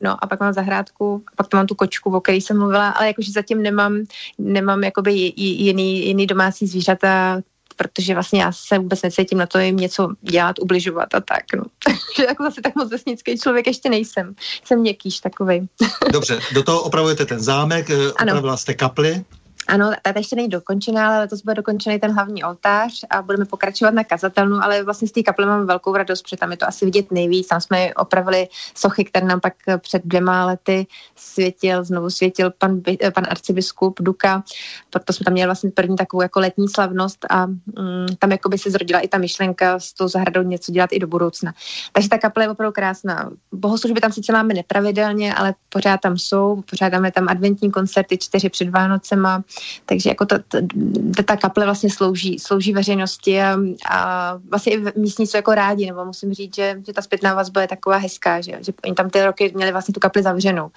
No 0.00 0.24
a 0.24 0.26
pak 0.26 0.40
mám 0.40 0.52
zahrádku, 0.52 1.24
a 1.32 1.36
pak 1.36 1.48
tam 1.48 1.58
mám 1.58 1.66
tu 1.66 1.74
kočku, 1.74 2.16
o 2.16 2.20
které 2.20 2.38
jsem 2.38 2.58
mluvila, 2.58 2.90
ale 2.90 3.06
jakože 3.06 3.32
zatím 3.32 3.62
nemám, 3.62 4.04
nemám 4.38 4.84
jakoby 4.84 5.32
jiný, 5.36 6.06
jiný 6.06 6.26
domácí 6.26 6.66
zvířata, 6.66 7.40
protože 7.78 8.14
vlastně 8.14 8.42
já 8.42 8.52
se 8.52 8.78
vůbec 8.78 9.02
necítím 9.02 9.38
na 9.38 9.46
to 9.46 9.58
jim 9.58 9.76
něco 9.76 10.08
dělat, 10.22 10.58
ubližovat 10.58 11.14
a 11.14 11.20
tak, 11.20 11.44
no. 11.56 11.62
Takže 11.84 12.28
jako 12.28 12.42
zase 12.42 12.60
tak 12.60 12.74
moc 12.76 12.90
vesnický 12.90 13.38
člověk 13.38 13.66
ještě 13.66 13.90
nejsem. 13.90 14.34
Jsem 14.64 14.80
měkkýš 14.80 15.20
takovej. 15.20 15.68
Dobře, 16.12 16.40
do 16.52 16.62
toho 16.62 16.80
opravujete 16.82 17.26
ten 17.26 17.40
zámek, 17.40 17.90
eh, 17.90 17.94
Ano. 17.94 18.32
opravila 18.32 18.56
jste 18.56 18.74
kaply. 18.74 19.24
Ano, 19.68 19.92
ta 20.02 20.12
ještě 20.16 20.36
není 20.36 20.48
dokončená, 20.48 21.08
ale 21.08 21.18
letos 21.18 21.42
bude 21.42 21.54
dokončený 21.54 21.98
ten 21.98 22.12
hlavní 22.12 22.44
oltář 22.44 23.04
a 23.10 23.22
budeme 23.22 23.44
pokračovat 23.44 23.94
na 23.94 24.04
kazatelnu, 24.04 24.64
ale 24.64 24.82
vlastně 24.82 25.08
z 25.08 25.12
té 25.12 25.22
kaple 25.22 25.46
mám 25.46 25.66
velkou 25.66 25.96
radost, 25.96 26.22
protože 26.22 26.36
tam 26.36 26.50
je 26.50 26.56
to 26.56 26.68
asi 26.68 26.84
vidět 26.84 27.12
nejvíc. 27.12 27.48
Tam 27.48 27.60
jsme 27.60 27.94
opravili 27.94 28.48
sochy, 28.74 29.04
které 29.04 29.26
nám 29.26 29.40
pak 29.40 29.54
před 29.78 30.02
dvěma 30.04 30.46
lety 30.46 30.86
světil, 31.16 31.84
znovu 31.84 32.10
světil 32.10 32.50
pan, 32.58 32.80
pan 33.14 33.24
arcibiskup 33.28 34.00
Duka, 34.00 34.42
proto 34.90 35.12
jsme 35.12 35.24
tam 35.24 35.32
měli 35.32 35.46
vlastně 35.46 35.70
první 35.70 35.96
takovou 35.96 36.22
jako 36.22 36.40
letní 36.40 36.68
slavnost 36.68 37.26
a 37.30 37.46
mm, 37.46 38.06
tam 38.18 38.32
jako 38.32 38.48
by 38.48 38.58
se 38.58 38.70
zrodila 38.70 39.00
i 39.00 39.08
ta 39.08 39.18
myšlenka 39.18 39.78
s 39.78 39.92
tou 39.92 40.08
zahradou 40.08 40.42
něco 40.42 40.72
dělat 40.72 40.90
i 40.92 40.98
do 40.98 41.06
budoucna. 41.06 41.52
Takže 41.92 42.08
ta 42.08 42.18
kaple 42.18 42.44
je 42.44 42.50
opravdu 42.50 42.72
krásná. 42.72 43.30
Bohoslužby 43.52 44.00
tam 44.00 44.12
sice 44.12 44.32
máme 44.32 44.54
nepravidelně, 44.54 45.34
ale 45.34 45.54
pořád 45.68 46.00
tam 46.00 46.18
jsou, 46.18 46.62
pořád 46.70 46.92
máme 46.92 47.12
tam 47.12 47.28
adventní 47.28 47.70
koncerty 47.70 48.18
čtyři 48.18 48.48
před 48.48 48.68
Vánocema, 48.68 49.42
takže 49.86 50.10
jako 50.10 50.26
ta, 50.26 50.38
ta, 50.48 51.22
ta 51.24 51.36
kaple 51.36 51.64
vlastně 51.64 51.90
slouží, 51.90 52.38
slouží 52.38 52.72
veřejnosti 52.72 53.40
a, 53.40 53.56
a 53.90 54.34
vlastně 54.50 54.72
i 54.72 54.82
místní 54.96 55.26
jsou 55.26 55.38
jako 55.38 55.54
rádi, 55.54 55.86
nebo 55.86 56.04
musím 56.04 56.34
říct, 56.34 56.54
že, 56.54 56.80
že 56.86 56.92
ta 56.92 57.02
zpětná 57.02 57.34
vazba 57.34 57.60
je 57.60 57.68
taková 57.68 57.96
hezká, 57.96 58.40
že, 58.40 58.58
že 58.60 58.72
oni 58.84 58.94
tam 58.94 59.10
ty 59.10 59.24
roky 59.24 59.52
měli 59.54 59.72
vlastně 59.72 59.94
tu 59.94 60.00
kapli 60.00 60.22
zavřenou. 60.22 60.70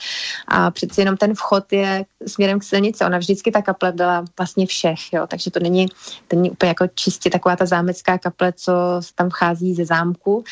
A 0.47 0.71
přeci 0.71 1.01
jenom 1.01 1.17
ten 1.17 1.33
vchod 1.33 1.73
je 1.73 2.05
směrem 2.27 2.59
k 2.59 2.63
silnici. 2.63 3.05
Ona 3.05 3.17
vždycky 3.17 3.51
ta 3.51 3.61
kaple 3.61 3.91
byla 3.91 4.25
vlastně 4.37 4.65
všech, 4.65 5.13
jo, 5.13 5.27
takže 5.27 5.51
to 5.51 5.59
není, 5.59 5.87
to 6.27 6.35
není 6.35 6.51
úplně 6.51 6.69
jako 6.69 6.87
čistě 6.95 7.29
taková 7.29 7.55
ta 7.55 7.65
zámecká 7.65 8.17
kaple, 8.17 8.53
co 8.53 8.73
tam 9.15 9.29
vchází 9.29 9.75
ze 9.75 9.85
zámku. 9.85 10.43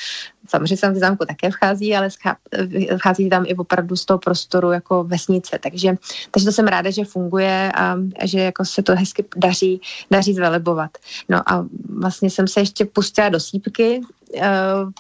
Samozřejmě 0.48 0.78
tam 0.78 0.94
ze 0.94 1.00
zámku 1.00 1.26
také 1.26 1.52
vchází, 1.52 1.96
ale 1.96 2.10
vchází 2.98 3.30
tam 3.30 3.44
i 3.48 3.56
opravdu 3.56 3.96
z 3.96 4.06
toho 4.06 4.18
prostoru 4.18 4.72
jako 4.72 5.04
vesnice. 5.04 5.60
Takže, 5.64 5.96
takže 6.32 6.46
to 6.46 6.52
jsem 6.52 6.68
ráda, 6.68 6.90
že 6.90 7.06
funguje 7.06 7.72
a, 7.76 7.96
a 8.22 8.28
že 8.28 8.40
jako 8.40 8.66
se 8.66 8.84
to 8.84 8.96
hezky 8.96 9.26
daří, 9.36 9.82
daří 10.12 10.34
zvelebovat. 10.34 10.92
No 11.30 11.52
a 11.52 11.66
vlastně 12.00 12.30
jsem 12.30 12.48
se 12.48 12.60
ještě 12.60 12.86
pustila 12.86 13.30
do 13.30 13.40
sípky, 13.40 14.02
uh, 14.36 14.44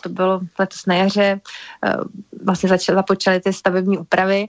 to 0.03 0.09
bylo 0.09 0.41
letos 0.59 0.85
na 0.85 0.95
jaře, 0.95 1.41
uh, 1.85 2.03
vlastně 2.45 2.69
začala, 2.69 2.95
započaly 2.95 3.39
ty 3.39 3.53
stavební 3.53 3.97
úpravy, 3.97 4.47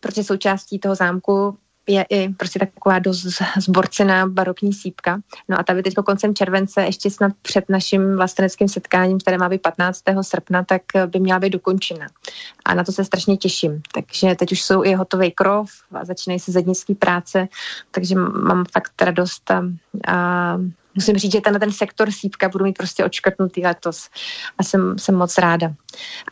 protože 0.00 0.24
součástí 0.24 0.78
toho 0.78 0.94
zámku 0.94 1.58
je 1.86 2.04
i 2.10 2.28
prostě 2.28 2.58
taková 2.58 2.98
dost 2.98 3.26
zborcená 3.58 4.26
barokní 4.26 4.72
sípka. 4.72 5.20
No 5.48 5.60
a 5.60 5.62
ta 5.62 5.74
by 5.74 5.82
teď 5.82 5.94
koncem 5.94 6.34
července, 6.34 6.82
ještě 6.82 7.10
snad 7.10 7.32
před 7.42 7.68
naším 7.68 8.16
vlasteneckým 8.16 8.68
setkáním, 8.68 9.18
které 9.18 9.38
má 9.38 9.48
být 9.48 9.62
15. 9.62 10.02
srpna, 10.20 10.64
tak 10.64 10.82
by 11.06 11.20
měla 11.20 11.38
být 11.38 11.50
dokončena. 11.50 12.06
A 12.64 12.74
na 12.74 12.84
to 12.84 12.92
se 12.92 13.04
strašně 13.04 13.36
těším. 13.36 13.82
Takže 13.94 14.34
teď 14.34 14.52
už 14.52 14.62
jsou 14.62 14.84
i 14.84 14.94
hotový 14.94 15.30
krov 15.30 15.70
a 15.92 16.04
začínají 16.04 16.40
se 16.40 16.52
zednické 16.52 16.94
práce, 16.94 17.48
takže 17.90 18.14
mám 18.14 18.64
fakt 18.72 19.02
radost 19.02 19.50
a, 19.50 19.62
a 20.06 20.58
musím 20.94 21.16
říct, 21.16 21.32
že 21.32 21.40
ten, 21.40 21.60
ten 21.60 21.72
sektor 21.72 22.10
sípka 22.10 22.48
budu 22.48 22.64
mít 22.64 22.78
prostě 22.78 23.04
odškrtnutý 23.04 23.62
letos 23.66 24.08
a 24.58 24.62
jsem, 24.62 24.98
jsem 24.98 25.14
moc 25.14 25.38
ráda. 25.38 25.74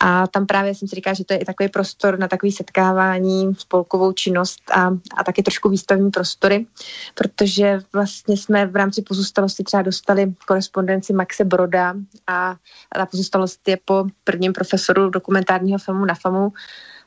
A 0.01 0.27
tam 0.27 0.47
právě 0.47 0.75
jsem 0.75 0.89
si 0.89 0.95
říkala, 0.95 1.15
že 1.15 1.25
to 1.25 1.33
je 1.33 1.39
i 1.39 1.45
takový 1.45 1.69
prostor 1.69 2.19
na 2.19 2.29
takové 2.29 2.53
setkávání, 2.53 3.55
spolkovou 3.55 4.13
činnost 4.13 4.63
a, 4.71 4.91
a 5.17 5.25
taky 5.25 5.43
trošku 5.43 5.69
výstavní 5.69 6.11
prostory, 6.11 6.67
protože 7.15 7.81
vlastně 7.93 8.37
jsme 8.37 8.67
v 8.67 8.77
rámci 8.77 9.03
pozůstalosti 9.03 9.65
třeba 9.65 9.83
dostali 9.83 10.35
korespondenci 10.47 11.13
Maxe 11.13 11.45
Broda 11.45 11.95
a 12.27 12.57
ta 12.95 13.07
pozůstalost 13.07 13.69
je 13.69 13.79
po 13.85 14.05
prvním 14.25 14.53
profesoru 14.53 15.11
dokumentárního 15.11 15.79
filmu 15.79 16.05
na 16.05 16.15
FAMu, 16.15 16.53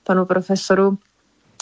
panu 0.03 0.25
profesoru 0.25 0.97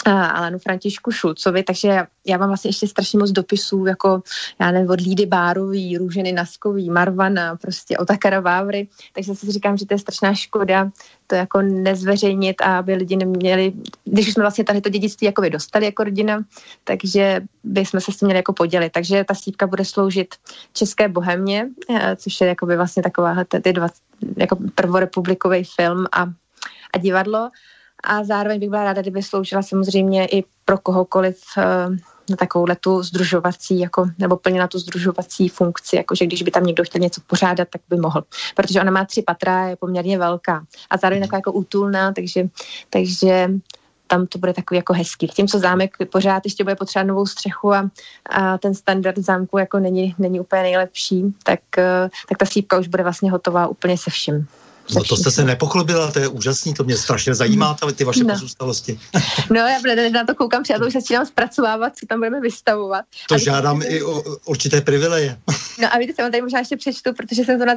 Alenu 0.06 0.60
Františku 0.60 1.12
Šulcovi, 1.12 1.64
takže 1.64 2.00
já 2.28 2.38
mám 2.38 2.50
vlastně 2.50 2.70
ještě 2.70 2.88
strašně 2.88 3.20
moc 3.20 3.32
dopisů, 3.32 3.86
jako 3.86 4.24
já 4.60 4.72
nevím, 4.72 4.90
od 4.90 5.02
Lídy 5.02 5.26
Bárový, 5.26 5.98
Růženy 5.98 6.32
Naskový, 6.32 6.90
Marvana, 6.90 7.56
prostě 7.56 7.98
Otakara 7.98 8.40
Vávry, 8.40 8.88
takže 9.14 9.36
si 9.36 9.52
říkám, 9.52 9.78
že 9.78 9.86
to 9.86 9.94
je 9.94 10.00
strašná 10.00 10.34
škoda 10.34 10.92
to 11.28 11.36
jako 11.36 11.62
nezveřejnit 11.62 12.62
a 12.62 12.78
aby 12.78 12.96
lidi 12.96 13.16
neměli, 13.16 13.74
když 14.06 14.34
jsme 14.34 14.44
vlastně 14.44 14.64
tady 14.64 14.82
to 14.82 14.90
dědictví 14.90 15.26
jako 15.26 15.50
dostali 15.50 15.86
jako 15.86 16.04
rodina, 16.04 16.44
takže 16.84 17.42
bychom 17.64 18.02
se 18.02 18.12
s 18.12 18.18
tím 18.18 18.26
měli 18.26 18.40
jako 18.40 18.54
podělit. 18.54 18.92
Takže 18.92 19.24
ta 19.24 19.36
sípka 19.36 19.68
bude 19.68 19.86
sloužit 19.86 20.36
České 20.74 21.08
bohemě, 21.08 21.68
eh, 21.90 22.16
což 22.16 22.42
je 22.42 22.48
jako 22.48 22.66
by 22.66 22.78
vlastně 22.78 23.04
taková 23.04 23.36
ty 23.62 23.74
dva, 23.74 23.88
jako 24.38 24.58
prvorepublikový 24.76 25.64
film 25.64 26.06
a, 26.12 26.22
a 26.94 26.98
divadlo 26.98 27.50
a 28.04 28.24
zároveň 28.24 28.60
bych 28.60 28.70
byla 28.70 28.84
ráda, 28.84 29.02
kdyby 29.02 29.24
sloužila 29.24 29.62
samozřejmě 29.62 30.26
i 30.26 30.44
pro 30.66 30.78
kohokoliv 30.78 31.42
eh, 31.58 31.64
na 32.30 32.36
takovou 32.36 32.66
tu 32.80 33.04
združovací, 33.04 33.80
jako, 33.80 34.06
nebo 34.20 34.38
plnila 34.38 34.68
tu 34.68 34.80
združovací 34.80 35.50
funkci, 35.50 35.96
jakože 35.96 36.26
když 36.26 36.44
by 36.44 36.52
tam 36.52 36.64
někdo 36.64 36.84
chtěl 36.84 37.02
něco 37.02 37.22
pořádat, 37.28 37.68
tak 37.70 37.82
by 37.90 37.98
mohl. 37.98 38.24
Protože 38.56 38.82
ona 38.82 38.92
má 38.92 39.06
tři 39.06 39.22
patra, 39.22 39.68
je 39.68 39.76
poměrně 39.76 40.18
velká 40.18 40.66
a 40.90 40.98
zároveň 40.98 41.22
taková 41.22 41.38
jako 41.38 41.52
útulná, 41.52 42.12
takže, 42.12 42.50
takže 42.90 43.50
tam 44.08 44.28
to 44.28 44.40
bude 44.40 44.54
takový 44.54 44.78
jako 44.78 44.94
hezký. 44.94 45.28
Tím, 45.28 45.48
co 45.48 45.60
zámek 45.60 45.98
pořád 46.12 46.46
ještě 46.46 46.64
bude 46.64 46.76
potřebovat 46.76 47.08
novou 47.08 47.26
střechu 47.26 47.74
a, 47.74 47.90
a 48.30 48.58
ten 48.58 48.74
standard 48.74 49.18
zámku 49.18 49.58
jako 49.58 49.80
není, 49.80 50.16
není 50.18 50.40
úplně 50.40 50.62
nejlepší, 50.62 51.36
tak, 51.44 51.60
eh, 51.78 52.10
tak 52.30 52.38
ta 52.38 52.46
sípka 52.46 52.80
už 52.80 52.88
bude 52.88 53.04
vlastně 53.04 53.32
hotová 53.32 53.68
úplně 53.68 53.98
se 53.98 54.10
vším. 54.10 54.48
No 54.96 55.04
to 55.04 55.18
jste 55.18 55.32
se 55.32 55.44
nepochlubila, 55.44 56.12
to 56.12 56.20
je 56.20 56.28
úžasný, 56.28 56.74
to 56.74 56.84
mě 56.84 56.98
strašně 56.98 57.36
zajímá, 57.36 57.78
ty 57.96 58.04
vaše 58.04 58.24
no. 58.24 58.34
pozůstalosti. 58.34 59.00
no 59.50 59.56
já 59.56 60.10
na 60.10 60.26
to 60.26 60.36
koukám, 60.36 60.64
já 60.72 60.80
to 60.80 60.88
už 60.88 60.94
začínám 60.94 61.26
zpracovávat, 61.26 61.98
co 61.98 62.06
tam 62.06 62.20
budeme 62.20 62.42
vystavovat. 62.42 63.06
To 63.30 63.36
a 63.36 63.38
žádám 63.38 63.80
víte, 63.80 63.92
i 63.92 64.04
o 64.04 64.24
určité 64.46 64.82
privileje. 64.82 65.40
no 65.82 65.94
a 65.94 65.98
víte, 65.98 66.14
jsem 66.14 66.32
tady 66.32 66.42
možná 66.42 66.60
ještě 66.60 66.78
přečtu, 66.78 67.14
protože 67.14 67.44
jsem 67.44 67.60
to 67.60 67.66
na, 67.66 67.76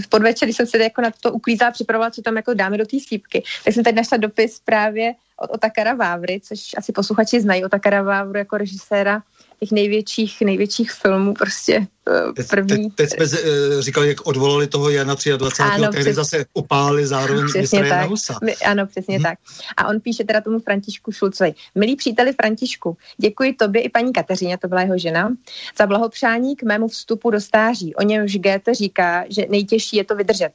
v 0.00 0.08
podvečer, 0.08 0.46
když 0.46 0.56
jsem 0.56 0.66
se 0.66 0.78
jako 0.78 1.00
na 1.00 1.10
to 1.20 1.32
uklízela, 1.32 1.70
připravovala, 1.70 2.10
co 2.10 2.22
tam 2.22 2.36
jako 2.36 2.54
dáme 2.54 2.78
do 2.78 2.86
té 2.86 2.96
sípky, 3.08 3.42
tak 3.64 3.74
jsem 3.74 3.84
tady 3.84 3.96
našla 3.96 4.18
dopis 4.18 4.60
právě 4.64 5.14
od 5.36 5.50
Otakara 5.54 5.94
Vávry, 5.94 6.40
což 6.44 6.60
asi 6.76 6.92
posluchači 6.92 7.40
znají 7.40 7.64
Otakara 7.64 8.02
Vávru 8.02 8.38
jako 8.38 8.56
režiséra 8.56 9.22
těch 9.60 9.72
největších, 9.72 10.40
největších 10.40 10.92
filmů 10.92 11.34
prostě 11.34 11.86
uh, 12.26 12.44
první. 12.50 12.90
Teď, 12.90 12.94
teď 12.94 13.10
jsme 13.10 13.26
z, 13.26 13.32
uh, 13.34 13.80
říkali, 13.80 14.08
jak 14.08 14.26
odvolali 14.26 14.66
toho 14.66 14.90
Jana 14.90 15.14
23. 15.36 15.62
Ano, 15.62 15.88
který 15.88 16.04
přes... 16.04 16.16
zase 16.16 16.44
upálili 16.54 17.06
zároveň 17.06 17.46
přesně 17.48 17.88
tak. 17.88 18.08
Husa. 18.08 18.38
My, 18.44 18.56
ano, 18.56 18.86
přesně 18.86 19.16
hmm. 19.16 19.22
tak. 19.22 19.38
A 19.76 19.88
on 19.88 20.00
píše 20.00 20.24
teda 20.24 20.40
tomu 20.40 20.58
Františku 20.58 21.12
Šulcovi. 21.12 21.54
Milí 21.74 21.96
příteli 21.96 22.32
Františku, 22.32 22.96
děkuji 23.16 23.52
tobě 23.52 23.82
i 23.82 23.88
paní 23.88 24.12
Kateřině, 24.12 24.58
to 24.58 24.68
byla 24.68 24.80
jeho 24.80 24.98
žena, 24.98 25.32
za 25.78 25.86
blahopřání 25.86 26.56
k 26.56 26.62
mému 26.62 26.88
vstupu 26.88 27.30
do 27.30 27.40
stáří. 27.40 27.94
O 27.94 28.02
němž 28.02 28.36
Goethe 28.36 28.74
říká, 28.74 29.24
že 29.28 29.46
nejtěžší 29.48 29.96
je 29.96 30.04
to 30.04 30.16
vydržet. 30.16 30.52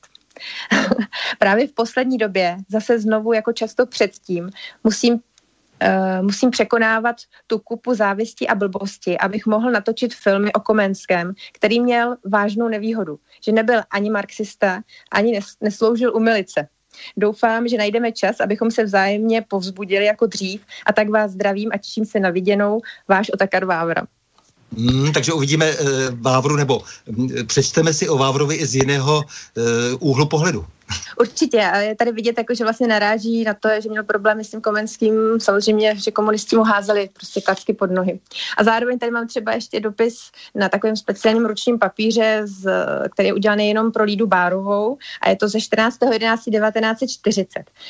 Právě 1.39 1.67
v 1.67 1.71
poslední 1.71 2.17
době, 2.17 2.57
zase 2.69 2.99
znovu 2.99 3.33
jako 3.33 3.53
často 3.53 3.85
předtím, 3.85 4.49
musím 4.83 5.19
Uh, 5.83 6.25
musím 6.25 6.51
překonávat 6.51 7.15
tu 7.47 7.59
kupu 7.59 7.93
závisti 7.93 8.47
a 8.47 8.55
blbosti, 8.55 9.17
abych 9.17 9.45
mohl 9.45 9.71
natočit 9.71 10.13
filmy 10.13 10.53
o 10.53 10.59
Komenském, 10.59 11.33
který 11.53 11.79
měl 11.79 12.15
vážnou 12.25 12.67
nevýhodu, 12.67 13.19
že 13.43 13.51
nebyl 13.51 13.81
ani 13.91 14.09
marxista, 14.09 14.81
ani 15.11 15.31
nes, 15.31 15.45
nesloužil 15.61 16.15
u 16.15 16.19
milice. 16.19 16.67
Doufám, 17.17 17.67
že 17.67 17.77
najdeme 17.77 18.11
čas, 18.11 18.39
abychom 18.39 18.71
se 18.71 18.83
vzájemně 18.83 19.41
povzbudili 19.41 20.05
jako 20.05 20.25
dřív 20.25 20.61
a 20.85 20.93
tak 20.93 21.09
vás 21.09 21.31
zdravím 21.31 21.69
a 21.73 21.77
těším 21.77 22.05
se 22.05 22.19
na 22.19 22.29
viděnou, 22.29 22.81
váš 23.07 23.31
Otakar 23.33 23.65
Vávra. 23.65 24.07
Hmm, 24.77 25.13
takže 25.13 25.33
uvidíme 25.33 25.73
uh, 25.73 25.89
Vávru, 26.11 26.55
nebo 26.55 26.81
um, 27.05 27.29
přečteme 27.47 27.93
si 27.93 28.09
o 28.09 28.17
Vávrovi 28.17 28.55
i 28.55 28.65
z 28.65 28.75
jiného 28.75 29.17
uh, 29.17 29.63
úhlu 29.99 30.25
pohledu. 30.25 30.65
Určitě. 31.19 31.61
A 31.61 31.77
je 31.77 31.95
tady 31.95 32.11
vidět, 32.11 32.37
jako, 32.37 32.55
že 32.55 32.63
vlastně 32.63 32.87
naráží 32.87 33.43
na 33.43 33.53
to, 33.53 33.69
že 33.79 33.89
měl 33.89 34.03
problémy 34.03 34.43
s 34.43 34.49
tím 34.49 34.61
Komenským. 34.61 35.39
Samozřejmě, 35.39 35.95
že 35.95 36.11
komunisti 36.11 36.55
mu 36.55 36.63
házeli 36.63 37.09
prostě 37.13 37.41
klacky 37.41 37.73
pod 37.73 37.91
nohy. 37.91 38.19
A 38.57 38.63
zároveň 38.63 38.99
tady 38.99 39.11
mám 39.11 39.27
třeba 39.27 39.53
ještě 39.53 39.79
dopis 39.79 40.31
na 40.55 40.69
takovém 40.69 40.95
speciálním 40.95 41.45
ručním 41.45 41.79
papíře, 41.79 42.41
z, 42.43 42.71
který 43.13 43.27
je 43.27 43.33
udělaný 43.33 43.67
jenom 43.67 43.91
pro 43.91 44.03
Lídu 44.03 44.27
Bárovou 44.27 44.97
a 45.21 45.29
je 45.29 45.35
to 45.35 45.47
ze 45.47 45.57
14.11.1940. 45.57 47.45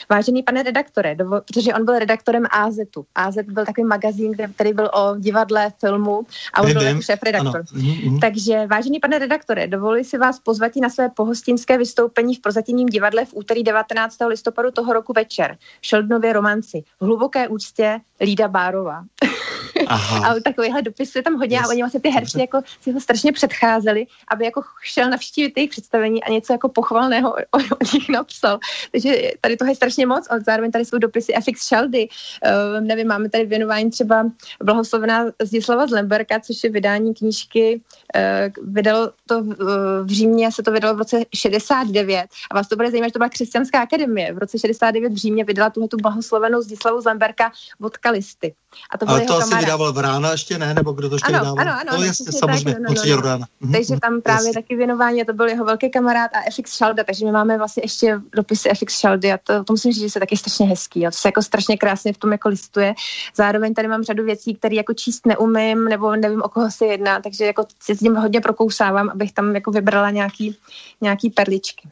Vážený 0.09 0.43
pane 0.43 0.63
redaktore, 0.63 1.15
dovo, 1.15 1.41
protože 1.41 1.73
on 1.73 1.85
byl 1.85 1.99
redaktorem 1.99 2.45
AZu. 2.51 3.05
AZ 3.15 3.35
byl 3.35 3.65
takový 3.65 3.87
magazín, 3.87 4.33
který 4.55 4.73
byl 4.73 4.91
o 4.93 5.15
divadle, 5.17 5.71
filmu 5.79 6.25
a 6.53 6.61
on 6.61 6.73
byl 6.73 6.81
jako 6.81 7.01
šéf 7.01 7.23
redaktor. 7.23 7.61
Mm-hmm. 7.61 8.19
Takže 8.19 8.67
vážený 8.67 8.99
pane 8.99 9.19
redaktore, 9.19 9.67
dovoluji 9.67 10.03
si 10.03 10.17
vás 10.17 10.39
pozvat 10.39 10.71
na 10.81 10.89
své 10.89 11.09
pohostinské 11.09 11.77
vystoupení 11.77 12.35
v 12.35 12.39
prozatímním 12.39 12.88
divadle 12.89 13.25
v 13.25 13.33
úterý 13.33 13.63
19. 13.63 14.17
listopadu 14.27 14.71
toho 14.71 14.93
roku 14.93 15.13
večer. 15.13 15.57
Šeldnově 15.81 16.33
romanci. 16.33 16.83
V 16.99 17.05
hluboké 17.05 17.47
úctě 17.47 17.99
Lída 18.21 18.47
Bárová. 18.47 19.03
Aha. 19.87 20.27
a 20.27 20.39
takovýhle 20.39 20.81
dopis 20.81 21.15
je 21.15 21.23
tam 21.23 21.35
hodně 21.35 21.57
yes. 21.57 21.65
a 21.65 21.69
oni 21.69 21.81
vlastně 21.81 21.99
ty 21.99 22.09
herci 22.09 22.39
jako 22.39 22.61
si 22.81 22.91
ho 22.91 22.99
strašně 22.99 23.31
předcházeli, 23.31 24.07
aby 24.27 24.45
jako 24.45 24.61
šel 24.83 25.09
navštívit 25.09 25.53
jejich 25.57 25.69
představení 25.69 26.23
a 26.23 26.31
něco 26.31 26.53
jako 26.53 26.69
pochvalného 26.69 27.31
o, 27.33 27.57
o 27.57 27.93
nich 27.93 28.09
napsal. 28.09 28.59
Takže 28.91 29.31
tady 29.41 29.57
toho 29.57 29.69
je 29.69 29.75
strašně 29.75 30.05
moc, 30.05 30.27
ale 30.29 30.41
zároveň 30.45 30.71
tady 30.71 30.85
jsou 30.85 30.97
dopisy 30.97 31.33
FX 31.33 31.67
Sheldy. 31.67 32.07
Uh, 32.45 32.81
nevím, 32.85 33.07
máme 33.07 33.29
tady 33.29 33.45
věnování 33.45 33.89
třeba 33.89 34.25
blahoslovená 34.63 35.25
Zdislava 35.41 35.87
Zlemberka, 35.87 36.39
což 36.39 36.63
je 36.63 36.69
vydání 36.69 37.13
knížky, 37.13 37.81
uh, 38.15 38.73
vydalo 38.73 39.11
to 39.25 39.43
v, 39.43 39.47
uh, 39.47 39.55
v 40.03 40.09
Římě, 40.09 40.51
se 40.51 40.63
to 40.63 40.71
vydalo 40.71 40.95
v 40.95 40.97
roce 40.97 41.21
69 41.35 42.27
a 42.51 42.55
vás 42.55 42.67
to 42.67 42.75
bude 42.79 42.91
zajímat, 42.91 43.07
že 43.07 43.13
to 43.13 43.19
byla 43.19 43.29
křesťanská 43.29 43.81
akademie. 43.81 44.33
V 44.33 44.37
roce 44.37 44.59
69 44.59 45.13
v 45.13 45.15
Římě 45.15 45.43
vydala 45.43 45.69
tuhle 45.69 45.87
tu 45.87 45.97
blahoslovenou 45.97 46.61
Zdislavu 46.61 47.01
Zlemberka 47.01 47.51
vodka 47.79 48.11
listy. 48.11 48.53
A 48.93 48.97
to 48.97 49.09
Ale 49.09 49.21
to 49.21 49.33
asi 49.33 49.49
kamarád. 49.49 49.61
vydával 49.65 49.93
Vrána 49.93 50.31
ještě, 50.31 50.57
ne? 50.57 50.73
Nebo 50.73 50.91
kdo 50.91 51.09
to 51.09 51.15
ještě 51.15 51.33
ano, 51.33 51.39
vydával? 51.39 51.59
Ano, 51.59 51.71
ano, 51.81 51.97
no, 51.97 52.03
jasně, 52.03 52.31
samozřejmě, 52.31 52.73
tak, 52.73 52.81
no, 52.81 53.21
no, 53.21 53.37
no. 53.37 53.45
Mhm, 53.61 53.73
takže 53.73 53.99
tam 54.01 54.21
právě 54.21 54.47
jasně. 54.47 54.61
taky 54.61 54.75
věnování, 54.75 55.21
a 55.21 55.25
to 55.25 55.33
byl 55.33 55.47
jeho 55.47 55.65
velký 55.65 55.89
kamarád 55.89 56.31
a 56.33 56.51
FX 56.51 56.77
Shalda, 56.77 57.03
takže 57.03 57.25
my 57.25 57.31
máme 57.31 57.57
vlastně 57.57 57.83
ještě 57.83 58.21
dopisy 58.35 58.69
FX 58.69 58.99
Shaldy 58.99 59.31
a 59.31 59.37
to, 59.37 59.63
to 59.63 59.73
musím 59.73 59.91
říct, 59.91 60.03
že 60.03 60.09
se 60.09 60.19
taky 60.19 60.37
strašně 60.37 60.65
hezký. 60.65 61.07
A 61.07 61.11
to 61.11 61.17
se 61.17 61.27
jako 61.27 61.41
strašně 61.41 61.77
krásně 61.77 62.13
v 62.13 62.17
tom 62.17 62.31
jako 62.31 62.49
listuje. 62.49 62.93
Zároveň 63.35 63.73
tady 63.73 63.87
mám 63.87 64.03
řadu 64.03 64.25
věcí, 64.25 64.55
které 64.55 64.75
jako 64.75 64.93
číst 64.93 65.25
neumím, 65.25 65.85
nebo 65.85 66.15
nevím, 66.15 66.41
o 66.41 66.49
koho 66.49 66.71
se 66.71 66.85
jedná, 66.85 67.21
takže 67.21 67.45
jako 67.45 67.65
se 67.79 67.95
s 67.95 67.99
tím 67.99 68.15
hodně 68.15 68.41
prokousávám, 68.41 69.09
abych 69.09 69.33
tam 69.33 69.55
jako 69.55 69.71
vybrala 69.71 70.09
nějaký, 70.09 70.57
nějaký 71.01 71.29
perličky. 71.29 71.89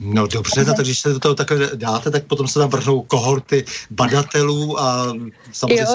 No 0.00 0.26
dobře, 0.26 0.64
no, 0.64 0.74
takže 0.74 0.90
když 0.90 1.00
se 1.00 1.12
do 1.12 1.18
toho 1.18 1.34
takhle 1.34 1.70
dáte, 1.74 2.10
tak 2.10 2.24
potom 2.24 2.48
se 2.48 2.58
tam 2.58 2.70
vrhnou 2.70 3.02
kohorty 3.02 3.64
badatelů 3.90 4.80
a 4.80 5.12
samozřejmě 5.52 5.86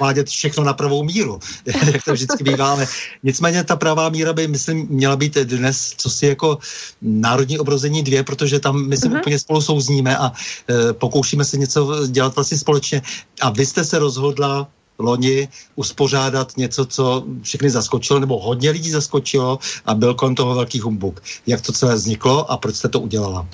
vádět 0.00 0.28
všechno 0.28 0.64
na 0.64 0.72
pravou 0.72 1.02
míru, 1.02 1.40
jak 1.92 2.04
to 2.04 2.12
vždycky 2.12 2.44
býváme. 2.44 2.86
Nicméně 3.22 3.64
ta 3.64 3.76
pravá 3.76 4.08
míra 4.08 4.32
by, 4.32 4.48
myslím, 4.48 4.86
měla 4.90 5.16
být 5.16 5.34
dnes, 5.34 5.94
co 5.96 6.10
si 6.10 6.26
jako 6.26 6.58
národní 7.02 7.58
obrození 7.58 8.02
dvě, 8.02 8.24
protože 8.24 8.60
tam, 8.60 8.88
myslím, 8.88 9.12
uh-huh. 9.12 9.18
úplně 9.18 9.38
spolu 9.38 9.60
souzníme 9.60 10.18
a 10.18 10.32
e, 10.70 10.92
pokoušíme 10.92 11.44
se 11.44 11.56
něco 11.58 12.06
dělat 12.06 12.34
vlastně 12.34 12.58
společně. 12.58 13.02
A 13.40 13.50
vy 13.50 13.66
jste 13.66 13.84
se 13.84 13.98
rozhodla 13.98 14.68
loni 14.98 15.48
uspořádat 15.74 16.56
něco, 16.56 16.86
co 16.86 17.24
všechny 17.42 17.70
zaskočilo, 17.70 18.20
nebo 18.20 18.40
hodně 18.40 18.70
lidí 18.70 18.90
zaskočilo 18.90 19.58
a 19.86 19.94
byl 19.94 20.14
kolem 20.14 20.34
toho 20.34 20.54
velký 20.54 20.80
humbuk. 20.80 21.22
Jak 21.46 21.60
to 21.60 21.72
celé 21.72 21.94
vzniklo 21.94 22.50
a 22.50 22.56
proč 22.56 22.76
jste 22.76 22.88
to 22.88 23.00
udělala? 23.00 23.48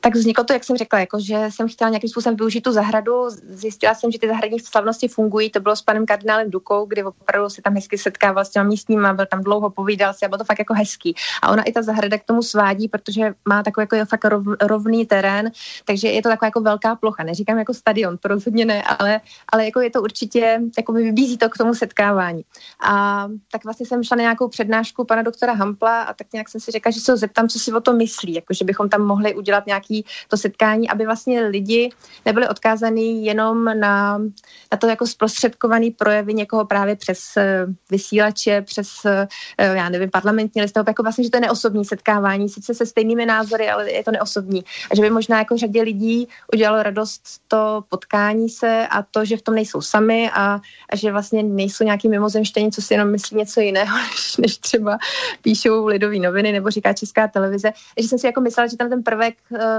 Tak 0.00 0.14
vzniklo 0.14 0.44
to, 0.44 0.52
jak 0.52 0.64
jsem 0.64 0.76
řekla, 0.76 0.98
jako, 0.98 1.18
že 1.20 1.46
jsem 1.48 1.68
chtěla 1.68 1.90
nějakým 1.90 2.10
způsobem 2.10 2.36
využít 2.36 2.60
tu 2.60 2.72
zahradu. 2.72 3.30
Zjistila 3.30 3.94
jsem, 3.94 4.12
že 4.12 4.18
ty 4.18 4.28
zahradní 4.28 4.60
slavnosti 4.60 5.08
fungují. 5.08 5.50
To 5.50 5.60
bylo 5.60 5.76
s 5.76 5.82
panem 5.82 6.06
kardinálem 6.06 6.50
Dukou, 6.50 6.86
kdy 6.86 7.04
opravdu 7.04 7.50
se 7.50 7.62
tam 7.62 7.74
hezky 7.74 7.98
setkával 7.98 8.44
s 8.44 8.50
těma 8.50 8.64
místníma, 8.64 9.12
byl 9.12 9.26
tam 9.26 9.42
dlouho, 9.42 9.70
povídal 9.70 10.14
si 10.14 10.24
a 10.24 10.28
bylo 10.28 10.38
to 10.38 10.44
fakt 10.44 10.58
jako 10.58 10.74
hezký. 10.74 11.14
A 11.42 11.50
ona 11.50 11.62
i 11.62 11.72
ta 11.72 11.82
zahrada 11.82 12.18
k 12.18 12.24
tomu 12.24 12.42
svádí, 12.42 12.88
protože 12.88 13.34
má 13.48 13.62
takový 13.62 13.86
jako 13.90 14.08
fakt 14.08 14.24
rov, 14.24 14.46
rovný 14.60 15.06
terén, 15.06 15.50
takže 15.84 16.08
je 16.08 16.22
to 16.22 16.28
taková 16.28 16.46
jako 16.46 16.60
velká 16.60 16.94
plocha. 16.96 17.22
Neříkám 17.22 17.58
jako 17.58 17.74
stadion, 17.74 18.18
to 18.18 18.28
rozhodně 18.28 18.64
ne, 18.64 18.82
ale, 18.82 19.20
ale 19.52 19.64
jako 19.64 19.80
je 19.80 19.90
to 19.90 20.02
určitě, 20.02 20.60
jako 20.78 20.92
vybízí 20.92 21.38
to 21.38 21.48
k 21.48 21.58
tomu 21.58 21.74
setkávání. 21.74 22.42
A 22.80 23.26
tak 23.52 23.64
vlastně 23.64 23.86
jsem 23.86 24.04
šla 24.04 24.16
na 24.16 24.22
nějakou 24.22 24.48
přednášku 24.48 25.04
pana 25.04 25.22
doktora 25.22 25.52
Hampla 25.52 26.02
a 26.02 26.12
tak 26.12 26.26
nějak 26.32 26.48
jsem 26.48 26.60
si 26.60 26.70
řekla, 26.70 26.90
že 26.90 27.00
se 27.00 27.12
ho 27.12 27.16
zeptám, 27.16 27.48
co 27.48 27.58
si 27.58 27.72
o 27.72 27.80
tom 27.80 27.96
myslí, 27.96 28.34
jako 28.34 28.54
že 28.54 28.64
bychom 28.64 28.88
tam 28.88 29.02
mohli 29.02 29.34
udělat 29.34 29.66
nějaký 29.66 29.85
to 30.28 30.36
setkání, 30.36 30.90
aby 30.90 31.06
vlastně 31.06 31.46
lidi 31.46 31.90
nebyli 32.24 32.48
odkázaní 32.48 33.26
jenom 33.26 33.64
na, 33.64 34.18
na 34.72 34.78
to 34.78 34.86
jako 34.86 35.06
zprostředkovaný 35.06 35.90
projevy 35.90 36.34
někoho 36.34 36.64
právě 36.64 36.96
přes 36.96 37.36
eh, 37.36 37.66
vysílače, 37.90 38.62
přes, 38.62 38.88
eh, 39.04 39.28
já 39.58 39.88
nevím, 39.88 40.10
parlamentní 40.10 40.62
listy, 40.62 40.80
jako 40.86 41.02
vlastně, 41.02 41.24
že 41.24 41.30
to 41.30 41.36
je 41.36 41.40
neosobní 41.40 41.84
setkávání, 41.84 42.48
sice 42.48 42.74
se 42.74 42.86
stejnými 42.86 43.26
názory, 43.26 43.70
ale 43.70 43.92
je 43.92 44.04
to 44.04 44.10
neosobní. 44.10 44.64
A 44.90 44.96
že 44.96 45.02
by 45.02 45.10
možná 45.10 45.38
jako 45.38 45.56
řadě 45.56 45.82
lidí 45.82 46.28
udělalo 46.52 46.82
radost 46.82 47.22
to 47.48 47.84
potkání 47.88 48.48
se 48.48 48.86
a 48.90 49.02
to, 49.02 49.24
že 49.24 49.36
v 49.36 49.42
tom 49.42 49.54
nejsou 49.54 49.80
sami 49.80 50.30
a, 50.30 50.60
a 50.90 50.96
že 50.96 51.12
vlastně 51.12 51.42
nejsou 51.42 51.84
nějaký 51.84 52.08
mimozemštění, 52.08 52.72
co 52.72 52.82
si 52.82 52.94
jenom 52.94 53.10
myslí 53.10 53.36
něco 53.36 53.60
jiného, 53.60 53.98
než, 54.10 54.36
než 54.36 54.56
třeba 54.58 54.98
píšou 55.42 55.86
lidové 55.86 56.18
noviny 56.18 56.52
nebo 56.52 56.70
říká 56.70 56.92
česká 56.92 57.28
televize. 57.28 57.72
Že 58.00 58.08
jsem 58.08 58.18
si 58.18 58.26
jako 58.26 58.40
myslela, 58.40 58.66
že 58.66 58.76
tam 58.76 58.88
ten 58.88 59.02
prvek 59.02 59.34
eh, 59.54 59.75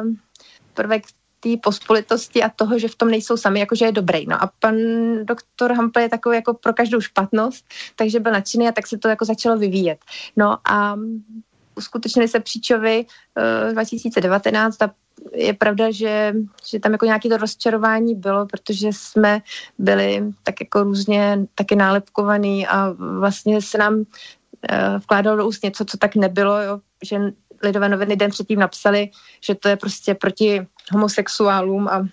prvek 0.73 1.03
té 1.39 1.49
pospolitosti 1.63 2.43
a 2.43 2.49
toho, 2.49 2.79
že 2.79 2.87
v 2.87 2.95
tom 2.95 3.09
nejsou 3.09 3.37
sami, 3.37 3.59
jakože 3.59 3.85
je 3.85 3.91
dobrý. 3.91 4.25
No 4.25 4.43
a 4.43 4.51
pan 4.59 4.75
doktor 5.23 5.73
Hampel 5.73 6.03
je 6.03 6.09
takový 6.09 6.35
jako 6.35 6.53
pro 6.53 6.73
každou 6.73 7.01
špatnost, 7.01 7.65
takže 7.95 8.19
byl 8.19 8.31
nadšený 8.31 8.67
a 8.67 8.71
tak 8.71 8.87
se 8.87 8.97
to 8.97 9.07
jako 9.07 9.25
začalo 9.25 9.57
vyvíjet. 9.57 9.99
No 10.35 10.57
a 10.65 10.97
uskutečnili 11.75 12.27
se 12.27 12.39
příčovy 12.39 13.05
uh, 13.65 13.73
2019 13.73 14.81
a 14.81 14.91
je 15.33 15.53
pravda, 15.53 15.91
že, 15.91 16.33
že 16.69 16.79
tam 16.79 16.91
jako 16.91 17.05
nějaké 17.05 17.29
to 17.29 17.37
rozčarování 17.37 18.15
bylo, 18.15 18.45
protože 18.45 18.87
jsme 18.91 19.41
byli 19.77 20.23
tak 20.43 20.61
jako 20.61 20.83
různě 20.83 21.47
taky 21.55 21.75
nálepkovaný 21.75 22.67
a 22.67 22.89
vlastně 23.19 23.61
se 23.61 23.77
nám 23.77 23.95
uh, 23.95 24.05
vkládalo 24.97 25.37
do 25.37 25.47
úst 25.47 25.63
něco, 25.63 25.85
co 25.85 25.97
tak 25.97 26.15
nebylo, 26.15 26.61
jo, 26.61 26.79
že 27.03 27.19
lidové 27.63 27.89
noviny 27.89 28.15
den 28.15 28.31
předtím 28.31 28.59
napsali, 28.59 29.09
že 29.41 29.55
to 29.55 29.69
je 29.69 29.75
prostě 29.77 30.15
proti 30.15 30.67
homosexuálům 30.91 31.87
a 31.87 32.07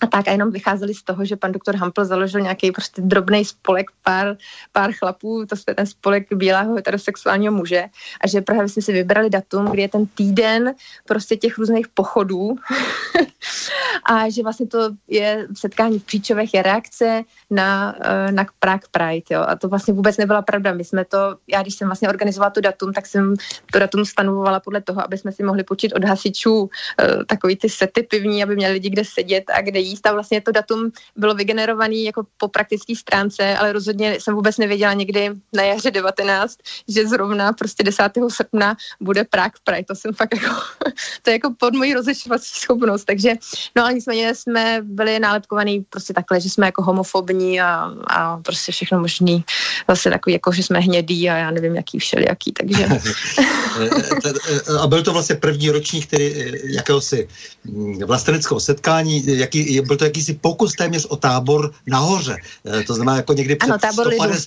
a 0.00 0.06
tak 0.06 0.28
a 0.28 0.32
jenom 0.32 0.50
vycházeli 0.50 0.94
z 0.94 1.02
toho, 1.02 1.24
že 1.24 1.36
pan 1.36 1.52
doktor 1.52 1.76
Hampel 1.76 2.04
založil 2.04 2.40
nějaký 2.40 2.72
prostě 2.72 3.02
drobný 3.02 3.44
spolek, 3.44 3.86
pár, 4.04 4.36
pár 4.72 4.92
chlapů, 4.92 5.46
to 5.46 5.56
je 5.68 5.74
ten 5.74 5.86
spolek 5.86 6.32
bílého 6.32 6.74
heterosexuálního 6.74 7.52
muže 7.52 7.84
a 8.20 8.28
že 8.28 8.40
právě 8.40 8.68
jsme 8.68 8.82
si 8.82 8.92
vybrali 8.92 9.30
datum, 9.30 9.66
kdy 9.66 9.82
je 9.82 9.88
ten 9.88 10.06
týden 10.06 10.74
prostě 11.06 11.36
těch 11.36 11.58
různých 11.58 11.88
pochodů 11.88 12.56
a 14.04 14.30
že 14.30 14.42
vlastně 14.42 14.66
to 14.66 14.90
je 15.08 15.46
setkání 15.56 15.98
v 15.98 16.04
Příčovech 16.04 16.54
je 16.54 16.62
reakce 16.62 17.22
na, 17.50 17.94
eh, 18.00 18.32
na 18.32 18.46
Prague 18.58 18.88
Pride, 18.90 19.26
jo. 19.30 19.44
A 19.48 19.56
to 19.56 19.68
vlastně 19.68 19.94
vůbec 19.94 20.16
nebyla 20.16 20.42
pravda. 20.42 20.72
My 20.72 20.84
jsme 20.84 21.04
to, 21.04 21.36
já 21.48 21.62
když 21.62 21.74
jsem 21.74 21.88
vlastně 21.88 22.08
organizovala 22.08 22.50
to 22.50 22.60
datum, 22.60 22.92
tak 22.92 23.06
jsem 23.06 23.34
to 23.72 23.78
datum 23.78 24.04
stanovovala 24.04 24.60
podle 24.60 24.82
toho, 24.82 25.04
aby 25.04 25.18
jsme 25.18 25.32
si 25.32 25.42
mohli 25.42 25.64
počít 25.64 25.92
od 25.92 26.04
hasičů 26.04 26.60
uh, 26.60 26.68
takový 27.26 27.56
ty 27.56 27.68
sety 27.68 28.02
pivní, 28.02 28.42
aby 28.42 28.56
měli 28.56 28.72
lidi 28.72 28.90
kde 28.90 29.04
sedět 29.04 29.44
a 29.54 29.60
kde 29.60 29.80
jíst. 29.88 30.06
A 30.06 30.12
vlastně 30.12 30.40
to 30.40 30.52
datum 30.52 30.90
bylo 31.16 31.34
vygenerované 31.34 31.96
jako 31.96 32.26
po 32.36 32.48
praktické 32.48 32.96
stránce, 32.96 33.56
ale 33.56 33.72
rozhodně 33.72 34.20
jsem 34.20 34.34
vůbec 34.34 34.58
nevěděla 34.58 34.92
někdy 34.92 35.30
na 35.52 35.62
jaře 35.62 35.90
19, 35.90 36.58
že 36.88 37.08
zrovna 37.08 37.52
prostě 37.52 37.82
10. 37.82 38.02
srpna 38.28 38.76
bude 39.00 39.24
Prague 39.24 39.60
Pride. 39.64 39.84
To 39.84 39.94
jsem 39.94 40.14
fakt 40.14 40.34
jako, 40.34 40.54
to 41.22 41.30
je 41.30 41.34
jako 41.34 41.54
pod 41.58 41.74
mojí 41.74 41.94
rozlišovací 41.94 42.60
schopnost. 42.60 43.04
Takže 43.04 43.34
No 43.76 43.82
ale 43.82 43.94
nicméně 43.94 44.34
jsme 44.34 44.80
byli 44.82 45.18
nálepkovaný 45.18 45.84
prostě 45.90 46.12
takhle, 46.12 46.40
že 46.40 46.50
jsme 46.50 46.66
jako 46.66 46.82
homofobní 46.82 47.60
a, 47.60 47.92
a 48.06 48.36
prostě 48.36 48.72
všechno 48.72 49.00
možný. 49.00 49.44
Zase 49.88 50.10
takový, 50.10 50.32
jako 50.32 50.52
že 50.52 50.62
jsme 50.62 50.80
hnědý 50.80 51.30
a 51.30 51.36
já 51.36 51.50
nevím, 51.50 51.76
jaký 51.76 51.98
všelijaký, 51.98 52.52
takže... 52.52 52.88
a 54.80 54.86
byl 54.86 55.02
to 55.02 55.12
vlastně 55.12 55.34
první 55.34 55.70
ročník 55.70 56.06
který, 56.06 56.52
jakéhosi 56.64 57.28
mm, 57.64 57.98
vlasteneckého 57.98 58.60
setkání, 58.60 59.24
jaký, 59.26 59.74
byl 59.82 59.96
to 59.96 60.04
jakýsi 60.04 60.34
pokus 60.34 60.72
téměř 60.72 61.06
o 61.06 61.16
tábor 61.16 61.72
nahoře. 61.86 62.36
Eh, 62.66 62.84
to 62.84 62.94
znamená, 62.94 63.16
jako 63.16 63.32
někdy 63.32 63.56
před 63.56 63.70
ano, 63.70 63.92
150, 63.92 64.46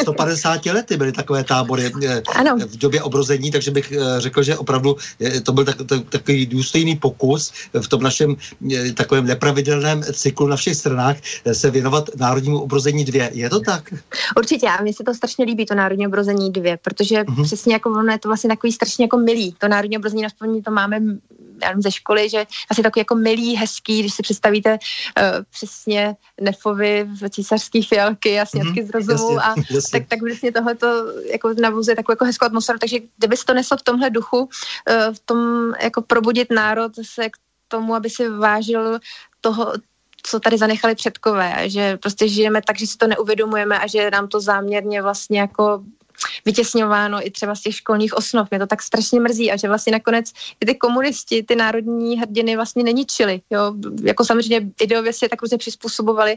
150 0.00 0.66
lety 0.66 0.96
byly 0.96 1.12
takové 1.12 1.44
tábory 1.44 1.92
eh, 2.06 2.22
ano. 2.34 2.56
v 2.56 2.76
době 2.76 3.02
obrození, 3.02 3.50
takže 3.50 3.70
bych 3.70 3.92
eh, 3.92 4.20
řekl, 4.20 4.42
že 4.42 4.58
opravdu 4.58 4.96
to 5.42 5.52
byl 5.52 5.64
tak, 5.64 5.76
tak, 5.86 6.00
takový 6.08 6.46
důstojný 6.46 6.96
pokus 6.96 7.52
v 7.80 7.88
tom 7.88 8.02
našem 8.02 8.36
takovém 8.94 9.26
nepravidelném 9.26 10.02
cyklu 10.02 10.46
na 10.46 10.56
všech 10.56 10.76
stranách 10.76 11.16
eh, 11.44 11.54
se 11.54 11.70
věnovat 11.70 12.10
Národnímu 12.16 12.60
obrození 12.60 13.04
dvě. 13.04 13.30
Je 13.32 13.50
to 13.50 13.60
tak? 13.60 13.94
Určitě, 14.36 14.68
a 14.68 14.82
mně 14.82 14.92
se 14.92 15.04
to 15.04 15.14
strašně 15.14 15.44
líbí, 15.44 15.66
to 15.66 15.74
Národní 15.74 16.06
obrození 16.06 16.52
dvě, 16.52 16.78
protože 16.82 17.22
uh-huh. 17.22 17.44
přesně 17.44 17.72
jako 17.72 17.90
ono 17.90 18.12
je 18.12 18.18
to 18.18 18.28
vlastně 18.28 18.50
takový 18.50 18.72
strašně 18.72 19.04
jako 19.04 19.16
milý. 19.16 19.54
To 19.58 19.68
Národní 19.68 19.96
obrození, 19.96 20.26
aspoň 20.26 20.62
to 20.62 20.70
máme 20.70 21.00
ze 21.78 21.90
školy, 21.90 22.28
že 22.28 22.46
asi 22.70 22.82
takový 22.82 23.00
jako 23.00 23.14
milý, 23.14 23.56
hezký, 23.56 24.00
když 24.00 24.14
si 24.14 24.22
představíte 24.22 24.72
uh, 24.72 25.24
přesně 25.50 26.16
Nefovi 26.40 27.04
v 27.04 27.30
císařských 27.30 27.88
fialky 27.88 28.40
a 28.40 28.46
snědky 28.46 28.82
mm-hmm, 28.82 28.86
z 28.86 28.90
rozumu 28.90 29.34
jasně, 29.34 29.42
a 29.42 29.54
jasně. 29.74 30.00
tak, 30.00 30.08
tak 30.08 30.20
vlastně 30.22 30.52
tohle 30.52 30.74
to 30.74 30.86
jako 31.32 31.54
navozuje 31.60 31.96
takovou 31.96 32.12
jako 32.12 32.24
hezkou 32.24 32.46
atmosféru, 32.46 32.78
takže 32.78 32.98
kdyby 33.18 33.36
se 33.36 33.44
to 33.44 33.54
neslo 33.54 33.76
v 33.76 33.82
tomhle 33.82 34.10
duchu, 34.10 34.38
uh, 34.38 35.14
v 35.14 35.20
tom 35.24 35.72
jako 35.82 36.02
probudit 36.02 36.50
národ 36.50 36.92
se 37.02 37.28
k 37.28 37.36
tomu, 37.68 37.94
aby 37.94 38.10
si 38.10 38.28
vážil 38.28 38.98
toho, 39.40 39.72
co 40.22 40.40
tady 40.40 40.58
zanechali 40.58 40.94
předkové, 40.94 41.70
že 41.70 41.96
prostě 41.96 42.28
žijeme 42.28 42.62
tak, 42.66 42.78
že 42.78 42.86
si 42.86 42.96
to 42.96 43.06
neuvědomujeme 43.06 43.78
a 43.78 43.86
že 43.86 44.10
nám 44.10 44.28
to 44.28 44.40
záměrně 44.40 45.02
vlastně 45.02 45.40
jako 45.40 45.84
vytěsňováno 46.44 47.26
i 47.26 47.30
třeba 47.30 47.54
z 47.54 47.60
těch 47.60 47.74
školních 47.74 48.14
osnov. 48.14 48.48
Mě 48.50 48.58
to 48.58 48.66
tak 48.66 48.82
strašně 48.82 49.20
mrzí 49.20 49.52
a 49.52 49.56
že 49.56 49.68
vlastně 49.68 49.92
nakonec 49.92 50.32
i 50.60 50.66
ty 50.66 50.74
komunisti, 50.74 51.42
ty 51.42 51.56
národní 51.56 52.18
hrdiny 52.18 52.56
vlastně 52.56 52.82
neničili. 52.84 53.40
Jo? 53.50 53.74
Jako 54.02 54.24
samozřejmě 54.24 54.70
ideově 54.80 55.12
si 55.12 55.24
je 55.24 55.28
tak 55.28 55.42
různě 55.42 55.58
přizpůsobovali, 55.58 56.36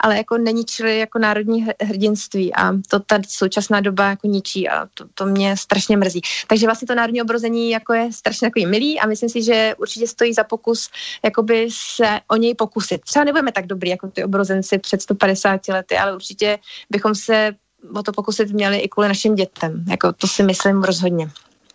ale 0.00 0.16
jako 0.16 0.38
neničili 0.38 0.98
jako 0.98 1.18
národní 1.18 1.66
hrdinství 1.82 2.54
a 2.54 2.72
to 2.88 3.00
ta 3.00 3.18
současná 3.28 3.80
doba 3.80 4.08
jako 4.08 4.26
ničí 4.26 4.68
a 4.68 4.86
to, 4.94 5.04
to 5.14 5.26
mě 5.26 5.56
strašně 5.56 5.96
mrzí. 5.96 6.20
Takže 6.48 6.66
vlastně 6.66 6.88
to 6.88 6.94
národní 6.94 7.22
obrození 7.22 7.70
jako 7.70 7.92
je 7.92 8.12
strašně 8.12 8.46
takový 8.48 8.66
milý 8.66 9.00
a 9.00 9.06
myslím 9.06 9.28
si, 9.28 9.42
že 9.42 9.74
určitě 9.78 10.06
stojí 10.06 10.34
za 10.34 10.44
pokus 10.44 10.90
jakoby 11.24 11.68
se 11.70 12.20
o 12.28 12.36
něj 12.36 12.54
pokusit. 12.54 13.00
Třeba 13.00 13.24
nebudeme 13.24 13.52
tak 13.52 13.66
dobrý 13.66 13.90
jako 13.90 14.08
ty 14.08 14.24
obrozenci 14.24 14.78
před 14.78 15.02
150 15.02 15.68
lety, 15.68 15.96
ale 15.96 16.14
určitě 16.14 16.58
bychom 16.90 17.14
se 17.14 17.52
o 17.94 18.02
to 18.02 18.12
pokusit 18.12 18.50
měli 18.50 18.78
i 18.78 18.88
kvůli 18.88 19.08
našim 19.08 19.34
dětem. 19.34 19.84
Jako 19.90 20.12
to 20.12 20.26
si 20.26 20.42
myslím 20.42 20.82
rozhodně. 20.82 21.30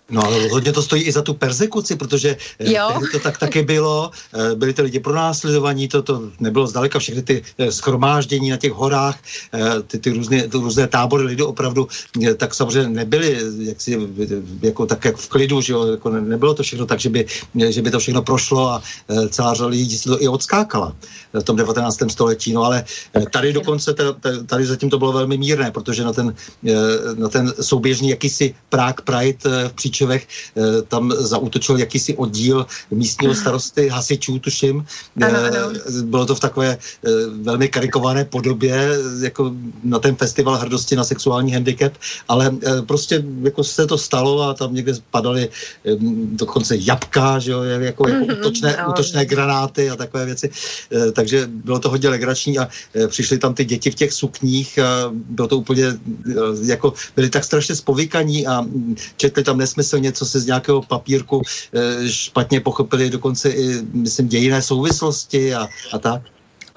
No 0.09 0.25
ale 0.25 0.47
hodně 0.47 0.71
to 0.71 0.81
stojí 0.81 1.03
i 1.03 1.11
za 1.11 1.21
tu 1.21 1.33
persekuci, 1.33 1.95
protože 1.95 2.37
eh, 2.59 2.73
jo. 2.73 3.01
to 3.11 3.19
tak 3.19 3.37
taky 3.37 3.63
bylo, 3.63 4.11
eh, 4.33 4.55
byli 4.55 4.73
ty 4.73 4.81
lidi 4.81 4.99
pronásledovaní, 4.99 5.87
to, 5.87 6.01
to 6.01 6.21
nebylo 6.39 6.67
zdaleka 6.67 6.99
všechny 6.99 7.21
ty 7.21 7.43
eh, 7.57 7.71
schromáždění 7.71 8.49
na 8.49 8.57
těch 8.57 8.71
horách, 8.71 9.17
ty, 9.87 9.99
ty, 9.99 10.09
různé, 10.11 10.47
ty 10.47 10.57
různé 10.57 10.87
tábory 10.87 11.23
lidí 11.23 11.41
opravdu, 11.41 11.87
tak 12.37 12.53
samozřejmě 12.53 12.89
nebyly 12.89 13.37
jaksi, 13.59 13.99
jako 14.61 14.85
tak 14.85 15.05
jak 15.05 15.17
v 15.17 15.29
klidu, 15.29 15.61
že 15.61 15.73
jo, 15.73 15.85
jako 15.85 16.09
nebylo 16.09 16.53
to 16.53 16.63
všechno 16.63 16.85
tak, 16.85 16.99
že 16.99 17.09
by, 17.09 17.25
že 17.69 17.81
by 17.81 17.91
to 17.91 17.99
všechno 17.99 18.21
prošlo 18.21 18.69
a 18.69 18.81
celá 19.29 19.53
řada 19.53 19.69
lidí 19.69 19.97
se 19.97 20.09
to 20.09 20.21
i 20.21 20.27
odskákala 20.27 20.95
v 21.33 21.43
tom 21.43 21.55
19. 21.55 21.97
století, 22.07 22.53
no 22.53 22.63
ale 22.63 22.83
tady 23.31 23.53
dokonce, 23.53 23.95
tady 24.45 24.65
zatím 24.65 24.89
to 24.89 24.99
bylo 24.99 25.11
velmi 25.11 25.37
mírné, 25.37 25.71
protože 25.71 26.03
na 26.03 26.13
ten, 26.13 26.35
na 27.17 27.29
ten 27.29 27.53
souběžný 27.61 28.09
jakýsi 28.09 28.55
Prague 28.69 29.03
Pride 29.03 29.67
v 29.67 29.73
příč 29.73 29.94
Příčovech 29.95 30.27
tam 30.87 31.11
zautočil 31.11 31.77
jakýsi 31.77 32.15
oddíl 32.17 32.65
místního 32.91 33.35
starosty 33.41 33.87
hasičů, 33.87 34.39
tuším. 34.39 34.85
Ano, 35.21 35.39
ano. 35.39 35.71
Bylo 36.03 36.25
to 36.25 36.35
v 36.35 36.39
takové 36.39 36.77
velmi 37.41 37.67
karikované 37.67 38.25
podobě, 38.25 38.89
jako 39.21 39.51
na 39.83 39.99
ten 39.99 40.15
festival 40.15 40.57
hrdosti 40.57 40.95
na 40.95 41.03
sexuální 41.03 41.53
handicap, 41.53 41.93
ale 42.27 42.51
prostě 42.85 43.23
jako 43.43 43.63
se 43.63 43.87
to 43.87 43.97
stalo 43.97 44.41
a 44.41 44.53
tam 44.53 44.75
někde 44.75 44.93
padaly 45.11 45.49
dokonce 46.35 46.75
jabka, 46.75 47.39
že 47.39 47.51
jo, 47.51 47.63
jako, 47.63 47.83
jako 47.83 48.03
mm-hmm, 48.03 48.39
útočné, 48.39 48.77
no. 48.83 48.89
útočné 48.89 49.25
granáty 49.25 49.89
a 49.89 49.95
takové 49.95 50.25
věci. 50.25 50.49
Takže 51.13 51.47
bylo 51.47 51.79
to 51.79 51.89
hodně 51.89 52.09
legrační 52.09 52.59
a 52.59 52.67
přišly 53.07 53.37
tam 53.37 53.53
ty 53.53 53.65
děti 53.65 53.91
v 53.91 53.95
těch 53.95 54.13
sukních 54.13 54.79
a 54.79 55.11
bylo 55.11 55.47
to 55.47 55.57
úplně 55.57 55.83
jako 56.65 56.93
byli 57.15 57.29
tak 57.29 57.43
strašně 57.43 57.75
spovykaní 57.75 58.47
a 58.47 58.65
četli 59.17 59.43
tam 59.43 59.57
nesmyslně, 59.85 60.11
co 60.11 60.25
se 60.25 60.39
z 60.39 60.45
nějakého 60.45 60.81
papírku 60.81 61.41
špatně 62.07 62.61
pochopili 62.61 63.09
dokonce 63.09 63.49
i, 63.49 63.81
myslím, 63.93 64.27
dějiné 64.27 64.61
souvislosti 64.61 65.55
a, 65.55 65.67
a 65.93 65.99
tak. 65.99 66.21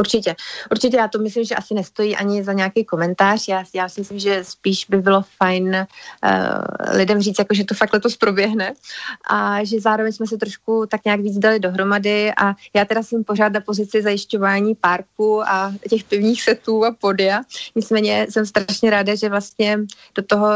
Určitě. 0.00 0.36
Určitě 0.70 0.96
já 0.96 1.08
to 1.08 1.18
myslím, 1.18 1.44
že 1.44 1.54
asi 1.54 1.74
nestojí 1.74 2.16
ani 2.16 2.44
za 2.44 2.52
nějaký 2.52 2.84
komentář. 2.84 3.48
Já, 3.48 3.64
já 3.74 3.88
si 3.88 4.00
myslím, 4.00 4.18
že 4.18 4.44
spíš 4.44 4.86
by 4.88 4.96
bylo 4.96 5.24
fajn 5.36 5.74
uh, 5.74 6.96
lidem 6.96 7.20
říct, 7.20 7.38
jako, 7.38 7.54
že 7.54 7.64
to 7.64 7.74
fakt 7.74 7.92
letos 7.92 8.16
proběhne 8.16 8.74
a 9.30 9.64
že 9.64 9.80
zároveň 9.80 10.12
jsme 10.12 10.26
se 10.26 10.36
trošku 10.36 10.86
tak 10.86 11.04
nějak 11.04 11.20
víc 11.20 11.38
dali 11.38 11.58
dohromady 11.58 12.30
a 12.30 12.54
já 12.74 12.84
teda 12.84 13.02
jsem 13.02 13.24
pořád 13.24 13.52
na 13.52 13.60
pozici 13.60 14.02
zajišťování 14.02 14.74
parku 14.74 15.42
a 15.42 15.74
těch 15.90 16.04
pivních 16.04 16.42
setů 16.42 16.84
a 16.84 16.94
podia. 17.00 17.42
Nicméně 17.74 18.26
jsem 18.30 18.46
strašně 18.46 18.90
ráda, 18.90 19.14
že 19.14 19.28
vlastně 19.28 19.78
do 20.14 20.22
toho 20.22 20.48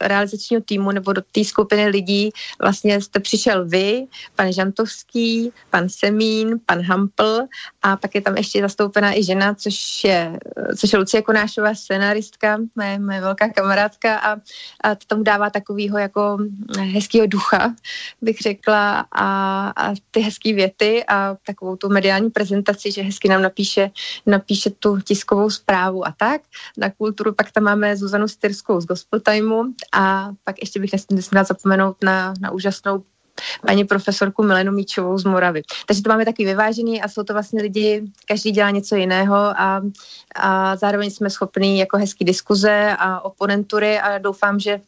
realizačního 0.00 0.62
týmu 0.62 0.90
nebo 0.90 1.12
do 1.12 1.22
té 1.32 1.44
skupiny 1.44 1.88
lidí 1.88 2.30
vlastně 2.60 3.00
jste 3.00 3.20
přišel 3.20 3.68
vy, 3.68 4.06
pan 4.36 4.52
Žantovský, 4.52 5.52
pan 5.70 5.88
Semín, 5.88 6.60
pan 6.66 6.82
Hampl 6.82 7.40
a 7.82 7.96
pak 7.96 8.14
je 8.14 8.20
tam 8.20 8.36
ještě 8.36 8.60
zastoupená 8.60 9.18
i 9.18 9.24
žena, 9.24 9.54
což 9.54 10.04
je, 10.04 10.38
což 10.76 10.92
je 10.92 10.98
Lucie 10.98 11.22
Konášová, 11.22 11.74
scenaristka, 11.74 12.58
moje, 12.76 12.98
moje 12.98 13.20
velká 13.20 13.48
kamarádka 13.48 14.18
a, 14.18 14.32
a 14.84 14.94
to 14.94 15.04
tomu 15.06 15.22
dává 15.22 15.50
takovýho 15.50 15.98
jako 15.98 16.38
hezkého 16.78 17.26
ducha, 17.26 17.74
bych 18.22 18.38
řekla 18.38 19.06
a, 19.12 19.26
a 19.76 19.94
ty 20.10 20.20
hezké 20.20 20.52
věty 20.52 21.04
a 21.08 21.36
takovou 21.46 21.76
tu 21.76 21.88
mediální 21.88 22.30
prezentaci, 22.30 22.92
že 22.92 23.02
hezky 23.02 23.28
nám 23.28 23.42
napíše, 23.42 23.90
napíše 24.26 24.70
tu 24.70 25.00
tiskovou 25.00 25.50
zprávu 25.50 26.06
a 26.06 26.14
tak. 26.16 26.40
Na 26.76 26.90
kulturu 26.90 27.34
pak 27.34 27.52
tam 27.52 27.64
máme 27.64 27.96
Zuzanu 27.96 28.28
Styrskou 28.28 28.80
z 28.80 28.86
Gospel 28.86 29.20
Timeu 29.20 29.72
a 29.92 30.30
pak 30.44 30.56
ještě 30.60 30.80
bych 30.80 30.90
nesměla 31.10 31.44
zapomenout 31.44 31.96
na, 32.02 32.34
na 32.40 32.50
úžasnou 32.50 33.02
paní 33.66 33.84
profesorku 33.84 34.42
Milenu 34.42 34.72
Míčovou 34.72 35.18
z 35.18 35.24
Moravy. 35.24 35.62
Takže 35.86 36.02
to 36.02 36.08
máme 36.08 36.24
taky 36.24 36.44
vyvážený 36.44 37.02
a 37.02 37.08
jsou 37.08 37.22
to 37.22 37.32
vlastně 37.32 37.62
lidi, 37.62 38.02
každý 38.28 38.50
dělá 38.50 38.70
něco 38.70 38.96
jiného 38.96 39.36
a, 39.36 39.82
a 40.34 40.76
zároveň 40.76 41.10
jsme 41.10 41.30
schopní 41.30 41.78
jako 41.78 41.98
hezký 41.98 42.24
diskuze 42.24 42.96
a 42.98 43.20
oponentury 43.20 43.98
a 43.98 44.18
doufám, 44.18 44.60
že 44.60 44.80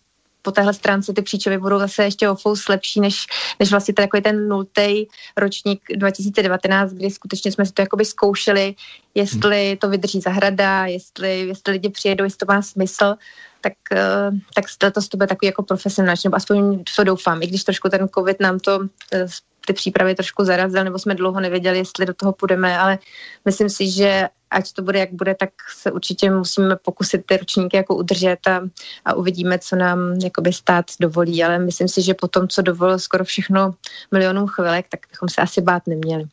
po 0.43 0.53
téhle 0.53 0.75
stránce 0.75 1.13
ty 1.13 1.23
příčovy 1.23 1.59
budou 1.59 1.79
zase 1.79 2.05
ještě 2.05 2.29
o 2.29 2.35
fous 2.35 2.69
lepší, 2.69 3.01
než, 3.01 3.27
než 3.59 3.71
vlastně 3.71 3.95
takový 3.95 4.23
ten 4.23 4.49
nultý 4.49 5.07
ročník 5.37 5.83
2019, 5.97 6.93
kdy 6.93 7.11
skutečně 7.11 7.53
jsme 7.53 7.67
si 7.67 7.73
to 7.73 7.83
jakoby 7.83 8.05
zkoušeli, 8.05 8.75
jestli 9.15 9.77
to 9.81 9.89
vydrží 9.89 10.21
zahrada, 10.21 10.87
jestli, 10.87 11.41
jestli 11.41 11.73
lidi 11.73 11.89
přijedou, 11.89 12.25
jestli 12.25 12.39
to 12.39 12.53
má 12.53 12.63
smysl 12.63 13.15
tak, 13.61 13.73
eh, 13.93 14.31
tak 14.55 14.65
letos 14.83 15.09
to 15.09 15.17
bude 15.17 15.27
takový 15.27 15.47
jako 15.47 15.63
profesionální, 15.63 16.21
nebo 16.25 16.37
aspoň 16.37 16.85
to 16.97 17.05
doufám, 17.05 17.43
i 17.43 17.47
když 17.47 17.65
trošku 17.65 17.89
ten 17.89 18.09
covid 18.09 18.41
nám 18.41 18.59
to 18.59 18.81
eh, 19.13 19.27
ty 19.67 19.73
přípravy 19.73 20.15
trošku 20.15 20.45
zarazil, 20.45 20.85
nebo 20.85 20.99
jsme 20.99 21.15
dlouho 21.15 21.41
nevěděli, 21.41 21.79
jestli 21.79 22.07
do 22.07 22.15
toho 22.15 22.33
půjdeme, 22.33 22.79
ale 22.79 22.99
myslím 23.45 23.69
si, 23.69 23.91
že 23.91 24.29
ať 24.51 24.73
to 24.73 24.83
bude, 24.83 24.99
jak 24.99 25.13
bude, 25.13 25.35
tak 25.35 25.51
se 25.79 25.93
určitě 25.93 26.31
musíme 26.31 26.77
pokusit 26.77 27.27
ty 27.27 27.37
ročníky 27.37 27.77
jako 27.77 27.97
udržet 27.97 28.47
a, 28.47 28.61
a 29.05 29.15
uvidíme, 29.15 29.59
co 29.59 29.77
nám 29.77 30.19
jakoby 30.23 30.53
stát 30.53 30.85
dovolí, 31.01 31.45
ale 31.45 31.59
myslím 31.59 31.89
si, 31.89 32.03
že 32.03 32.15
po 32.15 32.29
tom, 32.29 32.49
co 32.49 32.63
dovolil 32.63 32.99
skoro 32.99 33.25
všechno 33.25 33.75
milionům 34.13 34.47
chvilek, 34.47 34.87
tak 34.89 35.01
bychom 35.11 35.29
se 35.29 35.43
asi 35.43 35.61
bát 35.61 35.87
neměli. 35.87 36.25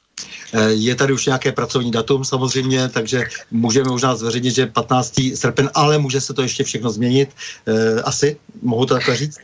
Eh, 0.53 0.71
je 0.71 0.95
tady 0.95 1.13
už 1.13 1.25
nějaké 1.25 1.51
pracovní 1.51 1.91
datum 1.91 2.25
samozřejmě, 2.25 2.89
takže 2.89 3.23
můžeme 3.51 3.89
možná 3.89 4.15
zveřejnit, 4.15 4.55
že 4.55 4.65
15. 4.65 5.35
srpen, 5.35 5.69
ale 5.73 5.97
může 5.97 6.21
se 6.21 6.33
to 6.33 6.41
ještě 6.41 6.63
všechno 6.63 6.89
změnit. 6.89 7.29
Eh, 7.67 8.01
asi, 8.01 8.37
mohu 8.61 8.85
to 8.85 8.93
takhle 8.93 9.15
říct? 9.15 9.37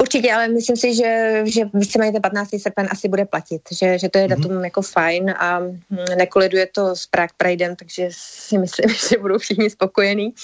Určitě, 0.00 0.32
ale 0.32 0.48
myslím 0.48 0.76
si, 0.76 0.94
že, 0.94 1.42
že 1.46 1.64
víceméně 1.74 2.12
ten 2.12 2.22
15. 2.22 2.48
srpen 2.58 2.88
asi 2.90 3.08
bude 3.08 3.24
platit, 3.24 3.62
že, 3.78 3.98
že 3.98 4.08
to 4.08 4.18
je 4.18 4.24
mm-hmm. 4.24 4.42
datum 4.42 4.64
jako 4.64 4.82
fajn 4.82 5.30
a 5.38 5.58
hm, 5.58 5.78
nekoliduje 6.18 6.68
to 6.72 6.96
s 6.96 7.06
Prague 7.06 7.34
Pridem, 7.36 7.76
takže 7.76 8.08
si 8.12 8.58
myslím, 8.58 8.90
že 9.10 9.18
budou 9.18 9.38
všichni 9.38 9.70
spokojení. 9.70 10.34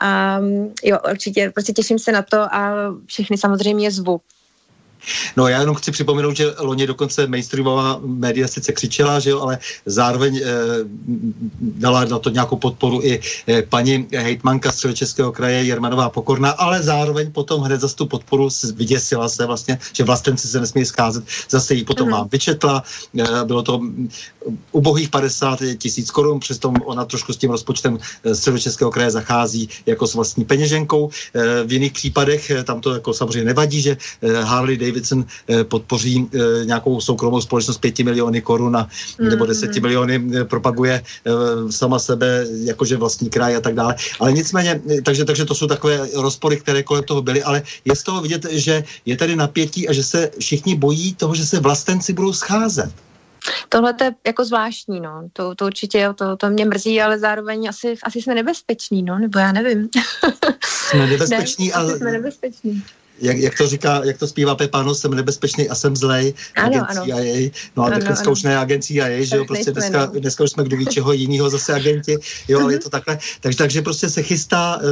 A 0.00 0.40
jo, 0.84 0.98
určitě, 1.10 1.50
prostě 1.50 1.72
těším 1.72 1.98
se 1.98 2.12
na 2.12 2.22
to 2.22 2.54
a 2.54 2.74
všechny 3.06 3.38
samozřejmě 3.38 3.90
zvu. 3.90 4.20
No 5.36 5.48
já 5.48 5.60
jenom 5.60 5.76
chci 5.76 5.90
připomenout, 5.90 6.36
že 6.36 6.54
loni 6.58 6.86
dokonce 6.86 7.26
mainstreamová 7.26 8.00
média 8.04 8.48
sice 8.48 8.72
křičela, 8.72 9.20
že 9.20 9.30
jo, 9.30 9.40
ale 9.40 9.58
zároveň 9.86 10.40
eh, 10.44 10.48
dala 11.60 12.04
na 12.04 12.18
to 12.18 12.30
nějakou 12.30 12.56
podporu 12.56 13.00
i 13.02 13.20
eh, 13.46 13.62
paní 13.62 14.06
hejtmanka 14.12 14.72
Středočeského 14.72 15.32
kraje 15.32 15.64
Jermanová 15.64 16.10
Pokorná, 16.10 16.50
ale 16.50 16.82
zároveň 16.82 17.32
potom 17.32 17.60
hned 17.62 17.80
za 17.80 17.88
tu 17.88 18.06
podporu 18.06 18.48
vyděsila 18.74 19.28
se 19.28 19.46
vlastně, 19.46 19.78
že 19.92 20.04
vlastenci 20.04 20.48
se 20.48 20.60
nesmí 20.60 20.84
scházet. 20.84 21.24
Zase 21.50 21.74
ji 21.74 21.84
potom 21.84 22.08
mm-hmm. 22.08 22.10
mám 22.10 22.28
vyčetla, 22.28 22.82
eh, 23.18 23.44
bylo 23.44 23.62
to 23.62 23.80
ubohých 24.72 25.08
50 25.08 25.58
tisíc 25.78 26.10
korun, 26.10 26.40
přesto 26.40 26.72
ona 26.84 27.04
trošku 27.04 27.32
s 27.32 27.36
tím 27.36 27.50
rozpočtem 27.50 27.98
Středočeského 28.32 28.90
kraje 28.90 29.10
zachází 29.10 29.68
jako 29.86 30.06
s 30.06 30.14
vlastní 30.14 30.44
peněženkou. 30.44 31.10
Eh, 31.34 31.64
v 31.64 31.72
jiných 31.72 31.92
případech 31.92 32.52
tam 32.64 32.80
to 32.80 32.94
jako 32.94 33.14
samozřejmě 33.14 33.44
nevadí, 33.44 33.82
že 33.82 33.96
Harley 34.42 34.76
Davidson 34.76 34.91
eh, 35.48 35.64
podpoří 35.64 36.28
eh, 36.34 36.64
nějakou 36.64 37.00
soukromou 37.00 37.40
společnost 37.40 37.78
5 37.78 37.98
miliony 37.98 38.40
korun 38.40 38.76
a, 38.76 38.88
nebo 39.18 39.46
10 39.46 39.76
miliony 39.76 40.22
eh, 40.34 40.44
propaguje 40.44 41.02
sama 41.70 41.98
sebe, 41.98 42.46
jakože 42.64 42.96
vlastní 42.96 43.30
kraj 43.30 43.56
a 43.56 43.60
tak 43.60 43.74
dále. 43.74 43.94
Ale 44.20 44.32
nicméně, 44.32 44.80
takže, 45.04 45.24
takže 45.24 45.44
to 45.44 45.54
jsou 45.54 45.66
takové 45.66 46.08
rozpory, 46.14 46.56
které 46.56 46.82
kolem 46.82 47.04
toho 47.04 47.22
byly, 47.22 47.42
ale 47.42 47.62
je 47.84 47.96
z 47.96 48.02
toho 48.02 48.20
vidět, 48.20 48.46
že 48.50 48.84
je 49.06 49.16
tady 49.16 49.36
napětí 49.36 49.88
a 49.88 49.92
že 49.92 50.02
se 50.02 50.30
všichni 50.38 50.74
bojí 50.74 51.14
toho, 51.14 51.34
že 51.34 51.46
se 51.46 51.60
vlastenci 51.60 52.12
budou 52.12 52.32
scházet. 52.32 52.92
Tohle 53.68 53.94
je 54.00 54.14
jako 54.26 54.44
zvláštní, 54.44 55.00
no. 55.00 55.28
To, 55.32 55.54
to 55.54 55.66
určitě, 55.66 56.08
to, 56.14 56.36
to 56.36 56.50
mě 56.50 56.64
mrzí, 56.64 57.02
ale 57.02 57.18
zároveň 57.18 57.68
asi, 57.68 57.94
asi 58.02 58.22
jsme 58.22 58.34
nebezpeční, 58.34 59.02
no, 59.02 59.18
nebo 59.18 59.38
já 59.38 59.52
nevím. 59.52 59.88
Jsme 60.64 61.06
nebezpeční, 61.10 61.66
ne, 61.66 61.72
ale... 61.72 61.96
jsme 61.96 62.12
nebezpeční 62.12 62.84
jak, 63.22 63.36
jak, 63.38 63.58
to 63.58 63.66
říká, 63.66 64.00
jak 64.04 64.18
to 64.18 64.26
zpívá 64.26 64.54
Pepano, 64.54 64.94
jsem 64.94 65.14
nebezpečný 65.14 65.68
a 65.68 65.74
jsem 65.74 65.96
zlej, 65.96 66.34
ano, 66.56 66.86
ano. 66.88 67.04
CIA, 67.04 67.50
no 67.76 67.82
a 67.82 67.86
ano, 67.86 67.98
dneska 67.98 68.24
ano. 68.24 68.32
už 68.32 68.42
ne 68.42 68.58
agencí 68.58 68.94
CIA, 68.94 69.24
že 69.24 69.36
jo, 69.36 69.44
prostě 69.44 69.72
dneska, 69.72 70.06
no. 70.06 70.20
dneska 70.20 70.44
už 70.44 70.50
jsme 70.50 70.64
kdo 70.64 70.76
ví 70.76 70.86
čeho 70.86 71.12
jiného 71.12 71.50
zase 71.50 71.74
agenti, 71.74 72.16
jo, 72.48 72.60
ale 72.60 72.72
je 72.72 72.78
to 72.78 72.90
takhle, 72.90 73.18
takže, 73.40 73.58
takže 73.58 73.82
prostě 73.82 74.08
se 74.08 74.22
chystá 74.22 74.76
uh, 74.76 74.82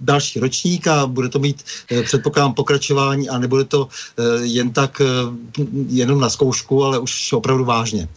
další 0.00 0.40
ročník 0.40 0.86
a 0.86 1.06
bude 1.06 1.28
to 1.28 1.38
mít, 1.38 1.64
uh, 1.92 2.02
předpokládám, 2.02 2.54
pokračování 2.54 3.28
a 3.28 3.38
nebude 3.38 3.64
to 3.64 3.80
uh, 3.80 4.42
jen 4.42 4.72
tak 4.72 5.00
uh, 5.00 5.34
jenom 5.88 6.20
na 6.20 6.30
zkoušku, 6.30 6.84
ale 6.84 6.98
už 6.98 7.32
opravdu 7.32 7.64
vážně. 7.64 8.08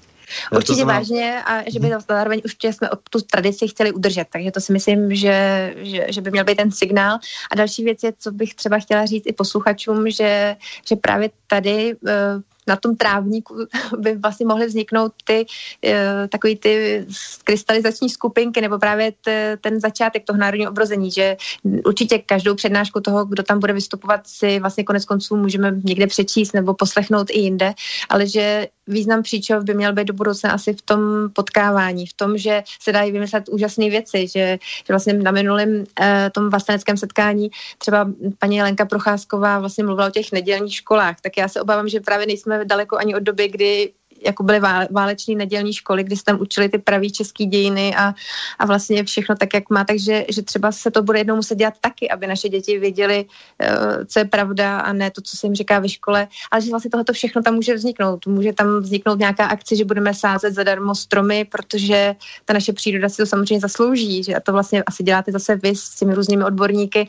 Určitě 0.52 0.76
znamená... 0.76 0.99
vážně 0.99 1.44
a 1.44 1.70
že 1.70 1.80
by 1.80 1.88
mhm. 1.88 1.99
zároveň 2.10 2.41
už 2.45 2.56
jsme 2.62 2.90
tu 3.10 3.22
tradici 3.22 3.68
chtěli 3.68 3.91
udržet, 3.91 4.28
takže 4.32 4.52
to 4.52 4.62
si 4.62 4.74
myslím, 4.74 5.16
že, 5.16 5.74
že, 5.78 6.06
že 6.10 6.22
by 6.22 6.32
měl 6.32 6.44
být 6.44 6.58
ten 6.58 6.72
signál. 6.72 7.20
A 7.52 7.56
další 7.56 7.84
věc 7.84 8.04
je, 8.04 8.14
co 8.20 8.32
bych 8.32 8.56
třeba 8.56 8.80
chtěla 8.80 9.06
říct 9.06 9.26
i 9.28 9.34
posluchačům, 9.34 10.10
že, 10.10 10.56
že 10.88 10.95
právě 10.95 11.30
tady 11.48 11.95
uh, 11.95 12.12
na 12.68 12.76
tom 12.76 12.95
trávníku 12.95 13.56
by 13.98 14.15
vlastně 14.15 14.45
mohly 14.45 14.65
vzniknout 14.65 15.11
ty 15.23 15.45
uh, 15.85 15.91
takový 16.30 16.56
ty 16.56 17.06
krystalizační 17.44 18.10
skupinky 18.10 18.61
nebo 18.61 18.80
právě 18.80 19.11
t, 19.22 19.57
ten 19.61 19.80
začátek 19.80 20.23
toho 20.26 20.38
národního 20.39 20.72
obrození, 20.72 21.11
že 21.11 21.38
určitě 21.85 22.19
každou 22.19 22.56
přednášku 22.56 22.99
toho, 22.99 23.26
kdo 23.26 23.44
tam 23.44 23.60
bude 23.60 23.73
vystupovat, 23.73 24.22
si 24.27 24.60
vlastně 24.60 24.84
konec 24.84 25.06
konců 25.06 25.35
můžeme 25.35 25.72
někde 25.84 26.07
přečíst 26.07 26.53
nebo 26.53 26.73
poslechnout 26.73 27.27
i 27.30 27.39
jinde, 27.39 27.73
ale 28.10 28.27
že 28.27 28.68
význam 28.88 29.23
příčov 29.23 29.64
by 29.64 29.73
měl 29.73 29.94
být 29.94 30.07
do 30.07 30.14
budoucna 30.14 30.52
asi 30.52 30.73
v 30.73 30.81
tom 30.81 30.99
potkávání, 31.34 32.07
v 32.07 32.14
tom, 32.14 32.38
že 32.38 32.64
se 32.81 32.91
dají 32.91 33.11
vymyslet 33.11 33.49
úžasné 33.49 33.89
věci, 33.89 34.27
že, 34.27 34.57
že 34.88 34.94
vlastně 34.94 35.14
na 35.14 35.31
minulém 35.31 35.84
eh, 36.02 36.31
tom 36.34 36.49
vlasteneckém 36.49 36.98
setkání 36.98 37.49
třeba 37.77 38.10
paní 38.39 38.61
Lenka 38.61 38.85
Procházková 38.85 39.60
vlastně 39.60 39.84
mluvila 39.84 40.07
o 40.07 40.11
těch 40.11 40.31
nedělních 40.31 40.76
školách, 40.76 41.22
tak 41.22 41.38
já 41.38 41.48
se 41.48 41.61
obávám, 41.61 41.89
že 41.89 41.99
právě 41.99 42.27
nejsme 42.27 42.56
daleko 42.65 42.97
ani 42.97 43.15
od 43.15 43.23
doby, 43.23 43.47
kdy 43.47 43.93
jako 44.26 44.44
byly 44.44 44.60
váleční 44.91 45.35
nedělní 45.35 45.73
školy, 45.73 46.03
kdy 46.03 46.15
se 46.15 46.23
tam 46.23 46.41
učili 46.41 46.69
ty 46.69 46.77
pravý 46.77 47.11
český 47.11 47.45
dějiny 47.45 47.95
a, 47.95 48.14
a 48.60 48.65
vlastně 48.65 49.03
všechno 49.03 49.35
tak, 49.35 49.53
jak 49.53 49.69
má, 49.69 49.84
takže 49.84 50.26
že 50.30 50.41
třeba 50.41 50.72
se 50.72 50.91
to 50.91 51.03
bude 51.03 51.19
jednou 51.19 51.35
muset 51.35 51.56
dělat 51.56 51.73
taky, 51.81 52.10
aby 52.10 52.27
naše 52.27 52.49
děti 52.49 52.80
věděli, 52.80 53.26
uh, 53.26 54.06
co 54.06 54.19
je 54.19 54.26
pravda 54.26 54.80
a 54.80 54.94
ne 54.94 55.11
to, 55.11 55.22
co 55.22 55.38
se 55.38 55.48
jim 55.48 55.56
říká 55.56 55.80
ve 55.80 55.89
škole, 55.89 56.27
ale 56.52 56.61
že 56.61 56.69
vlastně 56.69 56.91
tohoto 56.91 57.14
všechno 57.14 57.41
tam 57.41 57.53
může 57.56 57.73
vzniknout. 57.73 58.26
Může 58.27 58.53
tam 58.53 58.80
vzniknout 58.80 59.19
nějaká 59.19 59.45
akce, 59.45 59.76
že 59.76 59.85
budeme 59.85 60.14
sázet 60.14 60.53
zadarmo 60.53 60.95
stromy, 60.95 61.45
protože 61.45 62.15
ta 62.45 62.53
naše 62.53 62.73
příroda 62.73 63.10
si 63.10 63.18
to 63.18 63.26
samozřejmě 63.26 63.60
zaslouží, 63.60 64.23
že 64.23 64.35
a 64.35 64.39
to 64.39 64.52
vlastně 64.52 64.84
asi 64.84 65.03
děláte 65.03 65.31
zase 65.31 65.56
vy 65.56 65.76
s 65.76 65.89
těmi 65.95 66.14
různými 66.14 66.44
odborníky. 66.44 67.07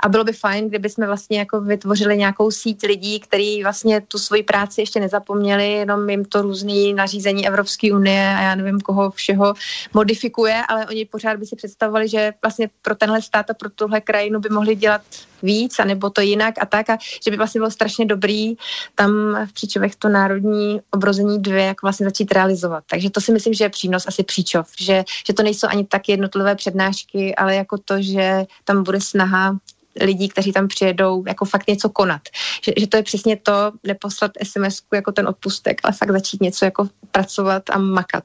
A 0.00 0.08
bylo 0.08 0.24
by 0.24 0.32
fajn, 0.32 0.68
kdyby 0.68 0.88
jsme 0.88 1.06
vlastně 1.06 1.38
jako 1.38 1.60
vytvořili 1.60 2.16
nějakou 2.16 2.50
síť 2.50 2.82
lidí, 2.82 3.20
kteří 3.20 3.62
vlastně 3.62 4.00
tu 4.00 4.18
svoji 4.18 4.42
práci 4.42 4.80
ještě 4.80 5.00
nezapomněli, 5.00 5.72
jenom 5.72 6.10
jim 6.10 6.24
to 6.24 6.42
různý 6.50 6.94
nařízení 6.94 7.46
Evropské 7.46 7.92
unie 7.94 8.34
a 8.38 8.42
já 8.42 8.54
nevím, 8.54 8.80
koho 8.80 9.10
všeho 9.10 9.54
modifikuje, 9.94 10.62
ale 10.68 10.86
oni 10.86 11.04
pořád 11.04 11.38
by 11.38 11.46
si 11.46 11.56
představovali, 11.56 12.08
že 12.08 12.32
vlastně 12.42 12.70
pro 12.82 12.94
tenhle 12.94 13.22
stát 13.22 13.50
a 13.50 13.54
pro 13.54 13.70
tuhle 13.70 14.00
krajinu 14.00 14.40
by 14.40 14.48
mohli 14.48 14.74
dělat 14.74 15.02
víc, 15.42 15.78
anebo 15.78 16.10
to 16.10 16.20
jinak 16.20 16.54
a 16.60 16.66
tak, 16.66 16.90
a 16.90 16.98
že 17.24 17.30
by 17.30 17.36
vlastně 17.36 17.58
bylo 17.58 17.70
strašně 17.70 18.06
dobrý 18.06 18.54
tam 18.94 19.10
v 19.46 19.52
Příčovech 19.52 19.96
to 19.96 20.08
národní 20.08 20.80
obrození 20.90 21.42
dvě, 21.42 21.64
jak 21.64 21.82
vlastně 21.82 22.06
začít 22.06 22.32
realizovat. 22.32 22.84
Takže 22.90 23.10
to 23.10 23.20
si 23.20 23.32
myslím, 23.32 23.54
že 23.54 23.64
je 23.64 23.68
přínos 23.68 24.06
asi 24.06 24.22
Příčov, 24.22 24.66
že, 24.80 25.04
že 25.26 25.32
to 25.32 25.42
nejsou 25.42 25.66
ani 25.70 25.84
tak 25.86 26.08
jednotlivé 26.08 26.54
přednášky, 26.54 27.34
ale 27.34 27.54
jako 27.54 27.78
to, 27.78 28.02
že 28.02 28.44
tam 28.64 28.82
bude 28.82 29.00
snaha 29.00 29.56
lidí, 30.00 30.28
kteří 30.28 30.52
tam 30.52 30.68
přijedou, 30.68 31.24
jako 31.26 31.44
fakt 31.44 31.68
něco 31.68 31.88
konat. 31.88 32.22
Že, 32.64 32.72
že 32.76 32.86
to 32.86 32.96
je 32.96 33.02
přesně 33.02 33.36
to, 33.36 33.72
neposlat 33.84 34.32
sms 34.42 34.82
jako 34.94 35.12
ten 35.12 35.28
odpustek, 35.28 35.80
ale 35.84 35.92
fakt 35.92 36.12
začít 36.12 36.40
něco 36.40 36.64
jako 36.64 36.88
pracovat 37.10 37.62
a 37.70 37.78
makat. 37.78 38.24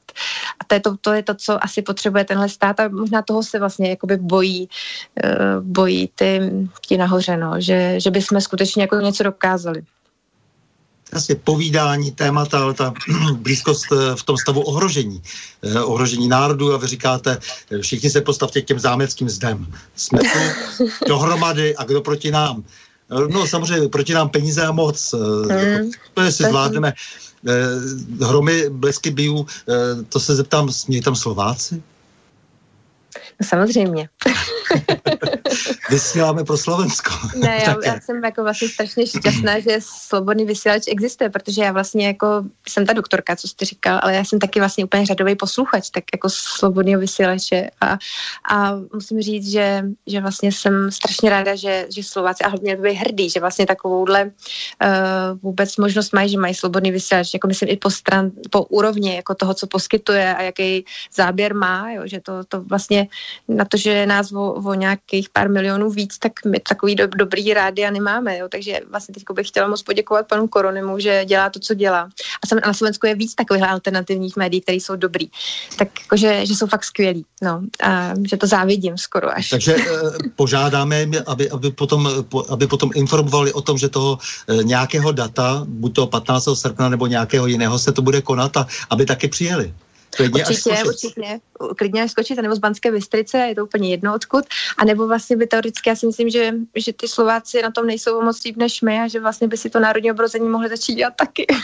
A 0.60 0.64
to 0.66 0.74
je 0.74 0.80
to, 0.80 0.96
to, 0.96 1.12
je 1.12 1.22
to 1.22 1.34
co 1.34 1.64
asi 1.64 1.82
potřebuje 1.82 2.24
tenhle 2.24 2.48
stát 2.48 2.80
a 2.80 2.88
možná 2.88 3.22
toho 3.22 3.42
se 3.42 3.58
vlastně 3.58 3.90
jakoby 3.90 4.16
bojí, 4.16 4.68
uh, 5.24 5.64
bojí 5.64 6.10
ty, 6.14 6.40
ti 6.86 6.96
nahoře, 6.96 7.36
no, 7.36 7.54
že, 7.58 8.00
že 8.00 8.10
bychom 8.10 8.40
skutečně 8.40 8.82
jako 8.82 8.96
něco 8.96 9.22
dokázali 9.22 9.82
vlastně 11.12 11.34
povídání 11.34 12.10
témata, 12.10 12.60
ale 12.60 12.74
ta 12.74 12.94
blízkost 13.34 13.84
eh, 13.92 14.16
v 14.16 14.22
tom 14.22 14.36
stavu 14.36 14.60
ohrožení. 14.60 15.22
Eh, 15.62 15.80
ohrožení 15.80 16.28
národu 16.28 16.74
a 16.74 16.76
vy 16.76 16.86
říkáte, 16.86 17.38
eh, 17.70 17.78
všichni 17.78 18.10
se 18.10 18.20
postavte 18.20 18.62
k 18.62 18.64
těm 18.64 18.78
zámeckým 18.78 19.28
zdem. 19.28 19.66
Jsme 19.96 20.18
tu 20.18 20.38
dohromady 21.08 21.76
a 21.76 21.84
kdo 21.84 22.00
proti 22.00 22.30
nám? 22.30 22.64
No 23.30 23.46
samozřejmě 23.46 23.88
proti 23.88 24.14
nám 24.14 24.28
peníze 24.28 24.62
a 24.66 24.72
moc. 24.72 25.14
Mm. 25.14 25.90
To 26.14 26.22
je 26.22 26.32
si 26.32 26.42
zvládneme. 26.42 26.92
Hromy, 28.20 28.70
blesky 28.70 29.10
bijů, 29.10 29.46
to 30.08 30.20
se 30.20 30.36
zeptám, 30.36 30.72
smějí 30.72 31.02
tam 31.02 31.16
Slováci? 31.16 31.82
No, 33.40 33.46
samozřejmě. 33.48 34.08
Vysíláme 35.90 36.44
pro 36.44 36.56
Slovensko. 36.56 37.10
Ne, 37.36 37.62
já, 37.66 37.76
já 37.84 38.00
jsem 38.00 38.24
jako 38.24 38.42
vlastně 38.42 38.68
strašně 38.68 39.06
šťastná, 39.06 39.60
že 39.60 39.78
slobodný 39.80 40.44
vysílač 40.44 40.82
existuje, 40.88 41.30
protože 41.30 41.62
já 41.62 41.72
vlastně 41.72 42.06
jako 42.06 42.26
jsem 42.68 42.86
ta 42.86 42.92
doktorka, 42.92 43.36
co 43.36 43.48
jste 43.48 43.64
říkal, 43.64 44.00
ale 44.02 44.14
já 44.14 44.24
jsem 44.24 44.38
taky 44.38 44.58
vlastně 44.58 44.84
úplně 44.84 45.06
řadový 45.06 45.36
posluchač, 45.36 45.90
tak 45.90 46.04
jako 46.14 46.28
slobodného 46.30 47.00
vysílače 47.00 47.70
a, 47.80 47.98
a 48.50 48.72
musím 48.94 49.22
říct, 49.22 49.50
že, 49.50 49.84
že 50.06 50.20
vlastně 50.20 50.52
jsem 50.52 50.92
strašně 50.92 51.30
ráda, 51.30 51.56
že, 51.56 51.86
že 51.94 52.02
Slováci 52.02 52.44
a 52.44 52.48
hlavně 52.48 52.76
by 52.76 52.94
hrdí, 52.94 53.30
že 53.30 53.40
vlastně 53.40 53.66
takovouhle 53.66 54.24
uh, 54.24 54.30
vůbec 55.42 55.76
možnost 55.76 56.12
mají, 56.12 56.28
že 56.28 56.38
mají 56.38 56.54
slobodný 56.54 56.90
vysílač, 56.90 57.34
jako 57.34 57.48
myslím 57.48 57.68
i 57.68 57.76
po 57.76 57.90
stran, 57.90 58.30
po 58.50 58.62
úrovni 58.62 59.16
jako 59.16 59.34
toho, 59.34 59.54
co 59.54 59.66
poskytuje 59.66 60.34
a 60.34 60.42
jaký 60.42 60.84
záběr 61.14 61.54
má, 61.54 61.90
jo, 61.90 62.02
že 62.04 62.20
to, 62.20 62.44
to 62.48 62.62
vlastně 62.62 63.08
na 63.48 63.64
to, 63.64 63.76
že 63.76 64.06
nás 64.06 64.32
o, 64.64 64.74
nějakých 64.74 65.28
pár 65.30 65.50
milionů 65.50 65.90
víc, 65.90 66.18
tak 66.18 66.32
my 66.44 66.60
takový 66.60 66.94
do, 66.94 67.06
dobrý 67.06 67.54
rádia 67.54 67.90
nemáme, 67.90 68.38
jo, 68.38 68.48
takže 68.48 68.80
vlastně 68.90 69.14
teď 69.14 69.24
bych 69.32 69.48
chtěla 69.48 69.68
moc 69.68 69.82
poděkovat 69.82 70.26
panu 70.26 70.48
Koronimu, 70.48 70.98
že 70.98 71.24
dělá 71.24 71.50
to, 71.50 71.58
co 71.58 71.74
dělá. 71.74 72.08
A 72.62 72.66
na 72.66 72.74
Slovensku 72.74 73.06
je 73.06 73.14
víc 73.14 73.34
takových 73.34 73.62
alternativních 73.62 74.36
médií, 74.36 74.60
které 74.60 74.76
jsou 74.76 74.96
dobrý. 74.96 75.28
Tak 75.76 75.88
jakože, 76.00 76.46
že 76.46 76.54
jsou 76.54 76.66
fakt 76.66 76.84
skvělí, 76.84 77.24
no, 77.42 77.62
a 77.82 78.14
že 78.28 78.36
to 78.36 78.46
závidím 78.46 78.98
skoro 78.98 79.30
až. 79.36 79.48
Takže 79.48 79.76
eh, 79.76 79.84
požádáme, 80.36 81.06
aby, 81.26 81.50
aby, 81.50 81.70
potom, 81.70 82.08
aby 82.48 82.66
potom 82.66 82.90
informovali 82.94 83.52
o 83.52 83.60
tom, 83.60 83.78
že 83.78 83.88
toho 83.88 84.18
eh, 84.48 84.64
nějakého 84.64 85.12
data, 85.12 85.62
buď 85.66 85.94
to 85.94 86.06
15. 86.06 86.48
srpna 86.54 86.88
nebo 86.88 87.06
nějakého 87.06 87.46
jiného 87.46 87.78
se 87.78 87.92
to 87.92 88.02
bude 88.02 88.22
konat 88.22 88.56
a 88.56 88.66
aby 88.90 89.06
taky 89.06 89.28
přijeli. 89.28 89.74
Klidně 90.16 90.44
určitě, 90.44 90.70
až 90.70 90.84
určitě. 90.84 91.40
Klidně 91.76 92.02
až 92.02 92.10
skočit, 92.10 92.36
nebo 92.36 92.54
z 92.54 92.58
Banské 92.58 92.92
Bystrice, 92.92 93.38
je 93.38 93.54
to 93.54 93.64
úplně 93.64 93.90
jedno 93.90 94.14
odkud. 94.14 94.44
A 94.78 94.84
nebo 94.84 95.06
vlastně 95.06 95.36
by 95.36 95.46
teoreticky, 95.46 95.90
já 95.90 95.96
si 95.96 96.06
myslím, 96.06 96.30
že, 96.30 96.52
že 96.74 96.92
ty 96.92 97.08
Slováci 97.08 97.62
na 97.62 97.70
tom 97.70 97.86
nejsou 97.86 98.22
moc 98.22 98.44
líp 98.44 98.56
než 98.56 98.82
my 98.82 99.00
a 99.00 99.08
že 99.08 99.20
vlastně 99.20 99.48
by 99.48 99.56
si 99.56 99.70
to 99.70 99.80
národní 99.80 100.10
obrození 100.10 100.48
mohli 100.48 100.68
začít 100.68 100.94
dělat 100.94 101.14
taky. 101.16 101.46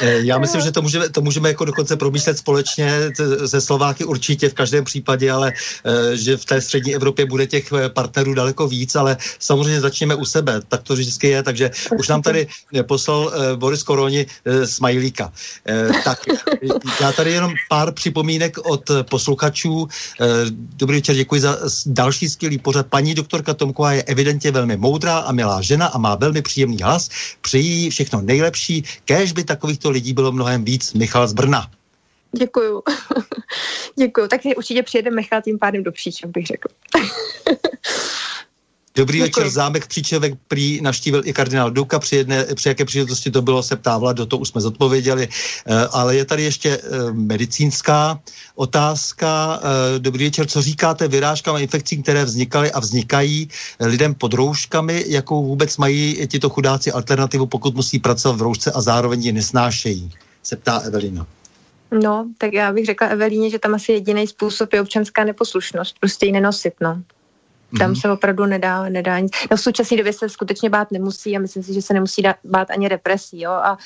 Eh, 0.00 0.20
já 0.22 0.38
myslím, 0.38 0.60
že 0.60 0.72
to 0.72 0.82
můžeme, 0.82 1.08
to 1.08 1.20
můžeme 1.20 1.48
jako 1.48 1.64
dokonce 1.64 1.96
promyslet 1.96 2.38
společně 2.38 3.10
se 3.46 3.60
Slováky 3.60 4.04
určitě 4.04 4.48
v 4.48 4.54
každém 4.54 4.84
případě, 4.84 5.30
ale 5.30 5.52
eh, 5.52 6.16
že 6.16 6.36
v 6.36 6.44
té 6.44 6.60
střední 6.60 6.94
Evropě 6.94 7.26
bude 7.26 7.46
těch 7.46 7.72
eh, 7.72 7.88
partnerů 7.88 8.34
daleko 8.34 8.68
víc, 8.68 8.96
ale 8.96 9.16
samozřejmě 9.38 9.80
začněme 9.80 10.14
u 10.14 10.24
sebe, 10.24 10.60
tak 10.68 10.82
to 10.82 10.94
vždycky 10.94 11.28
je, 11.28 11.42
takže 11.42 11.70
už 11.98 12.08
nám 12.08 12.22
tady 12.22 12.46
poslal 12.82 13.32
Boris 13.56 13.82
Koroni 13.82 14.26
smajlíka. 14.64 15.32
Tak 16.04 16.18
já 17.00 17.12
tady 17.12 17.32
jenom 17.32 17.54
pár 17.68 17.92
připomínek 17.92 18.58
od 18.58 18.90
posluchačů. 19.10 19.88
Dobrý 20.50 20.96
večer, 20.96 21.16
děkuji 21.16 21.40
za 21.40 21.58
další 21.86 22.28
skvělý 22.28 22.58
pořad. 22.58 22.86
Paní 22.86 23.14
doktorka 23.14 23.54
Tomková 23.54 23.92
je 23.92 24.02
evidentně 24.02 24.50
velmi 24.50 24.76
moudrá 24.76 25.18
a 25.18 25.32
milá 25.32 25.62
žena 25.62 25.86
a 25.86 25.98
má 25.98 26.14
velmi 26.14 26.42
příjemný 26.42 26.78
hlas. 26.82 27.08
Přeji 27.40 27.90
všechno 27.90 28.20
nejlepší. 28.20 28.84
Kéž 29.04 29.32
by 29.32 29.44
takovýchto 29.44 29.87
lidí 29.90 30.12
bylo 30.12 30.32
mnohem 30.32 30.64
víc. 30.64 30.92
Michal 30.92 31.28
z 31.28 31.32
Brna. 31.32 31.70
Děkuju. 32.32 32.82
Děkuju. 33.98 34.28
Tak 34.28 34.40
určitě 34.56 34.82
přijede 34.82 35.10
Michal 35.10 35.42
tím 35.42 35.58
pádem 35.58 35.82
do 35.82 35.92
příč, 35.92 36.24
bych 36.24 36.46
řekl. 36.46 36.68
Dobrý 38.98 39.18
Děkuji. 39.18 39.40
večer, 39.40 39.50
zámek 39.50 39.86
Příčevek 39.86 40.34
prý 40.48 40.80
navštívil 40.80 41.22
i 41.24 41.32
kardinál 41.32 41.70
Duka, 41.70 41.98
při, 41.98 42.16
jedné, 42.16 42.46
při 42.54 42.68
jaké 42.68 42.84
příležitosti 42.84 43.30
to 43.30 43.42
bylo, 43.42 43.62
se 43.62 43.76
ptá 43.76 44.12
do 44.12 44.26
to 44.26 44.38
už 44.38 44.48
jsme 44.48 44.60
zodpověděli, 44.60 45.28
eh, 45.66 45.86
ale 45.92 46.16
je 46.16 46.24
tady 46.24 46.42
ještě 46.42 46.70
eh, 46.70 47.12
medicínská 47.12 48.20
otázka. 48.54 49.60
Eh, 49.62 49.98
dobrý 49.98 50.24
večer, 50.24 50.46
co 50.46 50.62
říkáte 50.62 51.08
vyrážkám 51.08 51.54
a 51.54 51.58
infekcím, 51.58 52.02
které 52.02 52.24
vznikaly 52.24 52.72
a 52.72 52.80
vznikají 52.80 53.48
lidem 53.80 54.14
pod 54.14 54.34
rouškami, 54.34 55.04
jakou 55.06 55.46
vůbec 55.46 55.76
mají 55.76 56.26
tito 56.26 56.50
chudáci 56.50 56.92
alternativu, 56.92 57.46
pokud 57.46 57.74
musí 57.74 57.98
pracovat 57.98 58.38
v 58.38 58.42
roušce 58.42 58.72
a 58.72 58.80
zároveň 58.80 59.22
ji 59.22 59.32
nesnášejí, 59.32 60.10
se 60.42 60.56
ptá 60.56 60.78
Evelina. 60.78 61.26
No, 62.02 62.26
tak 62.38 62.52
já 62.52 62.72
bych 62.72 62.86
řekla 62.86 63.06
Evelíně, 63.06 63.50
že 63.50 63.58
tam 63.58 63.74
asi 63.74 63.92
jediný 63.92 64.26
způsob 64.26 64.72
je 64.72 64.80
občanská 64.80 65.24
neposlušnost, 65.24 65.96
prostě 66.00 66.26
ji 66.26 66.32
nenosit, 66.32 66.74
no. 66.80 67.02
Tam 67.78 67.92
mm-hmm. 67.92 68.00
se 68.00 68.12
opravdu 68.12 68.46
nedá, 68.46 68.88
nedá 68.88 69.18
nic. 69.18 69.32
No 69.50 69.56
v 69.56 69.60
současné 69.60 69.96
době 69.96 70.12
se 70.12 70.28
skutečně 70.28 70.70
bát 70.70 70.90
nemusí 70.90 71.36
a 71.36 71.40
myslím 71.40 71.62
si, 71.62 71.74
že 71.74 71.82
se 71.82 71.94
nemusí 71.94 72.22
dát, 72.22 72.36
bát 72.44 72.70
ani 72.70 72.88
represí. 72.88 73.40
Jo? 73.40 73.50
A 73.50 73.78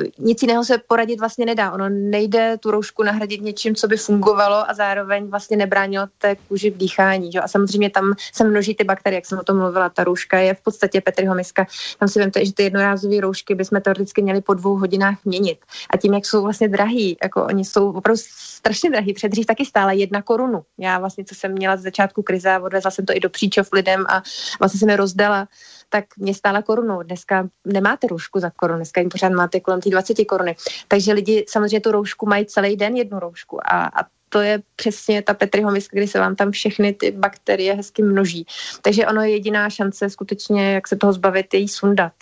e, 0.00 0.02
nic 0.18 0.42
jiného 0.42 0.64
se 0.64 0.78
poradit 0.78 1.20
vlastně 1.20 1.46
nedá. 1.46 1.72
Ono 1.72 1.88
nejde 1.88 2.56
tu 2.60 2.70
roušku 2.70 3.02
nahradit 3.02 3.42
něčím, 3.42 3.74
co 3.74 3.88
by 3.88 3.96
fungovalo 3.96 4.70
a 4.70 4.74
zároveň 4.74 5.26
vlastně 5.26 5.56
nebránilo 5.56 6.06
té 6.18 6.36
kůži 6.48 6.70
v 6.70 6.76
dýchání. 6.76 7.30
Jo? 7.34 7.42
A 7.44 7.48
samozřejmě 7.48 7.90
tam 7.90 8.14
se 8.32 8.44
množí 8.44 8.74
ty 8.74 8.84
bakterie, 8.84 9.16
jak 9.16 9.26
jsem 9.26 9.38
o 9.38 9.44
tom 9.44 9.58
mluvila. 9.58 9.88
Ta 9.88 10.04
rouška 10.04 10.38
je 10.38 10.54
v 10.54 10.60
podstatě 10.60 11.00
Petriho 11.00 11.34
miska. 11.34 11.66
Tam 11.98 12.08
si 12.08 12.18
vemte, 12.18 12.44
že 12.44 12.52
ty 12.52 12.62
jednorázové 12.62 13.20
roušky 13.20 13.54
bychom 13.54 13.80
teoreticky 13.80 14.22
měli 14.22 14.40
po 14.40 14.54
dvou 14.54 14.76
hodinách 14.76 15.18
měnit. 15.24 15.58
A 15.90 15.96
tím, 15.96 16.14
jak 16.14 16.26
jsou 16.26 16.42
vlastně 16.42 16.68
drahý, 16.68 17.16
jako 17.22 17.44
oni 17.44 17.64
jsou 17.64 17.92
opravdu 17.92 18.22
strašně 18.36 18.90
drahý. 18.90 19.12
Předřív 19.12 19.46
taky 19.46 19.64
stále 19.64 19.96
jedna 19.96 20.22
korunu. 20.22 20.62
Já 20.78 20.98
vlastně, 20.98 21.24
co 21.24 21.34
jsem 21.34 21.52
měla 21.52 21.76
z 21.76 21.82
začátku 21.82 22.22
krize 22.22 22.50
a 22.50 22.60
odvezla 22.60 22.90
jsem 22.90 23.06
to 23.06 23.12
i 23.16 23.20
do 23.20 23.25
příčov 23.28 23.68
lidem 23.72 24.04
a 24.08 24.22
vlastně 24.58 24.80
jsem 24.80 24.90
je 24.90 24.96
rozdala, 24.96 25.48
tak 25.88 26.04
mě 26.16 26.34
stála 26.34 26.62
korunu. 26.62 27.02
Dneska 27.02 27.48
nemáte 27.64 28.06
roušku 28.06 28.40
za 28.40 28.50
korunu, 28.50 28.78
dneska 28.78 29.00
jim 29.00 29.10
pořád 29.10 29.32
máte 29.32 29.60
kolem 29.60 29.80
těch 29.80 29.92
20 29.92 30.24
koruny. 30.24 30.56
Takže 30.88 31.12
lidi 31.12 31.44
samozřejmě 31.48 31.80
tu 31.80 31.92
roušku 31.92 32.26
mají 32.26 32.46
celý 32.46 32.76
den 32.76 32.96
jednu 32.96 33.18
roušku 33.18 33.60
a, 33.66 33.86
a 33.86 34.06
to 34.28 34.40
je 34.40 34.62
přesně 34.76 35.22
ta 35.22 35.34
Petriho 35.34 35.70
miska, 35.70 35.96
kdy 35.96 36.08
se 36.08 36.18
vám 36.18 36.36
tam 36.36 36.50
všechny 36.50 36.92
ty 36.92 37.10
bakterie 37.10 37.74
hezky 37.74 38.02
množí. 38.02 38.46
Takže 38.82 39.06
ono 39.06 39.22
je 39.22 39.30
jediná 39.30 39.70
šance 39.70 40.10
skutečně, 40.10 40.72
jak 40.72 40.88
se 40.88 40.96
toho 40.96 41.12
zbavit, 41.12 41.54
je 41.54 41.60
jí 41.60 41.68
sundat. 41.68 42.12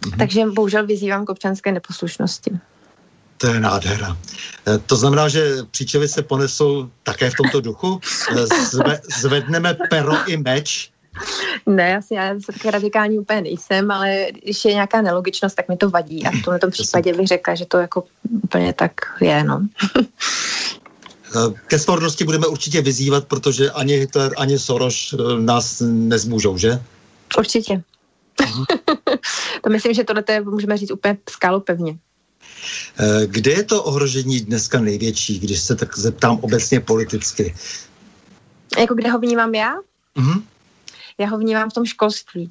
Mm-hmm. 0.00 0.18
Takže 0.18 0.46
bohužel 0.46 0.86
vyzývám 0.86 1.24
k 1.24 1.30
občanské 1.30 1.72
neposlušnosti. 1.72 2.50
To 3.40 3.46
je 3.46 3.60
nádhera. 3.60 4.16
Eh, 4.66 4.78
to 4.78 4.96
znamená, 4.96 5.28
že 5.28 5.56
příčevy 5.70 6.08
se 6.08 6.22
ponesou 6.22 6.90
také 7.02 7.30
v 7.30 7.34
tomto 7.34 7.60
duchu? 7.60 8.00
Eh, 8.30 8.46
zve, 8.46 9.00
zvedneme 9.20 9.76
pero 9.90 10.12
i 10.26 10.36
meč 10.36 10.90
ne, 11.66 11.96
asi 11.96 12.14
já 12.14 12.40
se 12.40 12.52
taky 12.52 12.70
radikální 12.70 13.18
úplně 13.18 13.40
nejsem, 13.40 13.90
ale 13.90 14.26
když 14.42 14.64
je 14.64 14.74
nějaká 14.74 15.02
nelogičnost, 15.02 15.56
tak 15.56 15.68
mi 15.68 15.76
to 15.76 15.90
vadí 15.90 16.26
a 16.26 16.30
v 16.30 16.42
tomto 16.42 16.70
případě 16.70 17.14
bych 17.14 17.26
řekla, 17.26 17.54
že 17.54 17.66
to 17.66 17.78
jako 17.78 18.04
úplně 18.44 18.72
tak 18.72 18.92
je, 19.20 19.44
no. 19.44 19.66
Ke 21.66 21.78
svornosti 21.78 22.24
budeme 22.24 22.46
určitě 22.46 22.82
vyzývat, 22.82 23.24
protože 23.24 23.70
ani 23.70 23.96
Hitler, 23.96 24.32
ani 24.36 24.58
Soros 24.58 25.14
eh, 25.14 25.40
nás 25.40 25.82
nezmůžou, 25.86 26.58
že? 26.58 26.82
Určitě. 27.38 27.82
To 29.62 29.70
myslím, 29.70 29.94
že 29.94 30.04
tohle 30.04 30.24
můžeme 30.44 30.76
říct 30.76 30.90
úplně 30.90 31.18
skálu 31.30 31.60
pevně. 31.60 31.98
Eh, 32.98 33.26
kde 33.26 33.50
je 33.50 33.62
to 33.62 33.82
ohrožení 33.82 34.40
dneska 34.40 34.80
největší, 34.80 35.38
když 35.38 35.60
se 35.60 35.76
tak 35.76 35.98
zeptám 35.98 36.38
obecně 36.40 36.80
politicky? 36.80 37.54
Jako 38.78 38.94
kde 38.94 39.10
ho 39.10 39.18
vnímám 39.18 39.54
já? 39.54 39.74
Uh-huh. 40.16 40.42
Já 41.18 41.26
ho 41.26 41.38
vnímám 41.38 41.70
v 41.70 41.74
tom 41.74 41.84
školství, 41.84 42.50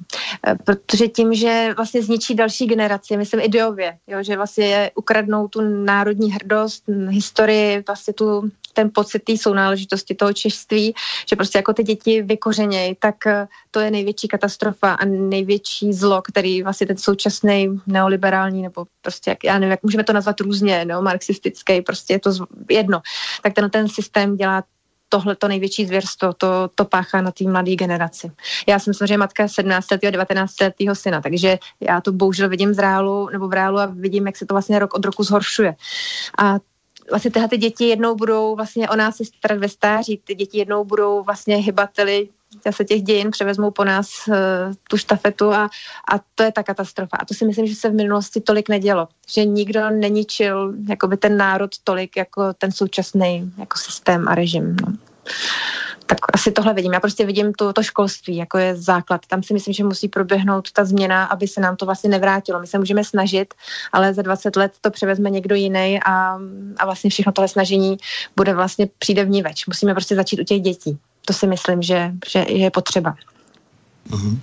protože 0.64 1.08
tím, 1.08 1.34
že 1.34 1.68
vlastně 1.76 2.02
zničí 2.02 2.34
další 2.34 2.66
generaci, 2.66 3.16
myslím 3.16 3.40
ideově, 3.40 3.98
jo, 4.06 4.22
že 4.22 4.36
vlastně 4.36 4.90
ukradnou 4.94 5.48
tu 5.48 5.60
národní 5.84 6.32
hrdost, 6.32 6.84
historii, 7.08 7.84
vlastně 7.86 8.14
tu 8.14 8.50
ten 8.72 8.90
pocit 8.94 9.18
té 9.18 9.36
sounáležitosti, 9.36 10.14
toho 10.14 10.32
češství, 10.32 10.94
že 11.28 11.36
prostě 11.36 11.58
jako 11.58 11.72
ty 11.72 11.82
děti 11.82 12.22
vykořenějí, 12.22 12.96
tak 12.98 13.26
eh, 13.26 13.48
to 13.70 13.80
je 13.80 13.90
největší 13.90 14.28
katastrofa 14.28 14.92
a 14.94 15.04
největší 15.04 15.92
zlo, 15.92 16.22
který 16.22 16.62
vlastně 16.62 16.86
ten 16.86 16.96
současný 16.96 17.80
neoliberální, 17.86 18.62
nebo 18.62 18.84
prostě, 19.02 19.30
jak, 19.30 19.44
já 19.44 19.58
nevím, 19.58 19.70
jak 19.70 19.82
můžeme 19.82 20.04
to 20.04 20.12
nazvat 20.12 20.40
různě, 20.40 20.84
no, 20.84 21.02
marxistický, 21.02 21.82
prostě 21.82 22.12
je 22.12 22.18
to 22.20 22.30
jedno. 22.70 23.00
Tak 23.42 23.52
ten, 23.54 23.70
ten 23.70 23.88
systém 23.88 24.36
dělá 24.36 24.64
tohle 25.12 25.36
to 25.36 25.48
největší 25.48 25.86
zvěrstvo, 25.86 26.32
to, 26.32 26.70
to 26.74 26.84
páchá 26.84 27.22
na 27.22 27.30
té 27.30 27.44
mladé 27.44 27.74
generaci. 27.74 28.32
Já 28.66 28.78
jsem 28.78 28.94
samozřejmě 28.94 29.18
matka 29.18 29.48
17 29.48 29.90
letého, 29.90 30.10
19 30.10 30.60
letého 30.60 30.94
syna, 30.94 31.20
takže 31.20 31.58
já 31.80 32.00
to 32.00 32.12
bohužel 32.12 32.48
vidím 32.48 32.74
z 32.74 32.78
reálu, 32.78 33.28
nebo 33.32 33.48
v 33.48 33.52
reálu 33.52 33.78
a 33.78 33.86
vidím, 33.86 34.26
jak 34.26 34.36
se 34.36 34.46
to 34.46 34.54
vlastně 34.54 34.78
rok 34.78 34.94
od 34.94 35.04
roku 35.04 35.22
zhoršuje. 35.22 35.74
A 36.38 36.58
vlastně 37.10 37.30
tyhle 37.30 37.48
ty 37.48 37.58
děti 37.58 37.84
jednou 37.84 38.14
budou 38.14 38.56
vlastně 38.56 38.88
o 38.88 38.96
nás 38.96 39.16
se 39.16 39.24
starat 39.24 39.58
ve 39.58 39.68
stáří, 39.68 40.20
ty 40.24 40.34
děti 40.34 40.58
jednou 40.58 40.84
budou 40.84 41.22
vlastně 41.22 41.56
hybateli 41.56 42.28
se 42.70 42.84
těch 42.84 43.02
dějin 43.02 43.30
převezmou 43.30 43.70
po 43.70 43.84
nás 43.84 44.10
uh, 44.28 44.34
tu 44.88 44.96
štafetu 44.96 45.52
a, 45.52 45.70
a 46.12 46.20
to 46.34 46.42
je 46.42 46.52
ta 46.52 46.62
katastrofa. 46.62 47.16
A 47.20 47.24
to 47.24 47.34
si 47.34 47.46
myslím, 47.46 47.66
že 47.66 47.74
se 47.74 47.88
v 47.88 47.94
minulosti 47.94 48.40
tolik 48.40 48.68
nedělo. 48.68 49.08
Že 49.28 49.44
nikdo 49.44 49.90
neničil 49.90 50.74
jakoby 50.88 51.16
ten 51.16 51.36
národ 51.36 51.70
tolik 51.84 52.16
jako 52.16 52.52
ten 52.52 52.72
současný 52.72 53.52
jako 53.58 53.78
systém 53.78 54.28
a 54.28 54.34
režim. 54.34 54.76
No 54.86 54.92
tak 56.10 56.18
asi 56.32 56.52
tohle 56.52 56.74
vidím. 56.74 56.92
Já 56.92 57.00
prostě 57.00 57.26
vidím 57.26 57.52
to, 57.52 57.72
to 57.72 57.82
školství, 57.82 58.36
jako 58.36 58.58
je 58.58 58.76
základ. 58.76 59.26
Tam 59.26 59.42
si 59.42 59.54
myslím, 59.54 59.74
že 59.74 59.84
musí 59.84 60.08
proběhnout 60.08 60.72
ta 60.72 60.84
změna, 60.84 61.24
aby 61.24 61.48
se 61.48 61.60
nám 61.60 61.76
to 61.76 61.86
vlastně 61.86 62.10
nevrátilo. 62.10 62.60
My 62.60 62.66
se 62.66 62.78
můžeme 62.78 63.04
snažit, 63.04 63.54
ale 63.92 64.14
za 64.14 64.22
20 64.22 64.56
let 64.56 64.72
to 64.80 64.90
převezme 64.90 65.30
někdo 65.30 65.54
jiný 65.54 66.00
a, 66.06 66.38
a 66.78 66.84
vlastně 66.84 67.10
všechno 67.10 67.32
tohle 67.32 67.48
snažení 67.48 67.96
bude 68.36 68.54
vlastně 68.54 68.88
přijde 68.98 69.24
v 69.24 69.28
ní 69.28 69.42
več. 69.42 69.66
Musíme 69.66 69.94
prostě 69.94 70.16
začít 70.16 70.40
u 70.40 70.44
těch 70.44 70.60
dětí. 70.60 70.98
To 71.24 71.32
si 71.32 71.46
myslím, 71.46 71.82
že, 71.82 72.12
že 72.32 72.44
je 72.48 72.70
potřeba. 72.70 73.14
Uh-huh. 74.10 74.38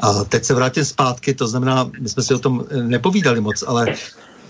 A 0.00 0.24
teď 0.24 0.44
se 0.44 0.54
vrátím 0.54 0.84
zpátky, 0.84 1.34
to 1.34 1.48
znamená, 1.48 1.90
my 2.00 2.08
jsme 2.08 2.22
si 2.22 2.34
o 2.34 2.38
tom 2.38 2.64
nepovídali 2.82 3.40
moc, 3.40 3.64
ale 3.66 3.94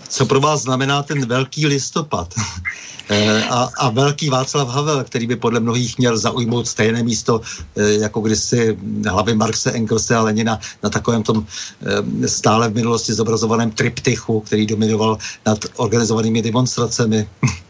co 0.09 0.25
pro 0.25 0.39
vás 0.39 0.61
znamená 0.61 1.03
ten 1.03 1.25
velký 1.25 1.67
listopad 1.67 2.33
eh, 3.09 3.43
a, 3.43 3.69
a 3.77 3.89
velký 3.89 4.29
Václav 4.29 4.67
Havel, 4.67 5.03
který 5.03 5.27
by 5.27 5.35
podle 5.35 5.59
mnohých 5.59 5.97
měl 5.97 6.17
zaujmout 6.17 6.67
stejné 6.67 7.03
místo 7.03 7.41
eh, 7.75 7.91
jako 7.91 8.21
kdysi 8.21 8.77
hlavy 9.07 9.35
Marxe, 9.35 9.71
Engelse 9.71 10.15
a 10.15 10.21
Lenina 10.21 10.59
na 10.83 10.89
takovém 10.89 11.23
tom 11.23 11.45
eh, 11.45 12.27
stále 12.27 12.69
v 12.69 12.75
minulosti 12.75 13.13
zobrazovaném 13.13 13.71
triptychu, 13.71 14.39
který 14.39 14.65
dominoval 14.65 15.17
nad 15.45 15.59
organizovanými 15.75 16.41
demonstracemi. 16.41 17.29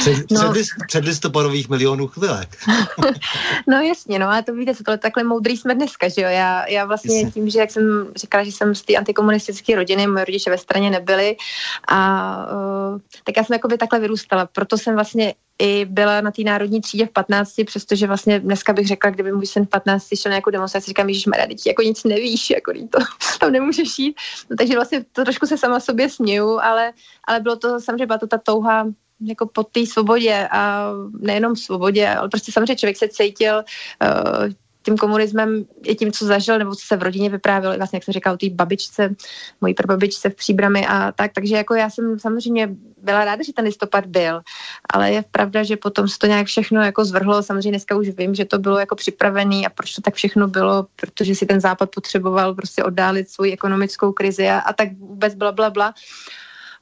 Před, 0.00 0.30
no. 0.30 0.52
před, 0.52 0.66
před 0.86 1.04
listopadových 1.04 1.68
milionů 1.68 2.06
chvilek. 2.06 2.48
no 3.66 3.80
jasně, 3.80 4.18
no 4.18 4.28
ale 4.28 4.42
to 4.42 4.54
víte, 4.54 4.74
co 4.74 4.84
to 4.84 4.96
takhle 4.96 5.24
moudrý 5.24 5.56
jsme 5.56 5.74
dneska, 5.74 6.08
že 6.08 6.22
jo? 6.22 6.28
Já, 6.28 6.68
já 6.68 6.84
vlastně 6.84 7.16
jasně. 7.16 7.30
tím, 7.30 7.50
že 7.50 7.58
jak 7.58 7.70
jsem 7.70 8.06
říkala, 8.16 8.44
že 8.44 8.52
jsem 8.52 8.74
z 8.74 8.82
té 8.82 8.94
antikomunistické 8.94 9.76
rodiny, 9.76 10.06
moje 10.06 10.24
rodiče 10.24 10.50
ve 10.50 10.58
straně 10.58 10.90
nebyli 10.90 11.36
a 11.88 12.36
uh, 12.92 12.98
tak 13.24 13.36
já 13.36 13.44
jsem 13.44 13.54
jako 13.54 13.68
by 13.68 13.78
takhle 13.78 14.00
vyrůstala, 14.00 14.46
proto 14.46 14.78
jsem 14.78 14.94
vlastně 14.94 15.34
i 15.60 15.84
byla 15.84 16.20
na 16.20 16.30
té 16.30 16.42
národní 16.42 16.80
třídě 16.80 17.06
v 17.06 17.10
15, 17.10 17.54
přestože 17.66 18.06
vlastně 18.06 18.40
dneska 18.40 18.72
bych 18.72 18.86
řekla, 18.86 19.10
kdyby 19.10 19.32
můj 19.32 19.46
syn 19.46 19.66
v 19.66 19.68
15 19.68 20.08
šel 20.14 20.30
na 20.30 20.34
nějakou 20.34 20.50
demonstraci, 20.50 20.86
říkám, 20.86 21.12
že 21.12 21.30
Maria, 21.30 21.56
jako 21.66 21.82
nic 21.82 22.04
nevíš, 22.04 22.50
jako 22.50 22.72
to 22.90 22.98
tam 23.40 23.52
nemůžeš 23.52 23.98
jít. 23.98 24.16
No, 24.50 24.56
takže 24.56 24.74
vlastně 24.74 25.04
to 25.12 25.24
trošku 25.24 25.46
se 25.46 25.58
sama 25.58 25.80
sobě 25.80 26.10
směju, 26.10 26.58
ale, 26.60 26.92
ale 27.24 27.40
bylo 27.40 27.56
to 27.56 27.80
samozřejmě, 27.80 28.06
byla 28.06 28.18
to 28.18 28.26
ta 28.26 28.38
touha 28.38 28.86
jako 29.20 29.46
po 29.46 29.64
té 29.64 29.86
svobodě 29.86 30.48
a 30.50 30.90
nejenom 31.20 31.56
svobodě, 31.56 32.08
ale 32.08 32.28
prostě 32.28 32.52
samozřejmě 32.52 32.76
člověk 32.76 32.96
se 32.96 33.08
cítil 33.08 33.56
uh, 33.56 34.52
tím 34.82 34.96
komunismem 34.96 35.64
i 35.84 35.94
tím, 35.94 36.12
co 36.12 36.26
zažil, 36.26 36.58
nebo 36.58 36.74
co 36.74 36.86
se 36.86 36.96
v 36.96 37.02
rodině 37.02 37.30
vyprávěl, 37.30 37.76
vlastně, 37.76 37.96
jak 37.96 38.04
jsem 38.04 38.12
říkal, 38.12 38.36
té 38.36 38.50
babičce, 38.50 39.14
mojí 39.60 39.74
prababičce 39.74 40.30
v 40.30 40.34
Příbrami 40.34 40.86
a 40.86 41.12
tak, 41.12 41.32
takže 41.32 41.56
jako 41.56 41.74
já 41.74 41.90
jsem 41.90 42.18
samozřejmě 42.18 42.68
byla 43.02 43.24
ráda, 43.24 43.42
že 43.42 43.52
ten 43.52 43.64
listopad 43.64 44.06
byl, 44.06 44.40
ale 44.92 45.12
je 45.12 45.24
pravda, 45.30 45.62
že 45.62 45.76
potom 45.76 46.08
se 46.08 46.18
to 46.18 46.26
nějak 46.26 46.46
všechno 46.46 46.82
jako 46.82 47.04
zvrhlo, 47.04 47.42
samozřejmě 47.42 47.70
dneska 47.70 47.96
už 47.96 48.08
vím, 48.08 48.34
že 48.34 48.44
to 48.44 48.58
bylo 48.58 48.78
jako 48.78 48.96
připravený 48.96 49.66
a 49.66 49.70
proč 49.70 49.94
to 49.94 50.02
tak 50.02 50.14
všechno 50.14 50.48
bylo, 50.48 50.86
protože 50.96 51.34
si 51.34 51.46
ten 51.46 51.60
západ 51.60 51.90
potřeboval 51.94 52.54
prostě 52.54 52.84
oddálit 52.84 53.30
svoji 53.30 53.52
ekonomickou 53.52 54.12
krizi 54.12 54.48
a, 54.48 54.58
a 54.58 54.72
tak 54.72 54.88
vůbec 54.98 55.34
bla, 55.34 55.52
bla, 55.52 55.70
bla. 55.70 55.94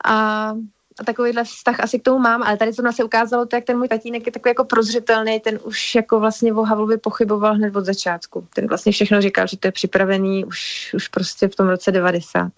A 0.05 0.52
a 1.01 1.05
takovýhle 1.05 1.45
vztah 1.45 1.81
asi 1.81 1.99
k 1.99 2.03
tomu 2.03 2.19
mám, 2.19 2.43
ale 2.43 2.57
tady 2.57 2.73
to 2.73 2.93
se 2.93 3.05
ukázalo 3.05 3.47
to, 3.47 3.57
jak 3.57 3.65
ten 3.65 3.79
můj 3.79 3.89
tatínek 3.89 4.27
je 4.27 4.33
takový 4.33 4.51
jako 4.51 4.65
prozřetelný, 4.65 5.41
ten 5.41 5.59
už 5.65 5.95
jako 5.95 6.20
vlastně 6.20 6.53
o 6.53 6.62
Havlovi 6.62 6.99
pochyboval 6.99 7.55
hned 7.55 7.77
od 7.77 7.85
začátku. 7.85 8.47
Ten 8.55 8.69
vlastně 8.69 8.93
všechno 8.93 9.20
říkal, 9.20 9.47
že 9.47 9.57
to 9.57 9.69
je 9.69 9.73
připravený 9.73 10.45
už, 10.45 10.91
už 10.95 11.09
prostě 11.09 11.49
v 11.49 11.57
tom 11.57 11.69
roce 11.69 11.93
90. 11.93 12.53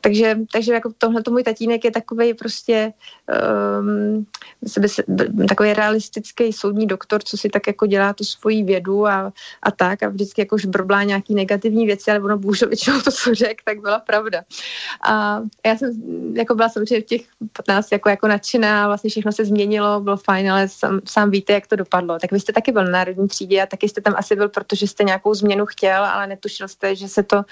Takže, 0.00 0.38
takže 0.52 0.72
jako 0.72 0.92
tohle 0.98 1.22
můj 1.30 1.42
tatínek 1.42 1.84
je 1.84 1.90
takový 1.90 2.34
prostě 2.34 2.92
um, 3.80 4.26
takový 5.48 5.74
realistický 5.74 6.52
soudní 6.52 6.86
doktor, 6.86 7.22
co 7.22 7.36
si 7.36 7.48
tak 7.48 7.66
jako 7.66 7.86
dělá 7.86 8.12
tu 8.12 8.24
svoji 8.24 8.64
vědu 8.64 9.06
a, 9.06 9.32
a 9.62 9.70
tak 9.70 10.02
a 10.02 10.08
vždycky 10.08 10.40
jako 10.40 10.56
brblá 10.66 11.02
nějaký 11.02 11.34
negativní 11.34 11.86
věci, 11.86 12.10
ale 12.10 12.20
ono 12.20 12.38
bohužel 12.38 12.68
většinou 12.68 13.00
to, 13.00 13.12
co 13.12 13.34
řekl, 13.34 13.62
tak 13.64 13.80
byla 13.80 13.98
pravda. 14.00 14.42
A 15.04 15.42
já 15.66 15.76
jsem 15.76 15.92
jako 16.36 16.54
byla 16.54 16.68
samozřejmě 16.68 17.00
v 17.00 17.06
těch 17.06 17.22
15 17.68 17.92
jako, 17.92 18.08
jako 18.08 18.28
nadšená, 18.28 18.86
vlastně 18.86 19.10
všechno 19.10 19.32
se 19.32 19.44
změnilo, 19.44 20.00
bylo 20.00 20.16
fajn, 20.16 20.52
ale 20.52 20.68
sám, 20.68 21.00
sám 21.04 21.30
víte, 21.30 21.52
jak 21.52 21.66
to 21.66 21.76
dopadlo. 21.76 22.18
Tak 22.18 22.32
vy 22.32 22.40
jste 22.40 22.52
taky 22.52 22.72
byl 22.72 22.84
na 22.84 22.90
národní 22.90 23.28
třídě 23.28 23.62
a 23.62 23.66
taky 23.66 23.88
jste 23.88 24.00
tam 24.00 24.14
asi 24.16 24.36
byl, 24.36 24.48
protože 24.48 24.86
jste 24.86 25.04
nějakou 25.04 25.34
změnu 25.34 25.66
chtěl, 25.66 26.04
ale 26.04 26.26
netušil 26.26 26.68
jste, 26.68 26.96
že 26.96 27.08
se 27.08 27.22
to 27.22 27.42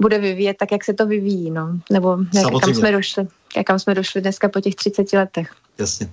bude 0.00 0.18
vyvíjet 0.18 0.56
tak, 0.56 0.72
jak 0.72 0.84
se 0.84 0.94
to 0.94 1.06
vyvíjí, 1.06 1.50
no. 1.50 1.68
Nebo 1.90 2.18
jak, 2.34 2.60
kam 2.60 2.74
jsme 2.74 2.92
došli, 2.92 3.26
kam 3.66 3.78
jsme 3.78 3.94
došli 3.94 4.20
dneska 4.20 4.48
po 4.48 4.60
těch 4.60 4.74
30 4.74 5.12
letech. 5.12 5.50
Jasně. 5.78 6.10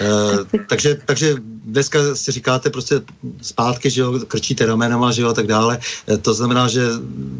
E, 0.00 0.58
takže, 0.68 1.00
takže 1.04 1.34
dneska 1.64 1.98
si 2.14 2.32
říkáte 2.32 2.70
prostě 2.70 3.00
zpátky, 3.42 3.90
že 3.90 4.00
jo, 4.00 4.20
krčíte 4.28 4.66
ramenama, 4.66 5.12
že 5.12 5.22
jo, 5.22 5.28
a 5.28 5.32
tak 5.32 5.46
dále. 5.46 5.78
E, 6.08 6.18
to 6.18 6.34
znamená, 6.34 6.68
že 6.68 6.82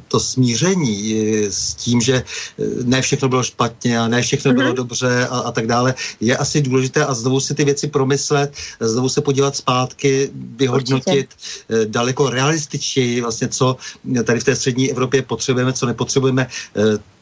to 0.09 0.20
smíření 0.20 1.15
s 1.51 1.74
tím, 1.74 2.01
že 2.01 2.15
eh, 2.15 2.65
ne 2.82 3.03
všechno 3.03 3.28
bylo 3.28 3.43
špatně 3.43 3.99
a 3.99 4.09
ne 4.09 4.23
všechno 4.23 4.51
mm-hmm. 4.51 4.55
bylo 4.55 4.69
mhm. 4.69 4.77
dobře 4.77 5.27
a, 5.27 5.39
a 5.39 5.53
tak 5.53 5.66
dále, 5.66 5.95
je 6.20 6.36
asi 6.36 6.62
důležité 6.62 7.05
a 7.05 7.15
znovu 7.15 7.40
si 7.40 7.55
ty 7.55 7.65
věci 7.65 7.89
promyslet, 7.89 8.53
znovu 8.81 9.09
se 9.09 9.20
podívat 9.20 9.57
zpátky, 9.57 10.31
vyhodnotit 10.35 11.28
Určitě. 11.35 11.90
daleko 11.90 12.31
realističtěji 12.31 13.20
vlastně, 13.20 13.49
co 13.49 13.77
tady 14.24 14.40
v 14.40 14.45
té 14.45 14.57
střední 14.57 14.90
Evropě 14.90 15.23
potřebujeme, 15.23 15.73
co 15.73 15.86
nepotřebujeme 15.86 16.47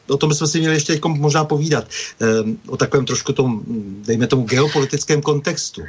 o 0.07 0.17
tom 0.17 0.33
jsme 0.33 0.47
si 0.47 0.59
měli 0.59 0.75
ještě 0.75 0.99
možná 1.07 1.45
povídat, 1.45 1.85
ehm, 2.19 2.57
o 2.67 2.77
takovém 2.77 3.05
trošku 3.05 3.33
tom, 3.33 3.61
dejme 4.05 4.27
tomu, 4.27 4.43
geopolitickém 4.43 5.21
kontextu. 5.21 5.81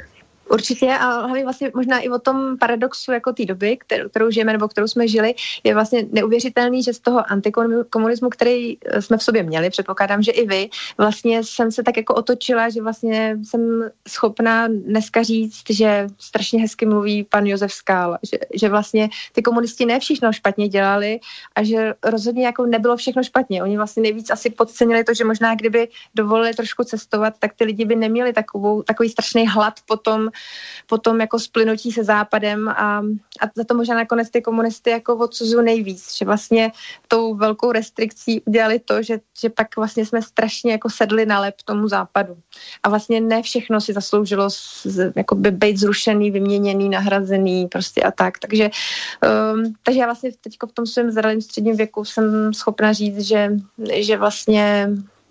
Určitě 0.49 0.87
a 0.87 1.19
hlavně 1.19 1.43
vlastně 1.43 1.71
možná 1.75 1.99
i 1.99 2.09
o 2.09 2.19
tom 2.19 2.57
paradoxu 2.57 3.11
jako 3.11 3.33
té 3.33 3.45
doby, 3.45 3.77
kterou, 3.77 4.09
kterou 4.09 4.29
žijeme 4.29 4.51
nebo 4.53 4.67
kterou 4.67 4.87
jsme 4.87 5.07
žili, 5.07 5.35
je 5.63 5.73
vlastně 5.73 6.05
neuvěřitelný, 6.11 6.83
že 6.83 6.93
z 6.93 6.99
toho 6.99 7.31
antikomunismu, 7.31 8.29
který 8.29 8.77
eh, 8.85 9.01
jsme 9.01 9.17
v 9.17 9.23
sobě 9.23 9.43
měli, 9.43 9.69
předpokládám, 9.69 10.23
že 10.23 10.31
i 10.31 10.47
vy, 10.47 10.69
vlastně 10.97 11.43
jsem 11.43 11.71
se 11.71 11.83
tak 11.83 11.97
jako 11.97 12.13
otočila, 12.13 12.69
že 12.69 12.81
vlastně 12.81 13.37
jsem 13.43 13.89
schopná 14.07 14.67
dneska 14.67 15.23
říct, 15.23 15.63
že 15.69 16.07
strašně 16.17 16.61
hezky 16.61 16.85
mluví 16.85 17.23
pan 17.23 17.45
Josef 17.45 17.73
Skál, 17.73 18.17
že, 18.31 18.37
že 18.53 18.69
vlastně 18.69 19.09
ty 19.31 19.41
komunisti 19.41 19.85
ne 19.85 19.99
všechno 19.99 20.33
špatně 20.33 20.67
dělali 20.67 21.19
a 21.55 21.63
že 21.63 21.93
rozhodně 22.03 22.45
jako 22.45 22.65
nebylo 22.65 22.97
všechno 22.97 23.23
špatně. 23.23 23.63
Oni 23.63 23.77
vlastně 23.77 24.03
nejvíc 24.03 24.29
asi 24.29 24.49
podcenili 24.49 25.03
to, 25.03 25.13
že 25.13 25.23
možná 25.23 25.55
kdyby 25.55 25.87
dovolili 26.15 26.53
trošku 26.53 26.83
cestovat, 26.83 27.33
tak 27.39 27.53
ty 27.53 27.63
lidi 27.63 27.85
by 27.85 27.95
neměli 27.95 28.33
takovou, 28.33 28.81
takový 28.81 29.09
strašný 29.09 29.47
hlad 29.47 29.73
potom 29.85 30.29
potom 30.89 31.21
jako 31.21 31.39
splynutí 31.39 31.91
se 31.91 32.03
západem 32.03 32.69
a, 32.69 32.99
a 33.41 33.45
za 33.55 33.63
to 33.63 33.73
možná 33.73 33.95
nakonec 33.95 34.29
ty 34.29 34.41
komunisty 34.41 34.89
jako 34.89 35.15
odsuzují 35.15 35.65
nejvíc, 35.65 36.17
že 36.17 36.25
vlastně 36.25 36.71
tou 37.07 37.35
velkou 37.35 37.71
restrikcí 37.71 38.41
udělali 38.45 38.79
to, 38.79 39.03
že, 39.03 39.19
že 39.41 39.49
pak 39.49 39.75
vlastně 39.75 40.05
jsme 40.05 40.21
strašně 40.21 40.71
jako 40.71 40.89
sedli 40.89 41.25
na 41.25 41.39
lep 41.39 41.55
tomu 41.65 41.87
západu. 41.87 42.37
A 42.83 42.89
vlastně 42.89 43.21
ne 43.21 43.41
všechno 43.41 43.81
si 43.81 43.93
zasloužilo 43.93 44.49
z, 44.49 44.85
jako 45.15 45.35
by 45.35 45.51
být 45.51 45.77
zrušený, 45.77 46.31
vyměněný, 46.31 46.89
nahrazený 46.89 47.67
prostě 47.67 48.01
a 48.01 48.11
tak. 48.11 48.39
Takže, 48.39 48.69
um, 49.53 49.73
takže 49.83 49.99
já 49.99 50.05
vlastně 50.05 50.31
teď 50.41 50.57
v 50.69 50.73
tom 50.73 50.85
svém 50.85 51.11
zralém 51.11 51.41
středním 51.41 51.75
věku 51.75 52.05
jsem 52.05 52.53
schopna 52.53 52.93
říct, 52.93 53.19
že, 53.19 53.51
že 53.93 54.17
vlastně 54.17 54.89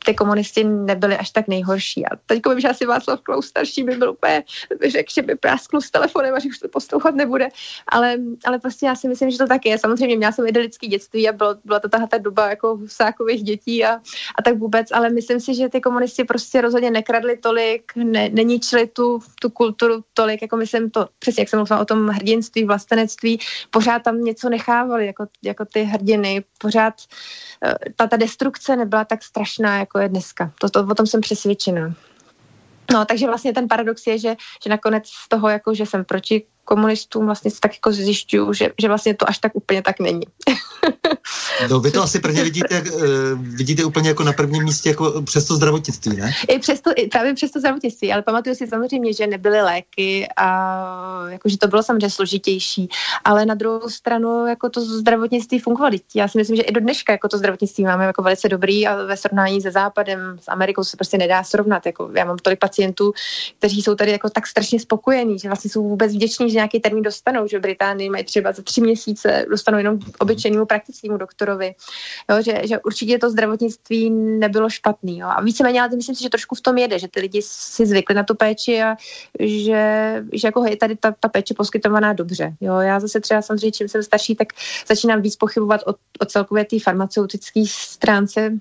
ty 0.09 0.15
komunisti 0.15 0.65
nebyli 0.65 1.17
až 1.17 1.31
tak 1.31 1.49
nejhorší. 1.49 2.07
A 2.07 2.17
teď 2.27 2.41
vím, 2.49 2.61
že 2.61 2.69
asi 2.69 2.87
Václav 2.87 3.21
Klaus 3.21 3.47
starší 3.47 3.85
by 3.85 3.97
byl 3.97 4.11
úplně, 4.11 4.45
by 4.81 4.91
řekl, 4.91 5.13
že 5.13 5.23
by 5.23 5.35
prásknul 5.35 5.81
s 5.81 5.91
telefonem 5.91 6.35
a 6.35 6.39
že 6.39 6.49
už 6.49 6.59
to 6.59 6.69
poslouchat 6.69 7.15
nebude. 7.15 7.49
Ale, 7.89 8.17
ale 8.45 8.59
prostě 8.59 8.87
já 8.87 8.95
si 8.95 9.09
myslím, 9.09 9.31
že 9.31 9.39
to 9.39 9.47
tak 9.47 9.67
je. 9.67 9.79
Samozřejmě 9.79 10.17
měla 10.17 10.33
jsem 10.33 10.47
idylické 10.47 10.87
dětství 10.87 11.29
a 11.29 11.33
bylo, 11.33 11.55
byla 11.65 11.81
to 11.81 11.89
tahle 11.89 12.09
ta 12.09 12.19
doba 12.19 12.49
jako 12.49 12.77
husákových 12.77 13.43
dětí 13.43 13.85
a, 13.85 14.01
a 14.39 14.43
tak 14.45 14.59
vůbec, 14.59 14.89
ale 14.93 15.11
myslím 15.11 15.41
si, 15.41 15.55
že 15.55 15.69
ty 15.69 15.81
komunisti 15.81 16.25
prostě 16.25 16.61
rozhodně 16.61 16.91
nekradli 16.91 17.37
tolik, 17.37 17.93
ne, 17.97 18.29
neničili 18.29 18.87
tu, 18.87 19.19
tu 19.41 19.51
kulturu 19.51 20.05
tolik, 20.15 20.43
jako 20.43 20.57
myslím 20.57 20.91
to, 20.91 21.09
přesně 21.19 21.41
jak 21.41 21.49
jsem 21.49 21.59
mluvila 21.59 21.81
o 21.81 21.85
tom 21.85 22.09
hrdinství, 22.09 22.65
vlastenectví, 22.65 23.39
pořád 23.71 24.03
tam 24.03 24.25
něco 24.25 24.49
nechávali, 24.49 25.07
jako, 25.07 25.27
jako 25.43 25.65
ty 25.65 25.83
hrdiny, 25.83 26.45
pořád 26.59 26.95
eh, 27.65 27.75
ta, 27.97 28.07
ta 28.07 28.17
destrukce 28.17 28.77
nebyla 28.77 29.05
tak 29.05 29.23
strašná, 29.23 29.79
jako 29.79 29.98
je 30.01 30.09
dneska. 30.09 30.53
To, 30.61 30.69
to, 30.69 30.87
o 30.91 30.95
tom 30.95 31.07
jsem 31.07 31.21
přesvědčená. 31.21 31.95
No, 32.93 33.05
takže 33.05 33.27
vlastně 33.27 33.53
ten 33.53 33.69
paradox 33.69 34.07
je, 34.07 34.19
že, 34.19 34.37
že 34.65 34.71
nakonec 34.71 35.09
z 35.09 35.29
toho, 35.29 35.49
jako, 35.49 35.75
že 35.75 35.87
jsem 35.87 36.05
proti 36.05 36.47
komunistům 36.69 37.27
vlastně 37.27 37.51
tak 37.61 37.75
jako 37.75 37.93
zjišťuju, 37.93 38.53
že, 38.53 38.71
že 38.81 38.89
vlastně 38.89 39.15
to 39.15 39.29
až 39.29 39.39
tak 39.39 39.57
úplně 39.57 39.83
tak 39.83 40.01
není. 40.01 40.27
no 41.71 41.81
vy 41.81 41.91
to 41.91 42.03
asi 42.03 42.21
prvně 42.21 42.45
vidíte, 42.45 42.83
uh, 42.83 43.03
vidíte 43.41 43.85
úplně 43.85 44.09
jako 44.09 44.25
na 44.25 44.33
prvním 44.33 44.65
místě 44.65 44.89
jako 44.89 45.23
přes 45.23 45.45
to 45.45 45.57
zdravotnictví, 45.57 46.17
ne? 46.17 46.33
I 46.49 46.59
přes 46.59 46.81
to, 46.81 46.91
i 46.97 47.09
právě 47.09 47.35
přes 47.35 47.51
to 47.51 47.59
zdravotnictví, 47.59 48.13
ale 48.13 48.23
pamatuju 48.23 48.55
si 48.55 48.67
samozřejmě, 48.67 49.13
že 49.13 49.27
nebyly 49.27 49.63
léky 49.63 50.29
a 50.37 50.49
jakože 51.29 51.59
to 51.59 51.69
bylo 51.69 51.83
samozřejmě 51.83 52.11
složitější, 52.11 52.89
ale 53.25 53.47
na 53.47 53.55
druhou 53.55 53.89
stranu 53.89 54.47
jako 54.47 54.69
to 54.69 54.81
zdravotnictví 54.81 55.59
fungovalo. 55.59 55.97
Já 56.15 56.29
si 56.29 56.39
myslím, 56.39 56.57
že 56.57 56.63
i 56.63 56.73
do 56.73 56.81
dneška 56.81 57.13
jako 57.13 57.29
to 57.29 57.39
zdravotnictví 57.39 57.85
máme 57.85 58.05
jako 58.05 58.23
velice 58.23 58.49
dobrý 58.49 58.87
a 58.87 59.05
ve 59.05 59.17
srovnání 59.17 59.61
se 59.61 59.71
západem, 59.71 60.39
s 60.41 60.49
Amerikou 60.49 60.85
se 60.85 60.97
prostě 60.97 61.19
nedá 61.19 61.45
srovnat. 61.45 61.87
Jako 61.87 62.11
já 62.15 62.25
mám 62.25 62.37
tolik 62.37 62.59
pacientů, 62.59 63.13
kteří 63.59 63.83
jsou 63.83 63.95
tady 63.95 64.11
jako 64.11 64.31
tak 64.31 64.47
strašně 64.47 64.81
spokojení, 64.81 65.39
že 65.39 65.49
vlastně 65.49 65.71
jsou 65.71 65.89
vůbec 65.89 66.13
vděční, 66.13 66.51
že 66.51 66.58
nějaký 66.59 66.81
termín 66.81 67.03
dostanou, 67.03 67.47
že 67.47 67.59
v 67.59 67.63
Británii 67.63 68.11
mají 68.11 68.25
třeba 68.25 68.53
za 68.53 68.63
tři 68.63 68.81
měsíce, 68.81 69.47
dostanou 69.51 69.79
jenom 69.79 69.99
obyčejnému 70.19 70.67
praktickému 70.67 71.17
doktorovi, 71.17 71.75
jo, 72.31 72.43
že, 72.43 72.61
že 72.65 72.79
určitě 72.79 73.19
to 73.19 73.31
zdravotnictví 73.31 74.11
nebylo 74.11 74.71
špatný. 74.71 75.19
Jo. 75.19 75.29
A 75.31 75.41
víceméně, 75.43 75.81
ale 75.81 75.97
myslím 75.97 76.15
si, 76.15 76.23
že 76.23 76.29
trošku 76.29 76.55
v 76.55 76.61
tom 76.61 76.79
jede, 76.79 76.99
že 76.99 77.09
ty 77.09 77.21
lidi 77.21 77.41
si 77.43 77.87
zvykli 77.87 78.15
na 78.15 78.23
tu 78.23 78.35
péči 78.35 78.83
a 78.83 78.97
že, 79.41 79.83
že 80.33 80.49
jako 80.49 80.65
je 80.65 80.77
tady 80.77 80.97
ta, 80.97 81.15
ta 81.21 81.29
péče 81.29 81.55
poskytovaná 81.55 82.13
dobře. 82.13 82.57
Jo. 82.61 82.75
Já 82.77 83.01
zase 83.01 83.21
třeba 83.21 83.43
samozřejmě, 83.43 83.73
čím 83.73 83.89
jsem 83.89 84.03
starší, 84.03 84.35
tak 84.37 84.49
začínám 84.89 85.23
víc 85.23 85.37
pochybovat 85.37 85.81
o, 85.87 85.95
o 86.21 86.25
celkově 86.27 86.65
té 86.65 86.81
farmaceutické 86.81 87.63
stránce 87.67 88.59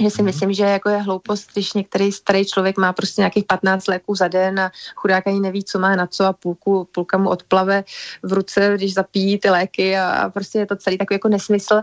že 0.00 0.10
si 0.10 0.22
mhm. 0.22 0.24
myslím, 0.24 0.52
že 0.52 0.64
jako 0.64 0.88
je 0.88 0.96
hloupost, 0.96 1.52
když 1.52 1.72
některý 1.72 2.12
starý 2.12 2.44
člověk 2.44 2.78
má 2.78 2.92
prostě 2.92 3.20
nějakých 3.20 3.44
15 3.44 3.86
léků 3.86 4.14
za 4.14 4.28
den 4.28 4.60
a 4.60 4.70
chudák 4.94 5.26
ani 5.26 5.40
neví, 5.40 5.64
co 5.64 5.78
má 5.78 5.96
na 5.96 6.06
co 6.06 6.24
a 6.24 6.32
půlku, 6.32 6.88
půlka 6.92 7.18
mu 7.18 7.28
odplave 7.28 7.84
v 8.22 8.32
ruce, 8.32 8.72
když 8.74 8.94
zapíjí 8.94 9.38
ty 9.38 9.50
léky 9.50 9.96
a, 9.96 10.10
a 10.10 10.30
prostě 10.30 10.58
je 10.58 10.66
to 10.66 10.76
celý 10.76 10.98
takový 10.98 11.14
jako 11.14 11.28
nesmysl. 11.28 11.74
Uh, 11.74 11.82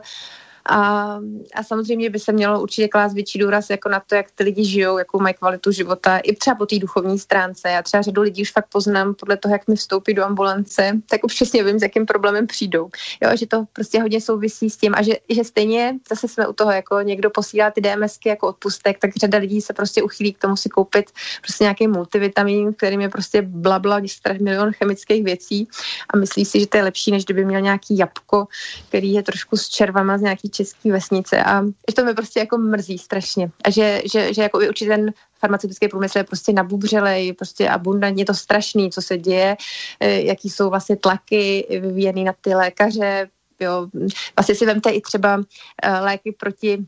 a, 0.70 1.20
a 1.56 1.64
samozřejmě 1.64 2.10
by 2.10 2.20
se 2.20 2.32
mělo 2.32 2.62
určitě 2.62 2.88
klást 2.88 3.14
větší 3.14 3.40
důraz 3.40 3.70
jako 3.70 3.90
na 3.90 4.00
to, 4.00 4.16
jak 4.16 4.32
ty 4.32 4.44
lidi 4.44 4.66
žijou, 4.66 4.98
jakou 4.98 5.20
mají 5.20 5.36
kvalitu 5.36 5.72
života, 5.72 6.18
i 6.18 6.36
třeba 6.36 6.56
po 6.56 6.66
té 6.66 6.80
duchovní 6.80 7.20
stránce. 7.20 7.70
Já 7.70 7.82
třeba 7.82 8.02
řadu 8.02 8.22
lidí 8.22 8.42
už 8.42 8.52
fakt 8.52 8.68
poznám 8.72 9.14
podle 9.14 9.38
toho, 9.38 9.56
jak 9.56 9.68
mi 9.68 9.76
vstoupí 9.76 10.14
do 10.14 10.26
ambulance, 10.26 11.02
tak 11.10 11.24
už 11.24 11.34
přesně 11.34 11.64
vím, 11.64 11.80
s 11.80 11.82
jakým 11.82 12.06
problémem 12.06 12.48
přijdou. 12.48 12.90
Jo, 13.24 13.30
že 13.38 13.48
to 13.48 13.66
prostě 13.74 14.02
hodně 14.02 14.22
souvisí 14.22 14.70
s 14.70 14.78
tím 14.78 14.96
a 14.96 15.02
že, 15.02 15.14
že 15.30 15.44
stejně 15.44 15.96
zase 16.10 16.28
jsme 16.28 16.48
u 16.48 16.54
toho, 16.54 16.72
jako 16.72 17.02
někdo 17.02 17.30
posílá 17.30 17.72
ty 17.72 17.82
DMSky 17.82 18.30
jako 18.30 18.48
odpustek, 18.48 19.00
tak 19.00 19.16
řada 19.16 19.38
lidí 19.38 19.62
se 19.62 19.74
prostě 19.74 20.04
uchýlí 20.04 20.34
k 20.34 20.38
tomu 20.38 20.56
si 20.56 20.70
koupit 20.70 21.12
prostě 21.42 21.64
nějaký 21.64 21.88
multivitamin, 21.88 22.74
kterým 22.74 23.02
je 23.02 23.10
prostě 23.10 23.42
blabla, 23.42 24.02
milion 24.42 24.72
chemických 24.72 25.24
věcí 25.24 25.68
a 26.14 26.18
myslí 26.18 26.46
si, 26.46 26.60
že 26.60 26.68
to 26.68 26.78
je 26.78 26.84
lepší, 26.84 27.12
než 27.12 27.26
kdyby 27.26 27.46
měl 27.46 27.62
nějaký 27.62 27.98
jabko, 27.98 28.48
který 28.90 29.14
je 29.14 29.24
trošku 29.24 29.58
s 29.58 29.70
červama 29.70 30.18
z 30.18 30.22
nějaký 30.22 30.50
české 30.58 30.92
vesnice 30.92 31.44
a 31.44 31.64
že 31.64 31.96
to 31.96 32.06
mi 32.06 32.14
prostě 32.14 32.40
jako 32.40 32.58
mrzí 32.58 32.98
strašně. 32.98 33.52
A 33.64 33.70
že, 33.70 34.02
že, 34.06 34.34
že 34.34 34.42
jako 34.42 34.58
určitě 34.58 34.90
ten 34.90 35.14
farmaceutický 35.40 35.88
průmysl 35.88 36.18
je 36.18 36.24
prostě 36.24 36.54
nabubřelej, 36.54 37.34
prostě 37.34 37.70
abundantně 37.70 38.26
to 38.26 38.34
strašný, 38.34 38.92
co 38.92 39.02
se 39.02 39.18
děje, 39.18 39.58
eh, 40.00 40.22
jaký 40.22 40.50
jsou 40.50 40.70
vlastně 40.70 40.96
tlaky 40.96 41.68
vyvíjený 41.70 42.24
na 42.24 42.34
ty 42.42 42.56
lékaře, 42.56 43.30
jo. 43.60 43.88
Vlastně 44.36 44.56
si 44.56 44.66
vemte 44.66 44.90
i 44.90 45.02
třeba 45.02 45.42
eh, 45.84 46.00
léky 46.00 46.32
proti, 46.32 46.86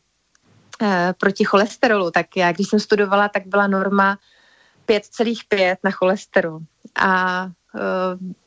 eh, 0.82 1.14
proti 1.18 1.44
cholesterolu, 1.44 2.12
tak 2.12 2.38
já, 2.38 2.52
když 2.52 2.68
jsem 2.68 2.80
studovala, 2.80 3.30
tak 3.30 3.48
byla 3.48 3.68
norma 3.68 4.18
5,5 4.86 5.78
na 5.84 5.92
cholesterol. 5.92 6.60
A 6.96 7.50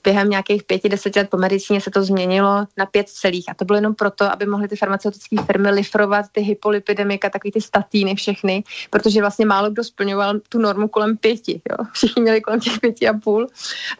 během 0.04 0.30
nějakých 0.30 0.62
pěti, 0.62 0.88
deset 0.88 1.16
let 1.16 1.30
po 1.30 1.36
medicíně 1.36 1.80
se 1.80 1.90
to 1.90 2.02
změnilo 2.02 2.66
na 2.76 2.86
pět 2.86 3.08
celých. 3.08 3.44
A 3.48 3.54
to 3.54 3.64
bylo 3.64 3.76
jenom 3.76 3.94
proto, 3.94 4.32
aby 4.32 4.46
mohly 4.46 4.68
ty 4.68 4.76
farmaceutické 4.76 5.36
firmy 5.46 5.70
lifrovat 5.70 6.26
ty 6.32 6.40
hypolipidemika, 6.40 7.30
takový 7.30 7.52
ty 7.52 7.60
statíny 7.60 8.14
všechny, 8.14 8.64
protože 8.90 9.20
vlastně 9.20 9.46
málo 9.46 9.70
kdo 9.70 9.84
splňoval 9.84 10.40
tu 10.48 10.58
normu 10.58 10.88
kolem 10.88 11.16
pěti. 11.16 11.60
Jo? 11.70 11.76
Všichni 11.92 12.22
měli 12.22 12.40
kolem 12.40 12.60
těch 12.60 12.80
pěti 12.80 13.08
a 13.08 13.14
půl. 13.14 13.46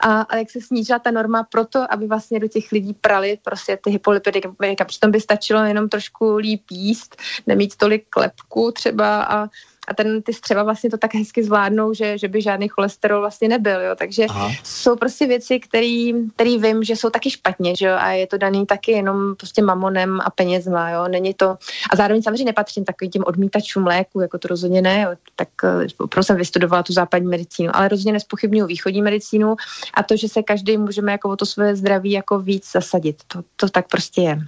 A, 0.00 0.20
a 0.20 0.36
jak 0.36 0.50
se 0.50 0.60
snížila 0.60 0.98
ta 0.98 1.10
norma 1.10 1.42
proto, 1.42 1.92
aby 1.92 2.06
vlastně 2.06 2.40
do 2.40 2.48
těch 2.48 2.72
lidí 2.72 2.94
prali 2.94 3.38
prostě 3.44 3.78
ty 3.84 3.90
hypolipidemika. 3.90 4.84
Přitom 4.84 5.10
by 5.10 5.20
stačilo 5.20 5.64
jenom 5.64 5.88
trošku 5.88 6.36
líp 6.36 6.62
jíst, 6.70 7.16
nemít 7.46 7.76
tolik 7.76 8.06
klepku 8.10 8.72
třeba 8.72 9.24
a 9.24 9.48
a 9.88 9.94
ten, 9.94 10.22
ty 10.22 10.32
střeva 10.32 10.62
vlastně 10.62 10.90
to 10.90 10.98
tak 10.98 11.14
hezky 11.14 11.44
zvládnou, 11.44 11.94
že, 11.94 12.18
že 12.18 12.28
by 12.28 12.42
žádný 12.42 12.68
cholesterol 12.68 13.20
vlastně 13.20 13.48
nebyl, 13.48 13.80
jo. 13.80 13.94
Takže 13.96 14.24
Aha. 14.24 14.50
jsou 14.64 14.96
prostě 14.96 15.26
věci, 15.26 15.60
které 15.60 16.58
vím, 16.58 16.84
že 16.84 16.96
jsou 16.96 17.10
taky 17.10 17.30
špatně, 17.30 17.76
že 17.76 17.86
jo, 17.86 17.94
a 17.98 18.10
je 18.10 18.26
to 18.26 18.38
daný 18.38 18.66
taky 18.66 18.92
jenom 18.92 19.34
prostě 19.36 19.62
mamonem 19.62 20.20
a 20.20 20.30
penězma, 20.30 20.90
jo. 20.90 21.08
Není 21.08 21.34
to, 21.34 21.56
a 21.90 21.96
zároveň 21.96 22.22
samozřejmě 22.22 22.44
nepatřím 22.44 22.84
takovým 22.84 23.10
těm 23.10 23.22
odmítačům 23.26 23.86
léku, 23.86 24.20
jako 24.20 24.38
to 24.38 24.48
rozhodně 24.48 24.82
ne, 24.82 25.00
jo. 25.00 25.10
tak 25.36 25.48
eh, 25.64 25.86
opravdu 25.98 26.24
jsem 26.24 26.36
vystudovala 26.36 26.82
tu 26.82 26.92
západní 26.92 27.28
medicínu, 27.28 27.76
ale 27.76 27.88
rozhodně 27.88 28.12
nespochybnuju 28.12 28.66
východní 28.66 29.02
medicínu 29.02 29.56
a 29.94 30.02
to, 30.02 30.16
že 30.16 30.28
se 30.28 30.42
každý 30.42 30.76
můžeme 30.76 31.12
jako 31.12 31.28
o 31.28 31.36
to 31.36 31.46
své 31.46 31.76
zdraví 31.76 32.10
jako 32.10 32.38
víc 32.38 32.72
zasadit, 32.72 33.22
to, 33.28 33.42
to 33.56 33.68
tak 33.68 33.88
prostě 33.88 34.20
je. 34.20 34.38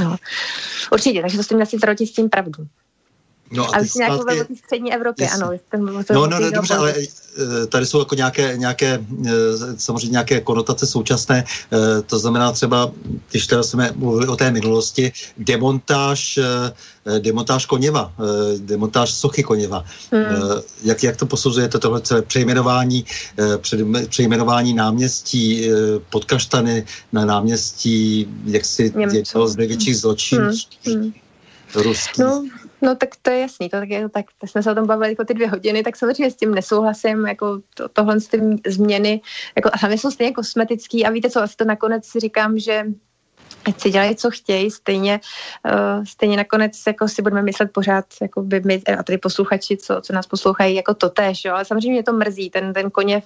No. 0.00 0.16
Určitě, 0.92 1.20
takže 1.22 1.36
to 1.36 1.42
s 1.42 1.48
tím 1.48 1.62
asi 1.62 1.76
zdravotnictvím 1.76 2.28
pravdu. 2.28 2.66
No 3.52 3.74
a, 3.74 3.78
a 3.78 3.84
jsi 3.84 3.98
nějakou 3.98 4.24
ve 4.24 4.46
střední 4.64 4.94
Evropě, 4.94 5.24
jasný. 5.24 5.42
ano. 5.42 5.58
Ten, 5.68 5.84
no, 5.84 6.26
no, 6.26 6.40
no, 6.40 6.50
dobře, 6.50 6.74
ale 6.74 6.94
eh, 6.96 7.66
tady 7.66 7.86
jsou 7.86 7.98
jako 7.98 8.14
nějaké, 8.14 8.56
nějaké 8.56 9.04
eh, 9.26 9.30
samozřejmě 9.76 10.10
nějaké 10.10 10.40
konotace 10.40 10.86
současné, 10.86 11.44
eh, 11.72 12.02
to 12.02 12.18
znamená 12.18 12.52
třeba, 12.52 12.92
když 13.30 13.46
teda 13.46 13.62
jsme 13.62 13.90
mluvili 13.96 14.26
o 14.26 14.36
té 14.36 14.50
minulosti, 14.50 15.12
demontáž, 15.38 16.38
demontáž 17.18 17.66
Koněva, 17.66 18.12
demontáž 18.58 19.10
sochy 19.10 19.42
Koněva. 19.42 19.84
Hmm. 20.12 20.24
Jak, 20.82 21.02
jak 21.02 21.16
to 21.16 21.26
posuzujete 21.26 21.78
tohle 21.78 22.00
celé 22.00 22.22
přejmenování, 22.22 23.04
přejmenování 24.08 24.74
náměstí 24.74 25.70
pod 26.10 26.24
Kaštany 26.24 26.84
na 27.12 27.24
náměstí, 27.24 28.28
jak 28.44 28.64
si 28.64 28.92
jedno 29.12 29.48
z 29.48 29.56
největších 29.56 29.96
zločinů 29.96 30.50
hmm. 30.86 30.94
hmm. 30.94 31.12
ruských? 31.74 32.18
No 32.18 32.44
No 32.82 32.96
tak 32.96 33.08
to 33.22 33.30
je 33.30 33.40
jasný, 33.40 33.68
to 33.68 33.76
tak, 33.76 33.90
je, 33.90 34.08
tak 34.08 34.26
jsme 34.46 34.62
se 34.62 34.72
o 34.72 34.74
tom 34.74 34.86
bavili 34.86 35.08
jako 35.08 35.24
ty 35.24 35.34
dvě 35.34 35.48
hodiny, 35.48 35.82
tak 35.82 35.96
samozřejmě 35.96 36.30
s 36.30 36.36
tím 36.36 36.54
nesouhlasím, 36.54 37.26
jako 37.26 37.60
to, 37.74 37.88
tohle 37.88 38.20
z 38.20 38.28
ty 38.28 38.40
změny, 38.66 39.20
jako 39.56 39.70
a 39.72 39.76
hlavně 39.76 39.98
jsou 39.98 40.10
stejně 40.10 40.32
kosmetický 40.32 41.06
a 41.06 41.10
víte 41.10 41.30
co, 41.30 41.42
asi 41.42 41.56
to 41.56 41.64
nakonec 41.64 42.06
si 42.06 42.20
říkám, 42.20 42.58
že 42.58 42.84
ať 43.64 43.80
si 43.80 43.90
dělají, 43.90 44.16
co 44.16 44.30
chtějí, 44.30 44.70
stejně, 44.70 45.20
uh, 45.64 46.04
stejně 46.04 46.36
nakonec 46.36 46.72
jako 46.86 47.08
si 47.08 47.22
budeme 47.22 47.42
myslet 47.42 47.72
pořád, 47.72 48.04
jako 48.22 48.42
by 48.42 48.60
my, 48.60 48.82
a 48.98 49.02
tady 49.02 49.18
posluchači, 49.18 49.76
co, 49.76 50.00
co 50.00 50.12
nás 50.12 50.26
poslouchají, 50.26 50.74
jako 50.74 50.94
to 50.94 51.08
tež, 51.08 51.44
jo, 51.44 51.54
ale 51.54 51.64
samozřejmě 51.64 51.92
mě 51.92 52.02
to 52.02 52.12
mrzí, 52.12 52.50
ten, 52.50 52.72
ten 52.72 52.90
koněv 52.90 53.24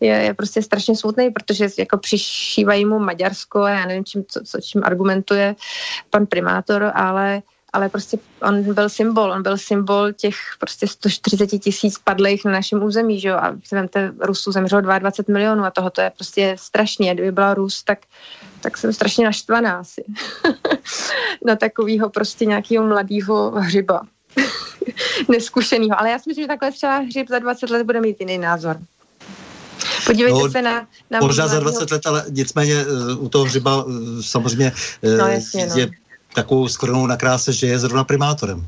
je, 0.00 0.14
je 0.14 0.34
prostě 0.34 0.62
strašně 0.62 0.96
smutný, 0.96 1.30
protože 1.30 1.68
jako 1.78 1.98
přišívají 1.98 2.84
mu 2.84 2.98
Maďarsko 2.98 3.62
a 3.62 3.70
já 3.70 3.86
nevím, 3.86 4.04
čím, 4.04 4.24
co, 4.28 4.40
co, 4.44 4.60
čím 4.60 4.82
argumentuje 4.84 5.54
pan 6.10 6.26
primátor, 6.26 6.92
ale 6.94 7.42
ale 7.74 7.88
prostě 7.88 8.18
on 8.42 8.74
byl 8.74 8.88
symbol, 8.88 9.32
on 9.32 9.42
byl 9.42 9.58
symbol 9.58 10.12
těch 10.12 10.36
prostě 10.58 10.88
140 10.88 11.46
tisíc 11.46 11.98
padlých 11.98 12.44
na 12.44 12.50
našem 12.50 12.82
území, 12.82 13.20
že 13.20 13.28
jo, 13.28 13.36
a 13.36 13.56
vemte, 13.72 14.12
Rusu 14.20 14.52
zemřelo 14.52 14.80
22 14.80 15.32
milionů 15.32 15.64
a 15.64 15.70
toho 15.70 15.90
to 15.90 16.00
je 16.00 16.10
prostě 16.10 16.56
strašně, 16.58 17.14
kdyby 17.14 17.32
byla 17.32 17.54
Rus, 17.54 17.82
tak, 17.82 17.98
tak 18.60 18.78
jsem 18.78 18.92
strašně 18.92 19.24
naštvaná 19.24 19.78
asi 19.78 20.04
na 21.46 21.56
takového 21.56 22.10
prostě 22.10 22.44
nějakého 22.44 22.86
mladého 22.86 23.50
hřiba. 23.50 24.02
Neskušenýho, 25.28 26.00
ale 26.00 26.10
já 26.10 26.18
si 26.18 26.30
myslím, 26.30 26.44
že 26.44 26.48
takhle 26.48 26.72
třeba 26.72 26.96
hřib 26.98 27.28
za 27.28 27.38
20 27.38 27.70
let 27.70 27.86
bude 27.86 28.00
mít 28.00 28.20
jiný 28.20 28.38
názor. 28.38 28.78
Podívejte 30.06 30.38
no, 30.38 30.50
se 30.50 30.62
na... 30.62 30.86
na 31.10 31.20
možná 31.20 31.46
za 31.46 31.60
20 31.60 31.90
let, 31.90 32.06
ale 32.06 32.24
nicméně 32.30 32.86
uh, 32.86 33.24
u 33.24 33.28
toho 33.28 33.44
hřiba 33.44 33.84
uh, 33.84 33.92
samozřejmě 34.20 34.72
uh, 35.02 35.18
no, 35.18 35.26
jasně, 35.26 35.66
no. 35.66 36.03
Takovou 36.34 36.68
skvrnou 36.68 37.06
na 37.06 37.16
kráse, 37.16 37.52
že 37.52 37.66
je 37.66 37.78
zrovna 37.78 38.04
primátorem. 38.04 38.66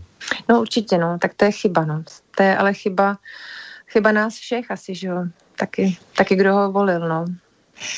No 0.48 0.60
určitě, 0.60 0.98
no, 0.98 1.18
tak 1.18 1.34
to 1.34 1.44
je 1.44 1.52
chyba, 1.52 1.84
no. 1.84 2.04
To 2.36 2.42
je 2.42 2.56
ale 2.56 2.74
chyba, 2.74 3.18
chyba 3.86 4.12
nás 4.12 4.34
všech 4.34 4.70
asi, 4.70 4.94
že 4.94 5.08
jo. 5.08 5.24
Taky, 5.58 5.96
taky 6.16 6.36
kdo 6.36 6.54
ho 6.54 6.72
volil, 6.72 7.08
no. 7.08 7.24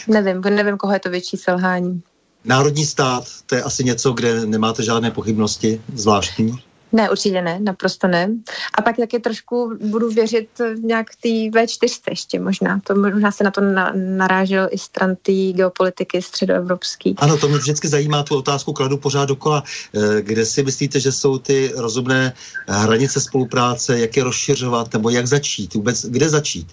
Nevím, 0.09 0.41
nevím, 0.41 0.77
koho 0.77 0.93
je 0.93 1.01
to 1.01 1.11
větší 1.11 1.37
selhání. 1.37 2.03
Národní 2.45 2.87
stát, 2.87 3.25
to 3.47 3.55
je 3.55 3.63
asi 3.63 3.85
něco, 3.85 4.13
kde 4.13 4.47
nemáte 4.47 4.83
žádné 4.83 5.11
pochybnosti 5.11 5.83
zvláštní? 5.95 6.63
Ne, 6.93 7.11
určitě 7.11 7.43
ne, 7.43 7.61
naprosto 7.61 8.09
ne. 8.09 8.31
A 8.75 8.83
pak 8.83 8.97
taky 8.97 9.21
trošku 9.21 9.79
budu 9.81 10.11
věřit 10.11 10.49
nějak 10.83 11.07
té 11.23 11.29
V4 11.29 12.01
ještě 12.11 12.41
možná. 12.41 12.81
To 12.87 12.95
možná 12.95 13.33
se 13.33 13.45
na 13.45 13.51
to 13.51 13.61
na, 13.61 13.93
narážel 13.95 14.69
i 14.71 14.79
stran 14.79 15.17
té 15.23 15.53
geopolitiky 15.53 16.23
středoevropský. 16.23 17.15
Ano, 17.19 17.37
to 17.37 17.49
mě 17.49 17.59
vždycky 17.59 17.89
zajímá, 17.89 18.23
tu 18.23 18.37
otázku 18.37 18.73
kladu 18.73 18.97
pořád 18.97 19.25
dokola. 19.25 19.63
Eh, 19.95 20.23
kde 20.23 20.47
si 20.47 20.63
myslíte, 20.63 21.01
že 21.01 21.13
jsou 21.13 21.39
ty 21.39 21.73
rozumné 21.77 22.33
hranice 22.69 23.21
spolupráce, 23.21 23.99
jak 23.99 24.17
je 24.17 24.25
rozšiřovat, 24.25 24.93
nebo 24.93 25.11
jak 25.11 25.27
začít? 25.27 25.75
Vůbec 25.75 26.07
kde 26.07 26.29
začít? 26.29 26.67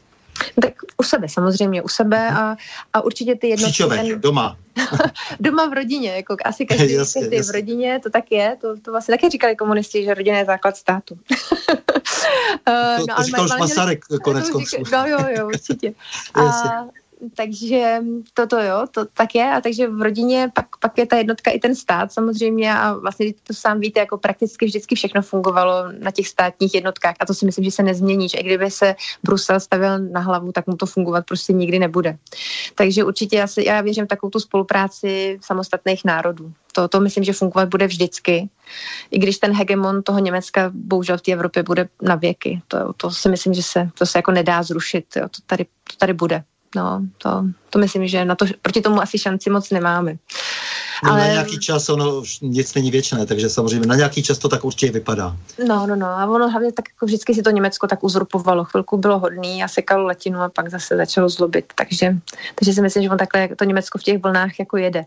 Tak 0.61 0.73
u 0.97 1.03
sebe 1.03 1.29
samozřejmě, 1.29 1.81
u 1.81 1.87
sebe 1.87 2.29
a, 2.29 2.55
a 2.93 3.01
určitě 3.01 3.35
ty 3.35 3.47
jednotky... 3.47 3.83
ten... 3.83 4.21
doma. 4.21 4.57
doma 5.39 5.65
v 5.65 5.73
rodině, 5.73 6.15
jako 6.15 6.35
asi 6.45 6.65
každý, 6.69 6.93
jasně, 6.93 7.21
každý 7.21 7.37
jasně. 7.37 7.51
v 7.51 7.55
rodině, 7.55 7.99
to 8.03 8.09
tak 8.09 8.31
je, 8.31 8.57
to, 8.61 8.79
to 8.79 8.91
vlastně 8.91 9.17
také 9.17 9.29
říkali 9.29 9.55
komunisti, 9.55 10.03
že 10.03 10.13
rodina 10.13 10.37
je 10.37 10.45
základ 10.45 10.77
státu. 10.77 11.15
uh, 11.15 11.37
to, 12.97 13.05
no, 13.09 13.15
to 13.15 13.23
říkal 13.23 13.45
už 13.45 13.51
Masaryk 13.59 14.05
konec 14.23 14.49
konců. 14.49 14.77
No 14.91 15.05
jo, 15.07 15.17
jo, 15.37 15.47
určitě. 15.47 15.93
a, 16.33 16.85
takže 17.35 17.99
toto 18.33 18.59
jo, 18.59 18.87
to 18.91 19.05
tak 19.05 19.35
je 19.35 19.51
a 19.51 19.61
takže 19.61 19.87
v 19.87 20.01
rodině 20.01 20.51
pak, 20.53 20.65
pak 20.79 20.97
je 20.97 21.05
ta 21.05 21.17
jednotka 21.17 21.51
i 21.51 21.59
ten 21.59 21.75
stát 21.75 22.13
samozřejmě 22.13 22.73
a 22.73 22.93
vlastně 22.93 23.33
to 23.43 23.53
sám 23.53 23.79
víte, 23.79 23.99
jako 23.99 24.17
prakticky 24.17 24.65
vždycky 24.65 24.95
všechno 24.95 25.21
fungovalo 25.21 25.91
na 25.99 26.11
těch 26.11 26.27
státních 26.27 26.75
jednotkách 26.75 27.15
a 27.19 27.25
to 27.25 27.33
si 27.33 27.45
myslím, 27.45 27.65
že 27.65 27.71
se 27.71 27.83
nezmění, 27.83 28.29
že 28.29 28.37
i 28.37 28.43
kdyby 28.43 28.71
se 28.71 28.95
Brusel 29.23 29.59
stavil 29.59 29.99
na 29.99 30.19
hlavu, 30.19 30.51
tak 30.51 30.67
mu 30.67 30.75
to 30.75 30.85
fungovat 30.85 31.25
prostě 31.25 31.53
nikdy 31.53 31.79
nebude. 31.79 32.17
Takže 32.75 33.03
určitě 33.03 33.37
já, 33.37 33.47
si, 33.47 33.65
já 33.65 33.81
věřím 33.81 34.07
takovou 34.07 34.29
tu 34.29 34.39
spolupráci 34.39 35.39
samostatných 35.41 36.05
národů. 36.05 36.53
To, 36.71 36.87
to 36.87 36.99
myslím, 36.99 37.23
že 37.23 37.33
fungovat 37.33 37.69
bude 37.69 37.87
vždycky. 37.87 38.49
I 39.11 39.19
když 39.19 39.37
ten 39.37 39.53
hegemon 39.53 40.03
toho 40.03 40.19
Německa 40.19 40.71
bohužel 40.73 41.17
v 41.17 41.21
té 41.21 41.31
Evropě 41.31 41.63
bude 41.63 41.87
na 42.01 42.15
věky. 42.15 42.61
To, 42.67 42.93
to 42.93 43.11
si 43.11 43.29
myslím, 43.29 43.53
že 43.53 43.63
se, 43.63 43.89
to 43.97 44.05
se 44.05 44.17
jako 44.17 44.31
nedá 44.31 44.63
zrušit. 44.63 45.05
Jo. 45.15 45.23
To, 45.23 45.41
tady, 45.45 45.63
to 45.63 45.95
tady 45.97 46.13
bude. 46.13 46.43
No, 46.75 47.01
to, 47.17 47.45
to 47.69 47.79
myslím, 47.79 48.07
že 48.07 48.25
na 48.25 48.35
to, 48.35 48.45
proti 48.61 48.81
tomu 48.81 49.01
asi 49.01 49.19
šanci 49.19 49.49
moc 49.49 49.69
nemáme. 49.69 50.17
No, 51.03 51.11
Ale... 51.11 51.19
Na 51.19 51.27
nějaký 51.27 51.59
čas 51.59 51.89
ono 51.89 52.23
nic 52.41 52.73
není 52.73 52.91
věčné, 52.91 53.25
takže 53.25 53.49
samozřejmě 53.49 53.87
na 53.87 53.95
nějaký 53.95 54.23
čas 54.23 54.37
to 54.37 54.49
tak 54.49 54.65
určitě 54.65 54.91
vypadá. 54.91 55.37
No, 55.67 55.87
no, 55.87 55.95
no. 55.95 56.07
A 56.07 56.25
ono 56.25 56.49
hlavně 56.49 56.71
tak 56.71 56.85
jako 56.89 57.05
vždycky 57.05 57.33
si 57.33 57.41
to 57.41 57.49
Německo 57.49 57.87
tak 57.87 58.03
uzurpovalo. 58.03 58.63
Chvilku 58.63 58.97
bylo 58.97 59.19
hodný 59.19 59.63
a 59.63 59.67
sekalo 59.67 60.03
letinu 60.03 60.41
a 60.41 60.49
pak 60.49 60.69
zase 60.69 60.97
začalo 60.97 61.29
zlobit. 61.29 61.65
Takže, 61.75 62.17
takže 62.55 62.73
si 62.73 62.81
myslím, 62.81 63.03
že 63.03 63.09
on 63.09 63.17
takhle 63.17 63.47
to 63.55 63.63
Německo 63.63 63.97
v 63.97 64.03
těch 64.03 64.21
vlnách 64.21 64.59
jako 64.59 64.77
jede. 64.77 65.05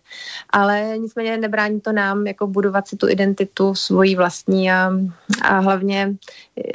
Ale 0.51 0.99
nicméně 0.99 1.37
nebrání 1.37 1.81
to 1.81 1.93
nám 1.93 2.27
jako 2.27 2.47
budovat 2.47 2.89
si 2.89 2.97
tu 2.97 3.09
identitu 3.09 3.75
svoji 3.75 4.17
vlastní 4.17 4.71
a, 4.73 4.93
a 5.43 5.59
hlavně 5.59 6.15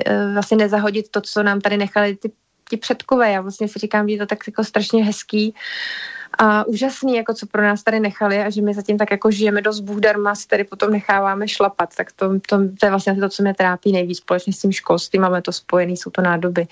e, 0.05 0.33
vlastně 0.33 0.57
nezahodit 0.57 1.09
to, 1.11 1.21
co 1.21 1.43
nám 1.43 1.61
tady 1.61 1.77
nechali 1.77 2.15
ty 2.15 2.31
ti 2.73 2.77
předkové. 2.77 3.31
Já 3.31 3.41
vlastně 3.41 3.67
si 3.67 3.79
říkám, 3.79 4.07
že 4.07 4.15
je 4.15 4.19
to 4.19 4.25
tak 4.25 4.39
jako 4.47 4.63
strašně 4.63 5.03
hezký 5.03 5.53
a 6.37 6.63
úžasný, 6.63 7.15
jako 7.15 7.33
co 7.33 7.45
pro 7.45 7.61
nás 7.61 7.83
tady 7.83 7.99
nechali 7.99 8.39
a 8.39 8.49
že 8.49 8.61
my 8.61 8.73
zatím 8.73 8.97
tak 8.97 9.11
jako 9.11 9.31
žijeme 9.31 9.61
dost 9.61 9.79
Bůh 9.79 9.99
darma, 9.99 10.35
si 10.35 10.47
tady 10.47 10.63
potom 10.63 10.91
necháváme 10.91 11.47
šlapat. 11.47 11.95
Tak 11.95 12.11
to, 12.11 12.39
to, 12.49 12.57
to 12.79 12.85
je 12.85 12.89
vlastně 12.89 13.15
to, 13.15 13.29
co 13.29 13.43
mě 13.43 13.53
trápí 13.53 13.91
nejvíc 13.91 14.17
společně 14.17 14.53
s 14.53 14.59
tím 14.59 14.71
školstvím, 14.71 15.21
máme 15.21 15.41
to 15.41 15.51
spojený, 15.51 15.97
jsou 15.97 16.09
to 16.09 16.21
nádoby. 16.21 16.67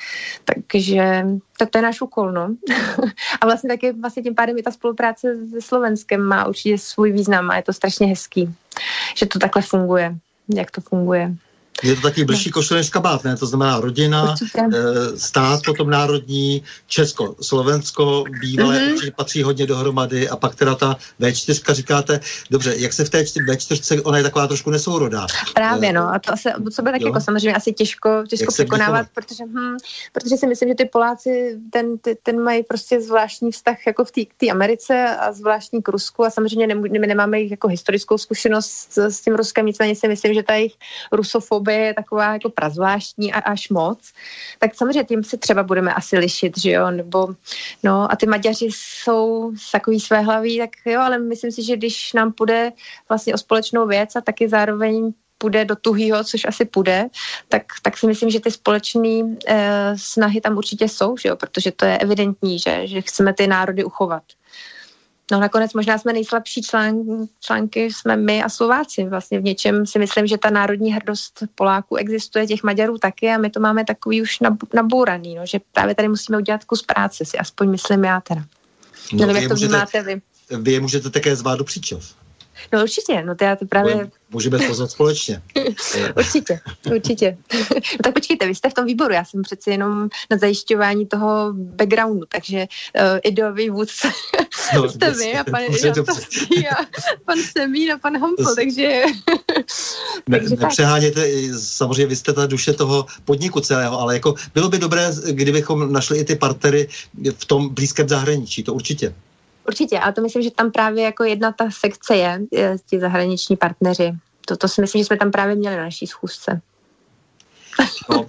Takže 0.67 1.25
tak 1.57 1.69
to 1.69 1.77
je 1.77 1.81
náš 1.81 2.01
úkol, 2.01 2.31
no. 2.31 2.55
a 3.41 3.45
vlastně 3.45 3.69
taky 3.69 3.91
vlastně 3.91 4.23
tím 4.23 4.35
pádem 4.35 4.57
i 4.57 4.63
ta 4.63 4.71
spolupráce 4.71 5.37
se 5.49 5.61
Slovenskem 5.61 6.21
má 6.21 6.45
určitě 6.45 6.77
svůj 6.77 7.11
význam 7.11 7.51
a 7.51 7.55
je 7.55 7.63
to 7.63 7.73
strašně 7.73 8.07
hezký, 8.07 8.55
že 9.15 9.25
to 9.25 9.39
takhle 9.39 9.61
funguje, 9.61 10.15
jak 10.49 10.71
to 10.71 10.81
funguje. 10.81 11.35
Je 11.83 11.95
to 11.95 12.01
taky 12.01 12.25
blížší 12.25 12.51
košile 12.51 12.79
než 12.79 12.89
kabát, 12.89 13.23
ne? 13.23 13.37
To 13.37 13.45
znamená 13.45 13.79
rodina, 13.79 14.35
e, 14.55 15.17
stát 15.17 15.59
potom 15.65 15.89
národní, 15.89 16.63
Česko, 16.87 17.35
Slovensko, 17.41 18.23
bývalé 18.41 18.79
mm-hmm. 18.79 19.11
patří 19.15 19.43
hodně 19.43 19.65
dohromady 19.65 20.29
a 20.29 20.35
pak 20.35 20.55
teda 20.55 20.75
ta 20.75 20.97
V4, 21.19 21.73
říkáte, 21.73 22.19
dobře, 22.49 22.73
jak 22.77 22.93
se 22.93 23.05
v 23.05 23.09
té 23.09 23.21
V4, 23.21 24.01
ona 24.03 24.17
je 24.17 24.23
taková 24.23 24.47
trošku 24.47 24.69
nesourodá. 24.69 25.27
Právě, 25.53 25.89
e, 25.89 25.93
no, 25.93 26.13
a 26.13 26.19
to 26.19 26.33
asi, 26.33 26.49
co 26.73 26.81
by 26.81 26.91
tak 26.91 27.01
jako 27.01 27.19
samozřejmě 27.19 27.55
asi 27.55 27.73
těžko, 27.73 28.23
těžko 28.27 28.51
překonávat, 28.51 29.07
protože, 29.13 29.43
hm, 29.43 29.77
protože 30.11 30.37
si 30.37 30.47
myslím, 30.47 30.69
že 30.69 30.75
ty 30.75 30.85
Poláci, 30.85 31.59
ten, 31.69 31.97
ty, 31.97 32.17
ten 32.23 32.43
mají 32.43 32.63
prostě 32.63 33.01
zvláštní 33.01 33.51
vztah 33.51 33.77
jako 33.87 34.05
v 34.05 34.11
té 34.11 34.49
Americe 34.51 35.05
a 35.19 35.31
zvláštní 35.31 35.81
k 35.81 35.87
Rusku 35.87 36.25
a 36.25 36.29
samozřejmě 36.29 36.67
nemů, 36.67 36.81
my 36.81 37.07
nemáme 37.07 37.41
jako 37.41 37.67
historickou 37.67 38.17
zkušenost 38.17 38.87
s, 38.89 38.97
s 38.97 39.21
tím 39.21 39.35
Ruskem, 39.35 39.65
nicméně 39.65 39.95
si 39.95 40.07
myslím, 40.07 40.33
že 40.33 40.43
ta 40.43 40.53
jejich 40.53 40.73
rusofobie 41.11 41.70
době 41.71 41.85
je 41.85 41.93
taková 41.93 42.33
jako 42.33 42.49
prazvláštní 42.49 43.33
a 43.33 43.39
až 43.39 43.69
moc, 43.69 44.13
tak 44.59 44.75
samozřejmě 44.75 45.03
tím 45.03 45.23
se 45.23 45.37
třeba 45.37 45.63
budeme 45.63 45.93
asi 45.93 46.17
lišit, 46.17 46.59
že 46.59 46.71
jo, 46.71 46.91
nebo 46.91 47.35
no 47.83 48.11
a 48.11 48.15
ty 48.15 48.25
Maďaři 48.25 48.69
jsou 48.71 49.51
takový 49.71 49.99
své 49.99 50.21
hlaví, 50.21 50.59
tak 50.59 50.69
jo, 50.85 51.01
ale 51.01 51.19
myslím 51.19 51.51
si, 51.51 51.63
že 51.63 51.77
když 51.77 52.13
nám 52.13 52.33
půjde 52.33 52.71
vlastně 53.09 53.33
o 53.33 53.37
společnou 53.37 53.87
věc 53.87 54.15
a 54.15 54.21
taky 54.21 54.49
zároveň 54.49 55.13
půjde 55.37 55.65
do 55.65 55.75
tuhýho, 55.75 56.23
což 56.23 56.45
asi 56.45 56.65
půjde, 56.65 57.09
tak, 57.49 57.63
tak 57.81 57.97
si 57.97 58.07
myslím, 58.07 58.29
že 58.29 58.39
ty 58.39 58.51
společné 58.51 59.19
eh, 59.47 59.93
snahy 59.97 60.41
tam 60.41 60.57
určitě 60.57 60.85
jsou, 60.85 61.17
že 61.17 61.29
jo? 61.29 61.35
protože 61.35 61.71
to 61.71 61.85
je 61.85 61.97
evidentní, 61.97 62.59
že, 62.59 62.87
že 62.87 63.01
chceme 63.01 63.33
ty 63.33 63.47
národy 63.47 63.83
uchovat. 63.83 64.23
No 65.31 65.39
nakonec 65.39 65.73
možná 65.73 65.97
jsme 65.97 66.13
nejslabší 66.13 66.61
člán, 66.61 66.95
články, 67.39 67.83
jsme 67.93 68.15
my 68.17 68.43
a 68.43 68.49
Slováci. 68.49 69.03
Vlastně 69.03 69.39
v 69.39 69.43
něčem 69.43 69.85
si 69.85 69.99
myslím, 69.99 70.27
že 70.27 70.37
ta 70.37 70.49
národní 70.49 70.93
hrdost 70.93 71.43
Poláků 71.55 71.95
existuje, 71.95 72.47
těch 72.47 72.63
Maďarů 72.63 72.97
taky 72.97 73.29
a 73.29 73.37
my 73.37 73.49
to 73.49 73.59
máme 73.59 73.85
takový 73.85 74.21
už 74.21 74.39
nabouraný, 74.73 75.35
no, 75.35 75.45
že 75.45 75.59
právě 75.71 75.95
tady 75.95 76.07
musíme 76.07 76.37
udělat 76.37 76.65
kus 76.65 76.81
práce, 76.81 77.25
si 77.25 77.37
aspoň 77.37 77.69
myslím 77.69 78.03
já 78.03 78.21
teda. 78.21 78.43
No, 79.13 79.27
Nevím, 79.27 79.35
jak 79.35 79.49
to 79.49 79.55
vnímáte 79.55 80.03
vy. 80.03 80.21
Vy 80.59 80.71
je 80.71 80.79
můžete 80.79 81.09
také 81.09 81.35
zvát 81.35 81.59
do 81.59 81.63
příčov. 81.63 82.20
No 82.73 82.81
určitě, 82.81 83.23
no 83.23 83.35
to 83.35 83.43
já 83.43 83.55
to 83.55 83.65
právě... 83.65 84.09
Můžeme 84.29 84.59
pozvat 84.67 84.91
společně. 84.91 85.41
určitě, 86.17 86.59
určitě. 86.95 87.37
no 87.71 87.75
tak 88.03 88.13
počkejte, 88.13 88.47
vy 88.47 88.55
jste 88.55 88.69
v 88.69 88.73
tom 88.73 88.85
výboru, 88.85 89.13
já 89.13 89.25
jsem 89.25 89.41
přeci 89.41 89.69
jenom 89.69 90.09
na 90.29 90.37
zajišťování 90.37 91.05
toho 91.05 91.53
backgroundu, 91.53 92.25
takže 92.29 92.57
uh, 92.57 93.19
ideový 93.23 93.69
vůdce 93.69 94.11
no, 94.75 94.89
jste 94.89 95.11
vy 95.11 95.33
a 95.33 95.43
pan, 95.43 95.61
a 95.63 96.85
pan 97.25 97.37
Semín 97.57 97.91
a 97.91 97.97
pan 97.97 98.17
Hampl, 98.17 98.55
takže... 98.55 99.03
ne, 100.27 100.39
takže 100.39 100.55
nepřeháněte, 100.55 101.27
samozřejmě 101.59 102.05
vy 102.05 102.15
jste 102.15 102.33
ta 102.33 102.45
duše 102.45 102.73
toho 102.73 103.05
podniku 103.25 103.59
celého, 103.59 103.99
ale 103.99 104.13
jako 104.13 104.35
bylo 104.53 104.69
by 104.69 104.77
dobré, 104.77 105.11
kdybychom 105.31 105.93
našli 105.93 106.19
i 106.19 106.23
ty 106.23 106.35
partnery 106.35 106.87
v 107.37 107.45
tom 107.45 107.69
blízkém 107.69 108.09
zahraničí, 108.09 108.63
to 108.63 108.73
určitě. 108.73 109.13
Určitě, 109.67 109.99
ale 109.99 110.13
to 110.13 110.21
myslím, 110.21 110.43
že 110.43 110.51
tam 110.51 110.71
právě 110.71 111.03
jako 111.03 111.23
jedna 111.23 111.51
ta 111.51 111.71
sekce 111.71 112.15
je, 112.15 112.41
je 112.51 112.77
ti 112.89 112.99
zahraniční 112.99 113.55
partneři. 113.55 114.11
To, 114.45 114.57
to 114.57 114.67
si 114.67 114.81
myslím, 114.81 114.99
že 114.99 115.05
jsme 115.05 115.17
tam 115.17 115.31
právě 115.31 115.55
měli 115.55 115.75
na 115.75 115.83
naší 115.83 116.07
schůzce. 116.07 116.61
No. 118.09 118.25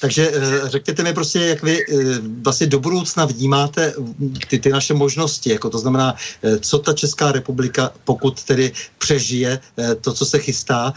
Takže 0.00 0.30
eh, 0.34 0.68
řekněte 0.68 1.02
mi 1.02 1.12
prostě, 1.12 1.40
jak 1.40 1.62
vy 1.62 1.84
eh, 1.84 1.94
vlastně 2.42 2.66
do 2.66 2.80
budoucna 2.80 3.24
vnímáte 3.24 3.94
ty, 4.48 4.58
ty 4.58 4.70
naše 4.70 4.94
možnosti, 4.94 5.50
jako 5.50 5.70
to 5.70 5.78
znamená, 5.78 6.14
eh, 6.42 6.58
co 6.58 6.78
ta 6.78 6.92
Česká 6.92 7.32
republika, 7.32 7.92
pokud 8.04 8.44
tedy 8.44 8.72
přežije 8.98 9.60
to, 10.00 10.12
co 10.12 10.26
se 10.26 10.38
chystá, 10.38 10.92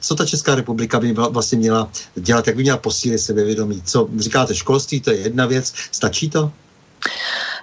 co 0.00 0.14
ta 0.14 0.26
Česká 0.26 0.54
republika 0.54 1.00
by 1.00 1.12
vlastně 1.12 1.58
měla 1.58 1.90
dělat, 2.14 2.46
jak 2.46 2.56
by 2.56 2.62
měla 2.62 2.78
posílit 2.78 3.20
sebevědomí. 3.20 3.82
Co 3.84 4.08
říkáte, 4.18 4.54
školství, 4.54 5.00
to 5.00 5.10
je 5.10 5.16
jedna 5.16 5.46
věc, 5.46 5.72
stačí 5.92 6.30
to? 6.30 6.52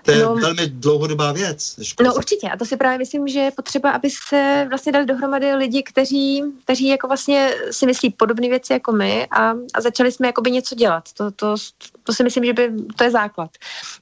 To 0.06 0.11
je 0.11 0.23
no, 0.23 0.36
velmi 0.36 0.68
dlouhodobá 0.68 1.32
věc. 1.32 1.76
No 2.02 2.15
určitě 2.15 2.49
a 2.49 2.57
to 2.57 2.65
si 2.65 2.77
právě 2.77 2.98
myslím, 2.98 3.27
že 3.27 3.40
je 3.40 3.52
potřeba, 3.52 3.91
aby 3.91 4.10
se 4.27 4.65
vlastně 4.69 4.91
dali 4.91 5.06
dohromady 5.06 5.56
lidi, 5.56 5.84
kteří, 5.84 6.44
kteří 6.64 6.88
jako 6.88 7.07
vlastně 7.07 7.56
si 7.72 7.86
myslí 7.86 8.10
podobné 8.10 8.49
věci 8.49 8.73
jako 8.73 8.91
my 8.91 9.27
a, 9.32 9.52
a 9.73 9.82
začali 9.82 10.11
jsme 10.11 10.27
jakoby 10.27 10.52
něco 10.52 10.76
dělat. 10.76 11.14
To, 11.14 11.32
to, 11.32 11.56
to 12.03 12.14
si 12.14 12.23
myslím, 12.23 12.45
že 12.45 12.53
by, 12.53 12.72
to 12.95 13.03
je 13.03 13.11
základ. 13.11 13.49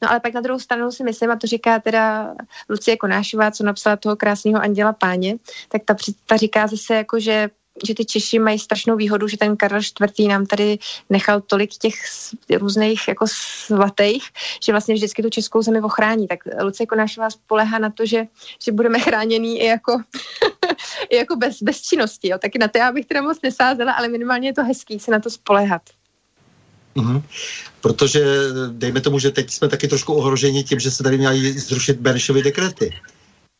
No 0.01 0.11
ale 0.11 0.19
pak 0.19 0.33
na 0.33 0.41
druhou 0.41 0.59
stranu 0.59 0.91
si 0.91 1.03
myslím, 1.03 1.31
a 1.31 1.35
to 1.35 1.47
říká 1.47 1.79
teda 1.79 2.33
Lucie 2.69 2.97
Konášová, 2.97 3.51
co 3.51 3.63
napsala 3.63 3.95
toho 3.95 4.15
krásného 4.15 4.61
Anděla 4.61 4.93
Páně, 4.93 5.35
tak 5.69 5.81
ta, 5.85 5.95
ta 6.25 6.37
říká 6.37 6.67
zase 6.67 6.95
jako, 6.95 7.19
že 7.19 7.49
že 7.85 7.93
ty 7.93 8.05
Češi 8.05 8.39
mají 8.39 8.59
strašnou 8.59 8.95
výhodu, 8.95 9.27
že 9.27 9.37
ten 9.37 9.57
Karel 9.57 9.81
IV. 10.19 10.27
nám 10.27 10.45
tady 10.45 10.77
nechal 11.09 11.41
tolik 11.41 11.69
těch 11.69 11.93
různých 12.57 13.07
jako 13.07 13.25
svatých, 13.27 14.23
že 14.63 14.71
vlastně 14.71 14.95
vždycky 14.95 15.23
tu 15.23 15.29
českou 15.29 15.61
zemi 15.61 15.81
ochrání. 15.81 16.27
Tak 16.27 16.39
Lucie 16.61 16.87
Konášová 16.87 17.29
spolehá 17.29 17.79
na 17.79 17.89
to, 17.89 18.05
že, 18.05 18.25
že 18.65 18.71
budeme 18.71 18.99
chráněný 18.99 19.61
i 19.61 19.65
jako, 19.65 20.01
i 21.09 21.15
jako 21.15 21.35
bez, 21.35 21.61
bez 21.61 21.81
činnosti. 21.81 22.27
Jo. 22.27 22.37
Taky 22.41 22.59
na 22.59 22.67
to 22.67 22.77
já 22.77 22.91
bych 22.91 23.05
teda 23.05 23.21
moc 23.21 23.41
nesázela, 23.43 23.93
ale 23.93 24.07
minimálně 24.07 24.49
je 24.49 24.53
to 24.53 24.63
hezký 24.63 24.99
se 24.99 25.11
na 25.11 25.19
to 25.19 25.29
spolehat. 25.29 25.81
Mm-hmm. 26.95 27.21
Protože 27.81 28.25
dejme 28.71 29.01
tomu, 29.01 29.19
že 29.19 29.31
teď 29.31 29.51
jsme 29.51 29.69
taky 29.69 29.87
trošku 29.87 30.13
ohroženi 30.13 30.63
tím, 30.63 30.79
že 30.79 30.91
se 30.91 31.03
tady 31.03 31.17
měli 31.17 31.59
zrušit 31.59 31.99
Benešovy 31.99 32.43
dekrety. 32.43 32.93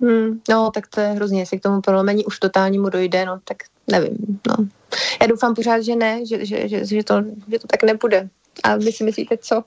Hmm, 0.01 0.41
no, 0.49 0.71
tak 0.73 0.87
to 0.87 0.99
je 0.99 1.07
hrozně, 1.07 1.39
jestli 1.39 1.59
k 1.59 1.63
tomu 1.63 1.81
prolomení 1.81 2.25
už 2.25 2.39
totálnímu 2.39 2.89
dojde, 2.89 3.25
no, 3.25 3.39
tak 3.43 3.57
nevím, 3.87 4.39
no. 4.47 4.67
Já 5.21 5.27
doufám 5.27 5.55
pořád, 5.55 5.81
že 5.81 5.95
ne, 5.95 6.25
že, 6.25 6.45
že, 6.45 6.69
že, 6.69 6.85
že, 6.85 7.03
to, 7.03 7.23
že 7.51 7.59
to 7.59 7.67
tak 7.67 7.83
nebude. 7.83 8.29
A 8.63 8.75
vy 8.75 8.91
si 8.91 9.03
myslíte 9.03 9.37
co? 9.37 9.63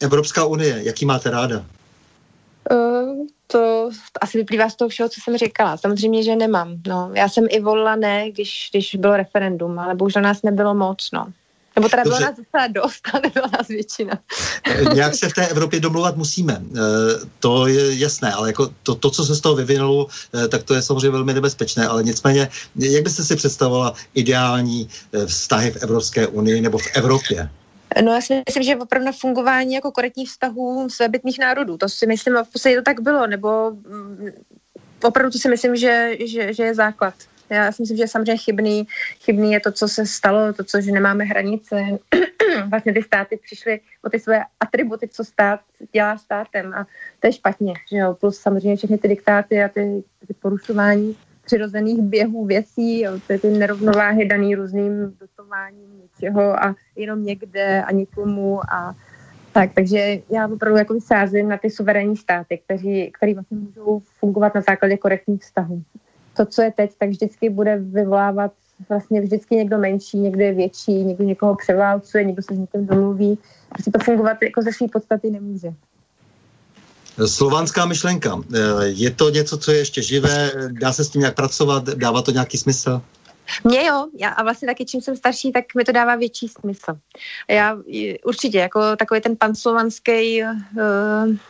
Evropská 0.00 0.44
unie, 0.44 0.80
jaký 0.82 1.06
máte 1.06 1.30
ráda? 1.30 1.64
Uh, 2.70 3.26
to, 3.46 3.90
to 4.12 4.18
asi 4.20 4.38
vyplývá 4.38 4.70
z 4.70 4.76
toho 4.76 4.88
všeho, 4.88 5.08
co 5.08 5.20
jsem 5.20 5.36
říkala. 5.36 5.76
Samozřejmě, 5.76 6.22
že 6.22 6.36
nemám. 6.36 6.76
No, 6.86 7.10
já 7.14 7.28
jsem 7.28 7.46
i 7.50 7.60
volila 7.60 7.96
ne, 7.96 8.30
když, 8.30 8.68
když 8.72 8.94
bylo 8.94 9.16
referendum, 9.16 9.78
ale 9.78 9.94
bohužel 9.94 10.22
nás 10.22 10.42
nebylo 10.42 10.74
moc. 10.74 11.08
No. 11.12 11.32
Nebo 11.78 11.88
teda 11.88 12.02
bylo 12.02 12.20
nás 12.20 12.36
docela 12.36 12.66
dost, 12.66 13.00
ale 13.12 13.22
nebyla 13.22 13.46
nás 13.58 13.68
většina. 13.68 14.18
Eh, 14.66 14.94
nějak 14.94 15.14
se 15.14 15.28
v 15.28 15.32
té 15.32 15.46
Evropě 15.46 15.80
domluvat 15.80 16.16
musíme. 16.16 16.62
Eh, 16.62 16.78
to 17.40 17.66
je 17.66 17.98
jasné, 17.98 18.32
ale 18.32 18.48
jako 18.48 18.70
to, 18.82 18.94
to, 18.94 19.10
co 19.10 19.24
se 19.24 19.34
z 19.34 19.40
toho 19.40 19.54
vyvinulo, 19.54 20.06
eh, 20.34 20.48
tak 20.48 20.62
to 20.62 20.74
je 20.74 20.82
samozřejmě 20.82 21.10
velmi 21.10 21.34
nebezpečné. 21.34 21.88
Ale 21.88 22.02
nicméně, 22.02 22.48
jak 22.76 23.04
byste 23.04 23.24
si 23.24 23.36
představovala 23.36 23.94
ideální 24.14 24.88
vztahy 25.26 25.70
v 25.70 25.76
Evropské 25.82 26.26
unii 26.26 26.60
nebo 26.60 26.78
v 26.78 26.86
Evropě? 26.94 27.50
No 28.04 28.12
já 28.12 28.20
si 28.20 28.42
myslím, 28.46 28.62
že 28.62 28.76
opravdu 28.76 29.12
fungování 29.12 29.74
jako 29.74 29.92
korektních 29.92 30.28
vztahů 30.28 30.88
svébytných 30.90 31.38
národů, 31.38 31.76
to 31.76 31.88
si 31.88 32.06
myslím, 32.06 32.36
a 32.36 32.44
v 32.44 32.48
podstatě 32.48 32.76
to 32.76 32.82
tak 32.82 33.00
bylo, 33.00 33.26
nebo 33.26 33.70
mm, 33.70 34.30
opravdu 35.02 35.30
to 35.30 35.38
si 35.38 35.48
myslím, 35.48 35.76
že, 35.76 36.16
že, 36.26 36.54
že 36.54 36.62
je 36.62 36.74
základ. 36.74 37.14
Já 37.50 37.72
si 37.72 37.82
myslím, 37.82 37.98
že 37.98 38.08
samozřejmě 38.08 38.36
chybný, 38.36 38.86
chybný 39.20 39.52
je 39.52 39.60
to, 39.60 39.72
co 39.72 39.88
se 39.88 40.06
stalo, 40.06 40.52
to, 40.52 40.64
co, 40.64 40.80
že 40.80 40.92
nemáme 40.92 41.24
hranice. 41.24 41.76
vlastně 42.68 42.92
ty 42.92 43.02
státy 43.02 43.38
přišly 43.44 43.80
o 44.04 44.10
ty 44.10 44.20
své 44.20 44.42
atributy, 44.60 45.08
co 45.08 45.24
stát 45.24 45.60
dělá 45.92 46.18
státem 46.18 46.74
a 46.74 46.86
to 47.20 47.26
je 47.26 47.32
špatně, 47.32 47.74
že 47.90 47.96
jo? 47.96 48.14
Plus 48.20 48.38
samozřejmě 48.38 48.76
všechny 48.76 48.98
ty 48.98 49.08
diktáty 49.08 49.62
a 49.62 49.68
ty, 49.68 50.02
ty 50.26 50.34
porušování 50.34 51.16
přirozených 51.44 51.98
běhů 51.98 52.46
věcí, 52.46 53.00
jo? 53.00 53.12
ty, 53.26 53.38
ty 53.38 53.48
nerovnováhy 53.50 54.26
daný 54.26 54.54
různým 54.54 55.16
dotováním 55.20 56.02
něčeho 56.02 56.64
a 56.64 56.74
jenom 56.96 57.24
někde 57.24 57.82
a 57.82 57.92
někomu 57.92 58.60
a 58.72 58.94
tak, 59.52 59.70
takže 59.74 60.18
já 60.30 60.48
opravdu 60.48 60.78
jako 60.78 61.00
sázím 61.00 61.48
na 61.48 61.56
ty 61.56 61.70
suverénní 61.70 62.16
státy, 62.16 62.60
kteří, 62.64 63.10
který 63.12 63.34
vlastně 63.34 63.56
můžou 63.56 64.02
fungovat 64.18 64.54
na 64.54 64.60
základě 64.60 64.96
korektních 64.96 65.42
vztahů 65.42 65.82
to, 66.38 66.46
co 66.46 66.62
je 66.62 66.72
teď, 66.76 66.90
tak 66.98 67.08
vždycky 67.08 67.50
bude 67.50 67.78
vyvolávat 67.78 68.52
vlastně 68.88 69.20
vždycky 69.20 69.56
někdo 69.56 69.78
menší, 69.78 70.18
někdo 70.18 70.42
je 70.42 70.54
větší, 70.54 70.92
někdo 70.92 71.24
někoho 71.24 71.56
převálcuje, 71.56 72.24
někdo 72.24 72.42
se 72.42 72.54
s 72.54 72.58
někým 72.58 72.86
domluví. 72.86 73.38
Prostě 73.68 73.90
to 73.90 73.98
fungovat 73.98 74.36
jako 74.42 74.62
ze 74.62 74.72
své 74.72 74.86
podstaty 74.92 75.30
nemůže. 75.30 75.68
Slovanská 77.26 77.86
myšlenka. 77.86 78.40
Je 78.84 79.10
to 79.10 79.30
něco, 79.30 79.58
co 79.58 79.72
je 79.72 79.78
ještě 79.78 80.02
živé? 80.02 80.50
Dá 80.80 80.92
se 80.92 81.04
s 81.04 81.10
tím 81.10 81.20
nějak 81.20 81.34
pracovat? 81.34 81.84
Dává 81.84 82.22
to 82.22 82.30
nějaký 82.30 82.58
smysl? 82.58 83.02
Mně 83.64 83.86
jo, 83.86 84.06
já, 84.18 84.28
a 84.28 84.42
vlastně 84.42 84.68
taky 84.68 84.84
čím 84.84 85.00
jsem 85.00 85.16
starší, 85.16 85.52
tak 85.52 85.64
mi 85.74 85.84
to 85.84 85.92
dává 85.92 86.16
větší 86.16 86.48
smysl. 86.48 86.98
Já 87.48 87.78
určitě, 88.24 88.58
jako 88.58 88.96
takový 88.96 89.20
ten 89.20 89.36
panslovanský 89.36 90.42
uh, 90.42 90.48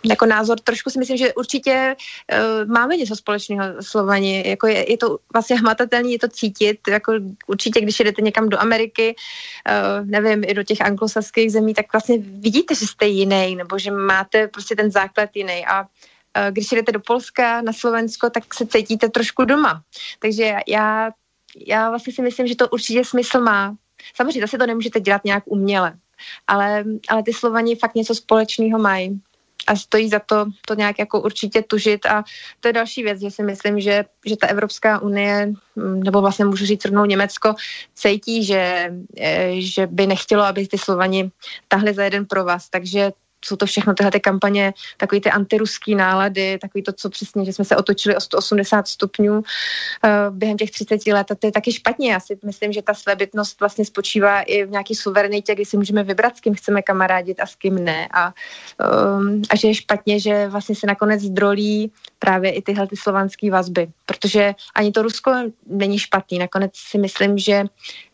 jako 0.05 0.27
názor, 0.27 0.61
trošku 0.61 0.91
si 0.91 0.99
myslím, 0.99 1.17
že 1.17 1.35
určitě 1.35 1.97
uh, 2.33 2.71
máme 2.71 2.97
něco 2.97 3.17
společného 3.17 3.83
Slovani, 3.83 4.49
jako 4.49 4.67
je, 4.67 4.91
je 4.91 4.97
to 4.97 5.19
vlastně 5.33 5.57
hmatatelný, 5.59 6.13
je 6.13 6.19
to 6.19 6.29
cítit, 6.29 6.89
jako 6.89 7.13
určitě, 7.47 7.81
když 7.81 7.99
jdete 7.99 8.23
někam 8.23 8.49
do 8.49 8.61
Ameriky, 8.61 9.15
uh, 9.69 10.07
nevím, 10.07 10.45
i 10.47 10.55
do 10.55 10.63
těch 10.63 10.81
anglosaských 10.81 11.53
zemí, 11.53 11.75
tak 11.75 11.93
vlastně 11.93 12.19
vidíte, 12.19 12.75
že 12.75 12.87
jste 12.87 13.07
jiný, 13.07 13.57
nebo 13.57 13.79
že 13.79 13.91
máte 13.91 14.49
prostě 14.49 14.77
ten 14.77 14.91
základ 14.91 15.31
jiný 15.35 15.67
a 15.67 15.87
když 16.51 16.73
jdete 16.73 16.93
do 16.93 17.01
Polska, 17.01 17.63
na 17.63 17.73
Slovensko, 17.73 18.31
tak 18.31 18.55
se 18.55 18.67
cítíte 18.67 19.09
trošku 19.09 19.45
doma. 19.45 19.83
Takže 20.19 20.55
já 20.69 21.11
já 21.67 21.89
vlastně 21.89 22.13
si 22.13 22.23
myslím, 22.23 22.47
že 22.47 22.57
to 22.57 22.69
určitě 22.69 23.05
smysl 23.05 23.41
má. 23.41 23.77
Samozřejmě 24.15 24.41
zase 24.41 24.59
to 24.59 24.67
nemůžete 24.67 25.01
dělat 25.01 25.25
nějak 25.25 25.43
uměle, 25.47 25.95
ale, 26.47 26.85
ale 27.09 27.23
ty 27.23 27.33
Slovani 27.33 27.77
fakt 27.77 27.95
něco 27.95 28.15
společného 28.15 28.79
mají. 28.79 29.21
A 29.67 29.77
stojí 29.77 30.09
za 30.09 30.19
to 30.19 30.47
to 30.67 30.75
nějak 30.75 30.99
jako 30.99 31.21
určitě 31.21 31.63
tužit. 31.63 32.07
A 32.07 32.25
to 32.61 32.69
je 32.69 32.73
další 32.73 33.03
věc, 33.03 33.21
že 33.21 33.31
si 33.31 33.43
myslím, 33.43 33.81
že, 33.81 34.05
že 34.27 34.37
ta 34.37 34.47
Evropská 34.47 34.99
unie, 34.99 35.53
nebo 35.77 36.21
vlastně 36.21 36.45
můžu 36.45 36.67
říct 36.67 36.85
rovnou 36.85 37.05
Německo, 37.05 37.55
cítí, 37.95 38.45
že, 38.45 38.93
eh, 39.21 39.53
že 39.59 39.87
by 39.87 40.07
nechtělo, 40.07 40.43
aby 40.43 40.67
ty 40.67 40.79
Slovani 40.79 41.31
tahli 41.69 41.95
za 41.95 42.05
jeden 42.05 42.27
pro 42.27 42.45
vás, 42.45 42.69
takže 42.69 43.13
jsou 43.45 43.57
to 43.57 43.67
všechno 43.67 43.95
tyhle 43.95 44.11
ty 44.11 44.21
kampaně, 44.21 44.75
takový 44.97 45.21
ty 45.21 45.31
antiruský 45.31 45.95
nálady, 45.95 46.59
takový 46.59 46.83
to, 46.83 46.93
co 46.93 47.11
přesně, 47.11 47.45
že 47.45 47.53
jsme 47.53 47.65
se 47.65 47.77
otočili 47.77 48.17
o 48.17 48.21
180 48.21 48.89
stupňů 48.89 49.35
uh, 49.39 49.43
během 50.31 50.57
těch 50.57 50.71
30 50.71 51.07
let 51.07 51.31
a 51.31 51.35
to 51.35 51.47
je 51.47 51.53
taky 51.53 51.73
špatně. 51.73 52.13
Já 52.13 52.21
si 52.21 52.39
myslím, 52.45 52.73
že 52.73 52.83
ta 52.83 52.95
svébytnost 52.95 53.61
vlastně 53.61 53.85
spočívá 53.85 54.41
i 54.41 54.65
v 54.65 54.71
nějaký 54.71 54.95
suverenitě, 54.95 55.55
kdy 55.55 55.65
si 55.65 55.77
můžeme 55.77 56.03
vybrat, 56.03 56.37
s 56.37 56.41
kým 56.41 56.55
chceme 56.55 56.83
kamarádit 56.83 57.41
a 57.41 57.47
s 57.47 57.55
kým 57.55 57.85
ne. 57.85 58.09
A, 58.15 58.35
um, 59.19 59.43
a 59.51 59.57
že 59.57 59.69
je 59.69 59.75
špatně, 59.75 60.21
že 60.21 60.49
vlastně 60.49 60.75
se 60.75 60.87
nakonec 60.87 61.23
drolí 61.23 61.93
právě 62.19 62.53
i 62.53 62.63
tyhle 62.63 62.87
ty 62.87 62.97
slovanské 62.97 63.51
vazby, 63.51 63.89
protože 64.07 64.55
ani 64.75 64.93
to 64.93 65.03
Rusko 65.03 65.33
není 65.67 65.99
špatný. 65.99 66.39
Nakonec 66.39 66.73
si 66.75 66.99
myslím, 66.99 67.39
že, 67.39 67.65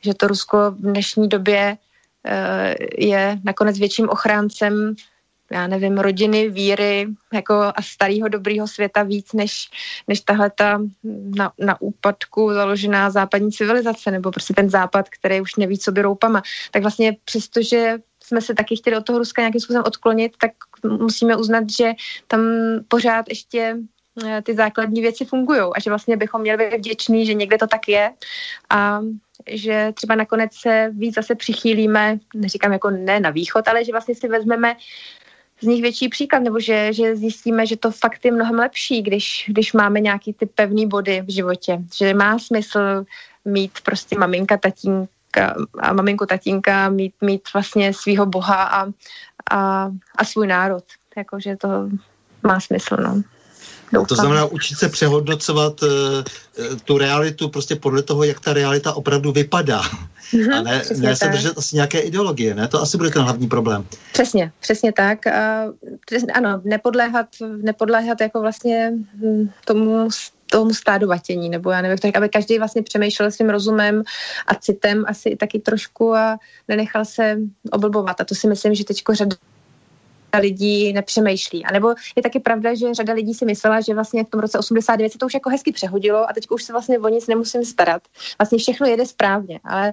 že 0.00 0.14
to 0.14 0.26
Rusko 0.26 0.70
v 0.70 0.80
dnešní 0.80 1.28
době 1.28 1.76
eh, 2.26 2.74
je 2.98 3.38
nakonec 3.44 3.78
větším 3.78 4.08
ochráncem 4.08 4.94
já 5.50 5.66
nevím, 5.66 5.98
rodiny, 5.98 6.50
víry 6.50 7.06
jako 7.32 7.54
a 7.54 7.82
starého 7.82 8.28
dobrýho 8.28 8.68
světa 8.68 9.02
víc, 9.02 9.32
než, 9.32 9.68
než 10.08 10.20
tahle 10.20 10.50
ta 10.50 10.80
na, 11.36 11.52
na 11.58 11.80
úpadku 11.80 12.50
založená 12.54 13.10
západní 13.10 13.52
civilizace, 13.52 14.10
nebo 14.10 14.30
prostě 14.30 14.54
ten 14.54 14.70
západ, 14.70 15.08
který 15.08 15.40
už 15.40 15.56
neví, 15.56 15.78
co 15.78 15.92
by 15.92 16.02
roupama. 16.02 16.42
Tak 16.70 16.82
vlastně 16.82 17.16
přestože 17.24 17.98
jsme 18.22 18.40
se 18.40 18.54
taky 18.54 18.76
chtěli 18.76 18.96
od 18.96 19.04
toho 19.04 19.18
Ruska 19.18 19.42
nějakým 19.42 19.60
způsobem 19.60 19.82
odklonit, 19.86 20.36
tak 20.36 20.50
musíme 20.84 21.36
uznat, 21.36 21.64
že 21.78 21.92
tam 22.26 22.40
pořád 22.88 23.28
ještě 23.28 23.76
eh, 24.26 24.42
ty 24.42 24.54
základní 24.54 25.00
věci 25.00 25.24
fungují 25.24 25.60
a 25.60 25.80
že 25.80 25.90
vlastně 25.90 26.16
bychom 26.16 26.40
měli 26.40 26.64
být 26.64 26.76
vděční, 26.76 27.26
že 27.26 27.34
někde 27.34 27.58
to 27.58 27.66
tak 27.66 27.88
je 27.88 28.10
a 28.70 29.00
že 29.50 29.92
třeba 29.94 30.14
nakonec 30.14 30.50
se 30.54 30.90
víc 30.92 31.14
zase 31.14 31.34
přichýlíme, 31.34 32.18
neříkám 32.34 32.72
jako 32.72 32.90
ne 32.90 33.20
na 33.20 33.30
východ, 33.30 33.68
ale 33.68 33.84
že 33.84 33.92
vlastně 33.92 34.14
si 34.14 34.28
vezmeme 34.28 34.76
z 35.60 35.66
nich 35.66 35.82
větší 35.82 36.08
příklad, 36.08 36.38
nebo 36.42 36.60
že, 36.60 36.92
že 36.92 37.16
zjistíme, 37.16 37.66
že 37.66 37.76
to 37.76 37.90
fakt 37.90 38.24
je 38.24 38.32
mnohem 38.32 38.54
lepší, 38.54 39.02
když, 39.02 39.44
když 39.48 39.72
máme 39.72 40.00
nějaký 40.00 40.32
ty 40.32 40.46
pevný 40.46 40.86
body 40.86 41.22
v 41.22 41.32
životě. 41.32 41.78
Že 41.96 42.14
má 42.14 42.38
smysl 42.38 43.04
mít 43.44 43.72
prostě 43.82 44.18
maminka, 44.18 44.56
tatínka 44.56 45.54
a 45.78 45.92
maminku, 45.92 46.26
tatínka, 46.26 46.88
mít, 46.88 47.14
mít 47.20 47.42
vlastně 47.54 47.92
svého 47.92 48.26
boha 48.26 48.62
a, 48.64 48.86
a, 49.50 49.90
a 50.16 50.24
svůj 50.24 50.46
národ. 50.46 50.84
Jakože 51.16 51.56
to 51.56 51.68
má 52.42 52.60
smysl, 52.60 52.96
no. 52.96 53.22
Doufám. 53.94 54.06
To 54.06 54.14
znamená 54.14 54.44
učit 54.44 54.78
se 54.78 54.88
přehodnocovat 54.88 55.82
uh, 55.82 55.88
tu 56.84 56.98
realitu 56.98 57.48
prostě 57.48 57.76
podle 57.76 58.02
toho, 58.02 58.24
jak 58.24 58.40
ta 58.40 58.52
realita 58.52 58.92
opravdu 58.92 59.32
vypadá. 59.32 59.82
Mm-hmm, 59.82 60.58
a 60.58 60.62
ne, 60.62 60.82
ne 60.96 61.16
se 61.16 61.28
držet 61.28 61.58
asi 61.58 61.76
nějaké 61.76 62.00
ideologie, 62.00 62.54
ne? 62.54 62.68
To 62.68 62.82
asi 62.82 62.96
bude 62.96 63.10
ten 63.10 63.22
hlavní 63.22 63.48
problém. 63.48 63.86
Přesně, 64.12 64.52
přesně 64.60 64.92
tak. 64.92 65.18
Uh, 65.26 66.22
ano, 66.34 66.60
nepodléhat, 66.64 67.26
nepodléhat 67.62 68.20
jako 68.20 68.40
vlastně 68.40 68.92
hm, 69.14 69.50
tomu 69.64 70.08
tomu 70.50 70.74
stádovatění, 70.74 71.48
nebo 71.48 71.70
já 71.70 71.82
nevím, 71.82 71.98
tak 71.98 72.16
aby 72.16 72.28
každý 72.28 72.58
vlastně 72.58 72.82
přemýšlel 72.82 73.30
svým 73.30 73.50
rozumem 73.50 74.02
a 74.46 74.54
citem 74.54 75.04
asi 75.08 75.36
taky 75.36 75.58
trošku 75.58 76.14
a 76.14 76.38
nenechal 76.68 77.04
se 77.04 77.38
oblbovat. 77.70 78.20
A 78.20 78.24
to 78.24 78.34
si 78.34 78.48
myslím, 78.48 78.74
že 78.74 78.84
teďko 78.84 79.14
řada 79.14 79.36
lidí 80.38 80.92
nepřemýšlí. 80.92 81.64
A 81.64 81.72
nebo 81.72 81.94
je 82.16 82.22
taky 82.22 82.40
pravda, 82.40 82.74
že 82.74 82.94
řada 82.94 83.12
lidí 83.12 83.34
si 83.34 83.44
myslela, 83.44 83.80
že 83.80 83.94
vlastně 83.94 84.24
v 84.24 84.30
tom 84.30 84.40
roce 84.40 84.58
89 84.58 85.12
se 85.12 85.18
to 85.18 85.26
už 85.26 85.34
jako 85.34 85.50
hezky 85.50 85.72
přehodilo 85.72 86.30
a 86.30 86.32
teď 86.32 86.46
už 86.50 86.62
se 86.62 86.72
vlastně 86.72 86.98
o 86.98 87.08
nic 87.08 87.26
nemusím 87.26 87.64
starat. 87.64 88.02
Vlastně 88.38 88.58
všechno 88.58 88.86
jede 88.86 89.06
správně, 89.06 89.60
ale 89.64 89.92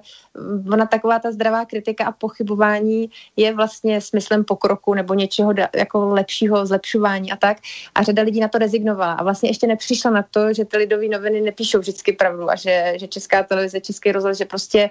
ona 0.72 0.86
taková 0.86 1.18
ta 1.18 1.32
zdravá 1.32 1.64
kritika 1.64 2.04
a 2.04 2.12
pochybování 2.12 3.10
je 3.36 3.54
vlastně 3.54 4.00
smyslem 4.00 4.44
pokroku 4.44 4.94
nebo 4.94 5.14
něčeho 5.14 5.54
jako 5.76 6.08
lepšího 6.08 6.66
zlepšování 6.66 7.32
a 7.32 7.36
tak. 7.36 7.56
A 7.94 8.02
řada 8.02 8.22
lidí 8.22 8.40
na 8.40 8.48
to 8.48 8.58
rezignovala 8.58 9.12
a 9.12 9.22
vlastně 9.22 9.50
ještě 9.50 9.66
nepřišla 9.66 10.10
na 10.10 10.24
to, 10.30 10.52
že 10.52 10.64
ty 10.64 10.76
lidové 10.76 11.08
noviny 11.08 11.40
nepíšou 11.40 11.78
vždycky 11.78 12.12
pravdu 12.12 12.50
a 12.50 12.56
že, 12.56 12.94
že 12.96 13.08
česká 13.08 13.42
televize, 13.42 13.80
český 13.80 14.12
rozhlas, 14.12 14.38
že 14.38 14.44
prostě 14.44 14.90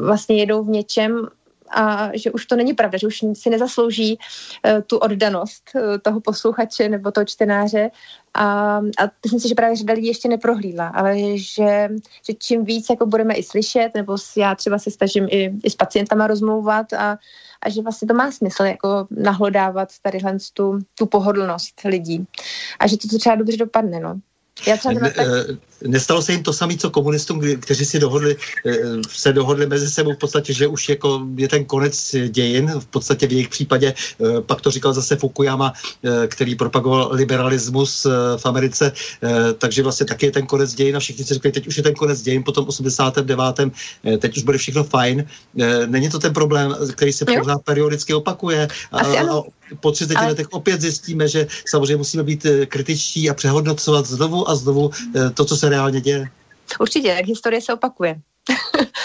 vlastně 0.00 0.36
jedou 0.36 0.64
v 0.64 0.68
něčem 0.68 1.28
a 1.70 2.10
že 2.14 2.30
už 2.30 2.46
to 2.46 2.56
není 2.56 2.74
pravda, 2.74 2.98
že 2.98 3.06
už 3.06 3.24
si 3.32 3.50
nezaslouží 3.50 4.18
uh, 4.18 4.80
tu 4.86 4.98
oddanost 4.98 5.70
uh, 5.74 5.98
toho 6.02 6.20
posluchače 6.20 6.88
nebo 6.88 7.10
toho 7.10 7.24
čtenáře 7.24 7.90
a, 8.34 8.76
a 8.76 9.10
myslím 9.24 9.40
si, 9.40 9.48
že 9.48 9.54
právě 9.54 9.76
řada 9.76 9.94
lidí 9.94 10.06
ještě 10.06 10.28
neprohlídla, 10.28 10.88
ale 10.88 11.16
že, 11.38 11.88
že 12.26 12.34
čím 12.38 12.64
víc 12.64 12.86
jako 12.90 13.06
budeme 13.06 13.34
i 13.34 13.42
slyšet, 13.42 13.90
nebo 13.94 14.16
já 14.36 14.54
třeba 14.54 14.78
se 14.78 14.90
snažím 14.90 15.26
i, 15.30 15.52
i 15.64 15.70
s 15.70 15.74
pacientama 15.74 16.26
rozmlouvat 16.26 16.92
a, 16.92 17.18
a 17.62 17.70
že 17.70 17.82
vlastně 17.82 18.08
to 18.08 18.14
má 18.14 18.30
smysl 18.30 18.62
jako 18.62 19.06
nahlodávat 19.10 19.88
tadyhle 20.02 20.36
tu, 20.54 20.78
tu 20.94 21.06
pohodlnost 21.06 21.80
lidí 21.84 22.26
a 22.78 22.86
že 22.86 22.96
to, 22.98 23.08
to 23.08 23.18
třeba 23.18 23.36
dobře 23.36 23.56
dopadne, 23.56 24.00
no. 24.00 24.20
Já 24.66 24.76
třeba 24.76 25.00
tak... 25.00 25.26
Nestalo 25.86 26.22
se 26.22 26.32
jim 26.32 26.42
to 26.42 26.52
samé, 26.52 26.76
co 26.76 26.90
komunistům, 26.90 27.40
kteří 27.60 27.84
si 27.84 27.98
dohodli, 27.98 28.36
eh, 28.66 28.72
se 29.08 29.32
dohodli 29.32 29.66
mezi 29.66 29.90
sebou 29.90 30.12
v 30.12 30.18
podstatě, 30.18 30.52
že 30.52 30.66
už 30.66 30.88
jako 30.88 31.22
je 31.36 31.48
ten 31.48 31.64
konec 31.64 32.14
dějin, 32.28 32.72
v 32.78 32.86
podstatě 32.86 33.26
v 33.26 33.32
jejich 33.32 33.48
případě, 33.48 33.94
eh, 33.94 34.40
pak 34.40 34.60
to 34.60 34.70
říkal 34.70 34.92
zase 34.92 35.16
Fukuyama, 35.16 35.72
eh, 36.02 36.26
který 36.26 36.54
propagoval 36.54 37.10
liberalismus 37.12 38.06
v 38.36 38.46
Americe, 38.46 38.92
takže 39.58 39.82
vlastně 39.82 40.06
taky 40.06 40.26
je 40.26 40.32
ten 40.32 40.46
konec 40.46 40.74
dějin 40.74 40.96
a 40.96 41.00
všichni 41.00 41.24
si 41.24 41.34
řekli, 41.34 41.52
teď 41.52 41.66
už 41.66 41.76
je 41.76 41.82
ten 41.82 41.94
konec 41.94 42.22
dějin, 42.22 42.42
potom 42.42 42.68
89. 42.68 43.70
teď 44.18 44.36
už 44.36 44.42
bude 44.42 44.58
všechno 44.58 44.84
fajn. 44.84 45.26
Není 45.86 46.10
to 46.10 46.18
ten 46.18 46.32
problém, 46.32 46.76
který 46.92 47.12
se 47.12 47.24
pořád 47.24 47.62
periodicky 47.64 48.14
opakuje 48.14 48.68
a, 48.92 48.98
a 48.98 49.42
po 49.80 49.92
30 49.92 50.16
Ale... 50.16 50.26
letech 50.26 50.46
opět 50.50 50.80
zjistíme, 50.80 51.28
že 51.28 51.46
samozřejmě 51.66 51.96
musíme 51.96 52.22
být 52.22 52.46
kritičtí 52.66 53.30
a 53.30 53.34
přehodnocovat 53.34 54.06
znovu 54.06 54.50
a 54.50 54.54
znovu 54.54 54.90
to, 55.34 55.44
co 55.44 55.56
se 55.56 55.68
reálně 55.68 56.00
děje. 56.00 56.30
Určitě, 56.80 57.08
jak 57.08 57.26
historie 57.26 57.60
se 57.60 57.74
opakuje. 57.74 58.20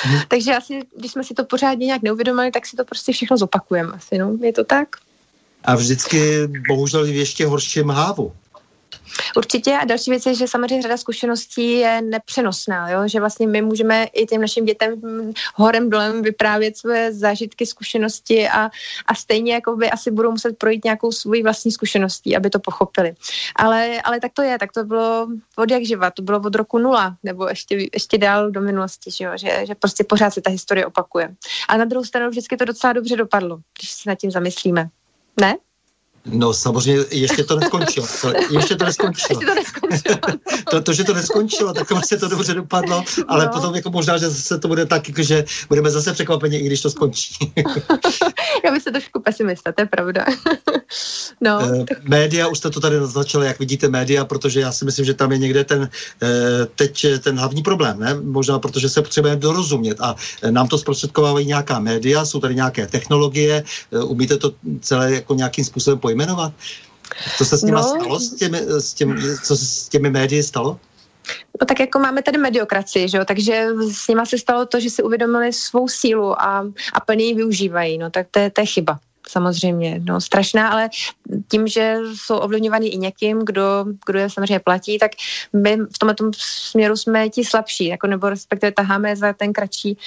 hmm. 0.04 0.22
Takže 0.28 0.56
asi, 0.56 0.80
když 0.98 1.12
jsme 1.12 1.24
si 1.24 1.34
to 1.34 1.46
pořádně 1.46 1.86
nějak 1.86 2.02
neuvědomili, 2.02 2.52
tak 2.52 2.66
si 2.66 2.76
to 2.76 2.86
prostě 2.86 3.14
všechno 3.14 3.38
zopakujeme 3.38 3.92
asi, 3.92 4.18
no. 4.18 4.38
Je 4.42 4.54
to 4.54 4.64
tak? 4.64 4.88
A 5.64 5.76
vždycky 5.76 6.48
bohužel 6.68 7.04
v 7.06 7.16
ještě 7.16 7.46
horším 7.46 7.90
hávu. 7.90 8.34
Určitě 9.36 9.78
a 9.78 9.86
další 9.86 10.12
věc 10.12 10.26
je, 10.26 10.36
že 10.36 10.48
samozřejmě 10.48 10.82
řada 10.82 10.98
zkušeností 10.98 11.72
je 11.72 12.02
nepřenosná, 12.02 12.90
jo? 12.90 13.08
že 13.08 13.20
vlastně 13.20 13.48
my 13.48 13.62
můžeme 13.62 14.04
i 14.04 14.26
těm 14.26 14.42
našim 14.42 14.66
dětem 14.66 15.02
horem 15.56 15.90
dolem 15.90 16.22
vyprávět 16.22 16.78
své 16.78 17.14
zážitky, 17.14 17.66
zkušenosti 17.66 18.50
a, 18.50 18.70
a 19.06 19.16
stejně 19.16 19.54
jako 19.54 19.76
by 19.76 19.92
asi 19.92 20.12
budou 20.12 20.32
muset 20.32 20.58
projít 20.58 20.84
nějakou 20.84 21.12
svůj 21.12 21.44
vlastní 21.44 21.72
zkušeností, 21.72 22.36
aby 22.36 22.50
to 22.50 22.60
pochopili. 22.60 23.16
Ale, 23.56 24.02
ale 24.02 24.20
tak 24.20 24.32
to 24.34 24.42
je, 24.42 24.60
tak 24.60 24.72
to 24.72 24.84
bylo 24.84 25.28
od 25.56 25.72
jak 25.72 25.86
živa, 25.86 26.12
to 26.12 26.22
bylo 26.22 26.40
od 26.40 26.56
roku 26.56 26.78
nula, 26.78 27.18
nebo 27.24 27.48
ještě, 27.48 27.88
ještě 27.94 28.18
dál 28.18 28.52
do 28.52 28.62
minulosti, 28.62 29.12
že, 29.12 29.24
jo? 29.24 29.32
Že, 29.36 29.66
že 29.66 29.76
prostě 29.76 30.04
pořád 30.04 30.34
se 30.34 30.42
ta 30.42 30.50
historie 30.50 30.86
opakuje. 30.86 31.36
A 31.70 31.78
na 31.78 31.86
druhou 31.86 32.06
stranu 32.06 32.30
vždycky 32.30 32.58
to 32.58 32.66
docela 32.66 32.94
dobře 32.94 33.16
dopadlo, 33.16 33.60
když 33.80 33.92
se 33.92 34.10
nad 34.10 34.16
tím 34.16 34.32
zamyslíme. 34.32 34.90
Ne? 35.42 35.58
No 36.26 36.54
samozřejmě 36.54 37.06
ještě 37.12 37.44
to 37.44 37.60
neskončilo. 37.60 38.08
To, 38.22 38.34
ještě 38.60 38.76
to 38.76 38.86
neskončilo. 38.86 39.42
Ještě 39.42 39.46
to 39.46 39.56
neskončilo. 39.56 40.18
to, 40.72 40.82
to, 40.82 40.94
že 40.94 41.04
to 41.04 41.14
neskončilo, 41.14 41.74
tak 41.74 41.92
vlastně 41.92 42.18
to 42.18 42.28
dobře 42.28 42.54
dopadlo, 42.54 43.04
ale 43.28 43.46
no. 43.46 43.52
potom 43.52 43.76
jako 43.76 43.90
možná, 43.90 44.18
že 44.18 44.30
zase 44.30 44.60
to 44.60 44.68
bude 44.68 44.86
tak, 44.86 45.10
jako, 45.10 45.24
že 45.24 45.46
budeme 45.70 45.92
zase 45.92 46.14
překvapeni, 46.14 46.58
i 46.58 46.66
když 46.66 46.82
to 46.82 46.90
skončí. 46.90 47.36
Já 48.66 48.72
bych 48.72 48.84
se 48.84 48.92
trošku 48.92 49.20
pesimista, 49.22 49.72
to 49.72 49.82
je 49.82 49.86
pravda. 49.86 50.26
no, 51.42 51.60
uh, 51.60 51.86
média, 52.04 52.48
už 52.48 52.58
jste 52.58 52.70
to 52.70 52.80
tady 52.80 53.00
naznačili, 53.00 53.48
jak 53.48 53.60
vidíte 53.60 53.88
média, 53.88 54.26
protože 54.26 54.60
já 54.60 54.72
si 54.72 54.86
myslím, 54.86 55.06
že 55.06 55.14
tam 55.14 55.32
je 55.32 55.38
někde 55.38 55.64
ten 55.64 55.80
uh, 55.82 55.88
teď 56.76 57.06
ten 57.20 57.40
hlavní 57.40 57.64
problém, 57.64 58.00
ne? 58.00 58.14
Možná 58.14 58.60
protože 58.60 58.90
se 58.90 59.02
potřebujeme 59.02 59.40
dorozumět 59.40 60.02
a 60.02 60.16
nám 60.50 60.68
to 60.68 60.78
zprostředkovávají 60.78 61.46
nějaká 61.46 61.80
média, 61.80 62.26
jsou 62.26 62.40
tady 62.40 62.56
nějaké 62.56 62.88
technologie, 62.88 63.64
umíte 64.06 64.38
to 64.38 64.54
celé 64.82 65.14
jako 65.14 65.34
nějakým 65.34 65.66
způsobem 65.66 66.00
pojít 66.00 66.13
pojmenovat? 66.14 66.54
Co 67.38 67.46
se 67.46 67.58
s 67.58 67.64
nimi 67.64 67.76
no. 67.76 67.84
stalo, 67.84 68.20
s 68.20 68.36
těmi, 68.36 68.58
s 68.58 68.94
těmi, 68.94 69.22
co 69.44 69.58
se 69.58 69.66
s 69.66 69.90
těmi 69.90 70.10
médii 70.10 70.44
stalo? 70.44 70.80
No 71.62 71.66
tak 71.68 71.80
jako 71.80 72.00
máme 72.00 72.22
tady 72.22 72.38
mediokracii, 72.38 73.10
že 73.10 73.18
jo? 73.18 73.26
takže 73.26 73.68
s 73.92 74.08
nima 74.08 74.26
se 74.26 74.38
stalo 74.38 74.66
to, 74.66 74.80
že 74.80 74.90
si 74.90 75.04
uvědomili 75.04 75.54
svou 75.54 75.88
sílu 75.88 76.42
a, 76.42 76.66
a 76.94 77.00
plně 77.00 77.26
ji 77.26 77.34
využívají, 77.34 77.98
no 77.98 78.10
tak 78.10 78.28
to 78.32 78.40
je, 78.40 78.50
to 78.50 78.62
je 78.62 78.66
chyba 78.66 79.00
samozřejmě, 79.30 80.02
no 80.04 80.22
strašná, 80.22 80.70
ale 80.70 80.90
tím, 81.52 81.68
že 81.68 81.98
jsou 82.16 82.38
ovlivňovaný 82.38 82.94
i 82.94 82.98
někým, 82.98 83.40
kdo, 83.46 83.86
kdo 84.06 84.20
je 84.20 84.30
samozřejmě 84.30 84.60
platí, 84.60 85.00
tak 85.00 85.12
my 85.54 85.78
v 85.78 85.98
tomto 86.00 86.32
směru 86.38 86.98
jsme 86.98 87.30
ti 87.30 87.46
slabší, 87.46 87.88
jako 87.88 88.08
nebo 88.08 88.30
respektive 88.30 88.72
taháme 88.72 89.16
za 89.16 89.34
ten 89.34 89.54
kratší, 89.54 89.98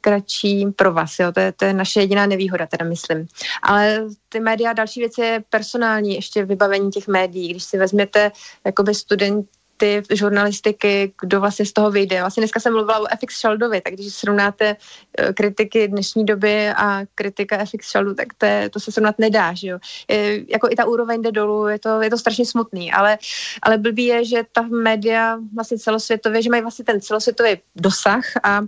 kratší 0.00 0.66
provaz, 0.76 1.18
jo, 1.18 1.32
to 1.32 1.40
je, 1.40 1.52
to 1.52 1.64
je 1.64 1.72
naše 1.72 2.00
jediná 2.00 2.26
nevýhoda, 2.26 2.66
teda 2.66 2.84
myslím. 2.84 3.26
Ale 3.62 4.06
ty 4.28 4.40
média, 4.40 4.72
další 4.72 5.00
věc 5.00 5.18
je 5.18 5.44
personální, 5.50 6.14
ještě 6.14 6.44
vybavení 6.44 6.90
těch 6.90 7.08
médií, 7.08 7.50
když 7.50 7.64
si 7.64 7.78
vezměte 7.78 8.32
jakoby 8.64 8.94
student, 8.94 9.46
ty 9.82 10.02
žurnalistiky, 10.10 11.12
kdo 11.20 11.40
vlastně 11.40 11.66
z 11.66 11.72
toho 11.72 11.90
vyjde. 11.90 12.20
Vlastně 12.20 12.40
dneska 12.40 12.60
jsem 12.60 12.72
mluvila 12.72 12.98
o 12.98 13.06
FX 13.18 13.40
Sheldovi, 13.40 13.80
tak 13.80 13.94
když 13.94 14.14
srovnáte 14.14 14.76
eh, 15.18 15.32
kritiky 15.32 15.88
dnešní 15.88 16.24
doby 16.24 16.68
a 16.70 17.00
kritika 17.14 17.64
FX 17.64 17.90
Sheldu, 17.90 18.14
tak 18.14 18.28
to, 18.38 18.46
je, 18.46 18.70
to 18.70 18.80
se 18.80 18.92
srovnat 18.92 19.18
nedá, 19.18 19.54
že 19.54 19.68
jo. 19.68 19.78
Je, 20.08 20.52
jako 20.52 20.68
i 20.70 20.76
ta 20.76 20.84
úroveň 20.84 21.22
jde 21.22 21.32
dolů, 21.32 21.66
je 21.68 21.78
to, 21.78 22.02
je 22.02 22.10
to 22.10 22.18
strašně 22.18 22.46
smutný, 22.46 22.92
ale, 22.92 23.18
ale 23.62 23.78
blbý 23.78 24.04
je, 24.04 24.24
že 24.24 24.42
ta 24.52 24.62
média 24.62 25.38
vlastně 25.54 25.78
celosvětově, 25.78 26.42
že 26.42 26.50
mají 26.50 26.62
vlastně 26.62 26.84
ten 26.84 27.00
celosvětový 27.00 27.50
dosah 27.76 28.24
a 28.42 28.62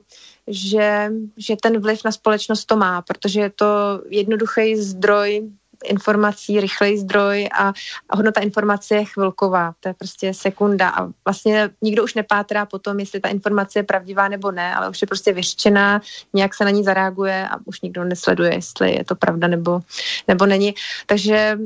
že, 0.47 1.11
že 1.37 1.57
ten 1.63 1.79
vliv 1.79 2.05
na 2.05 2.13
společnost 2.13 2.65
to 2.65 2.77
má, 2.77 3.03
protože 3.03 3.41
je 3.41 3.51
to 3.51 3.67
jednoduchý 4.11 4.77
zdroj 4.77 5.51
informací, 5.85 6.61
rychlej 6.61 6.99
zdroj 6.99 7.49
a, 7.53 7.73
a 8.11 8.17
hodnota 8.17 8.41
informace 8.41 8.95
je 8.95 9.05
chvilková, 9.05 9.75
to 9.81 9.89
je 9.89 9.95
prostě 9.95 10.35
sekunda 10.35 10.89
a 10.89 11.09
vlastně 11.25 11.71
nikdo 11.83 12.05
už 12.05 12.15
nepátrá 12.15 12.67
po 12.67 12.79
tom, 12.79 13.01
jestli 13.01 13.21
ta 13.21 13.29
informace 13.29 13.79
je 13.79 13.83
pravdivá 13.83 14.29
nebo 14.29 14.51
ne, 14.51 14.75
ale 14.75 14.89
už 14.89 15.01
je 15.01 15.07
prostě 15.07 15.33
vyřčená, 15.33 16.01
nějak 16.33 16.55
se 16.55 16.65
na 16.65 16.71
ní 16.71 16.85
zareaguje 16.85 17.49
a 17.49 17.57
už 17.65 17.81
nikdo 17.81 18.05
nesleduje, 18.05 18.55
jestli 18.55 18.95
je 18.95 19.05
to 19.05 19.15
pravda 19.15 19.49
nebo, 19.49 19.81
nebo 20.29 20.47
není. 20.47 20.75
Takže 21.07 21.59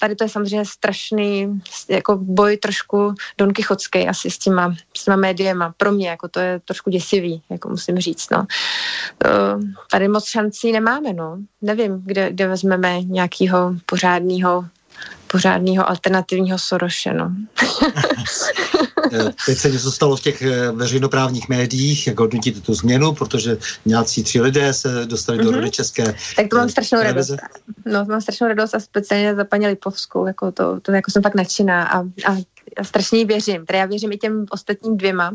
tady 0.00 0.16
to 0.16 0.24
je 0.24 0.28
samozřejmě 0.28 0.64
strašný 0.66 1.60
jako 1.88 2.16
boj 2.16 2.56
trošku 2.56 3.14
Don 3.38 3.52
Kichotský 3.52 4.08
asi 4.08 4.30
s 4.30 4.38
těma, 4.38 4.74
s 4.96 5.04
těma 5.04 5.16
médiema. 5.16 5.74
Pro 5.76 5.92
mě 5.92 6.08
jako 6.08 6.28
to 6.28 6.40
je 6.40 6.60
trošku 6.64 6.90
děsivý, 6.90 7.42
jako 7.50 7.68
musím 7.68 7.98
říct. 7.98 8.30
No. 8.30 8.46
Tady 9.90 10.08
moc 10.08 10.24
šancí 10.24 10.72
nemáme, 10.72 11.12
no. 11.12 11.38
Nevím, 11.62 12.02
kde, 12.04 12.32
kde 12.32 12.48
vezmeme 12.48 13.00
nějakýho 13.50 13.76
pořádného 13.86 14.64
pořádného 15.26 15.88
alternativního 15.88 16.58
Soroše, 16.58 17.12
no. 17.14 17.32
Teď 19.46 19.58
se 19.58 19.70
něco 19.70 19.92
stalo 19.92 20.16
v 20.16 20.20
těch 20.20 20.42
eh, 20.42 20.72
veřejnoprávních 20.72 21.48
médiích, 21.48 22.06
jak 22.06 22.20
hodnotíte 22.20 22.60
tu 22.60 22.74
změnu, 22.74 23.14
protože 23.14 23.58
nějací 23.86 24.22
tři 24.22 24.40
lidé 24.40 24.72
se 24.72 25.06
dostali 25.06 25.38
mm-hmm. 25.38 25.44
do 25.44 25.50
mhm. 25.50 25.58
rody 25.58 25.70
české 25.70 26.14
Tak 26.36 26.48
to 26.50 26.56
mám 26.56 26.66
eh, 26.66 26.70
strašnou 26.70 26.98
televize. 26.98 27.36
radost. 27.36 27.64
No, 27.86 28.04
to 28.06 28.10
mám 28.10 28.20
strašnou 28.20 28.48
radost 28.48 28.74
a 28.74 28.80
speciálně 28.80 29.34
za 29.34 29.44
paní 29.44 29.66
Lipovskou, 29.66 30.26
jako 30.26 30.52
to, 30.52 30.80
to 30.80 30.92
jako 30.92 31.10
jsem 31.10 31.22
fakt 31.22 31.34
nadšená 31.34 31.88
a, 31.88 31.98
a 32.00 32.36
strašně 32.82 33.24
věřím. 33.24 33.66
Teda 33.66 33.78
já 33.78 33.86
věřím 33.86 34.12
i 34.12 34.18
těm 34.18 34.46
ostatním 34.50 34.96
dvěma 34.96 35.30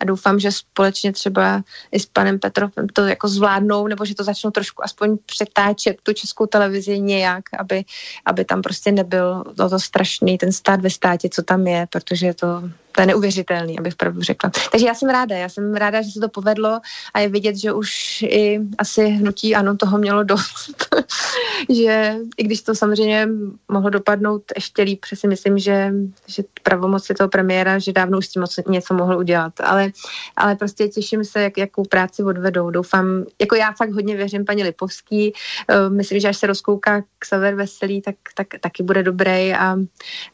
a 0.00 0.04
doufám, 0.04 0.38
že 0.38 0.52
společně 0.52 1.12
třeba 1.12 1.62
i 1.92 2.00
s 2.00 2.06
panem 2.06 2.38
Petrovem 2.38 2.88
to 2.92 3.06
jako 3.06 3.28
zvládnou, 3.28 3.86
nebo 3.86 4.04
že 4.04 4.14
to 4.14 4.24
začnou 4.24 4.50
trošku 4.50 4.84
aspoň 4.84 5.18
přetáčet 5.26 5.96
tu 6.02 6.12
českou 6.12 6.46
televizi 6.46 7.00
nějak, 7.00 7.44
aby, 7.58 7.84
aby 8.26 8.44
tam 8.44 8.62
prostě 8.62 8.92
nebyl 8.92 9.44
to 9.56 9.78
strašný 9.78 10.38
ten 10.38 10.52
stát 10.52 10.80
ve 10.80 10.90
státě, 10.90 11.28
co 11.28 11.42
tam 11.42 11.66
je, 11.66 11.86
protože 11.90 12.34
to 12.34 12.62
to 12.92 13.00
je 13.00 13.06
neuvěřitelný, 13.06 13.78
abych 13.78 13.94
pravdu 13.94 14.22
řekla. 14.22 14.50
Takže 14.72 14.86
já 14.86 14.94
jsem 14.94 15.08
ráda, 15.08 15.36
já 15.36 15.48
jsem 15.48 15.74
ráda, 15.74 16.02
že 16.02 16.10
se 16.10 16.20
to 16.20 16.28
povedlo 16.28 16.80
a 17.14 17.20
je 17.20 17.28
vidět, 17.28 17.56
že 17.56 17.72
už 17.72 18.22
i 18.22 18.60
asi 18.78 19.08
hnutí 19.08 19.54
ano 19.54 19.76
toho 19.76 19.98
mělo 19.98 20.22
dost. 20.22 20.94
že 21.68 22.14
i 22.36 22.42
když 22.44 22.62
to 22.62 22.74
samozřejmě 22.74 23.28
mohlo 23.68 23.90
dopadnout 23.90 24.42
ještě 24.56 24.82
líp, 24.82 25.04
si 25.14 25.28
myslím, 25.28 25.58
že, 25.58 25.92
že 26.26 26.42
pravomoci 26.62 27.14
toho 27.14 27.28
premiéra, 27.28 27.78
že 27.78 27.92
dávno 27.92 28.18
už 28.18 28.26
s 28.26 28.28
tím 28.28 28.44
něco 28.68 28.94
mohl 28.94 29.18
udělat. 29.18 29.52
Ale, 29.60 29.90
ale 30.36 30.56
prostě 30.56 30.88
těším 30.88 31.24
se, 31.24 31.42
jak, 31.42 31.58
jakou 31.58 31.84
práci 31.84 32.22
odvedou. 32.22 32.70
Doufám, 32.70 33.24
jako 33.40 33.54
já 33.54 33.72
fakt 33.72 33.92
hodně 33.92 34.16
věřím 34.16 34.44
paní 34.44 34.62
Lipovský. 34.62 35.32
Uh, 35.32 35.94
myslím, 35.94 36.20
že 36.20 36.28
až 36.28 36.36
se 36.36 36.46
rozkouká 36.46 37.02
k 37.18 37.24
Sever 37.24 37.54
Veselý, 37.54 38.02
tak, 38.02 38.14
tak 38.34 38.46
taky 38.60 38.82
bude 38.82 39.02
dobrý 39.02 39.54
a, 39.54 39.76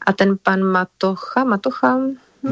a 0.05 0.13
ten 0.13 0.37
pan 0.43 0.63
Matocha, 0.63 1.43
Matocha, 1.43 1.99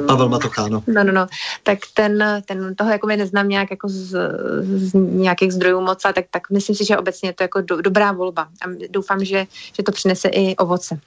Pavel 0.08 0.30
Matocháno. 0.30 0.84
No, 0.88 1.04
no, 1.04 1.12
no. 1.12 1.28
Tak 1.64 1.80
ten, 1.94 2.44
ten 2.46 2.76
toho 2.76 2.92
jako 2.92 3.08
neznám 3.08 3.50
nějak 3.50 3.72
jako 3.72 3.90
z, 3.90 4.18
z 4.64 4.94
nějakých 4.94 5.52
zdrojů 5.52 5.82
moc, 5.82 6.06
a 6.06 6.14
tak, 6.14 6.26
tak 6.32 6.50
myslím 6.50 6.76
si, 6.76 6.86
že 6.86 6.98
obecně 6.98 7.30
je 7.30 7.34
to 7.34 7.44
jako 7.44 7.62
do, 7.62 7.82
dobrá 7.82 8.12
volba 8.12 8.42
a 8.42 8.66
doufám, 8.90 9.26
že, 9.26 9.46
že 9.74 9.84
to 9.84 9.92
přinese 9.92 10.28
i 10.28 10.56
ovoce. 10.56 11.00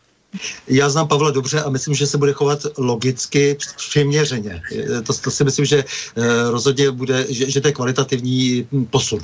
Já 0.66 0.88
znám 0.88 1.09
Pavla 1.09 1.30
dobře 1.30 1.62
a 1.62 1.70
myslím, 1.70 1.94
že 1.94 2.06
se 2.06 2.18
bude 2.18 2.32
chovat 2.32 2.59
logicky 2.78 3.56
přiměřeně. 3.76 4.62
To, 5.06 5.12
to 5.12 5.30
si 5.30 5.44
myslím, 5.44 5.64
že 5.64 5.84
uh, 5.84 6.24
rozhodně 6.50 6.90
bude, 6.90 7.26
že, 7.28 7.50
že 7.50 7.60
to 7.60 7.68
je 7.68 7.72
kvalitativní 7.72 8.68
posun. 8.90 9.20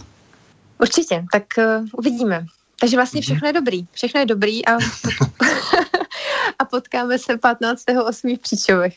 Určitě, 0.80 1.24
tak 1.32 1.44
uh, 1.58 1.86
uvidíme. 1.92 2.46
Takže 2.80 2.96
vlastně 2.96 3.18
mhm. 3.18 3.22
všechno 3.22 3.48
je 3.48 3.52
dobrý. 3.52 3.86
Všechno 3.92 4.20
je 4.20 4.26
dobrý 4.26 4.66
a 4.66 4.72
a 6.58 6.64
potkáme 6.64 7.18
se 7.18 7.36
15.8. 7.36 8.36
v 8.36 8.40
Příčovech. 8.40 8.94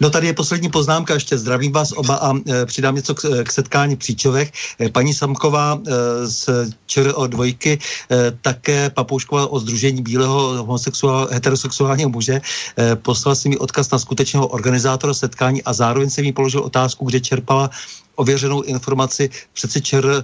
No 0.00 0.10
tady 0.10 0.26
je 0.26 0.34
poslední 0.34 0.68
poznámka, 0.68 1.14
ještě 1.14 1.38
zdravím 1.38 1.72
vás 1.72 1.92
oba 1.96 2.14
a 2.14 2.32
e, 2.36 2.66
přidám 2.66 2.94
něco 2.94 3.14
k, 3.14 3.44
k 3.44 3.52
setkání 3.52 3.94
v 3.94 3.98
Příčovech. 3.98 4.52
E, 4.80 4.88
paní 4.88 5.14
Samková 5.14 5.80
e, 5.86 5.90
z 6.26 6.48
ČRO 6.86 7.26
dvojky, 7.26 7.78
e, 8.10 8.30
také 8.42 8.90
Papoušková 8.90 9.46
o 9.46 9.60
Združení 9.60 10.02
bílého 10.02 10.40
homosexuál, 10.40 11.28
heterosexuálního 11.32 12.10
muže, 12.10 12.40
e, 12.78 12.96
poslala 12.96 13.34
si 13.34 13.48
mi 13.48 13.58
odkaz 13.58 13.90
na 13.90 13.98
skutečného 13.98 14.46
organizátora 14.46 15.14
setkání 15.14 15.62
a 15.62 15.72
zároveň 15.72 16.10
se 16.10 16.22
mi 16.22 16.32
položil 16.32 16.60
otázku, 16.60 17.04
kde 17.04 17.20
čerpala 17.20 17.70
ověřenou 18.18 18.62
informaci. 18.62 19.30
Přece 19.52 19.80
ČR 19.80 20.06
uh, 20.06 20.22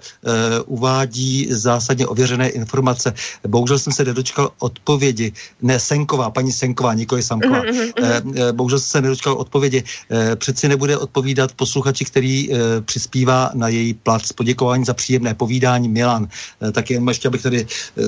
uvádí 0.67 1.49
zásadně 1.51 2.07
ověřené 2.07 2.49
informace. 2.49 3.15
Bohužel 3.47 3.79
jsem 3.79 3.93
se 3.93 4.05
nedočkal 4.05 4.51
odpovědi. 4.59 5.33
Ne, 5.63 5.81
Senková, 5.81 6.31
paní 6.31 6.53
Senková, 6.53 6.95
nikoli 6.95 7.23
Samková. 7.23 7.63
Mm-hmm. 7.63 7.93
Uh, 8.27 8.53
bohužel 8.53 8.79
jsem 8.79 8.91
se 8.91 9.01
nedočkal 9.01 9.35
odpovědi. 9.35 9.85
Uh, 10.11 10.35
přeci 10.37 10.69
nebude 10.69 10.99
odpovídat 10.99 11.53
posluchači, 11.53 12.05
který 12.05 12.49
uh, 12.49 12.57
přispívá 12.85 13.51
na 13.55 13.69
její 13.69 13.95
plat 13.95 14.23
poděkování 14.35 14.85
za 14.85 14.95
příjemné 14.95 15.35
povídání 15.35 15.89
Milan. 15.89 16.23
Uh, 16.23 16.71
tak 16.71 16.91
jen 16.91 17.09
ještě, 17.09 17.29
abych 17.29 17.43
tady 17.43 17.67
uh, 17.97 18.07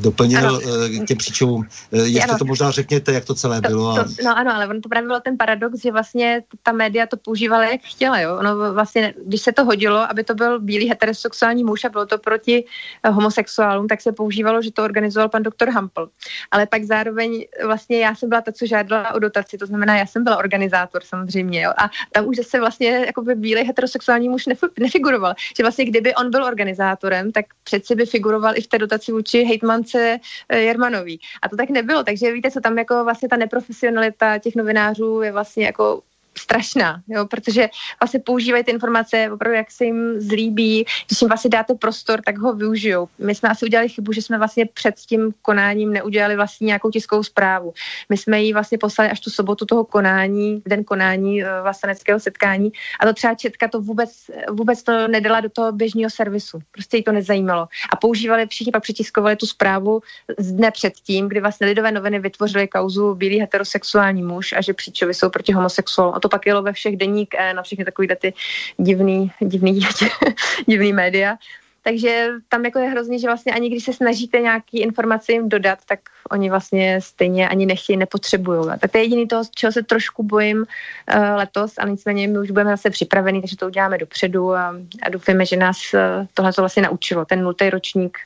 doplnil 0.00 0.52
uh, 0.52 1.04
těm 1.06 1.16
příčovům. 1.16 1.66
Uh, 1.90 2.00
ještě 2.00 2.34
to 2.38 2.44
možná 2.44 2.70
řekněte, 2.70 3.12
jak 3.12 3.24
to 3.24 3.34
celé 3.34 3.60
to, 3.60 3.68
bylo. 3.68 3.94
To, 3.94 4.04
no 4.24 4.38
ano, 4.38 4.54
ale 4.54 4.68
on 4.68 4.80
to 4.80 4.88
právě 4.88 5.08
byl 5.08 5.20
ten 5.20 5.36
paradox, 5.38 5.82
že 5.82 5.92
vlastně 5.92 6.42
ta 6.62 6.72
média 6.72 7.06
to 7.06 7.16
používala, 7.16 7.64
jak 7.64 7.80
chtěla. 7.84 8.20
Jo? 8.20 8.36
Ono 8.38 8.72
vlastně 8.72 9.14
když 9.28 9.40
se 9.40 9.52
to 9.52 9.64
hodilo, 9.64 10.10
aby 10.10 10.24
to 10.24 10.34
byl 10.34 10.60
bílý 10.60 10.88
heterosexuální 10.88 11.64
muž 11.64 11.84
a 11.84 11.88
bylo 11.88 12.06
to 12.06 12.18
proti 12.18 12.64
eh, 13.02 13.10
homosexuálům, 13.10 13.88
tak 13.88 14.00
se 14.00 14.12
používalo, 14.12 14.62
že 14.62 14.72
to 14.72 14.84
organizoval 14.84 15.28
pan 15.28 15.42
doktor 15.42 15.68
Hampel. 15.70 16.08
Ale 16.50 16.66
pak 16.66 16.84
zároveň 16.84 17.44
vlastně 17.64 17.98
já 17.98 18.14
jsem 18.14 18.28
byla 18.28 18.40
ta, 18.40 18.52
co 18.52 18.66
žádala 18.66 19.14
o 19.14 19.18
dotaci, 19.18 19.58
to 19.58 19.66
znamená, 19.66 19.96
já 19.96 20.06
jsem 20.06 20.24
byla 20.24 20.36
organizátor 20.36 21.02
samozřejmě. 21.04 21.62
Jo? 21.62 21.72
A 21.76 21.90
tam 22.12 22.26
už 22.26 22.36
se 22.42 22.60
vlastně 22.60 23.04
jako 23.06 23.22
by 23.22 23.34
bílý 23.34 23.62
heterosexuální 23.62 24.28
muž 24.28 24.44
nefiguroval. 24.80 25.34
Že 25.56 25.62
vlastně 25.62 25.84
kdyby 25.84 26.14
on 26.14 26.30
byl 26.30 26.44
organizátorem, 26.44 27.32
tak 27.32 27.44
přeci 27.64 27.94
by 27.94 28.06
figuroval 28.06 28.56
i 28.56 28.60
v 28.60 28.66
té 28.66 28.78
dotaci 28.78 29.12
vůči 29.12 29.44
hejtmance 29.44 30.18
eh, 30.48 30.58
Jermanový. 30.58 31.20
A 31.42 31.48
to 31.48 31.56
tak 31.56 31.70
nebylo, 31.70 32.04
takže 32.04 32.32
víte, 32.32 32.50
co 32.50 32.60
tam 32.60 32.78
jako 32.78 33.04
vlastně 33.04 33.28
ta 33.28 33.36
neprofesionalita 33.36 34.38
těch 34.38 34.56
novinářů 34.56 35.22
je 35.22 35.32
vlastně 35.32 35.66
jako 35.66 36.02
strašná, 36.48 37.02
jo, 37.08 37.26
protože 37.26 37.68
vlastně 38.00 38.20
používají 38.20 38.64
ty 38.64 38.70
informace 38.70 39.30
opravdu, 39.32 39.56
jak 39.56 39.70
se 39.70 39.84
jim 39.84 40.20
zlíbí, 40.20 40.86
když 41.06 41.20
jim 41.22 41.28
vlastně 41.28 41.50
dáte 41.50 41.74
prostor, 41.74 42.20
tak 42.24 42.38
ho 42.38 42.54
využijou. 42.54 43.08
My 43.18 43.34
jsme 43.34 43.48
asi 43.48 43.64
udělali 43.64 43.88
chybu, 43.88 44.12
že 44.12 44.22
jsme 44.22 44.38
vlastně 44.38 44.66
před 44.66 44.94
tím 44.94 45.34
konáním 45.42 45.92
neudělali 45.92 46.36
vlastně 46.36 46.64
nějakou 46.64 46.90
tiskovou 46.90 47.22
zprávu. 47.22 47.74
My 48.08 48.16
jsme 48.16 48.40
ji 48.40 48.52
vlastně 48.52 48.78
poslali 48.78 49.10
až 49.10 49.20
tu 49.20 49.30
sobotu 49.30 49.66
toho 49.66 49.84
konání, 49.84 50.62
den 50.66 50.84
konání 50.84 51.44
eh, 51.44 51.60
vlasteneckého 51.62 52.20
setkání 52.20 52.72
a 53.00 53.06
to 53.06 53.12
třeba 53.12 53.34
Četka 53.34 53.68
to 53.68 53.80
vůbec, 53.80 54.10
vůbec 54.50 54.82
to 54.82 55.08
nedala 55.08 55.40
do 55.40 55.48
toho 55.48 55.72
běžného 55.72 56.10
servisu. 56.10 56.58
Prostě 56.72 56.96
jí 56.96 57.02
to 57.02 57.12
nezajímalo. 57.12 57.68
A 57.92 57.96
používali, 57.96 58.46
všichni 58.46 58.72
pak 58.72 58.82
přitiskovali 58.82 59.36
tu 59.36 59.46
zprávu 59.46 60.00
z 60.38 60.52
dne 60.52 60.70
předtím, 60.70 61.28
kdy 61.28 61.40
vlastně 61.40 61.66
lidové 61.66 61.92
noviny 61.92 62.18
vytvořily 62.18 62.68
kauzu 62.68 63.14
bílý 63.14 63.40
heterosexuální 63.40 64.22
muž 64.22 64.52
a 64.52 64.60
že 64.60 64.72
příčovy 64.72 65.14
jsou 65.14 65.28
proti 65.28 65.52
homosexuálům. 65.52 66.14
A 66.14 66.20
to 66.20 66.28
pak 66.28 66.37
jelo 66.46 66.62
ve 66.62 66.72
všech 66.72 66.96
deník 66.96 67.34
E, 67.34 67.54
na 67.54 67.62
všechny 67.62 67.84
takové 67.84 68.16
ty 68.16 68.34
divný, 68.76 69.32
divný, 69.40 69.80
divný 70.66 70.92
média. 70.92 71.36
Takže 71.82 72.28
tam 72.48 72.64
jako 72.64 72.78
je 72.78 72.88
hrozně, 72.88 73.18
že 73.18 73.26
vlastně 73.26 73.52
ani 73.52 73.70
když 73.70 73.84
se 73.84 73.92
snažíte 73.92 74.40
nějaký 74.40 74.80
informace 74.80 75.32
jim 75.32 75.48
dodat, 75.48 75.78
tak 75.86 76.00
oni 76.30 76.50
vlastně 76.50 77.00
stejně 77.00 77.48
ani 77.48 77.66
nechtějí, 77.66 77.96
nepotřebují. 77.96 78.66
Tak 78.80 78.90
to 78.90 78.98
je 78.98 79.04
jediný 79.04 79.28
to, 79.28 79.42
čeho 79.54 79.72
se 79.72 79.82
trošku 79.82 80.22
bojím 80.22 80.58
uh, 80.58 81.20
letos, 81.34 81.74
ale 81.78 81.90
nicméně 81.90 82.28
my 82.28 82.38
už 82.38 82.50
budeme 82.50 82.70
zase 82.70 82.90
připravení, 82.90 83.40
takže 83.40 83.56
to 83.56 83.66
uděláme 83.66 83.98
dopředu 83.98 84.54
a, 84.54 84.74
a 85.02 85.08
doufáme, 85.08 85.46
že 85.46 85.56
nás 85.56 85.78
uh, 85.94 86.26
tohle 86.34 86.52
to 86.52 86.62
vlastně 86.62 86.82
naučilo. 86.82 87.24
Ten 87.24 87.42
nultý 87.42 87.70
ročník 87.70 88.18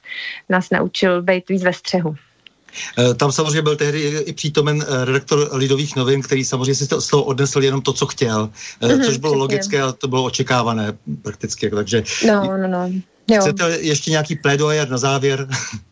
nás 0.48 0.70
naučil 0.70 1.22
být 1.22 1.48
víc 1.48 1.64
ve 1.64 1.72
střehu. 1.72 2.16
Eh, 2.99 3.15
tam 3.15 3.32
samozřejmě 3.32 3.62
byl 3.62 3.77
tehdy 3.77 4.01
i 4.03 4.32
přítomen 4.32 4.85
eh, 4.89 5.05
redaktor 5.05 5.49
Lidových 5.53 5.97
novin, 5.97 6.23
který 6.23 6.44
samozřejmě 6.44 6.74
si 6.74 6.85
z 6.85 7.07
toho 7.07 7.23
odnesl 7.23 7.62
jenom 7.62 7.82
to, 7.82 7.93
co 7.93 8.07
chtěl, 8.07 8.51
mm-hmm, 8.81 9.05
což 9.05 9.16
bylo 9.16 9.35
logické 9.35 9.82
a 9.82 9.93
to 9.93 10.09
bylo 10.09 10.24
očekávané 10.24 10.93
prakticky. 11.23 11.70
Takže 11.70 12.03
no, 12.27 12.57
no, 12.57 12.69
no. 12.69 12.90
Jo. 13.31 13.40
Chcete 13.40 13.78
ještě 13.81 14.11
nějaký 14.11 14.36
pledoyer 14.36 14.89
na 14.89 14.99
závěr? 14.99 15.49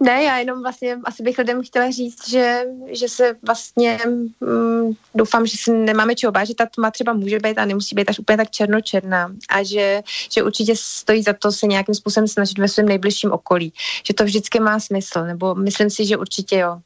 ne, 0.00 0.22
já 0.22 0.38
jenom 0.38 0.62
vlastně 0.62 0.98
asi 1.04 1.22
bych 1.22 1.38
lidem 1.38 1.62
chtěla 1.62 1.90
říct, 1.90 2.28
že, 2.28 2.64
že 2.86 3.08
se 3.08 3.36
vlastně 3.42 3.98
mm, 4.40 4.92
doufám, 5.14 5.46
že 5.46 5.56
si 5.56 5.72
nemáme 5.72 6.14
čeho 6.14 6.32
bát, 6.32 6.44
že 6.44 6.54
ta 6.54 6.66
tma 6.66 6.90
třeba 6.90 7.12
může 7.12 7.38
být 7.38 7.58
a 7.58 7.64
nemusí 7.64 7.94
být 7.94 8.10
až 8.10 8.18
úplně 8.18 8.36
tak 8.36 8.50
černočerná. 8.50 9.34
A 9.48 9.62
že, 9.62 10.02
že 10.32 10.42
určitě 10.42 10.74
stojí 10.76 11.22
za 11.22 11.32
to 11.32 11.52
se 11.52 11.66
nějakým 11.66 11.94
způsobem 11.94 12.28
snažit 12.28 12.58
ve 12.58 12.68
svém 12.68 12.86
nejbližším 12.86 13.32
okolí, 13.32 13.72
že 14.06 14.14
to 14.14 14.24
vždycky 14.24 14.60
má 14.60 14.80
smysl, 14.80 15.24
nebo 15.24 15.54
myslím 15.54 15.90
si, 15.90 16.06
že 16.06 16.16
určitě 16.16 16.58
jo 16.58 16.80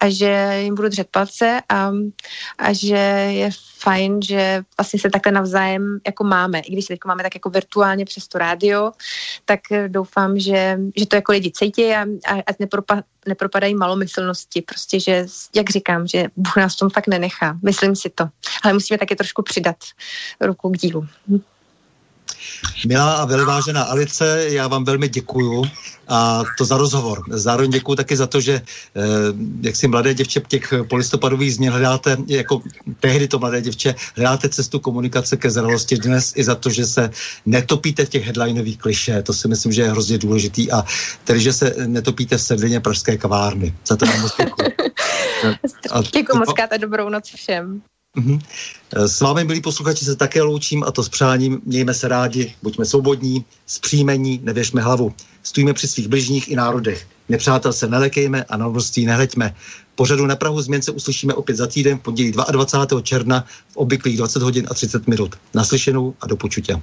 a 0.00 0.10
že 0.10 0.58
jim 0.62 0.74
budu 0.74 0.88
držet 0.88 1.08
palce 1.10 1.60
a, 1.68 1.92
a 2.58 2.72
že 2.72 2.96
je 3.30 3.50
fajn, 3.78 4.22
že 4.22 4.62
vlastně 4.78 5.00
se 5.00 5.10
takhle 5.10 5.32
navzájem 5.32 5.98
jako 6.06 6.24
máme. 6.24 6.60
I 6.60 6.72
když 6.72 6.84
se 6.84 6.92
teď 6.92 7.00
máme 7.06 7.22
tak 7.22 7.34
jako 7.34 7.50
virtuálně 7.50 8.04
přes 8.04 8.28
to 8.28 8.38
rádio, 8.38 8.92
tak 9.44 9.60
doufám, 9.88 10.38
že, 10.38 10.78
že 10.96 11.06
to 11.06 11.16
jako 11.16 11.32
lidi 11.32 11.52
cítí 11.54 11.92
a, 11.92 12.00
a, 12.02 12.32
a 12.34 12.52
nepropa, 12.58 13.02
nepropadají 13.28 13.74
malomyslnosti. 13.74 14.62
Prostě, 14.62 15.00
že, 15.00 15.26
jak 15.54 15.70
říkám, 15.70 16.06
že 16.06 16.24
Bůh 16.36 16.56
nás 16.56 16.74
v 16.74 16.78
tom 16.78 16.90
fakt 16.90 17.06
nenechá. 17.06 17.58
Myslím 17.62 17.96
si 17.96 18.10
to. 18.10 18.28
Ale 18.62 18.72
musíme 18.72 18.98
taky 18.98 19.16
trošku 19.16 19.42
přidat 19.42 19.76
ruku 20.40 20.70
k 20.70 20.78
dílu. 20.78 21.06
Milá 22.86 23.12
a 23.12 23.24
velvážená 23.24 23.82
Alice, 23.82 24.44
já 24.48 24.68
vám 24.68 24.84
velmi 24.84 25.08
děkuju 25.08 25.64
a 26.08 26.42
to 26.58 26.64
za 26.64 26.76
rozhovor. 26.76 27.22
Zároveň 27.30 27.70
děkuju 27.70 27.96
taky 27.96 28.16
za 28.16 28.26
to, 28.26 28.40
že 28.40 28.52
eh, 28.52 29.00
jak 29.60 29.76
si 29.76 29.88
mladé 29.88 30.14
děvče 30.14 30.40
těch 30.48 30.74
polistopadových 30.88 31.54
změn 31.54 31.72
hledáte, 31.72 32.16
jako 32.26 32.62
tehdy 33.00 33.28
to 33.28 33.38
mladé 33.38 33.60
děvče, 33.60 33.94
hledáte 34.16 34.48
cestu 34.48 34.78
komunikace 34.78 35.36
ke 35.36 35.50
zralosti 35.50 35.96
dnes 35.96 36.32
i 36.36 36.44
za 36.44 36.54
to, 36.54 36.70
že 36.70 36.86
se 36.86 37.10
netopíte 37.46 38.04
v 38.04 38.08
těch 38.08 38.24
headlinových 38.24 38.78
kliše. 38.78 39.22
To 39.22 39.32
si 39.32 39.48
myslím, 39.48 39.72
že 39.72 39.82
je 39.82 39.90
hrozně 39.90 40.18
důležitý 40.18 40.72
a 40.72 40.84
tedy, 41.24 41.40
že 41.40 41.52
se 41.52 41.74
netopíte 41.86 42.36
v 42.36 42.42
sedlině 42.42 42.80
pražské 42.80 43.16
kavárny. 43.16 43.74
Za 43.86 43.96
to 43.96 44.06
vám 44.06 44.20
moc 44.20 44.32
děkuji. 44.36 44.72
Děkuji 46.12 46.38
moc 46.38 46.48
a 46.70 46.76
dobrou 46.76 47.08
noc 47.08 47.24
všem. 47.36 47.82
Mm-hmm. 48.16 48.40
S 48.92 49.20
vámi, 49.20 49.44
milí 49.44 49.60
posluchači, 49.60 50.04
se 50.04 50.16
také 50.16 50.42
loučím 50.42 50.84
a 50.84 50.90
to 50.90 51.02
s 51.02 51.08
přáním. 51.08 51.60
Mějme 51.64 51.94
se 51.94 52.08
rádi, 52.08 52.54
buďme 52.62 52.84
svobodní, 52.84 53.44
zpříjmení, 53.66 54.40
nevěšme 54.42 54.82
hlavu. 54.82 55.14
Stojíme 55.42 55.72
při 55.72 55.88
svých 55.88 56.08
bližních 56.08 56.50
i 56.50 56.56
národech. 56.56 57.06
Nepřátel 57.28 57.72
se 57.72 57.88
nelekejme 57.88 58.44
a 58.44 58.56
na 58.56 58.68
množství 58.68 59.06
nehleďme. 59.06 59.54
Pořadu 59.94 60.26
na 60.26 60.36
Prahu 60.36 60.62
změn 60.62 60.82
se 60.82 60.92
uslyšíme 60.92 61.34
opět 61.34 61.56
za 61.56 61.66
týden 61.66 61.98
v 61.98 62.02
pondělí 62.02 62.32
22. 62.32 63.02
června 63.02 63.44
v 63.72 63.76
obvyklých 63.76 64.16
20 64.16 64.42
hodin 64.42 64.66
a 64.70 64.74
30 64.74 65.06
minut. 65.06 65.36
Naslyšenou 65.54 66.14
a 66.20 66.26
do 66.26 66.36
počutě. 66.36 66.82